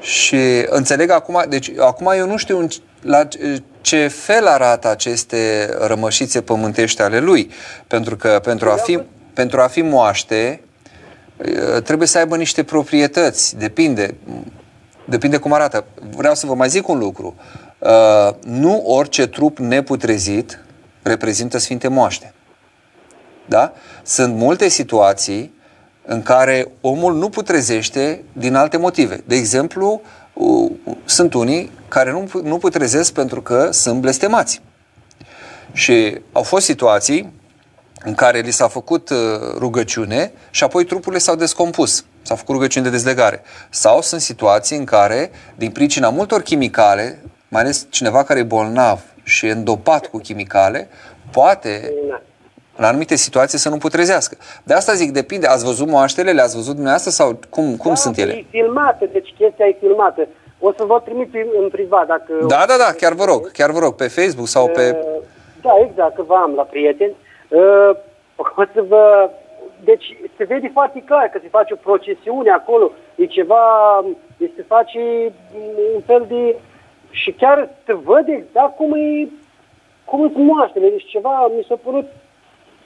Și 0.00 0.64
înțeleg 0.66 1.10
acum, 1.10 1.44
deci 1.48 1.70
acum 1.78 2.12
eu 2.16 2.26
nu 2.26 2.36
știu 2.36 2.58
în 2.58 2.68
c- 2.68 3.02
la 3.02 3.24
ce- 3.24 3.62
ce 3.80 4.08
fel 4.08 4.46
arată 4.46 4.90
aceste 4.90 5.68
rămășițe 5.78 6.40
pământești 6.40 7.02
ale 7.02 7.18
lui, 7.18 7.50
pentru 7.86 8.16
că 8.16 8.40
pentru 8.42 8.70
a 8.70 8.74
fi, 8.74 8.98
pentru 9.34 9.60
a 9.60 9.66
fi 9.66 9.82
moaște 9.82 10.60
eh, 11.36 11.82
trebuie 11.82 12.08
să 12.08 12.18
aibă 12.18 12.36
niște 12.36 12.62
proprietăți, 12.62 13.56
depinde, 13.56 14.14
depinde 15.04 15.36
cum 15.36 15.52
arată. 15.52 15.84
Vreau 16.16 16.34
să 16.34 16.46
vă 16.46 16.54
mai 16.54 16.68
zic 16.68 16.88
un 16.88 16.98
lucru. 16.98 17.34
Uh, 17.80 18.34
Nu 18.44 18.82
orice 18.86 19.26
trup 19.26 19.58
neputrezit 19.58 20.58
reprezintă 21.02 21.58
Sfinte 21.58 21.88
Moaște. 21.88 22.34
Da? 23.46 23.72
Sunt 24.02 24.34
multe 24.34 24.68
situații 24.68 25.54
în 26.04 26.22
care 26.22 26.68
omul 26.80 27.14
nu 27.14 27.28
putrezește 27.28 28.22
din 28.32 28.54
alte 28.54 28.76
motive. 28.76 29.22
De 29.26 29.34
exemplu, 29.34 30.00
u- 30.34 30.70
sunt 31.04 31.34
unii 31.34 31.70
care 31.88 32.10
nu, 32.10 32.18
pu- 32.18 32.42
nu 32.42 32.58
putrezesc 32.58 33.12
pentru 33.12 33.42
că 33.42 33.68
sunt 33.72 34.00
blestemați. 34.00 34.60
Și 35.72 36.20
au 36.32 36.42
fost 36.42 36.64
situații 36.64 37.32
în 38.04 38.14
care 38.14 38.40
li 38.40 38.50
s-a 38.50 38.68
făcut 38.68 39.10
uh, 39.10 39.16
rugăciune 39.58 40.32
și 40.50 40.64
apoi 40.64 40.84
trupurile 40.84 41.20
s-au 41.20 41.34
descompus. 41.34 42.04
S-au 42.22 42.36
făcut 42.36 42.54
rugăciuni 42.54 42.84
de 42.84 42.90
dezlegare. 42.90 43.42
Sau 43.70 44.02
sunt 44.02 44.20
situații 44.20 44.76
în 44.76 44.84
care, 44.84 45.30
din 45.56 45.70
pricina 45.70 46.08
multor 46.08 46.42
chimicale, 46.42 47.22
mai 47.50 47.60
ales 47.62 47.86
cineva 47.90 48.24
care 48.24 48.38
e 48.38 48.42
bolnav 48.42 49.00
și 49.22 49.46
e 49.46 49.50
îndopat 49.50 50.06
cu 50.06 50.18
chimicale, 50.18 50.88
poate 51.32 51.92
la 52.76 52.86
anumite 52.86 53.14
situații 53.16 53.58
să 53.58 53.68
nu 53.68 53.76
putrezească. 53.76 54.36
De 54.62 54.74
asta 54.74 54.92
zic, 54.92 55.10
depinde. 55.12 55.46
Ați 55.46 55.64
văzut 55.64 55.88
moaștele? 55.88 56.32
Le-ați 56.32 56.54
văzut 56.54 56.72
dumneavoastră 56.74 57.10
sau 57.10 57.38
cum, 57.50 57.76
cum 57.76 57.90
da, 57.90 57.96
sunt 57.96 58.18
ele? 58.18 58.32
E 58.32 58.44
filmată, 58.50 59.04
deci 59.12 59.34
chestia 59.38 59.66
e 59.66 59.76
filmată. 59.80 60.28
O 60.58 60.72
să 60.76 60.84
vă 60.84 61.00
trimit 61.04 61.34
în- 61.34 61.62
în 61.62 61.68
privat 61.68 62.06
dacă... 62.06 62.32
Da, 62.46 62.64
da, 62.68 62.76
da, 62.78 62.92
chiar 62.96 63.12
vă 63.12 63.24
rog, 63.24 63.50
chiar 63.50 63.70
vă 63.70 63.78
rog, 63.78 63.94
pe 63.94 64.08
Facebook 64.08 64.46
sau 64.48 64.68
pe... 64.68 64.98
Uh, 65.04 65.22
Da, 65.62 65.70
exact, 65.88 66.14
că 66.14 66.22
vă 66.22 66.34
am 66.34 66.52
la 66.54 66.62
prieteni. 66.62 67.14
Uh, 67.48 67.90
O 68.36 68.64
să 68.74 68.84
vă... 68.88 69.30
Deci 69.84 70.16
se 70.36 70.44
vede 70.44 70.70
foarte 70.72 71.02
clar 71.06 71.26
că 71.32 71.38
se 71.42 71.48
face 71.48 71.72
o 71.72 71.76
procesiune 71.88 72.50
acolo, 72.50 72.90
e 73.14 73.24
ceva, 73.26 73.64
deci 74.36 74.52
se 74.56 74.64
face 74.68 75.00
un 75.94 76.00
fel 76.06 76.24
de... 76.28 76.56
Și 77.10 77.32
chiar 77.32 77.68
se 77.86 77.94
văd 77.94 78.24
exact 78.28 78.76
cum 78.76 78.92
e, 78.94 79.28
cum 80.04 80.30
sunt 80.32 80.44
moaștele, 80.46 80.88
deci 80.88 81.06
ceva 81.06 81.50
mi 81.56 81.64
s-a 81.68 81.78
părut 81.84 82.06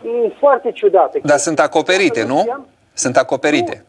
mm, 0.02 0.32
foarte 0.38 0.70
ciudat. 0.72 1.16
Dar 1.22 1.38
sunt 1.38 1.58
acoperite, 1.60 2.20
Dacă 2.20 2.32
nu? 2.32 2.38
știam, 2.40 2.66
Sunt 2.92 3.16
acoperite. 3.16 3.84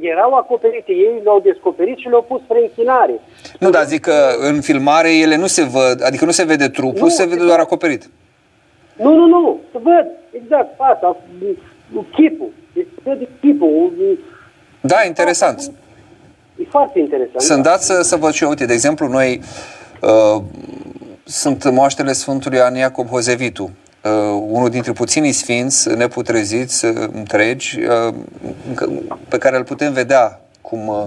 Erau 0.00 0.34
acoperite, 0.34 0.92
ei 0.92 1.20
le-au 1.22 1.40
descoperit 1.40 1.98
și 1.98 2.08
le-au 2.08 2.22
pus 2.22 2.40
spre 2.40 2.58
închinare. 2.60 3.20
Nu, 3.58 3.70
dar 3.70 3.84
zic 3.84 4.00
că 4.00 4.34
în 4.38 4.60
filmare 4.60 5.16
ele 5.16 5.36
nu 5.36 5.46
se 5.46 5.62
văd, 5.62 6.02
adică 6.04 6.24
nu 6.24 6.30
se 6.30 6.44
vede 6.44 6.68
trupul, 6.68 7.00
Nu, 7.00 7.08
se 7.08 7.22
vede 7.22 7.34
se 7.40 7.46
doar 7.46 7.50
vede. 7.50 7.60
acoperit. 7.62 8.10
Nu, 8.96 9.14
nu, 9.14 9.26
nu, 9.26 9.60
să 9.72 9.78
văd, 9.82 10.06
exact, 10.42 10.74
asta, 10.76 11.16
chipul, 12.12 12.48
deci 12.74 12.86
se 12.94 13.00
vede 13.04 13.28
chipul. 13.40 13.92
Da, 14.80 14.96
interesant. 15.06 15.72
E 16.56 16.64
foarte 16.68 16.98
interesant. 16.98 17.40
Sunt 17.40 17.62
da. 17.62 17.70
dat 17.70 17.82
să, 17.82 18.02
să 18.02 18.16
văd 18.16 18.32
și 18.32 18.42
eu, 18.42 18.48
uite, 18.48 18.66
de 18.66 18.72
exemplu, 18.72 19.06
noi 19.08 19.40
uh, 19.42 19.79
sunt 21.24 21.70
moaștele 21.70 22.12
Sfântului 22.12 22.60
Aniacob 22.60 23.08
Hozevitu, 23.08 23.62
uh, 24.04 24.42
unul 24.46 24.70
dintre 24.70 24.92
puținii 24.92 25.32
sfinți 25.32 25.88
neputreziți 25.88 26.84
uh, 26.84 27.08
întregi, 27.12 27.78
uh, 27.80 28.14
încă- 28.68 29.18
pe 29.28 29.38
care 29.38 29.56
îl 29.56 29.64
putem 29.64 29.92
vedea 29.92 30.40
cum, 30.60 30.88
uh, 30.88 31.04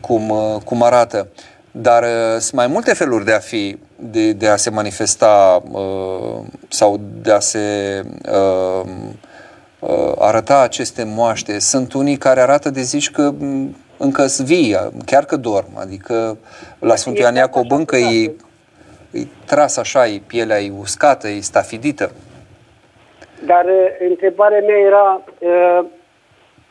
cum, 0.00 0.28
uh, 0.28 0.56
cum 0.64 0.82
arată. 0.82 1.28
Dar 1.70 2.02
uh, 2.02 2.38
sunt 2.38 2.52
mai 2.52 2.66
multe 2.66 2.92
feluri 2.92 3.24
de 3.24 3.32
a 3.32 3.38
fi, 3.38 3.78
de, 3.96 4.32
de 4.32 4.48
a 4.48 4.56
se 4.56 4.70
manifesta 4.70 5.62
uh, 5.70 6.44
sau 6.68 7.00
de 7.22 7.32
a 7.32 7.40
se 7.40 7.58
uh, 8.32 8.90
uh, 9.78 10.12
arăta 10.18 10.60
aceste 10.60 11.04
moaște. 11.04 11.58
Sunt 11.58 11.92
unii 11.92 12.16
care 12.16 12.40
arată 12.40 12.70
de 12.70 12.82
zici 12.82 13.10
că 13.10 13.30
m, 13.38 13.76
încă 13.96 14.26
sunt 14.26 14.46
vii, 14.46 14.76
chiar 15.04 15.24
că 15.24 15.36
dorm. 15.36 15.78
Adică 15.78 16.36
la 16.82 16.96
Sfântul 16.96 17.22
Ioan 17.22 17.34
Exact 17.34 17.54
Iacob 17.54 17.70
așa, 17.70 17.76
încă 17.80 17.96
e, 17.96 18.22
exact. 18.22 18.40
e 19.10 19.26
tras 19.46 19.76
așa, 19.76 20.06
e 20.06 20.20
pielea 20.26 20.60
e 20.60 20.72
uscată, 20.78 21.28
e 21.28 21.40
stafidită. 21.40 22.12
Dar 23.46 23.64
uh, 23.64 24.08
întrebarea 24.08 24.60
mea 24.60 24.78
era, 24.78 25.22
uh, 25.38 25.84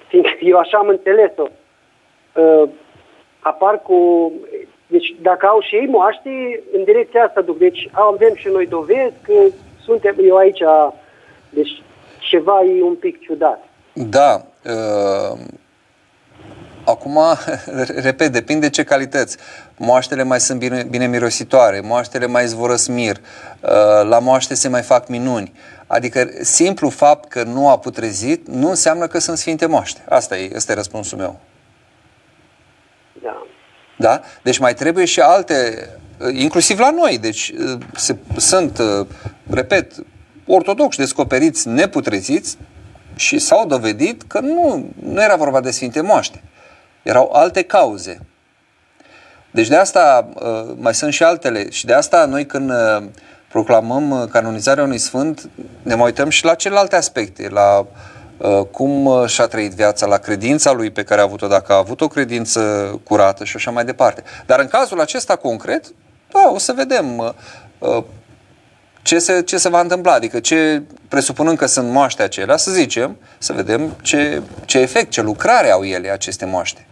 fiindcă 0.08 0.32
eu 0.40 0.58
așa 0.58 0.78
am 0.78 0.88
înțeles-o, 0.88 1.48
uh, 2.36 2.70
apar 3.40 3.82
cu... 3.82 4.32
Deci 4.88 5.16
dacă 5.22 5.46
au 5.46 5.60
și 5.62 5.76
ei 5.76 5.88
moaște, 5.88 6.64
în 6.74 6.84
direcția 6.84 7.24
asta 7.24 7.42
duc. 7.42 7.58
Deci 7.58 7.90
avem 7.92 8.36
și 8.36 8.48
noi 8.48 8.68
dovezi 8.68 9.14
că 9.22 9.34
suntem 9.84 10.16
eu 10.24 10.36
aici, 10.36 10.62
deci 11.50 11.82
ceva 12.20 12.62
e 12.62 12.84
un 12.84 12.96
pic 12.96 13.20
ciudat. 13.20 13.64
Da. 13.94 14.46
Uh, 16.92 16.98
acum, 16.98 17.20
repet, 18.08 18.32
depinde 18.32 18.70
ce 18.70 18.84
calități. 18.84 19.38
Moaștele 19.78 20.24
mai 20.24 20.40
sunt 20.40 20.60
bine, 20.60 20.84
bine 20.84 21.08
mirositoare, 21.08 21.80
moaștele 21.80 22.26
mai 22.26 22.48
zvorăsc 22.48 22.88
mir, 22.88 23.18
uh, 23.18 23.70
la 24.04 24.20
moaște 24.20 24.54
se 24.54 24.68
mai 24.68 24.82
fac 24.82 25.08
minuni. 25.08 25.54
Adică 25.88 26.30
simplu 26.42 26.90
fapt 26.90 27.30
că 27.30 27.44
nu 27.44 27.70
a 27.70 27.80
putrezit 27.80 28.48
nu 28.48 28.70
înseamnă 28.70 29.08
că 29.08 29.20
sunt 29.20 29.38
sfinte 29.38 29.66
moaște. 29.66 30.02
Asta 30.10 30.38
e, 30.38 30.52
ăsta 30.56 30.72
e 30.72 30.76
răspunsul 30.76 31.18
meu. 31.18 31.40
Da. 33.24 33.44
Da? 33.98 34.22
Deci 34.44 34.58
mai 34.58 34.74
trebuie 34.74 35.06
și 35.06 35.20
alte, 35.20 35.88
inclusiv 36.34 36.80
la 36.80 36.92
noi. 36.92 37.18
Deci 37.18 37.54
uh, 37.58 37.82
se, 37.96 38.16
sunt, 38.38 38.78
uh, 38.78 39.08
repet, 39.50 39.92
ortodoxi 40.46 41.00
descoperiți 41.00 41.68
neputreziți 41.68 42.58
și 43.16 43.40
s-au 43.40 43.66
dovedit 43.68 44.24
că 44.28 44.40
nu, 44.40 44.90
nu 45.04 45.22
era 45.22 45.36
vorba 45.36 45.62
de 45.62 45.72
sfinte 45.72 46.02
moaște. 46.02 46.42
Erau 47.04 47.32
alte 47.34 47.62
cauze. 47.62 48.26
Deci 49.52 49.68
de 49.68 49.76
asta 49.76 50.30
uh, 50.36 50.74
mai 50.76 50.94
sunt 50.94 51.14
și 51.14 51.24
altele. 51.24 51.70
Și 51.70 51.86
de 51.86 51.94
asta 51.94 52.26
noi 52.26 52.46
când 52.46 52.70
uh, 52.70 53.04
proclamăm 53.52 54.10
uh, 54.10 54.28
canonizarea 54.30 54.84
unui 54.84 54.98
sfânt, 54.98 55.50
ne 55.82 55.96
mai 55.96 56.06
uităm 56.06 56.30
și 56.30 56.46
la 56.46 56.56
celelalte 56.56 56.96
aspecte, 56.96 57.50
la 57.50 57.86
uh, 58.38 58.66
cum 58.72 59.06
uh, 59.06 59.28
și-a 59.28 59.46
trăit 59.46 59.72
viața, 59.72 60.06
la 60.06 60.18
credința 60.18 60.72
lui 60.72 60.92
pe 60.92 61.04
care 61.04 61.22
a 61.22 61.24
avut-o, 61.24 61.48
dacă 61.48 61.74
a 61.74 61.78
avut 61.78 62.02
o 62.02 62.08
credință 62.08 62.62
curată 63.04 63.44
și 63.44 63.56
așa 63.56 63.72
mai 63.72 63.86
departe. 63.86 64.24
Dar 64.46 64.60
în 64.60 64.68
cazul 64.68 65.02
acesta 65.02 65.36
concret, 65.36 65.86
da, 66.32 66.52
o 66.54 66.58
să 66.58 66.74
vedem 66.74 67.18
uh, 67.18 67.30
uh, 67.80 68.04
ce 69.02 69.20
se, 69.20 69.42
ce 69.42 69.58
se 69.58 69.70
va 69.70 69.80
întâmpla, 69.80 70.14
adică 70.14 70.40
ce, 70.40 70.82
presupunând 71.08 71.58
că 71.58 71.66
sunt 71.66 71.90
moaște 71.90 72.24
acelea, 72.24 72.58
să 72.58 72.72
zicem, 72.72 73.18
să 73.38 73.54
vedem 73.54 73.96
ce, 74.02 74.42
ce 74.66 74.80
efect, 74.80 75.10
ce 75.10 75.22
lucrare 75.22 75.72
au 75.72 75.84
ele, 75.84 76.10
aceste 76.10 76.46
moaște. 76.46 76.86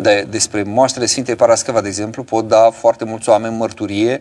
De, 0.00 0.26
despre 0.30 0.62
moaștele 0.62 1.06
Sfintei 1.06 1.34
Parasceva, 1.34 1.80
de 1.80 1.88
exemplu, 1.88 2.22
pot 2.22 2.48
da 2.48 2.70
foarte 2.72 3.04
mulți 3.04 3.28
oameni 3.28 3.56
mărturie 3.56 4.20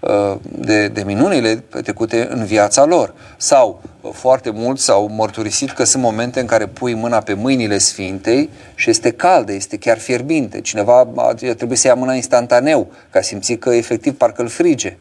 uh, 0.00 0.34
de, 0.42 0.88
de 0.88 1.02
minunile 1.02 1.64
petrecute 1.70 2.28
în 2.30 2.44
viața 2.44 2.84
lor. 2.84 3.14
Sau 3.36 3.82
uh, 4.00 4.10
foarte 4.14 4.50
mulți 4.50 4.84
s-au 4.84 5.08
mărturisit 5.08 5.70
că 5.70 5.84
sunt 5.84 6.02
momente 6.02 6.40
în 6.40 6.46
care 6.46 6.66
pui 6.66 6.94
mâna 6.94 7.18
pe 7.20 7.34
mâinile 7.34 7.78
Sfintei 7.78 8.50
și 8.74 8.90
este 8.90 9.10
caldă, 9.10 9.52
este 9.52 9.76
chiar 9.76 9.98
fierbinte. 9.98 10.60
Cineva 10.60 11.08
a- 11.16 11.34
trebuie 11.56 11.76
să 11.76 11.86
ia 11.86 11.94
mâna 11.94 12.14
instantaneu, 12.14 12.92
ca 13.10 13.20
simți 13.20 13.52
că 13.52 13.70
efectiv 13.74 14.16
parcă 14.16 14.42
îl 14.42 14.48
frige. 14.48 14.96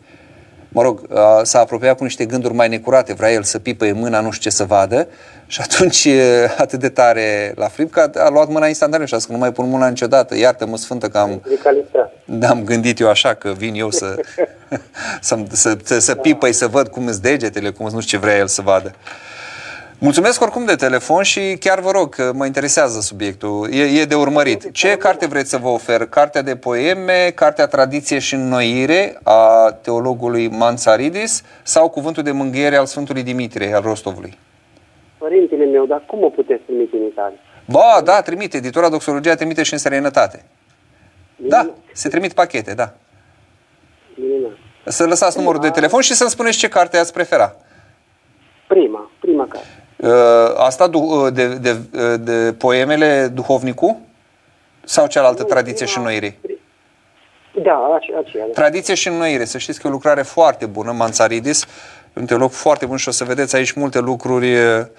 Mă 0.69 0.81
rog, 0.81 1.01
a, 1.13 1.43
s-a 1.43 1.59
apropiat 1.59 1.97
cu 1.97 2.03
niște 2.03 2.25
gânduri 2.25 2.53
mai 2.53 2.67
necurate, 2.67 3.13
vrea 3.13 3.31
el 3.31 3.43
să 3.43 3.59
pipăie 3.59 3.91
mâna, 3.91 4.19
nu 4.19 4.31
știu 4.31 4.49
ce 4.49 4.55
să 4.55 4.63
vadă. 4.63 5.07
Și 5.47 5.61
atunci 5.61 6.05
e, 6.05 6.51
atât 6.57 6.79
de 6.79 6.89
tare 6.89 7.53
la 7.55 7.67
fript 7.67 7.91
că 7.91 8.11
a, 8.13 8.23
a 8.23 8.29
luat 8.29 8.47
mâna 8.47 8.67
instantaneu 8.67 9.05
și 9.05 9.13
a 9.13 9.17
zis 9.17 9.25
că 9.25 9.31
nu 9.31 9.37
mai 9.37 9.51
pun 9.51 9.69
mâna 9.69 9.87
niciodată, 9.87 10.37
iartă-mă 10.37 10.77
sfântă 10.77 11.07
că 11.07 11.17
am, 11.17 11.41
da, 12.25 12.49
am 12.49 12.63
gândit 12.63 12.99
eu 12.99 13.09
așa 13.09 13.33
că 13.33 13.53
vin 13.57 13.73
eu 13.75 13.89
să, 13.89 14.15
să, 15.21 15.37
să, 15.51 15.77
să, 15.83 15.99
să 15.99 16.15
pipăi, 16.15 16.53
să 16.53 16.67
văd 16.67 16.87
cum 16.87 17.07
îți 17.07 17.21
degetele, 17.21 17.69
cum 17.69 17.89
nu 17.91 17.99
știu 18.01 18.17
ce 18.17 18.25
vrea 18.25 18.37
el 18.37 18.47
să 18.47 18.61
vadă. 18.61 18.93
Mulțumesc 20.01 20.41
oricum 20.41 20.65
de 20.65 20.75
telefon 20.75 21.23
și 21.23 21.57
chiar 21.59 21.79
vă 21.79 21.91
rog 21.91 22.15
că 22.15 22.31
mă 22.35 22.45
interesează 22.45 22.99
subiectul. 22.99 23.69
E, 23.71 23.83
e 24.01 24.05
de 24.05 24.15
urmărit. 24.15 24.71
Ce 24.71 24.97
carte 24.97 25.27
vreți 25.27 25.49
să 25.49 25.57
vă 25.57 25.67
ofer? 25.67 26.05
Cartea 26.05 26.41
de 26.41 26.55
poeme, 26.55 27.31
Cartea 27.35 27.67
Tradiție 27.67 28.19
și 28.19 28.33
Înnoire 28.33 29.19
a 29.23 29.71
teologului 29.81 30.47
Mansaridis 30.47 31.43
sau 31.63 31.89
Cuvântul 31.89 32.23
de 32.23 32.31
Mânghiere 32.31 32.75
al 32.75 32.85
Sfântului 32.85 33.23
Dimitrie 33.23 33.73
al 33.73 33.81
Rostovului? 33.81 34.37
Părintele 35.17 35.65
meu, 35.65 35.85
dar 35.85 36.03
cum 36.07 36.23
o 36.23 36.29
puteți 36.29 36.63
trimite 36.63 36.95
în 36.95 37.03
Italia? 37.03 37.39
Ba, 37.65 38.01
da, 38.03 38.21
trimite. 38.21 38.57
Editura 38.57 38.89
Doxologia 38.89 39.35
trimite 39.35 39.63
și 39.63 39.73
în 39.73 39.79
străinătate. 39.79 40.45
Da, 41.35 41.69
se 41.93 42.09
trimit 42.09 42.33
pachete, 42.33 42.73
da. 42.73 42.93
Minunat. 44.15 44.57
Să 44.85 45.05
lăsați 45.05 45.37
numărul 45.37 45.61
de 45.61 45.69
telefon 45.69 46.01
și 46.01 46.13
să-mi 46.13 46.29
spuneți 46.29 46.57
ce 46.57 46.67
carte 46.67 46.97
ați 46.97 47.13
prefera. 47.13 47.55
Prima, 48.67 49.11
prima 49.19 49.47
carte. 49.47 49.78
Uh, 49.99 50.09
asta 50.57 50.87
du- 50.87 51.29
de, 51.29 51.47
de, 51.47 51.77
de 52.17 52.53
poemele 52.57 53.27
Duhovnicu? 53.33 54.01
Sau 54.83 55.07
cealaltă, 55.07 55.43
Tradiție 55.43 55.85
și 55.85 55.97
Înnoire? 55.97 56.37
Da, 57.63 57.73
ace- 57.95 58.15
aceea. 58.25 58.45
Da. 58.45 58.51
Tradiție 58.53 58.93
și 58.93 59.07
Înnoire. 59.07 59.45
Să 59.45 59.57
știți 59.57 59.79
că 59.79 59.87
e 59.87 59.89
o 59.89 59.93
lucrare 59.93 60.21
foarte 60.21 60.65
bună, 60.65 60.91
Mansaridis, 60.91 61.65
un 62.13 62.25
teolog 62.25 62.51
foarte 62.51 62.85
bun 62.85 62.97
și 62.97 63.07
o 63.07 63.11
să 63.11 63.23
vedeți 63.23 63.55
aici 63.55 63.71
multe 63.71 63.99
lucruri, 63.99 64.51
e, 64.53 64.91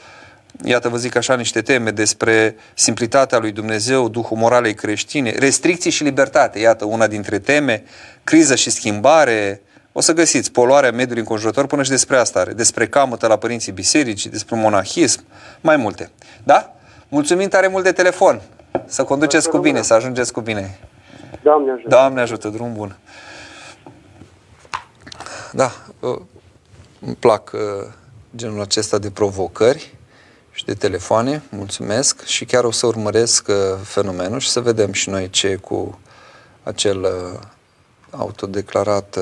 iată 0.65 0.89
vă 0.89 0.97
zic 0.97 1.17
așa 1.17 1.35
niște 1.35 1.63
teme 1.63 1.91
despre 1.91 2.57
simplitatea 2.75 3.39
lui 3.39 3.53
Dumnezeu, 3.53 4.09
Duhul 4.09 4.37
moralei 4.37 4.75
creștine, 4.75 5.31
restricții 5.39 5.91
și 5.91 6.03
libertate, 6.03 6.59
iată 6.59 6.85
una 6.85 7.07
dintre 7.07 7.39
teme, 7.39 7.83
criză 8.25 8.55
și 8.55 8.71
schimbare, 8.71 9.61
o 9.93 10.01
să 10.01 10.13
găsiți 10.13 10.53
poluarea 10.53 10.91
mediului 10.91 11.21
înconjurător 11.21 11.67
până 11.67 11.83
și 11.83 11.91
despre 11.91 12.17
asta 12.17 12.41
are, 12.41 12.53
despre 12.53 12.87
camută 12.89 13.27
la 13.27 13.37
părinții 13.37 13.73
bisericii, 13.73 14.31
despre 14.31 14.57
monahism, 14.57 15.25
mai 15.61 15.77
multe. 15.77 16.11
Da? 16.43 16.75
Mulțumim 17.09 17.49
tare 17.49 17.67
mult 17.67 17.85
de 17.85 17.93
telefon. 17.93 18.41
Să 18.87 19.05
conduceți 19.05 19.49
cu 19.49 19.59
bine, 19.59 19.83
să 19.83 19.95
ajungeți 19.95 20.33
cu 20.33 20.41
bine. 20.41 20.79
Doamne 21.43 21.71
ajută. 21.71 21.89
Doamne 21.89 22.21
ajută, 22.21 22.49
drum 22.49 22.73
bun. 22.73 22.97
Da, 25.53 25.73
uh, 26.01 26.21
îmi 27.01 27.15
plac 27.15 27.51
uh, 27.53 27.61
genul 28.37 28.61
acesta 28.61 28.99
de 28.99 29.11
provocări 29.11 29.95
și 30.53 30.65
de 30.65 30.75
telefoane, 30.75 31.43
mulțumesc 31.51 32.25
și 32.25 32.45
chiar 32.45 32.65
o 32.65 32.71
să 32.71 32.87
urmăresc 32.87 33.49
uh, 33.49 33.55
fenomenul 33.83 34.39
și 34.39 34.49
să 34.49 34.61
vedem 34.61 34.93
și 34.93 35.09
noi 35.09 35.31
ce 35.31 35.47
e 35.47 35.57
cu 35.57 35.99
acel 36.63 37.07
autodeclarat 38.11 39.19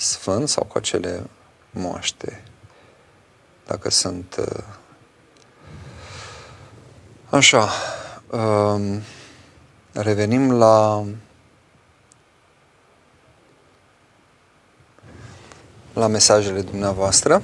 sfânt 0.00 0.48
sau 0.48 0.64
cu 0.64 0.78
acele 0.78 1.22
moaște, 1.70 2.42
dacă 3.66 3.90
sunt 3.90 4.36
Așa, 7.30 7.68
um, 8.30 9.00
revenim 9.92 10.52
la 10.52 11.04
la 15.92 16.06
mesajele 16.06 16.60
dumneavoastră. 16.60 17.42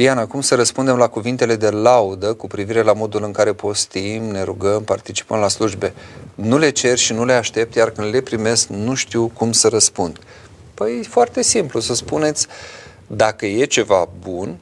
Diana, 0.00 0.26
cum 0.26 0.40
să 0.40 0.54
răspundem 0.54 0.96
la 0.96 1.08
cuvintele 1.08 1.56
de 1.56 1.70
laudă 1.70 2.34
cu 2.34 2.46
privire 2.46 2.82
la 2.82 2.92
modul 2.92 3.22
în 3.22 3.32
care 3.32 3.52
postim, 3.52 4.22
ne 4.22 4.42
rugăm, 4.42 4.82
participăm 4.82 5.38
la 5.38 5.48
slujbe? 5.48 5.94
Nu 6.34 6.58
le 6.58 6.70
cer 6.70 6.98
și 6.98 7.12
nu 7.12 7.24
le 7.24 7.32
aștept, 7.32 7.74
iar 7.74 7.90
când 7.90 8.12
le 8.12 8.20
primesc, 8.20 8.68
nu 8.68 8.94
știu 8.94 9.30
cum 9.34 9.52
să 9.52 9.68
răspund. 9.68 10.18
Păi 10.74 10.98
e 10.98 11.02
foarte 11.02 11.42
simplu 11.42 11.80
să 11.80 11.94
spuneți, 11.94 12.46
dacă 13.06 13.46
e 13.46 13.64
ceva 13.64 14.08
bun, 14.20 14.58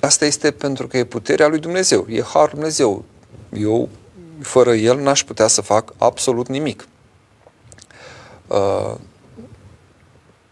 asta 0.00 0.24
este 0.24 0.50
pentru 0.50 0.86
că 0.86 0.96
e 0.96 1.04
puterea 1.04 1.48
lui 1.48 1.58
Dumnezeu, 1.58 2.06
e 2.08 2.22
Harul 2.22 2.50
Dumnezeu. 2.52 3.04
Eu, 3.52 3.88
fără 4.40 4.74
El, 4.74 4.98
n-aș 4.98 5.24
putea 5.24 5.46
să 5.46 5.60
fac 5.60 5.92
absolut 5.98 6.48
nimic. 6.48 6.86
Uh, 8.46 8.94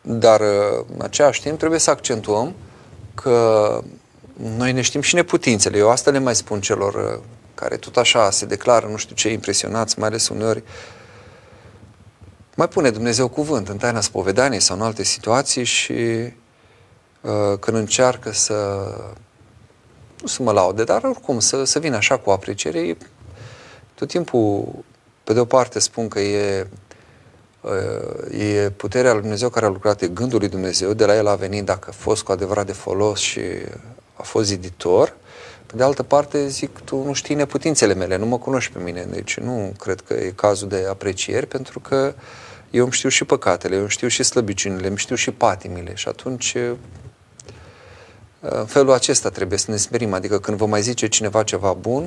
dar, 0.01 0.41
uh, 0.41 0.85
în 0.95 1.03
același 1.03 1.43
timp, 1.43 1.59
trebuie 1.59 1.79
să 1.79 1.91
accentuăm 1.91 2.55
că 3.23 3.81
noi 4.35 4.73
ne 4.73 4.81
știm 4.81 5.01
și 5.01 5.15
neputințele. 5.15 5.79
Eu 5.79 5.91
asta 5.91 6.11
le 6.11 6.19
mai 6.19 6.35
spun 6.35 6.61
celor 6.61 6.95
uh, 6.95 7.25
care 7.55 7.77
tot 7.77 7.97
așa 7.97 8.31
se 8.31 8.47
declară, 8.47 8.87
nu 8.87 8.97
știu 8.97 9.15
ce, 9.15 9.33
impresionați, 9.33 9.99
mai 9.99 10.09
ales 10.09 10.29
uneori, 10.29 10.63
mai 12.55 12.69
pune 12.69 12.91
Dumnezeu 12.91 13.29
cuvânt 13.29 13.69
în 13.69 13.77
taina 13.77 14.01
spovedaniei 14.01 14.61
sau 14.61 14.77
în 14.77 14.83
alte 14.83 15.03
situații 15.03 15.65
și 15.65 15.93
uh, 17.21 17.59
când 17.61 17.77
încearcă 17.77 18.33
să 18.33 18.87
nu 20.21 20.27
să 20.27 20.43
mă 20.43 20.53
laude, 20.53 20.85
dar 20.85 21.03
oricum 21.03 21.41
să, 21.41 21.65
să 21.65 21.79
vină 21.79 21.97
așa 21.97 22.19
cu 22.19 22.31
apreciere, 22.31 22.97
tot 23.95 24.09
timpul, 24.09 24.69
pe 25.25 25.33
de 25.33 25.41
o 25.41 25.45
parte 25.45 25.79
spun 25.79 26.09
că 26.09 26.21
e 26.21 26.67
e 28.31 28.71
puterea 28.71 29.13
lui 29.13 29.21
Dumnezeu 29.21 29.49
care 29.49 29.67
a 29.67 29.69
lucrat, 29.69 30.03
e 30.03 30.09
gândul 30.09 30.39
lui 30.39 30.49
Dumnezeu, 30.49 30.93
de 30.93 31.05
la 31.05 31.17
el 31.17 31.27
a 31.27 31.35
venit 31.35 31.65
dacă 31.65 31.87
a 31.91 31.95
fost 31.97 32.23
cu 32.23 32.33
adevărat 32.33 32.67
de 32.67 32.73
folos 32.73 33.19
și 33.19 33.41
a 34.15 34.23
fost 34.23 34.47
ziditor. 34.47 35.17
Pe 35.67 35.77
de 35.77 35.83
altă 35.83 36.03
parte, 36.03 36.49
zic, 36.49 36.79
tu 36.79 37.05
nu 37.05 37.13
știi 37.13 37.35
neputințele 37.35 37.95
mele, 37.95 38.17
nu 38.17 38.27
mă 38.27 38.39
cunoști 38.39 38.73
pe 38.73 38.79
mine, 38.83 39.07
deci 39.11 39.39
nu 39.39 39.73
cred 39.79 40.01
că 40.01 40.15
e 40.15 40.33
cazul 40.35 40.69
de 40.69 40.87
aprecieri, 40.89 41.47
pentru 41.47 41.81
că 41.81 42.15
eu 42.71 42.83
îmi 42.83 42.93
știu 42.93 43.09
și 43.09 43.25
păcatele, 43.25 43.75
eu 43.75 43.81
îmi 43.81 43.91
știu 43.91 44.09
și 44.09 44.23
slăbiciunile, 44.23 44.89
îmi 44.89 44.97
știu 44.97 45.15
și 45.15 45.31
patimile 45.31 45.95
și 45.95 46.09
atunci 46.09 46.57
în 48.41 48.67
felul 48.67 48.93
acesta 48.93 49.29
trebuie 49.29 49.59
să 49.59 49.71
ne 49.71 49.77
smerim, 49.77 50.13
adică 50.13 50.39
când 50.39 50.57
vă 50.57 50.67
mai 50.67 50.83
zice 50.83 51.07
cineva 51.09 51.43
ceva 51.43 51.73
bun, 51.73 52.05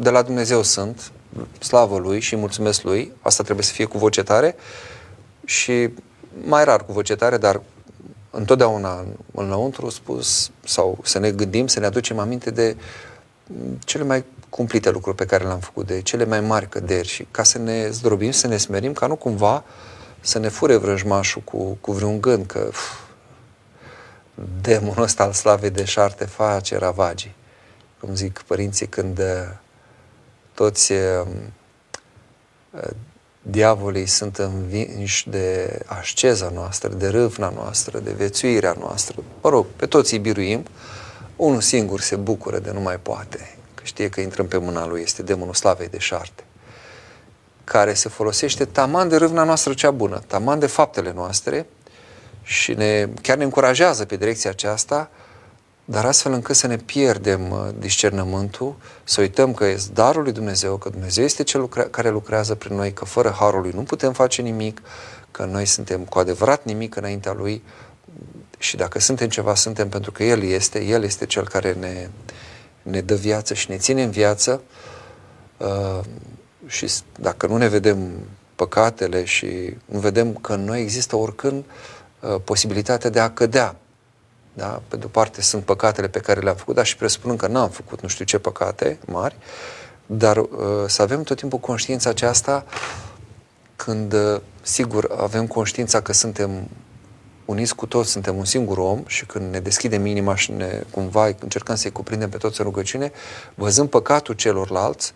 de 0.00 0.10
la 0.10 0.22
Dumnezeu 0.22 0.62
sunt, 0.62 1.12
slavă 1.58 1.98
Lui 1.98 2.20
și 2.20 2.36
mulțumesc 2.36 2.82
Lui, 2.82 3.12
asta 3.20 3.42
trebuie 3.42 3.64
să 3.64 3.72
fie 3.72 3.84
cu 3.84 3.98
voce 3.98 4.22
tare 4.22 4.56
și 5.44 5.88
mai 6.44 6.64
rar 6.64 6.84
cu 6.84 6.92
voce 6.92 7.16
tare, 7.16 7.36
dar 7.36 7.60
întotdeauna 8.30 9.04
înăuntru 9.34 9.88
spus 9.88 10.50
sau 10.64 10.98
să 11.02 11.18
ne 11.18 11.30
gândim, 11.30 11.66
să 11.66 11.80
ne 11.80 11.86
aducem 11.86 12.18
aminte 12.18 12.50
de 12.50 12.76
cele 13.84 14.04
mai 14.04 14.24
cumplite 14.48 14.90
lucruri 14.90 15.16
pe 15.16 15.26
care 15.26 15.44
le-am 15.44 15.58
făcut, 15.58 15.86
de 15.86 16.02
cele 16.02 16.24
mai 16.24 16.40
mari 16.40 16.68
căderi 16.68 17.08
și 17.08 17.26
ca 17.30 17.42
să 17.42 17.58
ne 17.58 17.88
zdrobim, 17.90 18.30
să 18.30 18.46
ne 18.46 18.56
smerim, 18.56 18.92
ca 18.92 19.06
nu 19.06 19.16
cumva 19.16 19.64
să 20.20 20.38
ne 20.38 20.48
fure 20.48 20.76
vrăjmașul 20.76 21.42
cu, 21.42 21.78
cu 21.80 21.92
vreun 21.92 22.20
gând 22.20 22.46
că 22.46 22.64
uf, 22.68 22.92
demonul 24.60 25.02
ăsta 25.02 25.22
al 25.22 25.32
slavei 25.32 25.70
de 25.70 25.84
șarte 25.84 26.24
face 26.24 26.78
ravagii. 26.78 27.34
Cum 28.00 28.14
zic 28.14 28.42
părinții 28.46 28.86
când 28.86 29.20
toți 30.58 30.92
uh, 30.92 31.26
diavolii 33.42 34.06
sunt 34.06 34.36
învinși 34.36 35.28
de 35.28 35.78
asceza 35.86 36.50
noastră, 36.54 36.88
de 36.88 37.08
râvna 37.08 37.50
noastră, 37.50 37.98
de 37.98 38.12
vețuirea 38.12 38.76
noastră. 38.78 39.22
Mă 39.42 39.50
rog, 39.50 39.66
pe 39.76 39.86
toți 39.86 40.12
îi 40.12 40.18
biruim. 40.18 40.64
Unul 41.36 41.60
singur 41.60 42.00
se 42.00 42.16
bucură 42.16 42.58
de 42.58 42.70
nu 42.70 42.80
mai 42.80 42.98
poate, 42.98 43.56
că 43.74 43.82
știe 43.84 44.08
că 44.08 44.20
intrăm 44.20 44.46
pe 44.46 44.56
mâna 44.56 44.86
lui, 44.86 45.02
este 45.02 45.22
demonul 45.22 45.54
slavei 45.54 45.88
de 45.88 45.98
șarte, 45.98 46.44
care 47.64 47.94
se 47.94 48.08
folosește 48.08 48.64
taman 48.64 49.08
de 49.08 49.16
râvna 49.16 49.44
noastră 49.44 49.74
cea 49.74 49.90
bună, 49.90 50.22
taman 50.26 50.58
de 50.58 50.66
faptele 50.66 51.12
noastre 51.12 51.66
și 52.42 52.72
ne, 52.72 53.08
chiar 53.22 53.36
ne 53.36 53.44
încurajează 53.44 54.04
pe 54.04 54.16
direcția 54.16 54.50
aceasta, 54.50 55.10
dar 55.90 56.04
astfel 56.04 56.32
încât 56.32 56.56
să 56.56 56.66
ne 56.66 56.76
pierdem 56.76 57.50
uh, 57.50 57.68
discernământul, 57.78 58.74
să 59.04 59.20
uităm 59.20 59.54
că 59.54 59.64
este 59.64 59.92
darul 59.92 60.22
lui 60.22 60.32
Dumnezeu, 60.32 60.76
că 60.76 60.88
Dumnezeu 60.88 61.24
este 61.24 61.42
cel 61.42 61.68
care 61.68 62.10
lucrează 62.10 62.54
prin 62.54 62.76
noi, 62.76 62.92
că 62.92 63.04
fără 63.04 63.34
harul 63.38 63.60
lui 63.60 63.70
nu 63.74 63.82
putem 63.82 64.12
face 64.12 64.42
nimic, 64.42 64.82
că 65.30 65.44
noi 65.44 65.64
suntem 65.64 66.00
cu 66.00 66.18
adevărat 66.18 66.64
nimic 66.64 66.96
înaintea 66.96 67.32
lui 67.32 67.62
și 68.58 68.76
dacă 68.76 68.98
suntem 68.98 69.28
ceva, 69.28 69.54
suntem 69.54 69.88
pentru 69.88 70.12
că 70.12 70.24
El 70.24 70.42
este, 70.42 70.84
El 70.84 71.02
este 71.02 71.26
Cel 71.26 71.48
care 71.48 71.72
ne, 71.72 72.08
ne 72.82 73.00
dă 73.00 73.14
viață 73.14 73.54
și 73.54 73.70
ne 73.70 73.76
ține 73.76 74.02
în 74.02 74.10
viață. 74.10 74.62
Uh, 75.56 76.00
și 76.66 76.90
dacă 77.20 77.46
nu 77.46 77.56
ne 77.56 77.68
vedem 77.68 78.12
păcatele 78.54 79.24
și 79.24 79.76
nu 79.84 79.98
vedem 79.98 80.34
că 80.34 80.52
în 80.52 80.64
noi 80.64 80.80
există 80.80 81.16
oricând 81.16 81.64
uh, 82.20 82.36
posibilitatea 82.44 83.10
de 83.10 83.20
a 83.20 83.30
cădea, 83.30 83.76
da? 84.58 84.82
Pe 84.88 84.96
de-o 84.96 85.08
parte 85.08 85.42
sunt 85.42 85.64
păcatele 85.64 86.08
pe 86.08 86.18
care 86.18 86.40
le-am 86.40 86.56
făcut, 86.56 86.74
dar 86.74 86.86
și 86.86 86.96
presupunând 86.96 87.38
că 87.38 87.46
n-am 87.46 87.68
făcut 87.68 88.00
nu 88.00 88.08
știu 88.08 88.24
ce 88.24 88.38
păcate 88.38 88.98
mari, 89.06 89.36
Dar 90.06 90.36
uh, 90.36 90.46
să 90.86 91.02
avem 91.02 91.22
tot 91.22 91.36
timpul 91.36 91.58
conștiința 91.58 92.10
aceasta 92.10 92.64
când, 93.76 94.12
uh, 94.12 94.40
sigur, 94.62 95.10
avem 95.16 95.46
conștiința 95.46 96.00
că 96.00 96.12
suntem 96.12 96.68
uniți 97.44 97.74
cu 97.74 97.86
toți, 97.86 98.10
suntem 98.10 98.36
un 98.36 98.44
singur 98.44 98.78
om 98.78 99.02
și 99.06 99.26
când 99.26 99.52
ne 99.52 99.60
deschidem 99.60 100.06
inima 100.06 100.34
și 100.34 100.52
ne, 100.52 100.82
cumva 100.90 101.26
încercăm 101.40 101.74
să-i 101.74 101.90
cuprindem 101.90 102.28
pe 102.28 102.36
toți 102.36 102.60
în 102.60 102.66
rugăciune, 102.66 103.12
văzând 103.54 103.88
păcatul 103.88 104.34
celorlalți, 104.34 105.12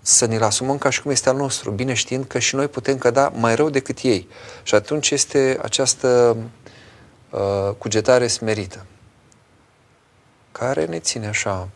să 0.00 0.26
ne-l 0.26 0.42
asumăm 0.42 0.78
ca 0.78 0.90
și 0.90 1.02
cum 1.02 1.10
este 1.10 1.28
al 1.28 1.36
nostru, 1.36 1.70
bine 1.70 1.94
știind 1.94 2.24
că 2.24 2.38
și 2.38 2.54
noi 2.54 2.68
putem 2.68 2.98
căda 2.98 3.32
mai 3.34 3.54
rău 3.54 3.70
decât 3.70 3.98
ei. 3.98 4.28
Și 4.62 4.74
atunci 4.74 5.10
este 5.10 5.58
această 5.62 6.36
uh, 7.30 7.74
cugetare 7.78 8.26
smerită, 8.26 8.86
care 10.52 10.84
ne 10.84 10.98
ține 10.98 11.26
așa 11.26 11.68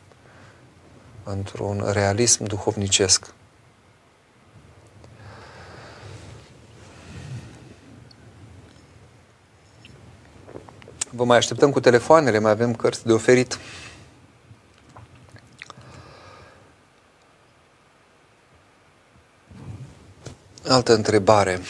într-un 1.25 1.91
realism 1.93 2.45
duhovnicesc. 2.45 3.33
Vă 11.11 11.25
mai 11.25 11.37
așteptăm 11.37 11.71
cu 11.71 11.81
telefoanele, 11.81 12.39
mai 12.39 12.51
avem 12.51 12.75
cărți 12.75 13.07
de 13.07 13.13
oferit. 13.13 13.59
Altă 20.67 20.95
întrebare. 20.95 21.61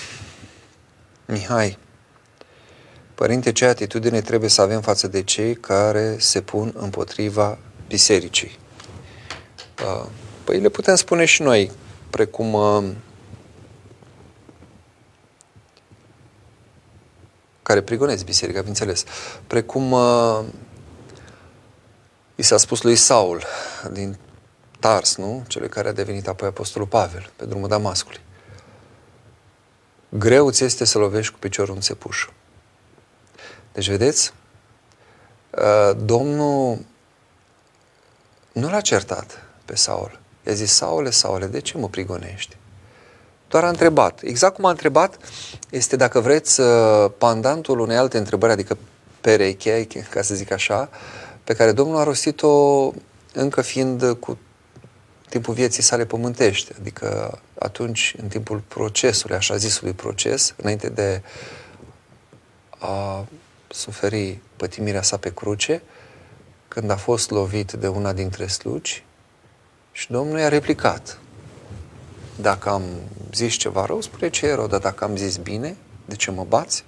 Mihai, 1.26 1.78
Părinte, 3.20 3.52
ce 3.52 3.64
atitudine 3.64 4.20
trebuie 4.20 4.50
să 4.50 4.60
avem 4.60 4.80
față 4.80 5.06
de 5.08 5.22
cei 5.22 5.54
care 5.54 6.16
se 6.18 6.40
pun 6.40 6.74
împotriva 6.76 7.58
bisericii? 7.88 8.58
Uh, 9.84 10.06
păi 10.44 10.60
le 10.60 10.68
putem 10.68 10.94
spune 10.94 11.24
și 11.24 11.42
noi, 11.42 11.70
precum 12.10 12.52
uh, 12.52 12.84
care 17.62 17.82
prigonesc 17.82 18.24
biserica, 18.24 18.58
bineînțeles, 18.58 19.04
precum 19.46 19.92
uh, 19.92 20.40
i 22.34 22.42
s-a 22.42 22.56
spus 22.56 22.82
lui 22.82 22.96
Saul 22.96 23.42
din 23.92 24.18
Tars, 24.78 25.16
nu? 25.16 25.44
Cel 25.46 25.68
care 25.68 25.88
a 25.88 25.92
devenit 25.92 26.28
apoi 26.28 26.48
Apostolul 26.48 26.88
Pavel, 26.88 27.30
pe 27.36 27.44
drumul 27.44 27.68
Damascului. 27.68 28.20
Greu 30.08 30.50
ți 30.50 30.64
este 30.64 30.84
să 30.84 30.98
lovești 30.98 31.32
cu 31.32 31.38
piciorul 31.38 31.74
în 31.74 31.80
țepuș. 31.80 32.26
Deci, 33.72 33.88
vedeți, 33.88 34.32
Domnul 35.96 36.78
nu 38.52 38.70
l-a 38.70 38.80
certat 38.80 39.42
pe 39.64 39.76
Saul. 39.76 40.18
I-a 40.46 40.52
zis, 40.52 40.72
Saule, 40.72 41.10
Saule, 41.10 41.46
de 41.46 41.60
ce 41.60 41.78
mă 41.78 41.88
prigonești? 41.88 42.56
Doar 43.48 43.64
a 43.64 43.68
întrebat. 43.68 44.20
Exact 44.22 44.54
cum 44.54 44.64
a 44.64 44.70
întrebat 44.70 45.16
este, 45.70 45.96
dacă 45.96 46.20
vreți, 46.20 46.60
uh, 46.60 47.10
pandantul 47.18 47.78
unei 47.78 47.96
alte 47.96 48.18
întrebări, 48.18 48.52
adică 48.52 48.78
pereche, 49.20 49.86
ca 50.10 50.22
să 50.22 50.34
zic 50.34 50.50
așa, 50.50 50.88
pe 51.44 51.54
care 51.54 51.72
Domnul 51.72 51.98
a 51.98 52.02
rostit-o 52.02 52.92
încă 53.32 53.62
fiind 53.62 54.16
cu 54.20 54.38
timpul 55.28 55.54
vieții 55.54 55.82
sale 55.82 56.04
pământește, 56.04 56.74
adică 56.80 57.38
atunci, 57.58 58.14
în 58.22 58.28
timpul 58.28 58.62
procesului, 58.68 59.36
așa 59.36 59.56
zisului 59.56 59.92
proces, 59.92 60.54
înainte 60.56 60.88
de 60.88 61.22
a 62.78 63.24
suferi 63.70 64.38
pătimirea 64.56 65.02
sa 65.02 65.16
pe 65.16 65.32
cruce, 65.32 65.82
când 66.68 66.90
a 66.90 66.96
fost 66.96 67.30
lovit 67.30 67.72
de 67.72 67.88
una 67.88 68.12
dintre 68.12 68.46
slugi, 68.46 69.04
și 69.92 70.10
Domnul 70.10 70.38
i-a 70.38 70.48
replicat. 70.48 71.18
Dacă 72.40 72.68
am 72.68 72.82
zis 73.34 73.54
ceva 73.54 73.84
rău, 73.84 74.00
spune 74.00 74.30
ce 74.30 74.46
e 74.46 74.54
rău, 74.54 74.66
dar 74.66 74.80
dacă 74.80 75.04
am 75.04 75.16
zis 75.16 75.36
bine, 75.36 75.76
de 76.04 76.16
ce 76.16 76.30
mă 76.30 76.44
bați? 76.48 76.84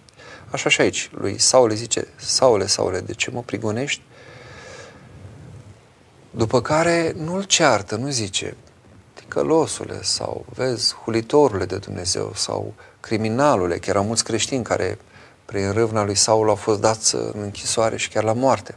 Așa 0.50 0.68
și 0.68 0.80
aici, 0.80 1.10
lui 1.12 1.38
Saule 1.38 1.74
zice, 1.74 2.06
Saule, 2.16 2.66
Saule, 2.66 3.00
de 3.00 3.12
ce 3.12 3.30
mă 3.30 3.42
prigonești? 3.42 4.02
După 6.30 6.62
care 6.62 7.14
nu-l 7.16 7.42
ceartă, 7.42 7.96
nu 7.96 8.10
zice, 8.10 8.56
ticălosule 9.14 10.02
sau, 10.02 10.44
vezi, 10.54 10.94
hulitorule 10.94 11.64
de 11.64 11.76
Dumnezeu 11.76 12.32
sau 12.34 12.74
criminalule, 13.00 13.78
că 13.78 13.90
erau 13.90 14.04
mulți 14.04 14.24
creștini 14.24 14.64
care 14.64 14.98
prin 15.52 15.72
râvna 15.72 16.04
lui 16.04 16.14
Saul 16.14 16.48
au 16.48 16.54
fost 16.54 16.80
dați 16.80 17.14
în 17.14 17.40
închisoare 17.40 17.96
și 17.96 18.08
chiar 18.08 18.24
la 18.24 18.32
moarte. 18.32 18.74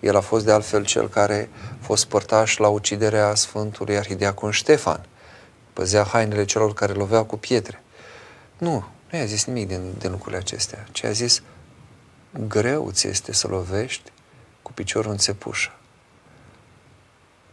El 0.00 0.16
a 0.16 0.20
fost 0.20 0.44
de 0.44 0.52
altfel 0.52 0.84
cel 0.84 1.08
care 1.08 1.48
a 1.80 1.84
fost 1.84 2.06
părtaș 2.06 2.56
la 2.56 2.68
uciderea 2.68 3.34
Sfântului 3.34 3.96
Arhidiacon 3.96 4.50
Ștefan. 4.50 5.06
Păzea 5.72 6.02
hainele 6.02 6.44
celor 6.44 6.74
care 6.74 6.92
loveau 6.92 7.24
cu 7.24 7.36
pietre. 7.36 7.82
Nu, 8.58 8.84
nu 9.10 9.18
i-a 9.18 9.24
zis 9.24 9.44
nimic 9.44 9.68
din, 9.68 9.94
din 9.98 10.10
lucrurile 10.10 10.40
acestea, 10.40 10.86
ci 10.92 11.04
a 11.04 11.10
zis 11.10 11.42
greu 12.48 12.90
ți 12.90 13.06
este 13.06 13.32
să 13.32 13.46
lovești 13.46 14.12
cu 14.62 14.72
piciorul 14.72 15.10
în 15.10 15.16
țepușă. 15.16 15.70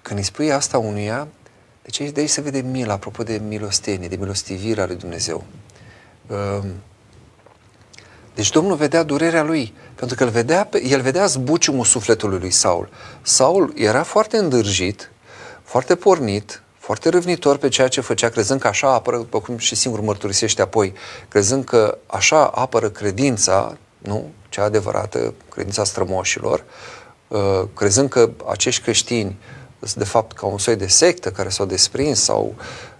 Când 0.01 0.19
îi 0.19 0.25
spui 0.25 0.51
asta 0.51 0.77
unuia, 0.77 1.27
deci 1.83 1.99
aici, 1.99 2.11
de 2.11 2.19
aici 2.19 2.29
se 2.29 2.41
vede 2.41 2.61
mila, 2.61 2.93
apropo 2.93 3.23
de 3.23 3.41
milostenie, 3.47 4.07
de 4.07 4.15
milostivirea 4.15 4.85
lui 4.85 4.95
Dumnezeu. 4.95 5.43
Ehm, 6.31 6.73
deci 8.35 8.49
Domnul 8.49 8.75
vedea 8.75 9.03
durerea 9.03 9.43
lui, 9.43 9.73
pentru 9.95 10.15
că 10.15 10.23
el 10.23 10.29
vedea, 10.29 10.69
el 10.83 11.01
vedea 11.01 11.25
zbuciumul 11.25 11.85
sufletului 11.85 12.39
lui 12.39 12.51
Saul. 12.51 12.89
Saul 13.21 13.73
era 13.75 14.03
foarte 14.03 14.37
îndârjit, 14.37 15.11
foarte 15.63 15.95
pornit, 15.95 16.61
foarte 16.77 17.09
râvnitor 17.09 17.57
pe 17.57 17.67
ceea 17.67 17.87
ce 17.87 18.01
făcea, 18.01 18.29
crezând 18.29 18.59
că 18.59 18.67
așa 18.67 18.93
apără, 18.93 19.17
după 19.17 19.39
cum 19.39 19.57
și 19.57 19.75
singur 19.75 20.01
mărturisește 20.01 20.61
apoi, 20.61 20.93
crezând 21.27 21.63
că 21.63 21.97
așa 22.05 22.45
apără 22.45 22.89
credința, 22.89 23.77
nu, 23.97 24.31
cea 24.49 24.63
adevărată, 24.63 25.33
credința 25.49 25.83
strămoșilor, 25.83 26.63
uh, 27.27 27.63
crezând 27.73 28.09
că 28.09 28.29
acești 28.49 28.81
creștini 28.81 29.37
sunt 29.79 30.03
de 30.03 30.09
fapt 30.09 30.37
ca 30.37 30.45
un 30.45 30.57
soi 30.57 30.75
de 30.75 30.87
sectă 30.87 31.31
care 31.31 31.49
s-au 31.49 31.65
desprins 31.65 32.23
sau 32.23 32.55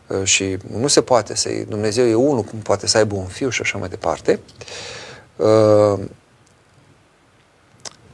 uh, 0.08 0.24
și 0.24 0.58
nu 0.80 0.88
se 0.88 1.02
poate 1.02 1.36
să 1.36 1.50
Dumnezeu 1.68 2.06
e 2.06 2.16
unul, 2.16 2.44
cum 2.44 2.60
poate 2.60 2.88
să 2.88 2.98
aibă 2.98 3.16
un 3.16 3.26
fiu 3.26 3.50
și 3.50 3.62
așa 3.62 3.78
mai 3.78 3.90
departe. 3.90 4.40
Uh, 4.60 5.05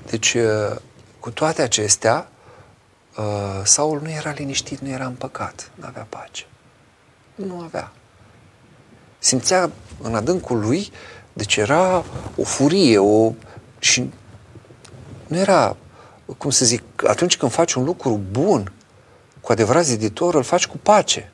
deci, 0.09 0.37
cu 1.19 1.31
toate 1.31 1.61
acestea, 1.61 2.29
uh, 3.17 3.61
Saul 3.63 4.01
nu 4.01 4.09
era 4.09 4.31
liniștit, 4.31 4.79
nu 4.79 4.89
era 4.89 5.05
împăcat, 5.05 5.71
nu 5.75 5.85
avea 5.87 6.07
pace. 6.09 6.45
Nu 7.35 7.59
avea. 7.59 7.91
Simțea 9.19 9.71
în 10.01 10.15
adâncul 10.15 10.59
lui, 10.59 10.91
deci 11.33 11.55
era 11.55 12.03
o 12.35 12.43
furie, 12.43 12.97
o... 12.97 13.33
și 13.79 14.11
nu 15.27 15.37
era, 15.37 15.75
cum 16.37 16.49
să 16.49 16.65
zic, 16.65 16.83
atunci 17.07 17.37
când 17.37 17.51
faci 17.51 17.73
un 17.73 17.83
lucru 17.83 18.21
bun, 18.31 18.73
cu 19.41 19.51
adevărat 19.51 19.83
ziditor, 19.83 20.35
îl 20.35 20.43
faci 20.43 20.67
cu 20.67 20.77
pace. 20.77 21.31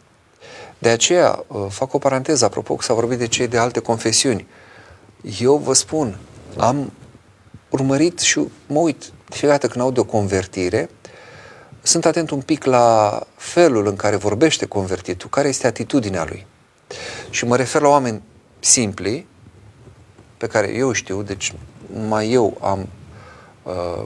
De 0.80 0.90
aceea, 0.90 1.44
uh, 1.48 1.66
fac 1.70 1.94
o 1.94 1.98
paranteză, 1.98 2.46
apropo 2.46 2.76
că 2.76 2.84
s-a 2.84 2.94
vorbit 2.94 3.18
de 3.18 3.28
cei 3.28 3.48
de 3.48 3.58
alte 3.58 3.80
confesiuni. 3.80 4.48
Eu 5.22 5.58
vă 5.58 5.74
spun, 5.74 6.20
am 6.58 6.92
urmărit 7.70 8.20
și 8.20 8.40
mă 8.68 8.80
uit 8.80 9.00
de 9.00 9.36
fiecare 9.36 9.60
dată 9.60 9.68
când 9.68 9.84
aud 9.84 9.98
o 9.98 10.04
convertire, 10.04 10.90
sunt 11.82 12.06
atent 12.06 12.30
un 12.30 12.42
pic 12.42 12.64
la 12.64 13.22
felul 13.36 13.88
în 13.88 13.96
care 13.96 14.16
vorbește 14.16 14.66
convertitul, 14.66 15.30
care 15.30 15.48
este 15.48 15.68
atitudinea 15.68 16.26
lui. 16.26 16.46
Și 17.30 17.46
mă 17.46 17.56
refer 17.56 17.82
la 17.82 17.88
oameni 17.88 18.22
simpli, 18.60 19.28
pe 20.38 20.48
care 20.48 20.74
eu 20.74 20.92
știu, 20.92 21.22
deci 21.22 21.54
mai 22.08 22.32
eu 22.32 22.58
am 22.62 22.90
uh, 23.64 24.06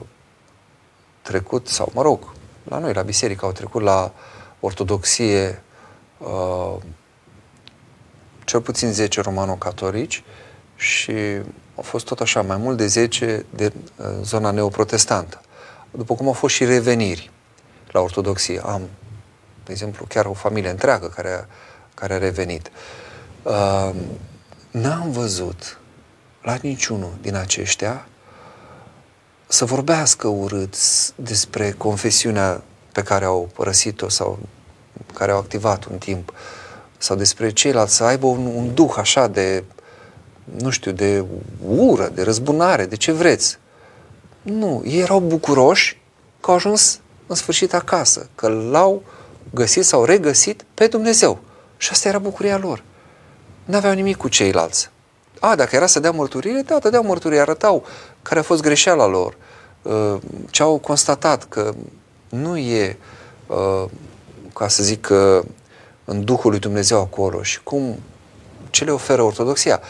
trecut, 1.22 1.68
sau 1.68 1.90
mă 1.94 2.02
rog, 2.02 2.32
la 2.64 2.78
noi, 2.78 2.92
la 2.92 3.02
biserică, 3.02 3.44
au 3.44 3.52
trecut 3.52 3.82
la 3.82 4.12
ortodoxie 4.60 5.62
uh, 6.18 6.76
cel 8.44 8.60
puțin 8.60 8.92
10 8.92 9.20
romano-catolici 9.20 10.22
și 10.82 11.12
au 11.74 11.82
fost 11.82 12.04
tot 12.04 12.20
așa, 12.20 12.42
mai 12.42 12.56
mult 12.56 12.76
de 12.76 12.86
10 12.86 13.46
de 13.54 13.72
uh, 13.96 14.06
zona 14.22 14.50
neoprotestantă. 14.50 15.40
După 15.90 16.14
cum 16.14 16.26
au 16.26 16.32
fost 16.32 16.54
și 16.54 16.64
reveniri 16.64 17.30
la 17.90 18.00
ortodoxie. 18.00 18.60
Am, 18.64 18.82
de 19.64 19.72
exemplu, 19.72 20.04
chiar 20.08 20.24
o 20.24 20.32
familie 20.32 20.70
întreagă 20.70 21.06
care 21.06 21.32
a, 21.32 21.44
care 21.94 22.14
a 22.14 22.18
revenit. 22.18 22.70
Uh, 23.42 23.90
n-am 24.70 25.10
văzut 25.10 25.78
la 26.42 26.58
niciunul 26.62 27.12
din 27.20 27.34
aceștia 27.34 28.06
să 29.46 29.64
vorbească 29.64 30.28
urât 30.28 30.74
despre 31.14 31.70
confesiunea 31.70 32.62
pe 32.92 33.02
care 33.02 33.24
au 33.24 33.50
părăsit-o 33.54 34.08
sau 34.08 34.38
care 35.14 35.30
au 35.30 35.38
activat 35.38 35.84
un 35.84 35.98
timp 35.98 36.32
sau 36.98 37.16
despre 37.16 37.50
ceilalți, 37.50 37.96
să 37.96 38.04
aibă 38.04 38.26
un, 38.26 38.46
un 38.46 38.74
duh 38.74 38.94
așa 38.96 39.26
de, 39.26 39.64
nu 40.44 40.70
știu, 40.70 40.92
de 40.92 41.24
ură, 41.66 42.10
de 42.14 42.22
răzbunare, 42.22 42.86
de 42.86 42.96
ce 42.96 43.12
vreți. 43.12 43.58
Nu, 44.42 44.82
ei 44.84 45.00
erau 45.00 45.20
bucuroși 45.20 46.00
că 46.40 46.50
au 46.50 46.56
ajuns 46.56 47.00
în 47.26 47.34
sfârșit 47.34 47.74
acasă, 47.74 48.28
că 48.34 48.48
l-au 48.48 49.02
găsit 49.50 49.84
sau 49.84 50.04
regăsit 50.04 50.64
pe 50.74 50.86
Dumnezeu. 50.86 51.38
Și 51.76 51.88
asta 51.92 52.08
era 52.08 52.18
bucuria 52.18 52.58
lor. 52.58 52.82
N-aveau 53.64 53.94
nimic 53.94 54.16
cu 54.16 54.28
ceilalți. 54.28 54.90
A, 55.40 55.54
dacă 55.54 55.76
era 55.76 55.86
să 55.86 56.00
dea 56.00 56.10
mărturire, 56.10 56.62
da, 56.66 56.78
dădeau 56.78 57.02
mărturie, 57.02 57.40
arătau 57.40 57.84
care 58.22 58.40
a 58.40 58.42
fost 58.42 58.62
greșeala 58.62 59.06
lor, 59.06 59.36
uh, 59.82 60.16
ce 60.50 60.62
au 60.62 60.78
constatat 60.78 61.44
că 61.44 61.74
nu 62.28 62.56
e, 62.56 62.96
uh, 63.46 63.84
ca 64.54 64.68
să 64.68 64.82
zic, 64.82 65.08
uh, 65.10 65.44
în 66.04 66.24
Duhul 66.24 66.50
lui 66.50 66.60
Dumnezeu 66.60 67.00
acolo 67.00 67.42
și 67.42 67.62
cum 67.62 67.98
ce 68.70 68.84
le 68.84 68.90
oferă 68.90 69.22
Ortodoxia. 69.22 69.80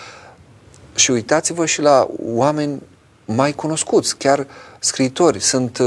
Și 0.94 1.10
uitați-vă 1.10 1.66
și 1.66 1.80
la 1.80 2.08
oameni 2.18 2.82
mai 3.24 3.52
cunoscuți, 3.52 4.16
chiar 4.16 4.46
scriitori. 4.78 5.40
Sunt 5.40 5.78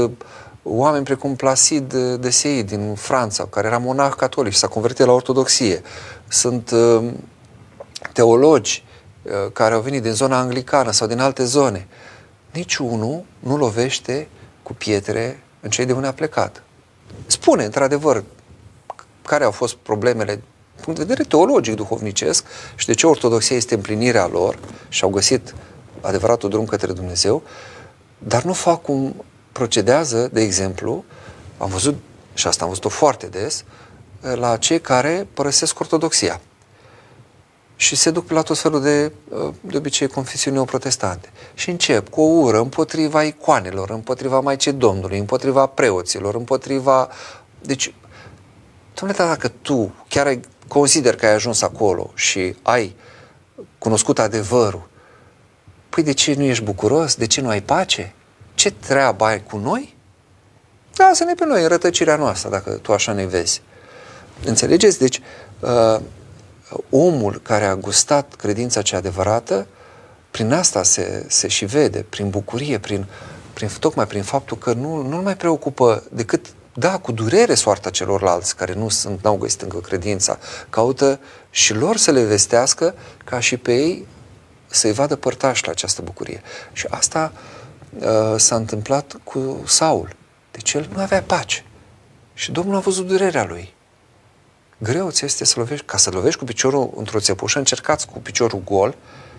oameni 0.62 1.04
precum 1.04 1.36
Placid 1.36 1.94
de 1.94 2.30
Sei 2.30 2.62
din 2.62 2.94
Franța, 2.94 3.46
care 3.46 3.66
era 3.66 3.78
monah 3.78 4.12
catolic 4.16 4.52
și 4.52 4.58
s-a 4.58 4.66
convertit 4.66 5.06
la 5.06 5.12
Ortodoxie. 5.12 5.82
Sunt 6.28 6.72
teologi 8.12 8.84
Uh, 9.26 9.52
care 9.52 9.74
au 9.74 9.80
venit 9.80 10.02
din 10.02 10.12
zona 10.12 10.38
anglicană 10.38 10.90
sau 10.90 11.06
din 11.06 11.18
alte 11.18 11.44
zone, 11.44 11.86
niciunul 12.52 13.24
nu 13.38 13.56
lovește 13.56 14.28
cu 14.62 14.74
pietre 14.74 15.42
în 15.60 15.70
cei 15.70 15.84
de 15.84 15.92
unde 15.92 16.06
a 16.06 16.12
plecat. 16.12 16.62
Spune, 17.26 17.64
într-adevăr, 17.64 18.24
care 19.22 19.44
au 19.44 19.50
fost 19.50 19.74
problemele 19.74 20.34
din 20.34 20.44
punct 20.86 21.00
de 21.00 21.06
vedere 21.06 21.28
teologic, 21.28 21.74
duhovnicesc 21.74 22.44
și 22.76 22.86
de 22.86 22.94
ce 22.94 23.06
ortodoxia 23.06 23.56
este 23.56 23.74
împlinirea 23.74 24.26
lor 24.26 24.58
și 24.88 25.04
au 25.04 25.10
găsit 25.10 25.54
adevăratul 26.00 26.50
drum 26.50 26.64
către 26.64 26.92
Dumnezeu, 26.92 27.42
dar 28.18 28.42
nu 28.42 28.52
fac 28.52 28.82
cum 28.82 29.24
procedează, 29.52 30.28
de 30.32 30.40
exemplu, 30.40 31.04
am 31.58 31.68
văzut, 31.68 31.94
și 32.34 32.46
asta 32.46 32.62
am 32.62 32.68
văzut-o 32.68 32.88
foarte 32.88 33.26
des, 33.26 33.64
la 34.34 34.56
cei 34.56 34.80
care 34.80 35.26
părăsesc 35.34 35.80
ortodoxia 35.80 36.40
și 37.76 37.96
se 37.96 38.10
duc 38.10 38.30
la 38.30 38.42
tot 38.42 38.58
felul 38.58 38.82
de, 38.82 39.12
uh, 39.28 39.48
de 39.60 39.76
obicei, 39.76 40.08
confesiuni 40.08 40.56
neoprotestante. 40.56 41.30
Și 41.54 41.70
încep 41.70 42.08
cu 42.08 42.20
o 42.20 42.24
ură 42.24 42.58
împotriva 42.58 43.22
icoanelor, 43.22 43.90
împotriva 43.90 44.40
Maicii 44.40 44.72
Domnului, 44.72 45.18
împotriva 45.18 45.66
preoților, 45.66 46.34
împotriva... 46.34 47.08
Deci, 47.60 47.94
domnule, 48.94 49.24
dacă 49.24 49.48
tu 49.48 49.94
chiar 50.08 50.26
ai, 50.26 50.40
consider 50.68 51.16
că 51.16 51.26
ai 51.26 51.32
ajuns 51.32 51.62
acolo 51.62 52.10
și 52.14 52.56
ai 52.62 52.96
cunoscut 53.78 54.18
adevărul, 54.18 54.88
păi 55.88 56.02
de 56.02 56.12
ce 56.12 56.34
nu 56.34 56.42
ești 56.42 56.64
bucuros? 56.64 57.14
De 57.14 57.26
ce 57.26 57.40
nu 57.40 57.48
ai 57.48 57.62
pace? 57.62 58.14
Ce 58.54 58.70
treabă 58.70 59.24
ai 59.24 59.42
cu 59.42 59.56
noi? 59.56 59.96
Lasă-ne 60.96 61.34
pe 61.34 61.44
noi 61.44 61.62
în 61.62 61.68
rătăcirea 61.68 62.16
noastră, 62.16 62.50
dacă 62.50 62.70
tu 62.70 62.92
așa 62.92 63.12
ne 63.12 63.26
vezi. 63.26 63.62
Înțelegeți? 64.44 64.98
Deci, 64.98 65.20
uh, 65.60 66.00
omul 66.90 67.40
care 67.42 67.64
a 67.64 67.76
gustat 67.76 68.34
credința 68.34 68.82
cea 68.82 68.96
adevărată, 68.96 69.66
prin 70.30 70.52
asta 70.52 70.82
se, 70.82 71.24
se 71.28 71.48
și 71.48 71.64
vede, 71.64 72.04
prin 72.08 72.30
bucurie, 72.30 72.78
prin, 72.78 73.06
prin, 73.52 73.70
tocmai 73.80 74.06
prin 74.06 74.22
faptul 74.22 74.56
că 74.56 74.72
nu, 74.72 75.02
nu 75.02 75.16
mai 75.16 75.36
preocupă 75.36 76.02
decât, 76.12 76.46
da, 76.78 76.98
cu 76.98 77.12
durere 77.12 77.54
soarta 77.54 77.90
celorlalți 77.90 78.56
care 78.56 78.74
nu 78.74 78.88
sunt, 78.88 79.24
n-au 79.24 79.36
găsit 79.36 79.60
încă 79.60 79.76
credința, 79.78 80.38
caută 80.70 81.20
și 81.50 81.74
lor 81.74 81.96
să 81.96 82.10
le 82.10 82.24
vestească 82.24 82.94
ca 83.24 83.40
și 83.40 83.56
pe 83.56 83.74
ei 83.74 84.06
să-i 84.66 84.92
vadă 84.92 85.16
părtași 85.16 85.64
la 85.64 85.70
această 85.70 86.02
bucurie. 86.02 86.42
Și 86.72 86.86
asta 86.90 87.32
uh, 87.98 88.34
s-a 88.36 88.56
întâmplat 88.56 89.16
cu 89.24 89.62
Saul. 89.66 90.16
Deci 90.50 90.72
el 90.72 90.88
nu 90.94 91.00
avea 91.00 91.22
pace. 91.22 91.64
Și 92.34 92.52
Domnul 92.52 92.76
a 92.76 92.80
văzut 92.80 93.06
durerea 93.06 93.44
lui 93.44 93.74
greu 94.78 95.10
ți 95.10 95.24
este 95.24 95.44
să 95.44 95.58
lovești, 95.58 95.84
ca 95.86 95.96
să 95.96 96.10
lovești 96.10 96.38
cu 96.38 96.44
piciorul 96.44 96.92
într-o 96.96 97.20
țepușă, 97.20 97.58
încercați 97.58 98.06
cu 98.06 98.18
piciorul 98.18 98.62
gol 98.64 98.94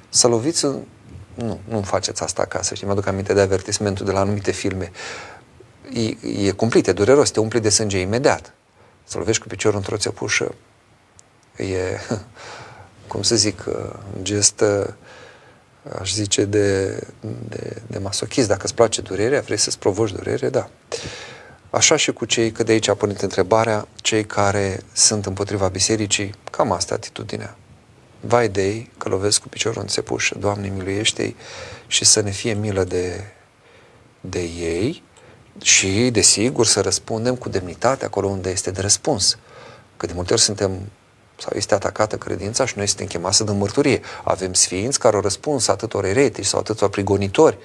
să 0.09 0.27
loviți 0.27 0.65
în... 0.65 0.79
Nu, 1.33 1.59
nu 1.67 1.81
faceți 1.81 2.23
asta 2.23 2.41
acasă, 2.41 2.73
știți, 2.73 2.85
mă 2.85 2.91
aduc 2.91 3.07
aminte 3.07 3.33
de 3.33 3.41
avertismentul 3.41 4.05
de 4.05 4.11
la 4.11 4.19
anumite 4.19 4.51
filme. 4.51 4.91
E, 5.93 6.17
e 6.47 6.51
cumplit, 6.51 6.87
e 6.87 6.91
dureros, 6.91 7.31
te 7.31 7.39
umpli 7.39 7.59
de 7.59 7.69
sânge 7.69 7.99
imediat. 7.99 8.53
Să 9.03 9.17
lovești 9.17 9.41
cu 9.41 9.47
piciorul 9.47 9.77
într-o 9.77 9.97
țepușă 9.97 10.55
e, 11.57 11.99
cum 13.07 13.21
să 13.21 13.35
zic, 13.35 13.65
un 14.15 14.23
gest, 14.23 14.63
aș 15.99 16.13
zice, 16.13 16.45
de, 16.45 16.99
de, 17.49 17.81
de 17.87 17.97
masochist. 17.97 18.47
Dacă 18.47 18.61
îți 18.63 18.75
place 18.75 19.01
durerea, 19.01 19.41
vrei 19.41 19.57
să-ți 19.57 19.79
provoci 19.79 20.11
durere, 20.11 20.49
da. 20.49 20.69
Așa 21.69 21.95
și 21.95 22.11
cu 22.11 22.25
cei, 22.25 22.51
că 22.51 22.63
de 22.63 22.71
aici 22.71 22.87
a 22.87 22.95
pornit 22.95 23.21
întrebarea, 23.21 23.87
cei 23.95 24.25
care 24.25 24.79
sunt 24.93 25.25
împotriva 25.25 25.67
bisericii, 25.67 26.33
cam 26.51 26.71
asta 26.71 26.93
atitudinea. 26.93 27.57
Vai 28.19 28.49
de 28.49 28.67
ei, 28.67 28.91
că 28.97 29.09
lovesc 29.09 29.41
cu 29.41 29.47
piciorul 29.47 29.81
în 29.81 29.87
țepușă, 29.87 30.37
Doamne 30.39 30.67
miluiește-i 30.67 31.35
și 31.87 32.05
să 32.05 32.21
ne 32.21 32.31
fie 32.31 32.53
milă 32.53 32.83
de, 32.83 33.23
de 34.21 34.39
ei 34.41 35.03
și, 35.61 36.09
desigur, 36.09 36.65
să 36.65 36.81
răspundem 36.81 37.35
cu 37.35 37.49
demnitate 37.49 38.05
acolo 38.05 38.27
unde 38.27 38.49
este 38.49 38.71
de 38.71 38.81
răspuns. 38.81 39.37
Că 39.97 40.05
de 40.05 40.13
multe 40.15 40.33
ori 40.33 40.41
suntem 40.41 40.71
sau 41.39 41.51
este 41.55 41.73
atacată 41.73 42.17
credința 42.17 42.65
și 42.65 42.73
noi 42.77 42.87
suntem 42.87 43.05
chemați 43.05 43.37
să 43.37 43.43
dăm 43.43 43.57
mărturie. 43.57 44.01
Avem 44.23 44.53
sfinți 44.53 44.99
care 44.99 45.15
au 45.15 45.21
răspuns 45.21 45.67
atâtor 45.67 46.05
eretici 46.05 46.45
sau 46.45 46.59
atâtor 46.59 46.89
prigonitori 46.89 47.57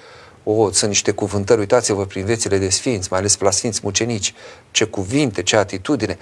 o, 0.43 0.71
sunt 0.71 0.89
niște 0.89 1.11
cuvântări, 1.11 1.59
uitați-vă 1.59 2.05
prin 2.05 2.25
viețile 2.25 2.57
de 2.57 2.69
sfinți, 2.69 3.07
mai 3.11 3.19
ales 3.19 3.37
la 3.39 3.51
sfinți 3.51 3.79
mucenici, 3.83 4.33
ce 4.71 4.85
cuvinte, 4.85 5.43
ce 5.43 5.55
atitudine, 5.55 6.17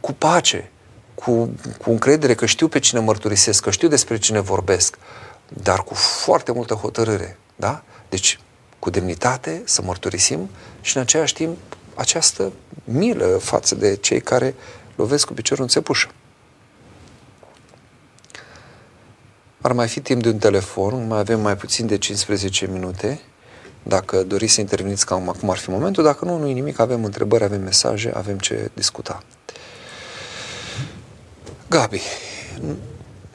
cu 0.00 0.12
pace, 0.12 0.70
cu, 1.14 1.50
cu 1.82 1.90
încredere 1.90 2.34
că 2.34 2.46
știu 2.46 2.68
pe 2.68 2.78
cine 2.78 3.00
mărturisesc, 3.00 3.62
că 3.62 3.70
știu 3.70 3.88
despre 3.88 4.18
cine 4.18 4.40
vorbesc, 4.40 4.98
dar 5.48 5.82
cu 5.82 5.94
foarte 5.94 6.52
multă 6.52 6.74
hotărâre, 6.74 7.38
da? 7.56 7.82
Deci, 8.08 8.40
cu 8.78 8.90
demnitate 8.90 9.62
să 9.64 9.82
mărturisim 9.82 10.48
și 10.80 10.96
în 10.96 11.02
același 11.02 11.34
timp 11.34 11.56
această 11.94 12.52
milă 12.84 13.26
față 13.26 13.74
de 13.74 13.96
cei 13.96 14.20
care 14.20 14.54
lovesc 14.96 15.26
cu 15.26 15.32
piciorul 15.32 15.62
în 15.62 15.68
țepușă. 15.68 16.08
Ar 19.60 19.72
mai 19.72 19.88
fi 19.88 20.00
timp 20.00 20.22
de 20.22 20.28
un 20.28 20.38
telefon, 20.38 21.06
mai 21.06 21.18
avem 21.18 21.40
mai 21.40 21.56
puțin 21.56 21.86
de 21.86 21.98
15 21.98 22.66
minute. 22.66 23.20
Dacă 23.82 24.22
doriți 24.22 24.52
să 24.52 24.60
interveniți 24.60 25.06
cam 25.06 25.28
acum 25.28 25.50
ar 25.50 25.56
fi 25.56 25.70
momentul, 25.70 26.02
dacă 26.02 26.24
nu, 26.24 26.38
nu 26.38 26.46
e 26.46 26.52
nimic, 26.52 26.78
avem 26.78 27.04
întrebări, 27.04 27.44
avem 27.44 27.62
mesaje, 27.62 28.10
avem 28.14 28.38
ce 28.38 28.70
discuta. 28.74 29.22
Gabi, 31.68 32.00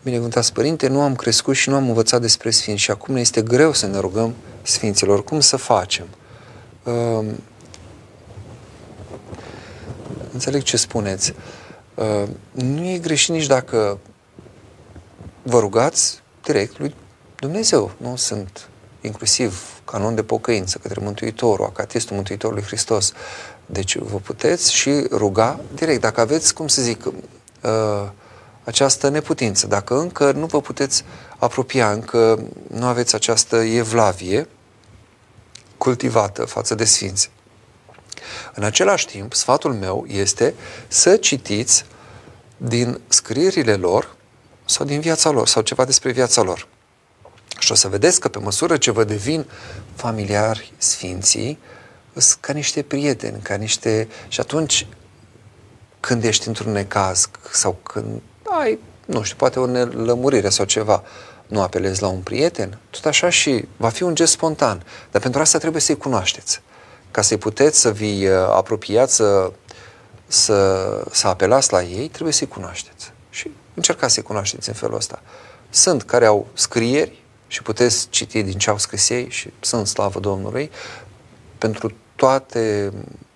binecuvântați 0.03 0.53
părinte, 0.53 0.87
nu 0.87 1.01
am 1.01 1.15
crescut 1.15 1.55
și 1.55 1.69
nu 1.69 1.75
am 1.75 1.87
învățat 1.87 2.21
despre 2.21 2.49
sfinți 2.49 2.81
și 2.81 2.91
acum 2.91 3.13
ne 3.13 3.19
este 3.19 3.41
greu 3.41 3.73
să 3.73 3.87
ne 3.87 3.99
rugăm 3.99 4.35
sfinților. 4.61 5.23
Cum 5.23 5.39
să 5.39 5.57
facem? 5.57 6.07
Uh, 6.83 7.25
înțeleg 10.33 10.63
ce 10.63 10.77
spuneți. 10.77 11.33
Uh, 11.93 12.23
nu 12.51 12.85
e 12.85 12.97
greșit 12.97 13.33
nici 13.33 13.45
dacă 13.45 13.99
vă 15.43 15.59
rugați 15.59 16.21
direct 16.43 16.79
lui 16.79 16.95
Dumnezeu. 17.39 17.91
Nu 17.97 18.15
sunt 18.15 18.69
inclusiv 19.01 19.81
canon 19.85 20.15
de 20.15 20.23
pocăință 20.23 20.77
către 20.77 21.01
Mântuitorul, 21.03 21.65
acatistul 21.65 22.15
Mântuitorului 22.15 22.63
Hristos. 22.63 23.13
Deci 23.65 23.97
vă 23.97 24.17
puteți 24.17 24.73
și 24.73 24.89
ruga 25.11 25.59
direct. 25.75 26.01
Dacă 26.01 26.21
aveți, 26.21 26.53
cum 26.53 26.67
să 26.67 26.81
zic, 26.81 27.05
uh, 27.05 28.09
această 28.71 29.09
neputință, 29.09 29.67
dacă 29.67 29.99
încă 29.99 30.31
nu 30.31 30.45
vă 30.45 30.61
puteți 30.61 31.03
apropia, 31.37 31.91
încă 31.91 32.47
nu 32.67 32.85
aveți 32.85 33.15
această 33.15 33.55
evlavie 33.55 34.47
cultivată 35.77 36.45
față 36.45 36.75
de 36.75 36.85
sfinți. 36.85 37.31
În 38.53 38.63
același 38.63 39.05
timp, 39.05 39.33
sfatul 39.33 39.73
meu 39.73 40.05
este 40.07 40.53
să 40.87 41.17
citiți 41.17 41.85
din 42.57 42.99
scrierile 43.07 43.75
lor 43.75 44.15
sau 44.65 44.85
din 44.85 44.99
viața 44.99 45.29
lor, 45.29 45.47
sau 45.47 45.61
ceva 45.61 45.85
despre 45.85 46.11
viața 46.11 46.41
lor. 46.41 46.67
Și 47.59 47.71
o 47.71 47.75
să 47.75 47.87
vedeți 47.87 48.19
că 48.19 48.27
pe 48.27 48.39
măsură 48.39 48.77
ce 48.77 48.91
vă 48.91 49.03
devin 49.03 49.45
familiari 49.95 50.73
sfinții, 50.77 51.59
sunt 52.15 52.37
ca 52.39 52.53
niște 52.53 52.81
prieteni, 52.81 53.41
ca 53.41 53.55
niște... 53.55 54.07
Și 54.27 54.39
atunci, 54.39 54.87
când 55.99 56.23
ești 56.23 56.47
într-un 56.47 56.71
necaz 56.71 57.29
sau 57.51 57.79
când 57.83 58.21
ai, 58.59 58.79
nu 59.05 59.21
știu, 59.21 59.37
poate 59.37 59.59
o 59.59 59.65
nelămurire 59.65 60.49
sau 60.49 60.65
ceva, 60.65 61.03
nu 61.47 61.61
apelezi 61.61 62.01
la 62.01 62.07
un 62.07 62.19
prieten, 62.19 62.77
tot 62.89 63.05
așa 63.05 63.29
și 63.29 63.65
va 63.77 63.89
fi 63.89 64.03
un 64.03 64.15
gest 64.15 64.31
spontan. 64.31 64.83
Dar 65.11 65.21
pentru 65.21 65.41
asta 65.41 65.57
trebuie 65.57 65.81
să-i 65.81 65.97
cunoașteți. 65.97 66.61
Ca 67.11 67.21
să-i 67.21 67.37
puteți 67.37 67.79
să 67.79 67.91
vi 67.91 68.27
uh, 68.27 68.33
apropiați, 68.33 69.15
să, 69.15 69.51
să, 70.27 71.03
să 71.11 71.27
apelați 71.27 71.71
la 71.71 71.81
ei, 71.83 72.07
trebuie 72.07 72.33
să-i 72.33 72.47
cunoașteți. 72.47 73.11
Și 73.29 73.51
încercați 73.73 74.13
să-i 74.13 74.23
cunoașteți 74.23 74.69
în 74.69 74.75
felul 74.75 74.95
ăsta. 74.95 75.21
Sunt 75.69 76.03
care 76.03 76.25
au 76.25 76.47
scrieri 76.53 77.23
și 77.47 77.61
puteți 77.61 78.07
citi 78.09 78.43
din 78.43 78.57
ce 78.57 78.69
au 78.69 78.77
scris 78.77 79.09
ei 79.09 79.29
și 79.29 79.53
sunt 79.59 79.87
slavă 79.87 80.19
Domnului. 80.19 80.71
Pentru 81.57 81.93
toate 82.21 82.91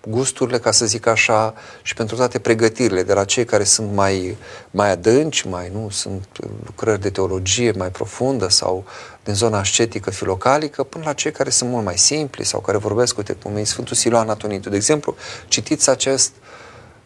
gusturile, 0.08 0.58
ca 0.58 0.70
să 0.70 0.86
zic 0.86 1.06
așa, 1.06 1.54
și 1.82 1.94
pentru 1.94 2.16
toate 2.16 2.38
pregătirile, 2.38 3.02
de 3.02 3.12
la 3.12 3.24
cei 3.24 3.44
care 3.44 3.64
sunt 3.64 3.92
mai, 3.92 4.36
mai 4.70 4.90
adânci, 4.90 5.42
mai 5.42 5.70
nu, 5.72 5.88
sunt 5.90 6.26
lucrări 6.64 7.00
de 7.00 7.10
teologie 7.10 7.72
mai 7.76 7.90
profundă 7.90 8.48
sau 8.48 8.84
din 9.24 9.34
zona 9.34 9.58
ascetică, 9.58 10.10
filocalică, 10.10 10.82
până 10.82 11.04
la 11.04 11.12
cei 11.12 11.30
care 11.32 11.50
sunt 11.50 11.70
mult 11.70 11.84
mai 11.84 11.98
simpli 11.98 12.44
sau 12.44 12.60
care 12.60 12.76
vorbesc, 12.76 13.16
uite, 13.16 13.32
cum 13.32 13.56
e 13.56 13.64
Sfântul 13.64 13.96
Siloan 13.96 14.28
Atonitu. 14.28 14.68
De 14.68 14.76
exemplu, 14.76 15.16
citiți 15.48 15.90
acest 15.90 16.32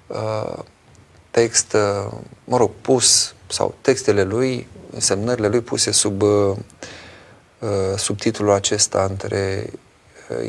uh, 0.07 0.59
text, 1.31 1.73
uh, 1.73 2.13
mă 2.45 2.57
rog, 2.57 2.71
pus, 2.81 3.35
sau 3.47 3.75
textele 3.81 4.23
lui, 4.23 4.69
însemnările 4.91 5.49
lui 5.49 5.61
puse 5.61 5.91
sub 5.91 6.23
uh, 6.23 6.57
uh, 7.59 7.69
subtitlul 7.97 8.51
acesta 8.51 9.07
între 9.09 9.65
uh, 9.67 9.79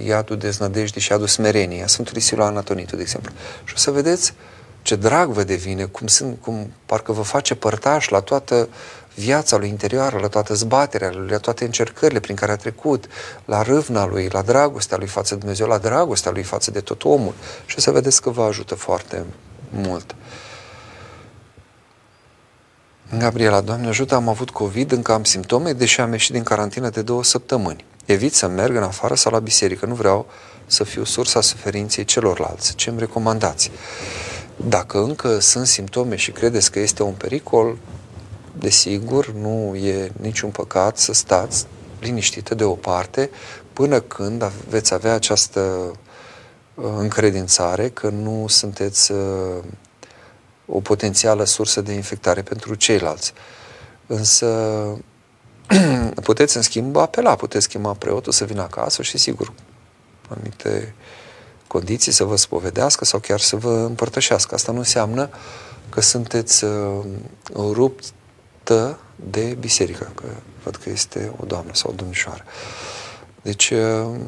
iadul 0.06 0.38
deznădejdii 0.38 1.02
și 1.02 1.12
iadul 1.12 1.28
smereniei, 1.28 1.84
a 1.84 1.88
Sfântului 1.88 2.22
Siloan 2.22 2.58
Atonitu, 2.58 2.96
de 2.96 3.02
exemplu. 3.02 3.32
Și 3.64 3.74
o 3.76 3.78
să 3.78 3.92
vedeți 3.92 4.34
ce 4.82 4.96
drag 4.96 5.30
vă 5.30 5.44
devine, 5.44 5.86
cum, 5.86 6.08
sunt, 6.08 6.38
cum 6.42 6.72
parcă 6.86 7.12
vă 7.12 7.22
face 7.22 7.56
părtaș 7.56 8.10
la 8.10 8.20
toată 8.20 8.70
viața 9.16 9.58
lui 9.58 9.70
interioară, 9.70 10.18
la 10.20 10.28
toată 10.28 10.54
zbaterea 10.54 11.12
lui, 11.12 11.30
la 11.30 11.38
toate 11.38 11.66
încercările 11.66 12.20
prin 12.20 12.36
care 12.36 12.52
a 12.52 12.56
trecut, 12.56 13.06
la 13.46 13.62
râvna 13.62 14.06
lui, 14.06 14.28
la 14.32 14.42
dragostea 14.42 14.98
lui 14.98 15.08
față 15.08 15.34
de 15.34 15.40
Dumnezeu, 15.40 15.68
la 15.68 15.78
dragostea 15.78 16.32
lui 16.32 16.44
față 16.44 16.72
de 16.72 16.80
tot 16.80 17.04
omul. 17.04 17.34
Și 17.66 17.76
o 17.78 17.82
să 17.82 17.92
vedeți 17.92 18.22
că 18.22 18.30
vă 18.30 18.44
ajută 18.44 18.76
foarte 18.76 19.26
mult. 19.70 20.16
Gabriela, 23.18 23.62
Doamne 23.62 23.88
ajută, 23.88 24.16
am 24.16 24.30
avut 24.30 24.50
COVID, 24.50 24.92
încă 24.92 25.12
am 25.12 25.24
simptome, 25.24 25.74
deși 25.74 26.02
am 26.02 26.12
ieșit 26.12 26.32
din 26.34 26.44
carantină 26.44 26.90
de 26.90 27.02
două 27.02 27.24
săptămâni. 27.24 27.86
Evit 28.12 28.34
să 28.34 28.48
merg 28.48 28.76
în 28.76 28.84
afară 28.84 29.16
sau 29.16 29.32
la 29.32 29.40
biserică, 29.40 29.86
nu 29.86 29.94
vreau 29.94 30.26
să 30.66 30.84
fiu 30.84 31.04
sursa 31.04 31.42
suferinței 31.42 32.06
celorlalți. 32.06 32.76
Ce 32.76 32.90
îmi 32.90 33.00
recomandați? 33.00 33.72
Dacă 34.56 34.98
încă 34.98 35.40
sunt 35.40 35.68
simptome 35.68 36.16
și 36.16 36.32
credeți 36.32 36.72
că 36.72 36.80
este 36.80 37.04
un 37.04 37.14
pericol, 37.14 37.78
desigur, 38.58 39.32
nu 39.32 39.76
e 39.76 40.12
niciun 40.22 40.50
păcat 40.50 40.98
să 40.98 41.14
stați 41.14 41.66
liniștită 42.00 42.56
deoparte 42.56 43.30
până 43.74 44.00
când 44.00 44.52
veți 44.70 44.94
avea 44.94 45.14
această 45.14 45.60
uh, 46.74 46.86
încredințare 46.98 47.90
că 47.90 48.10
nu 48.10 48.46
sunteți 48.48 49.12
uh, 49.12 49.64
o 50.66 50.80
potențială 50.80 51.44
sursă 51.44 51.82
de 51.82 51.94
infectare 51.94 52.42
pentru 52.42 52.76
ceilalți. 52.76 53.34
Însă 54.08 54.48
puteți, 56.24 56.56
în 56.56 56.62
schimb, 56.62 56.96
apela, 56.96 57.36
puteți 57.36 57.70
chema 57.70 57.94
preotul 57.94 58.32
să 58.32 58.46
vină 58.46 58.62
acasă 58.62 59.02
și, 59.02 59.18
sigur, 59.18 59.54
anumite 60.28 60.96
condiții 61.68 62.12
să 62.12 62.24
vă 62.24 62.36
spovedească 62.36 63.06
sau 63.06 63.20
chiar 63.20 63.40
să 63.40 63.56
vă 63.56 63.72
împărtășească. 63.72 64.56
Asta 64.56 64.72
nu 64.72 64.78
înseamnă 64.78 65.30
că 65.90 66.02
sunteți 66.02 66.64
uh, 66.64 67.06
ruptă 67.54 69.00
de 69.16 69.58
biserică, 69.60 70.12
că 70.16 70.26
văd 70.64 70.76
că 70.76 70.90
este 70.90 71.32
o 71.42 71.46
doamnă 71.46 71.72
sau 71.74 71.92
o 71.92 71.96
domnișoară. 71.96 72.44
Deci, 73.42 73.70
uh, 73.70 74.20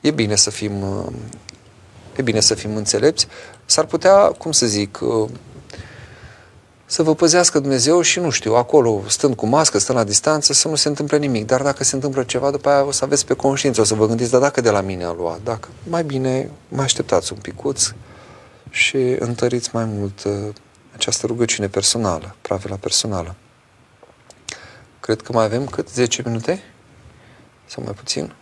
e 0.00 0.10
bine 0.10 0.34
să 0.34 0.50
fim 0.50 0.82
uh, 0.82 1.12
e 2.16 2.22
bine 2.22 2.40
să 2.40 2.54
fim 2.54 2.76
înțelepți, 2.76 3.26
s-ar 3.64 3.84
putea, 3.84 4.16
cum 4.16 4.52
să 4.52 4.66
zic, 4.66 5.00
uh, 5.00 5.30
să 6.90 7.02
vă 7.02 7.14
păzească 7.14 7.58
Dumnezeu 7.58 8.00
și 8.00 8.18
nu 8.18 8.30
știu, 8.30 8.54
acolo, 8.54 9.02
stând 9.06 9.34
cu 9.34 9.46
mască, 9.46 9.78
stând 9.78 9.98
la 9.98 10.04
distanță, 10.04 10.52
să 10.52 10.68
nu 10.68 10.74
se 10.74 10.88
întâmple 10.88 11.18
nimic. 11.18 11.46
Dar 11.46 11.62
dacă 11.62 11.84
se 11.84 11.94
întâmplă 11.94 12.22
ceva, 12.22 12.50
după 12.50 12.68
aia 12.68 12.84
o 12.84 12.90
să 12.90 13.04
aveți 13.04 13.26
pe 13.26 13.34
conștiință, 13.34 13.80
o 13.80 13.84
să 13.84 13.94
vă 13.94 14.06
gândiți, 14.06 14.30
dar 14.30 14.40
dacă 14.40 14.60
de 14.60 14.70
la 14.70 14.80
mine 14.80 15.04
a 15.04 15.12
luat, 15.12 15.40
dacă 15.44 15.68
mai 15.88 16.04
bine 16.04 16.50
mai 16.68 16.84
așteptați 16.84 17.32
un 17.32 17.38
picuț 17.38 17.92
și 18.70 18.96
întăriți 19.18 19.70
mai 19.72 19.84
mult 19.84 20.24
uh, 20.24 20.32
această 20.94 21.26
rugăciune 21.26 21.68
personală, 21.68 22.34
pravila 22.40 22.76
personală. 22.76 23.34
Cred 25.00 25.22
că 25.22 25.32
mai 25.32 25.44
avem 25.44 25.66
cât? 25.66 25.88
10 25.88 26.22
minute? 26.24 26.62
Sau 27.66 27.82
mai 27.84 27.94
puțin? 27.94 28.34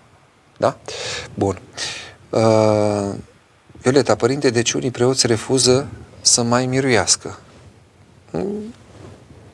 Da? 0.56 0.78
Bun. 1.34 1.60
Uh, 2.30 3.14
Violeta, 3.80 4.14
părinte, 4.14 4.50
de 4.50 4.62
ce 4.62 4.76
unii 4.76 4.90
preoți 4.90 5.26
refuză 5.26 5.88
să 6.20 6.42
mai 6.42 6.66
miruiască? 6.66 7.38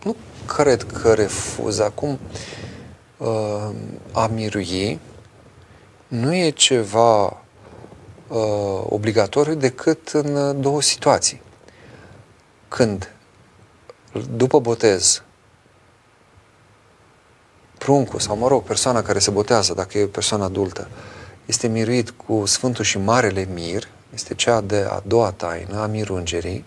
Nu 0.03 0.17
cred 0.47 0.83
că 0.83 1.15
refuză. 1.15 1.85
Acum, 1.85 2.19
uh, 3.17 3.71
a 4.13 4.27
mirui 4.27 5.01
nu 6.09 6.35
e 6.35 6.51
ceva 6.51 7.25
uh, 7.25 8.85
obligatoriu 8.89 9.55
decât 9.55 10.09
în 10.09 10.61
două 10.61 10.83
situații. 10.83 11.43
Când, 12.69 13.13
după 14.37 14.61
botez, 14.61 15.23
pruncul 17.79 18.21
sau, 18.21 18.37
mă 18.37 18.49
rog, 18.49 18.63
persoana 18.63 19.03
care 19.03 19.19
se 19.19 19.31
botează, 19.31 19.75
dacă 19.75 19.99
e 19.99 20.05
o 20.05 20.07
persoană 20.07 20.45
adultă, 20.45 20.89
este 21.47 21.67
miruit 21.67 22.11
cu 22.11 22.47
Sfântul 22.47 22.85
și 22.85 22.99
Marele 22.99 23.49
Mir, 23.53 23.89
este 24.15 24.35
cea 24.35 24.61
de 24.61 24.87
a 24.91 25.03
doua 25.07 25.33
taină 25.33 25.81
a 25.81 25.87
mirungerii, 25.87 26.65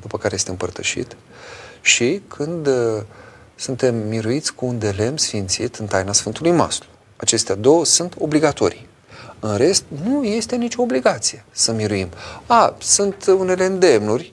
după 0.00 0.18
care 0.18 0.34
este 0.34 0.50
împărtășit, 0.50 1.16
și 1.82 2.22
când 2.28 2.66
uh, 2.66 3.02
suntem 3.54 3.94
miruiți 3.94 4.54
cu 4.54 4.66
un 4.66 4.78
de 4.78 4.94
lemn 4.96 5.16
sfințit 5.16 5.76
în 5.76 5.86
taina 5.86 6.12
Sfântului 6.12 6.50
Maslu. 6.50 6.86
Acestea 7.16 7.54
două 7.54 7.84
sunt 7.84 8.14
obligatorii. 8.18 8.88
În 9.40 9.56
rest, 9.56 9.84
nu 10.04 10.24
este 10.24 10.56
nicio 10.56 10.82
obligație 10.82 11.44
să 11.50 11.72
miruim. 11.72 12.08
A, 12.46 12.74
sunt 12.78 13.26
unele 13.38 13.64
îndemnuri 13.64 14.32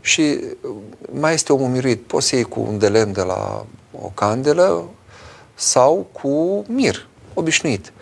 și 0.00 0.20
uh, 0.20 0.70
mai 1.12 1.34
este 1.34 1.52
omul 1.52 1.68
miruit. 1.68 2.02
Poți 2.02 2.26
să 2.26 2.34
iei 2.34 2.44
cu 2.44 2.60
un 2.60 2.78
de 2.78 2.88
lemn 2.88 3.12
de 3.12 3.22
la 3.22 3.66
o 4.00 4.10
candelă 4.14 4.84
sau 5.54 6.06
cu 6.12 6.64
mir, 6.68 7.08
obișnuit 7.34 7.92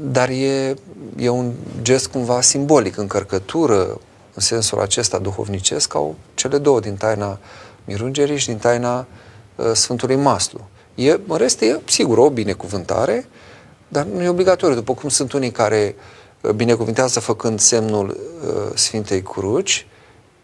dar 0.00 0.28
e, 0.28 0.74
e 1.16 1.28
un 1.28 1.52
gest 1.82 2.06
cumva 2.06 2.40
simbolic, 2.40 2.96
încărcătură, 2.96 4.00
în 4.34 4.42
sensul 4.42 4.80
acesta 4.80 5.18
duhovnicesc, 5.18 5.94
au 5.94 6.14
cele 6.34 6.58
două 6.58 6.80
din 6.80 6.96
taina 6.96 7.38
mirungerii 7.84 8.36
și 8.38 8.46
din 8.46 8.58
taina 8.58 9.06
uh, 9.56 9.72
Sfântului 9.72 10.16
Maslu. 10.16 10.68
E, 10.94 11.18
în 11.26 11.36
rest, 11.36 11.60
e, 11.60 11.80
sigur, 11.84 12.18
o 12.18 12.30
binecuvântare, 12.30 13.26
dar 13.88 14.04
nu 14.04 14.22
e 14.22 14.28
obligatoriu. 14.28 14.74
După 14.74 14.94
cum 14.94 15.08
sunt 15.08 15.32
unii 15.32 15.50
care 15.50 15.94
uh, 16.40 16.50
binecuvintează 16.50 17.20
făcând 17.20 17.60
semnul 17.60 18.08
uh, 18.08 18.72
Sfintei 18.74 19.22
Cruci 19.22 19.86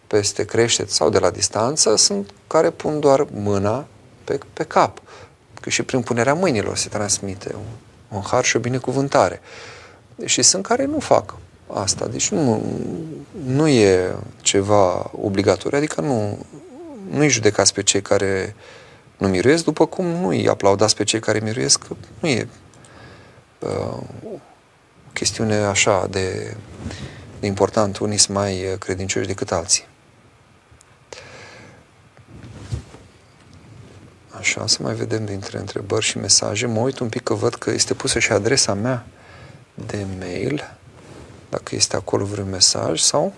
peste 0.07 0.45
creștet 0.45 0.91
sau 0.91 1.11
de 1.11 1.19
la 1.19 1.31
distanță, 1.31 1.97
sunt 1.97 2.31
care 2.47 2.71
pun 2.71 3.01
doar 3.01 3.27
mâna 3.33 3.87
pe, 4.25 4.39
pe 4.53 4.65
cap. 4.65 5.03
Că 5.61 5.71
și 5.71 5.83
prin 5.83 6.01
punerea 6.01 6.35
mâinilor 6.35 6.77
se 6.77 6.89
transmite 6.89 7.55
un, 7.55 7.67
un 8.17 8.23
har 8.23 8.45
și 8.45 8.57
o 8.57 8.61
binecuvântare. 8.61 9.41
Și 10.25 10.43
sunt 10.43 10.67
care 10.67 10.85
nu 10.85 10.99
fac 10.99 11.35
asta. 11.73 12.07
Deci 12.07 12.31
nu, 12.31 12.63
nu 13.45 13.69
e 13.69 14.15
ceva 14.41 15.11
obligatoriu, 15.23 15.79
adică 15.79 16.01
nu, 16.01 16.39
nu-i 17.11 17.29
judecați 17.29 17.75
pe 17.75 17.83
cei 17.83 18.03
care 18.03 18.55
nu 19.17 19.29
miruiesc, 19.29 19.65
după 19.65 19.87
cum 19.87 20.07
nu 20.07 20.29
îi 20.29 20.49
aplaudați 20.49 20.97
pe 20.97 21.05
cei 21.05 21.21
care 21.21 21.41
miruiesc, 21.41 21.85
nu 22.21 22.29
e 22.29 22.49
uh, 23.59 23.69
o 24.25 24.39
chestiune 25.13 25.55
așa 25.55 26.07
de, 26.11 26.57
de 27.41 27.47
important. 27.47 27.99
Unii 27.99 28.19
sunt 28.19 28.37
mai 28.37 28.77
credincioși 28.79 29.27
decât 29.27 29.53
alții. 29.53 29.87
Așa, 34.39 34.67
să 34.67 34.79
mai 34.83 34.95
vedem 34.95 35.25
dintre 35.25 35.59
întrebări 35.59 36.05
și 36.05 36.19
mesaje. 36.19 36.67
Mă 36.67 36.81
uit 36.81 36.99
un 36.99 37.09
pic 37.09 37.23
că 37.23 37.35
văd 37.35 37.55
că 37.55 37.71
este 37.71 37.95
pusă 37.95 38.19
și 38.19 38.33
adresa 38.33 38.75
mea 38.75 39.07
de 39.75 40.07
mail, 40.19 40.77
dacă 41.49 41.75
este 41.75 41.97
acolo 41.97 42.25
vreun 42.25 42.49
mesaj 42.49 43.01
sau... 43.01 43.35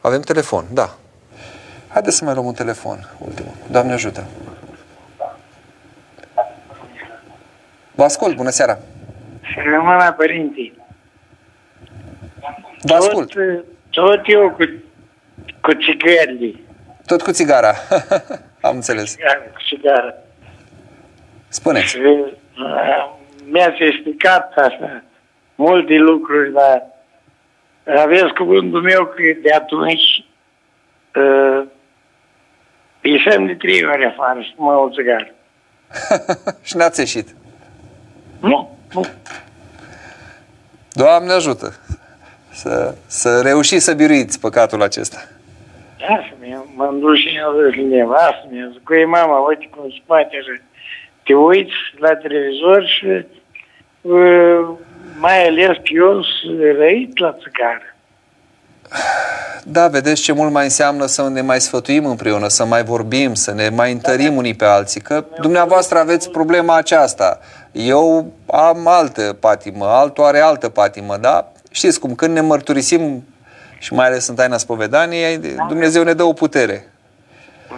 Avem 0.00 0.20
telefon, 0.20 0.66
da. 0.72 0.98
Haideți 1.96 2.16
să 2.16 2.24
mai 2.24 2.34
luăm 2.34 2.46
un 2.46 2.52
telefon, 2.52 2.98
ultimul. 3.18 3.52
Doamne 3.70 3.92
ajută! 3.92 4.26
Vă 7.94 8.04
ascult, 8.04 8.36
bună 8.36 8.50
seara! 8.50 8.78
Și 9.42 9.58
rămână 9.64 10.12
părinții. 10.16 10.72
Vă 12.82 12.94
ascult! 12.94 13.32
Tot, 13.32 13.64
tot 13.90 14.20
eu 14.24 14.50
cu, 14.50 14.64
cu 15.60 15.72
țigările. 15.72 16.60
Tot 17.06 17.22
cu 17.22 17.30
țigara. 17.30 17.72
Am 18.68 18.74
înțeles. 18.74 19.10
Țigară, 19.10 19.50
cu 19.52 19.60
țigară. 19.68 20.14
Spuneți. 21.48 21.86
Și 21.86 21.98
uh, 21.98 23.14
mi-ați 23.50 23.82
explicat 23.82 24.52
așa 24.56 25.02
multe 25.54 25.94
lucruri, 25.94 26.52
dar 26.52 26.86
aveți 28.02 28.34
cuvântul 28.34 28.82
meu 28.82 29.06
că 29.06 29.22
de 29.42 29.52
atunci 29.52 30.24
uh, 31.14 31.74
ieșim 33.06 33.46
de 33.46 33.54
trei 33.54 33.84
ori 33.84 34.04
afară 34.04 34.40
și 34.40 34.54
mă 34.56 34.72
o 34.72 34.90
țigară. 34.90 35.28
și 36.68 36.76
n-ați 36.76 37.00
ieșit. 37.00 37.28
Nu, 38.40 38.78
nu. 38.92 39.06
Doamne 40.92 41.32
ajută 41.32 41.72
să, 42.52 42.94
să 43.06 43.40
reușiți 43.40 43.84
să 43.84 43.94
biruiți 43.94 44.40
păcatul 44.40 44.82
acesta. 44.82 45.18
Da, 45.98 46.24
m-am 46.74 46.98
dus 46.98 47.18
și 47.18 47.36
eu 47.36 47.70
zis 47.70 47.84
nevastă, 47.84 48.46
mi-a 48.50 48.68
zis, 48.72 48.80
cu 48.84 49.08
mama, 49.08 49.38
uite 49.38 49.68
cum 49.70 49.90
se 49.90 50.00
poate 50.06 50.36
așa. 50.40 50.62
Te 51.22 51.34
uiți 51.34 51.74
la 51.98 52.16
televizor 52.16 52.86
și 52.86 53.26
uh, 54.00 54.68
mai 55.18 55.46
ales 55.46 55.76
că 55.76 55.90
eu 55.92 56.22
sunt 56.22 56.60
răit 56.60 57.18
la 57.18 57.32
țigară. 57.32 57.95
Da, 59.68 59.88
vedeți 59.88 60.22
ce 60.22 60.32
mult 60.32 60.52
mai 60.52 60.64
înseamnă 60.64 61.06
să 61.06 61.28
ne 61.28 61.40
mai 61.40 61.60
sfătuim 61.60 62.06
împreună, 62.06 62.48
să 62.48 62.64
mai 62.64 62.84
vorbim, 62.84 63.34
să 63.34 63.52
ne 63.52 63.68
mai 63.68 63.92
întărim 63.92 64.36
unii 64.36 64.54
pe 64.54 64.64
alții, 64.64 65.00
că 65.00 65.24
dumneavoastră 65.40 65.98
aveți 65.98 66.30
problema 66.30 66.76
aceasta. 66.76 67.38
Eu 67.72 68.32
am 68.50 68.86
altă 68.86 69.36
patimă, 69.40 69.86
altul 69.86 70.24
are 70.24 70.40
altă 70.40 70.68
patimă, 70.68 71.16
da? 71.16 71.52
Știți 71.70 72.00
cum, 72.00 72.14
când 72.14 72.34
ne 72.34 72.40
mărturisim 72.40 73.24
și 73.78 73.94
mai 73.94 74.06
ales 74.06 74.28
în 74.28 74.34
taina 74.34 74.56
spovedaniei, 74.56 75.38
Dumnezeu 75.68 76.02
ne 76.02 76.12
dă 76.12 76.22
o 76.22 76.32
putere. 76.32 76.88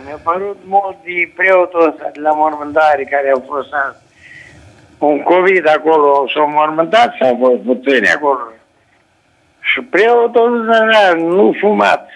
Mi-a 0.04 0.20
părut 0.22 0.58
mult 0.66 0.96
de 1.04 1.32
preotul 1.36 1.88
ăsta 1.88 2.10
de 2.12 2.20
la 2.20 2.32
mormântare 2.32 3.04
care 3.04 3.30
au 3.34 3.44
fost 3.46 3.68
azi. 3.72 3.96
un 4.98 5.22
COVID 5.22 5.68
acolo, 5.68 6.28
s-au 6.34 6.48
mormântat 6.48 7.12
și 7.12 7.22
au 7.22 7.36
fost 7.40 7.62
puțini 7.62 8.08
acolo. 8.08 8.52
Și 9.72 9.80
preotul 9.80 10.62
zicea, 10.72 11.12
nu 11.14 11.54
fumați, 11.60 12.12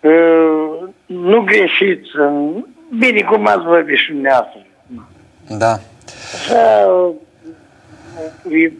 uh, 0.00 0.88
nu 1.06 1.40
greșiți, 1.40 2.08
bine 2.98 3.22
cum 3.22 3.46
ați 3.46 3.64
vorbit 3.64 3.96
și 3.96 4.10
dumneavoastră. 4.12 4.60
Da. 5.58 5.78
Așa, 6.34 6.86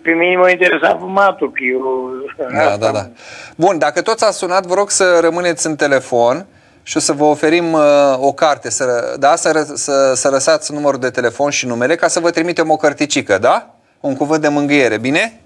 pe 0.02 0.10
mine 0.10 0.36
m-a 0.36 0.50
interesat 0.50 0.98
fumatul, 0.98 1.52
că 1.52 1.62
eu... 1.62 2.10
Da, 2.52 2.76
da, 2.76 2.90
da. 2.92 3.08
Bun, 3.56 3.78
dacă 3.78 4.02
toți 4.02 4.24
ați 4.24 4.38
sunat, 4.38 4.66
vă 4.66 4.74
rog 4.74 4.90
să 4.90 5.18
rămâneți 5.20 5.66
în 5.66 5.76
telefon 5.76 6.46
și 6.82 6.96
o 6.96 7.00
să 7.00 7.12
vă 7.12 7.24
oferim 7.24 7.72
uh, 7.72 7.82
o 8.18 8.32
carte, 8.32 8.70
să, 8.70 9.16
da, 9.18 9.36
să, 9.36 9.72
să, 9.74 10.12
să 10.14 10.28
lăsați 10.28 10.72
numărul 10.72 11.00
de 11.00 11.10
telefon 11.10 11.50
și 11.50 11.66
numele 11.66 11.94
ca 11.94 12.08
să 12.08 12.20
vă 12.20 12.30
trimitem 12.30 12.70
o 12.70 12.76
cărticică, 12.76 13.38
da? 13.38 13.74
Un 14.00 14.16
cuvânt 14.16 14.42
de 14.42 14.48
mângâiere, 14.48 14.98
bine? 14.98 15.40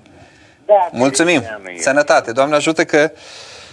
Da, 0.69 0.89
Mulțumim! 0.93 1.43
Sănătate! 1.79 2.33
Doamne 2.33 2.55
ajută 2.55 2.85
că 2.85 3.11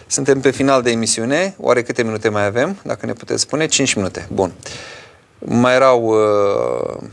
suntem 0.07 0.39
pe 0.39 0.51
final 0.51 0.81
de 0.81 0.91
emisiune. 0.91 1.55
Oare 1.59 1.83
câte 1.83 2.03
minute 2.03 2.29
mai 2.29 2.45
avem? 2.45 2.79
Dacă 2.83 3.05
ne 3.05 3.13
puteți 3.13 3.41
spune, 3.41 3.65
5 3.65 3.93
minute. 3.93 4.27
Bun. 4.33 4.53
Mai 5.39 5.73
erau, 5.73 6.03
uh, 6.03 7.07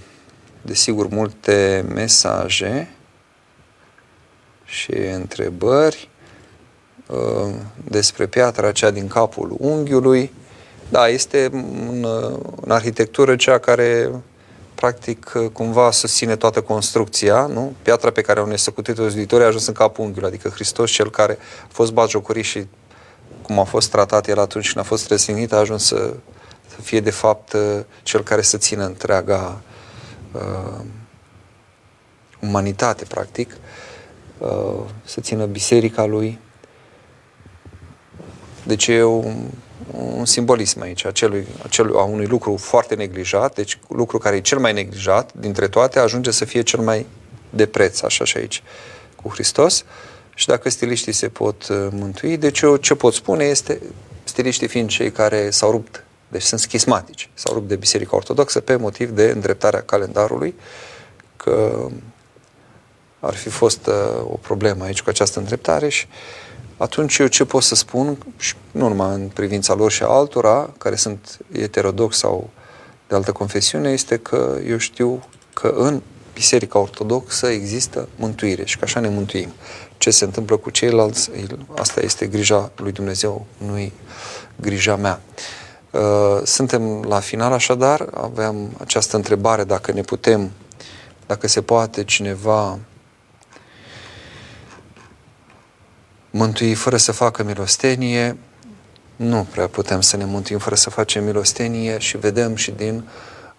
desigur, 0.63 1.09
multe 1.09 1.85
mesaje 1.95 2.95
și 4.65 4.93
întrebări 4.93 6.09
uh, 7.07 7.55
despre 7.85 8.27
piatra 8.27 8.69
aceea 8.69 8.91
din 8.91 9.09
capul 9.09 9.57
unghiului. 9.59 10.33
Da, 10.89 11.09
este 11.09 11.49
în, 11.53 12.07
în 12.61 12.71
arhitectură 12.71 13.37
cea 13.37 13.59
care 13.59 14.11
practic 14.83 15.33
cumva 15.53 15.91
susține 15.91 16.37
toată 16.37 16.61
construcția, 16.61 17.47
nu? 17.47 17.75
Piatra 17.83 18.11
pe 18.11 18.21
care 18.21 18.41
au 18.41 18.47
nesăcutit-o 18.47 19.09
ziditorii 19.09 19.45
a 19.45 19.49
ajuns 19.49 19.67
în 19.67 19.75
capul 19.75 20.05
unghiului, 20.05 20.29
adică 20.29 20.49
Hristos 20.49 20.91
cel 20.91 21.11
care 21.11 21.39
a 21.65 21.69
fost 21.69 21.93
bagiocorit 21.93 22.45
și 22.45 22.67
cum 23.43 23.59
a 23.59 23.65
fost 23.65 23.91
tratat 23.91 24.29
el 24.29 24.39
atunci 24.39 24.73
când 24.73 24.85
a 24.85 24.89
fost 24.89 25.09
răstignit, 25.09 25.53
a 25.53 25.57
ajuns 25.57 25.85
să, 25.85 26.15
să 26.69 26.81
fie 26.81 27.01
de 27.01 27.11
fapt 27.11 27.57
cel 28.03 28.23
care 28.23 28.43
să 28.43 28.57
țină 28.57 28.85
întreaga 28.85 29.61
uh, 30.33 30.85
umanitate, 32.41 33.05
practic, 33.05 33.57
uh, 34.39 34.81
să 35.05 35.21
țină 35.21 35.45
biserica 35.45 36.05
lui. 36.05 36.39
Deci 38.67 38.87
e 38.87 39.03
un, 39.03 39.47
un 39.91 40.25
simbolism 40.25 40.81
aici, 40.81 41.05
acelui, 41.05 41.47
acelui, 41.63 41.97
a 41.97 42.03
unui 42.03 42.27
lucru 42.27 42.57
foarte 42.57 42.95
neglijat, 42.95 43.55
deci 43.55 43.79
lucru 43.89 44.19
care 44.19 44.37
e 44.37 44.41
cel 44.41 44.59
mai 44.59 44.73
neglijat 44.73 45.33
dintre 45.35 45.69
toate, 45.69 45.99
ajunge 45.99 46.31
să 46.31 46.45
fie 46.45 46.63
cel 46.63 46.81
mai 46.81 47.07
de 47.51 47.67
preț, 47.67 48.03
așa 48.03 48.25
și 48.25 48.37
aici, 48.37 48.63
cu 49.23 49.29
Hristos. 49.29 49.85
Și 50.35 50.47
dacă 50.47 50.71
stiliștii 50.71 51.13
se 51.13 51.29
pot 51.29 51.69
uh, 51.69 51.89
mântui, 51.91 52.37
deci 52.37 52.61
eu 52.61 52.77
ce 52.77 52.95
pot 52.95 53.15
spune 53.15 53.45
este, 53.45 53.81
stiliștii 54.25 54.69
fiind 54.69 54.89
cei 54.89 55.11
care 55.11 55.51
s-au 55.51 55.71
rupt, 55.71 56.05
deci 56.29 56.43
sunt 56.43 56.61
schismatici, 56.61 57.31
s-au 57.35 57.55
rupt 57.55 57.69
de 57.69 57.77
Biserica 57.77 58.17
Ortodoxă 58.17 58.61
pe 58.61 58.77
motiv 58.77 59.11
de 59.11 59.31
îndreptarea 59.35 59.83
calendarului, 59.83 60.55
că 61.37 61.87
ar 63.21 63.35
fi 63.35 63.49
fost 63.49 63.87
uh, 63.87 63.95
o 64.23 64.37
problemă 64.37 64.85
aici 64.85 65.03
cu 65.03 65.09
această 65.09 65.39
îndreptare 65.39 65.89
și 65.89 66.07
atunci 66.83 67.19
eu 67.19 67.27
ce 67.27 67.45
pot 67.45 67.63
să 67.63 67.75
spun, 67.75 68.19
și 68.37 68.55
nu 68.71 68.89
numai 68.89 69.15
în 69.15 69.29
privința 69.29 69.75
lor 69.75 69.91
și 69.91 70.03
a 70.03 70.07
altora, 70.07 70.71
care 70.79 70.95
sunt 70.97 71.39
eterodox 71.53 72.17
sau 72.17 72.51
de 73.09 73.15
altă 73.15 73.33
confesiune, 73.33 73.91
este 73.91 74.17
că 74.17 74.59
eu 74.67 74.77
știu 74.77 75.25
că 75.53 75.75
în 75.77 76.03
Biserica 76.35 76.79
Ortodoxă 76.79 77.47
există 77.47 78.09
mântuire 78.17 78.65
și 78.65 78.79
că 78.79 78.85
așa 78.85 79.01
ne 79.01 79.09
mântuim. 79.09 79.53
Ce 79.99 80.11
se 80.11 80.25
întâmplă 80.25 80.57
cu 80.57 80.71
ceilalți, 80.71 81.31
asta 81.77 82.01
este 82.01 82.27
grija 82.27 82.71
lui 82.77 82.93
Dumnezeu, 82.93 83.47
nu-i 83.57 83.93
grija 84.57 84.97
mea. 84.97 85.21
Uh, 85.91 86.01
suntem 86.45 87.03
la 87.03 87.21
final, 87.21 87.53
așadar, 87.53 88.09
aveam 88.15 88.77
această 88.81 89.17
întrebare 89.17 89.65
dacă 89.65 89.93
ne 89.93 90.01
putem, 90.01 90.51
dacă 91.27 91.49
se 91.49 91.63
poate 91.63 92.05
cineva 92.05 92.79
mântui 96.33 96.75
fără 96.75 96.97
să 96.97 97.13
facă 97.13 97.43
milostenie, 97.43 98.37
nu 99.17 99.47
prea 99.51 99.67
putem 99.67 100.01
să 100.01 100.17
ne 100.17 100.25
mântuim 100.25 100.59
fără 100.59 100.75
să 100.75 100.91
facem 100.91 101.25
milostenie 101.25 101.99
și 101.99 102.17
vedem 102.17 102.55
și 102.55 102.71
din, 102.71 103.05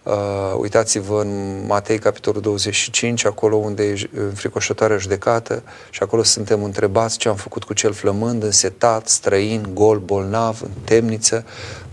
uh, 0.04 0.14
uitați-vă 0.58 1.22
în 1.22 1.64
Matei, 1.66 2.00
capitolul 2.00 2.42
25, 2.42 3.26
acolo 3.26 3.56
unde 3.56 3.84
e 3.84 4.10
înfricoșătoarea 4.14 4.98
judecată 4.98 5.64
și 5.90 6.04
acolo 6.04 6.24
suntem 6.24 6.64
întrebați 6.64 7.18
ce 7.18 7.30
am 7.30 7.36
făcut 7.36 7.64
cu 7.64 7.74
cel 7.74 7.94
flămând, 7.94 8.44
însetat, 8.44 9.08
străin, 9.08 9.70
gol, 9.74 10.00
bolnav, 10.00 10.62
în 10.62 10.72
temniță. 10.84 11.46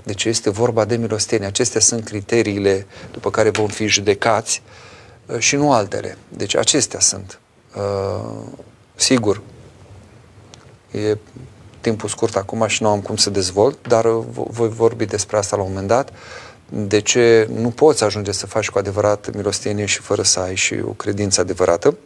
Deci 0.03 0.25
este 0.25 0.51
vorba 0.51 0.85
de 0.85 0.97
milostenie. 0.97 1.47
Acestea 1.47 1.81
sunt 1.81 2.05
criteriile 2.05 2.87
după 3.13 3.31
care 3.31 3.51
vom 3.51 3.69
fi 3.69 3.87
judecați 3.87 4.63
uh, 5.27 5.39
și 5.39 5.57
nu 5.57 5.73
altele. 5.73 6.17
Deci 6.29 6.57
acestea 6.57 7.01
sunt. 7.01 7.41
Uh, 7.77 8.43
sigur, 8.95 9.43
E 10.91 11.17
timpul 11.81 12.09
scurt 12.09 12.37
acum 12.37 12.67
și 12.67 12.83
nu 12.83 12.89
am 12.89 13.01
cum 13.01 13.17
să 13.17 13.31
dezvolt, 13.31 13.89
dar 13.89 14.07
voi 14.33 14.69
vorbi 14.69 15.05
despre 15.05 15.37
asta 15.37 15.57
la 15.57 15.63
un 15.63 15.69
moment 15.69 15.89
dat. 15.89 16.13
De 16.69 17.01
ce 17.01 17.49
nu 17.55 17.71
poți 17.71 18.05
ajunge 18.05 18.33
să 18.33 18.47
faci 18.47 18.71
cu 18.71 18.79
adevărat 18.79 19.35
milostenie 19.35 19.85
și 19.85 20.01
fără 20.01 20.23
să 20.23 20.41
ai 20.41 20.55
și 20.55 20.75
o 20.85 20.91
credință 20.91 21.41
adevărată? 21.41 21.97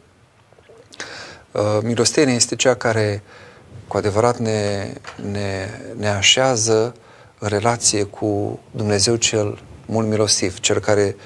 Uh, 1.52 1.78
milostenia 1.82 2.34
este 2.34 2.56
cea 2.56 2.74
care 2.74 3.22
cu 3.88 3.96
adevărat 3.96 4.38
ne, 4.38 4.92
ne, 5.30 5.68
ne 5.96 6.08
așează 6.08 6.94
în 7.38 7.48
relație 7.48 8.02
cu 8.02 8.60
Dumnezeu 8.70 9.16
cel 9.16 9.62
mult 9.86 10.08
milostiv, 10.08 10.60
cel 10.60 10.78
care 10.78 11.16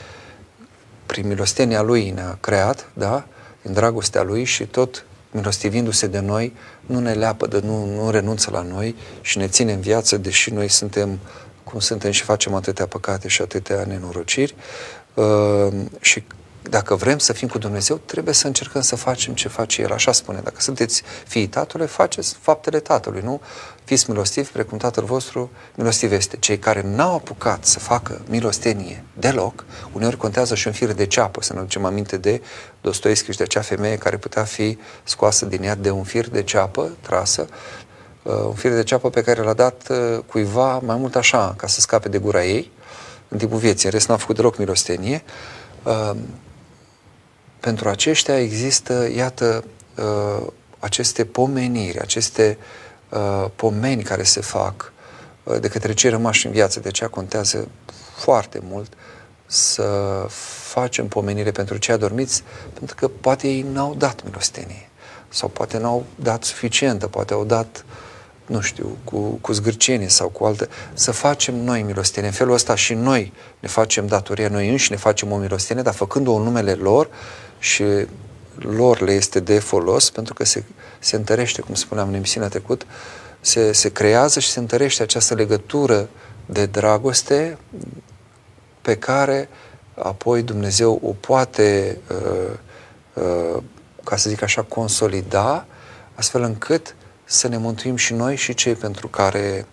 prin 1.06 1.26
milostenia 1.26 1.82
Lui 1.82 2.10
ne-a 2.10 2.38
creat, 2.40 2.88
da? 2.92 3.26
în 3.62 3.72
dragostea 3.72 4.22
Lui 4.22 4.44
și 4.44 4.66
tot 4.66 5.04
milostivindu-se 5.30 6.06
de 6.06 6.18
noi, 6.18 6.54
nu 6.86 6.98
ne 6.98 7.12
leapă, 7.12 7.60
nu, 7.62 7.84
nu 7.84 8.10
renunță 8.10 8.50
la 8.50 8.62
noi 8.62 8.94
și 9.20 9.38
ne 9.38 9.48
ține 9.48 9.72
în 9.72 9.80
viață, 9.80 10.16
deși 10.16 10.52
noi 10.52 10.68
suntem 10.68 11.18
cum 11.64 11.80
suntem 11.80 12.10
și 12.10 12.22
facem 12.22 12.54
atâtea 12.54 12.86
păcate 12.86 13.28
și 13.28 13.42
atâtea 13.42 13.84
nenorociri. 13.84 14.54
Uh, 15.14 15.72
și 16.00 16.22
dacă 16.62 16.94
vrem 16.94 17.18
să 17.18 17.32
fim 17.32 17.48
cu 17.48 17.58
Dumnezeu, 17.58 17.96
trebuie 17.96 18.34
să 18.34 18.46
încercăm 18.46 18.80
să 18.80 18.96
facem 18.96 19.34
ce 19.34 19.48
face 19.48 19.82
El. 19.82 19.92
Așa 19.92 20.12
spune. 20.12 20.40
Dacă 20.44 20.60
sunteți 20.60 21.02
fiii 21.26 21.46
Tatălui, 21.46 21.86
faceți 21.86 22.36
faptele 22.40 22.80
Tatălui, 22.80 23.20
nu? 23.20 23.40
Fiți 23.88 24.10
milostivi, 24.10 24.50
precum 24.50 24.78
Tatăl 24.78 25.04
vostru 25.04 25.50
milostiv 25.74 26.12
este. 26.12 26.36
Cei 26.36 26.58
care 26.58 26.82
n-au 26.82 27.14
apucat 27.14 27.64
să 27.64 27.78
facă 27.78 28.20
milostenie 28.26 29.04
deloc, 29.18 29.64
uneori 29.92 30.16
contează 30.16 30.54
și 30.54 30.66
un 30.66 30.72
fir 30.72 30.92
de 30.92 31.06
ceapă, 31.06 31.42
să 31.42 31.52
ne 31.52 31.60
ducem 31.60 31.84
aminte 31.84 32.16
de 32.16 32.42
Dostoevski 32.80 33.30
și 33.30 33.36
de 33.36 33.42
acea 33.42 33.60
femeie 33.60 33.96
care 33.96 34.16
putea 34.16 34.44
fi 34.44 34.78
scoasă 35.04 35.44
din 35.44 35.62
ea 35.62 35.74
de 35.74 35.90
un 35.90 36.02
fir 36.02 36.28
de 36.28 36.42
ceapă 36.42 36.96
trasă, 37.00 37.46
uh, 38.22 38.32
un 38.32 38.54
fir 38.54 38.72
de 38.72 38.82
ceapă 38.82 39.10
pe 39.10 39.22
care 39.22 39.42
l-a 39.42 39.52
dat 39.52 39.88
uh, 39.90 40.18
cuiva 40.26 40.78
mai 40.78 40.96
mult 40.96 41.16
așa, 41.16 41.54
ca 41.56 41.66
să 41.66 41.80
scape 41.80 42.08
de 42.08 42.18
gura 42.18 42.44
ei, 42.44 42.70
în 43.28 43.38
timpul 43.38 43.58
vieții. 43.58 43.86
În 43.86 43.92
rest 43.92 44.08
n-a 44.08 44.16
făcut 44.16 44.36
deloc 44.36 44.58
milostenie. 44.58 45.22
Uh, 45.82 46.10
pentru 47.60 47.88
aceștia 47.88 48.40
există, 48.40 49.08
iată, 49.16 49.64
uh, 49.96 50.46
aceste 50.78 51.24
pomeniri, 51.24 52.00
aceste 52.00 52.58
uh, 52.60 52.86
pomeni 53.56 54.02
care 54.02 54.22
se 54.22 54.40
fac 54.40 54.92
uh, 55.42 55.60
de 55.60 55.68
către 55.68 55.94
cei 55.94 56.10
rămași 56.10 56.46
în 56.46 56.52
viață. 56.52 56.80
De 56.80 56.88
aceea 56.88 57.08
contează 57.08 57.68
foarte 58.16 58.60
mult 58.62 58.92
să 59.46 60.26
facem 60.70 61.08
pomenire 61.08 61.50
pentru 61.50 61.76
cei 61.76 61.94
adormiți, 61.94 62.42
pentru 62.72 62.96
că 62.96 63.08
poate 63.08 63.48
ei 63.48 63.66
n-au 63.72 63.94
dat 63.94 64.24
milostenie. 64.24 64.88
sau 65.28 65.48
poate 65.48 65.78
n-au 65.78 66.04
dat 66.14 66.44
suficientă, 66.44 67.06
poate 67.06 67.32
au 67.32 67.44
dat 67.44 67.84
nu 68.48 68.60
știu, 68.60 68.96
cu, 69.04 69.18
cu 69.18 69.52
zgârcenie 69.52 70.08
sau 70.08 70.28
cu 70.28 70.44
alte, 70.44 70.68
să 70.92 71.10
facem 71.10 71.54
noi 71.54 71.82
milostenie. 71.82 72.28
În 72.28 72.34
felul 72.34 72.54
ăsta 72.54 72.74
și 72.74 72.94
noi 72.94 73.32
ne 73.58 73.68
facem 73.68 74.06
datoria 74.06 74.48
noi 74.48 74.68
înși, 74.68 74.90
ne 74.90 74.96
facem 74.96 75.32
o 75.32 75.36
milostenie, 75.36 75.82
dar 75.82 75.94
făcând-o 75.94 76.32
în 76.32 76.42
numele 76.42 76.72
lor 76.72 77.08
și 77.58 77.84
lor 78.58 79.00
le 79.00 79.12
este 79.12 79.40
de 79.40 79.58
folos, 79.58 80.10
pentru 80.10 80.34
că 80.34 80.44
se, 80.44 80.64
se 80.98 81.16
întărește, 81.16 81.60
cum 81.60 81.74
spuneam 81.74 82.08
în 82.08 82.14
emisiunea 82.14 82.48
trecut, 82.48 82.86
se, 83.40 83.72
se 83.72 83.92
creează 83.92 84.40
și 84.40 84.50
se 84.50 84.58
întărește 84.58 85.02
această 85.02 85.34
legătură 85.34 86.08
de 86.46 86.66
dragoste 86.66 87.58
pe 88.82 88.96
care 88.96 89.48
apoi 89.94 90.42
Dumnezeu 90.42 91.00
o 91.04 91.12
poate, 91.20 91.98
uh, 92.10 92.52
uh, 93.14 93.62
ca 94.04 94.16
să 94.16 94.28
zic 94.28 94.42
așa, 94.42 94.62
consolida, 94.62 95.66
astfel 96.14 96.42
încât 96.42 96.94
să 97.24 97.48
ne 97.48 97.56
mântuim 97.56 97.96
și 97.96 98.12
noi 98.12 98.36
și 98.36 98.54
cei 98.54 98.74
pentru 98.74 99.08
care 99.08 99.66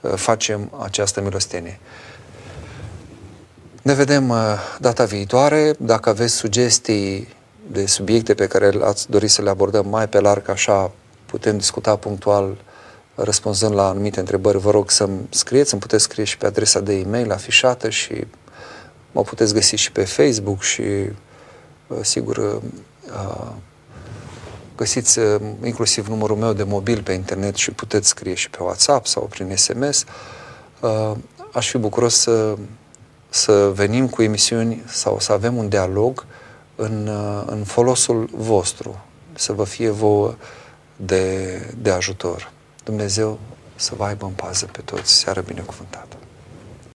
uh, 0.00 0.12
facem 0.14 0.72
această 0.82 1.20
milostenie. 1.20 1.78
Ne 3.82 3.94
vedem 3.94 4.34
data 4.80 5.04
viitoare. 5.04 5.74
Dacă 5.78 6.08
aveți 6.08 6.34
sugestii 6.34 7.28
de 7.72 7.86
subiecte 7.86 8.34
pe 8.34 8.46
care 8.46 8.72
ați 8.82 9.10
dori 9.10 9.28
să 9.28 9.42
le 9.42 9.50
abordăm 9.50 9.88
mai 9.88 10.08
pe 10.08 10.20
larg, 10.20 10.48
așa 10.48 10.90
putem 11.26 11.56
discuta 11.56 11.96
punctual 11.96 12.56
răspunzând 13.14 13.74
la 13.74 13.88
anumite 13.88 14.20
întrebări, 14.20 14.58
vă 14.58 14.70
rog 14.70 14.90
să-mi 14.90 15.26
scrieți, 15.30 15.72
îmi 15.72 15.82
puteți 15.82 16.02
scrie 16.02 16.24
și 16.24 16.38
pe 16.38 16.46
adresa 16.46 16.80
de 16.80 16.98
e-mail 16.98 17.32
afișată 17.32 17.88
și 17.88 18.26
mă 19.12 19.22
puteți 19.22 19.52
găsi 19.54 19.76
și 19.76 19.92
pe 19.92 20.04
Facebook 20.04 20.62
și 20.62 20.82
uh, 20.82 21.98
sigur 22.00 22.36
uh, 22.36 23.52
găsiți 24.76 25.18
uh, 25.18 25.40
inclusiv 25.64 26.06
numărul 26.06 26.36
meu 26.36 26.52
de 26.52 26.62
mobil 26.62 27.02
pe 27.02 27.12
internet 27.12 27.54
și 27.54 27.70
puteți 27.70 28.08
scrie 28.08 28.34
și 28.34 28.50
pe 28.50 28.58
WhatsApp 28.60 29.06
sau 29.06 29.22
prin 29.22 29.56
SMS. 29.56 30.04
Aș 31.52 31.70
fi 31.70 31.78
bucuros 31.78 32.20
să, 32.20 32.56
să 33.28 33.70
venim 33.74 34.08
cu 34.08 34.22
emisiuni 34.22 34.82
sau 34.86 35.18
să 35.20 35.32
avem 35.32 35.56
un 35.56 35.68
dialog 35.68 36.26
în, 36.80 37.10
în 37.46 37.64
folosul 37.64 38.28
vostru, 38.32 39.04
să 39.34 39.52
vă 39.52 39.64
fie 39.64 39.90
vouă 39.90 40.34
de, 40.96 41.56
de 41.78 41.90
ajutor. 41.90 42.52
Dumnezeu 42.84 43.38
să 43.74 43.94
vă 43.94 44.04
aibă 44.04 44.26
în 44.26 44.32
pază 44.32 44.66
pe 44.72 44.80
toți. 44.80 45.12
Seară 45.12 45.40
binecuvântată! 45.40 46.17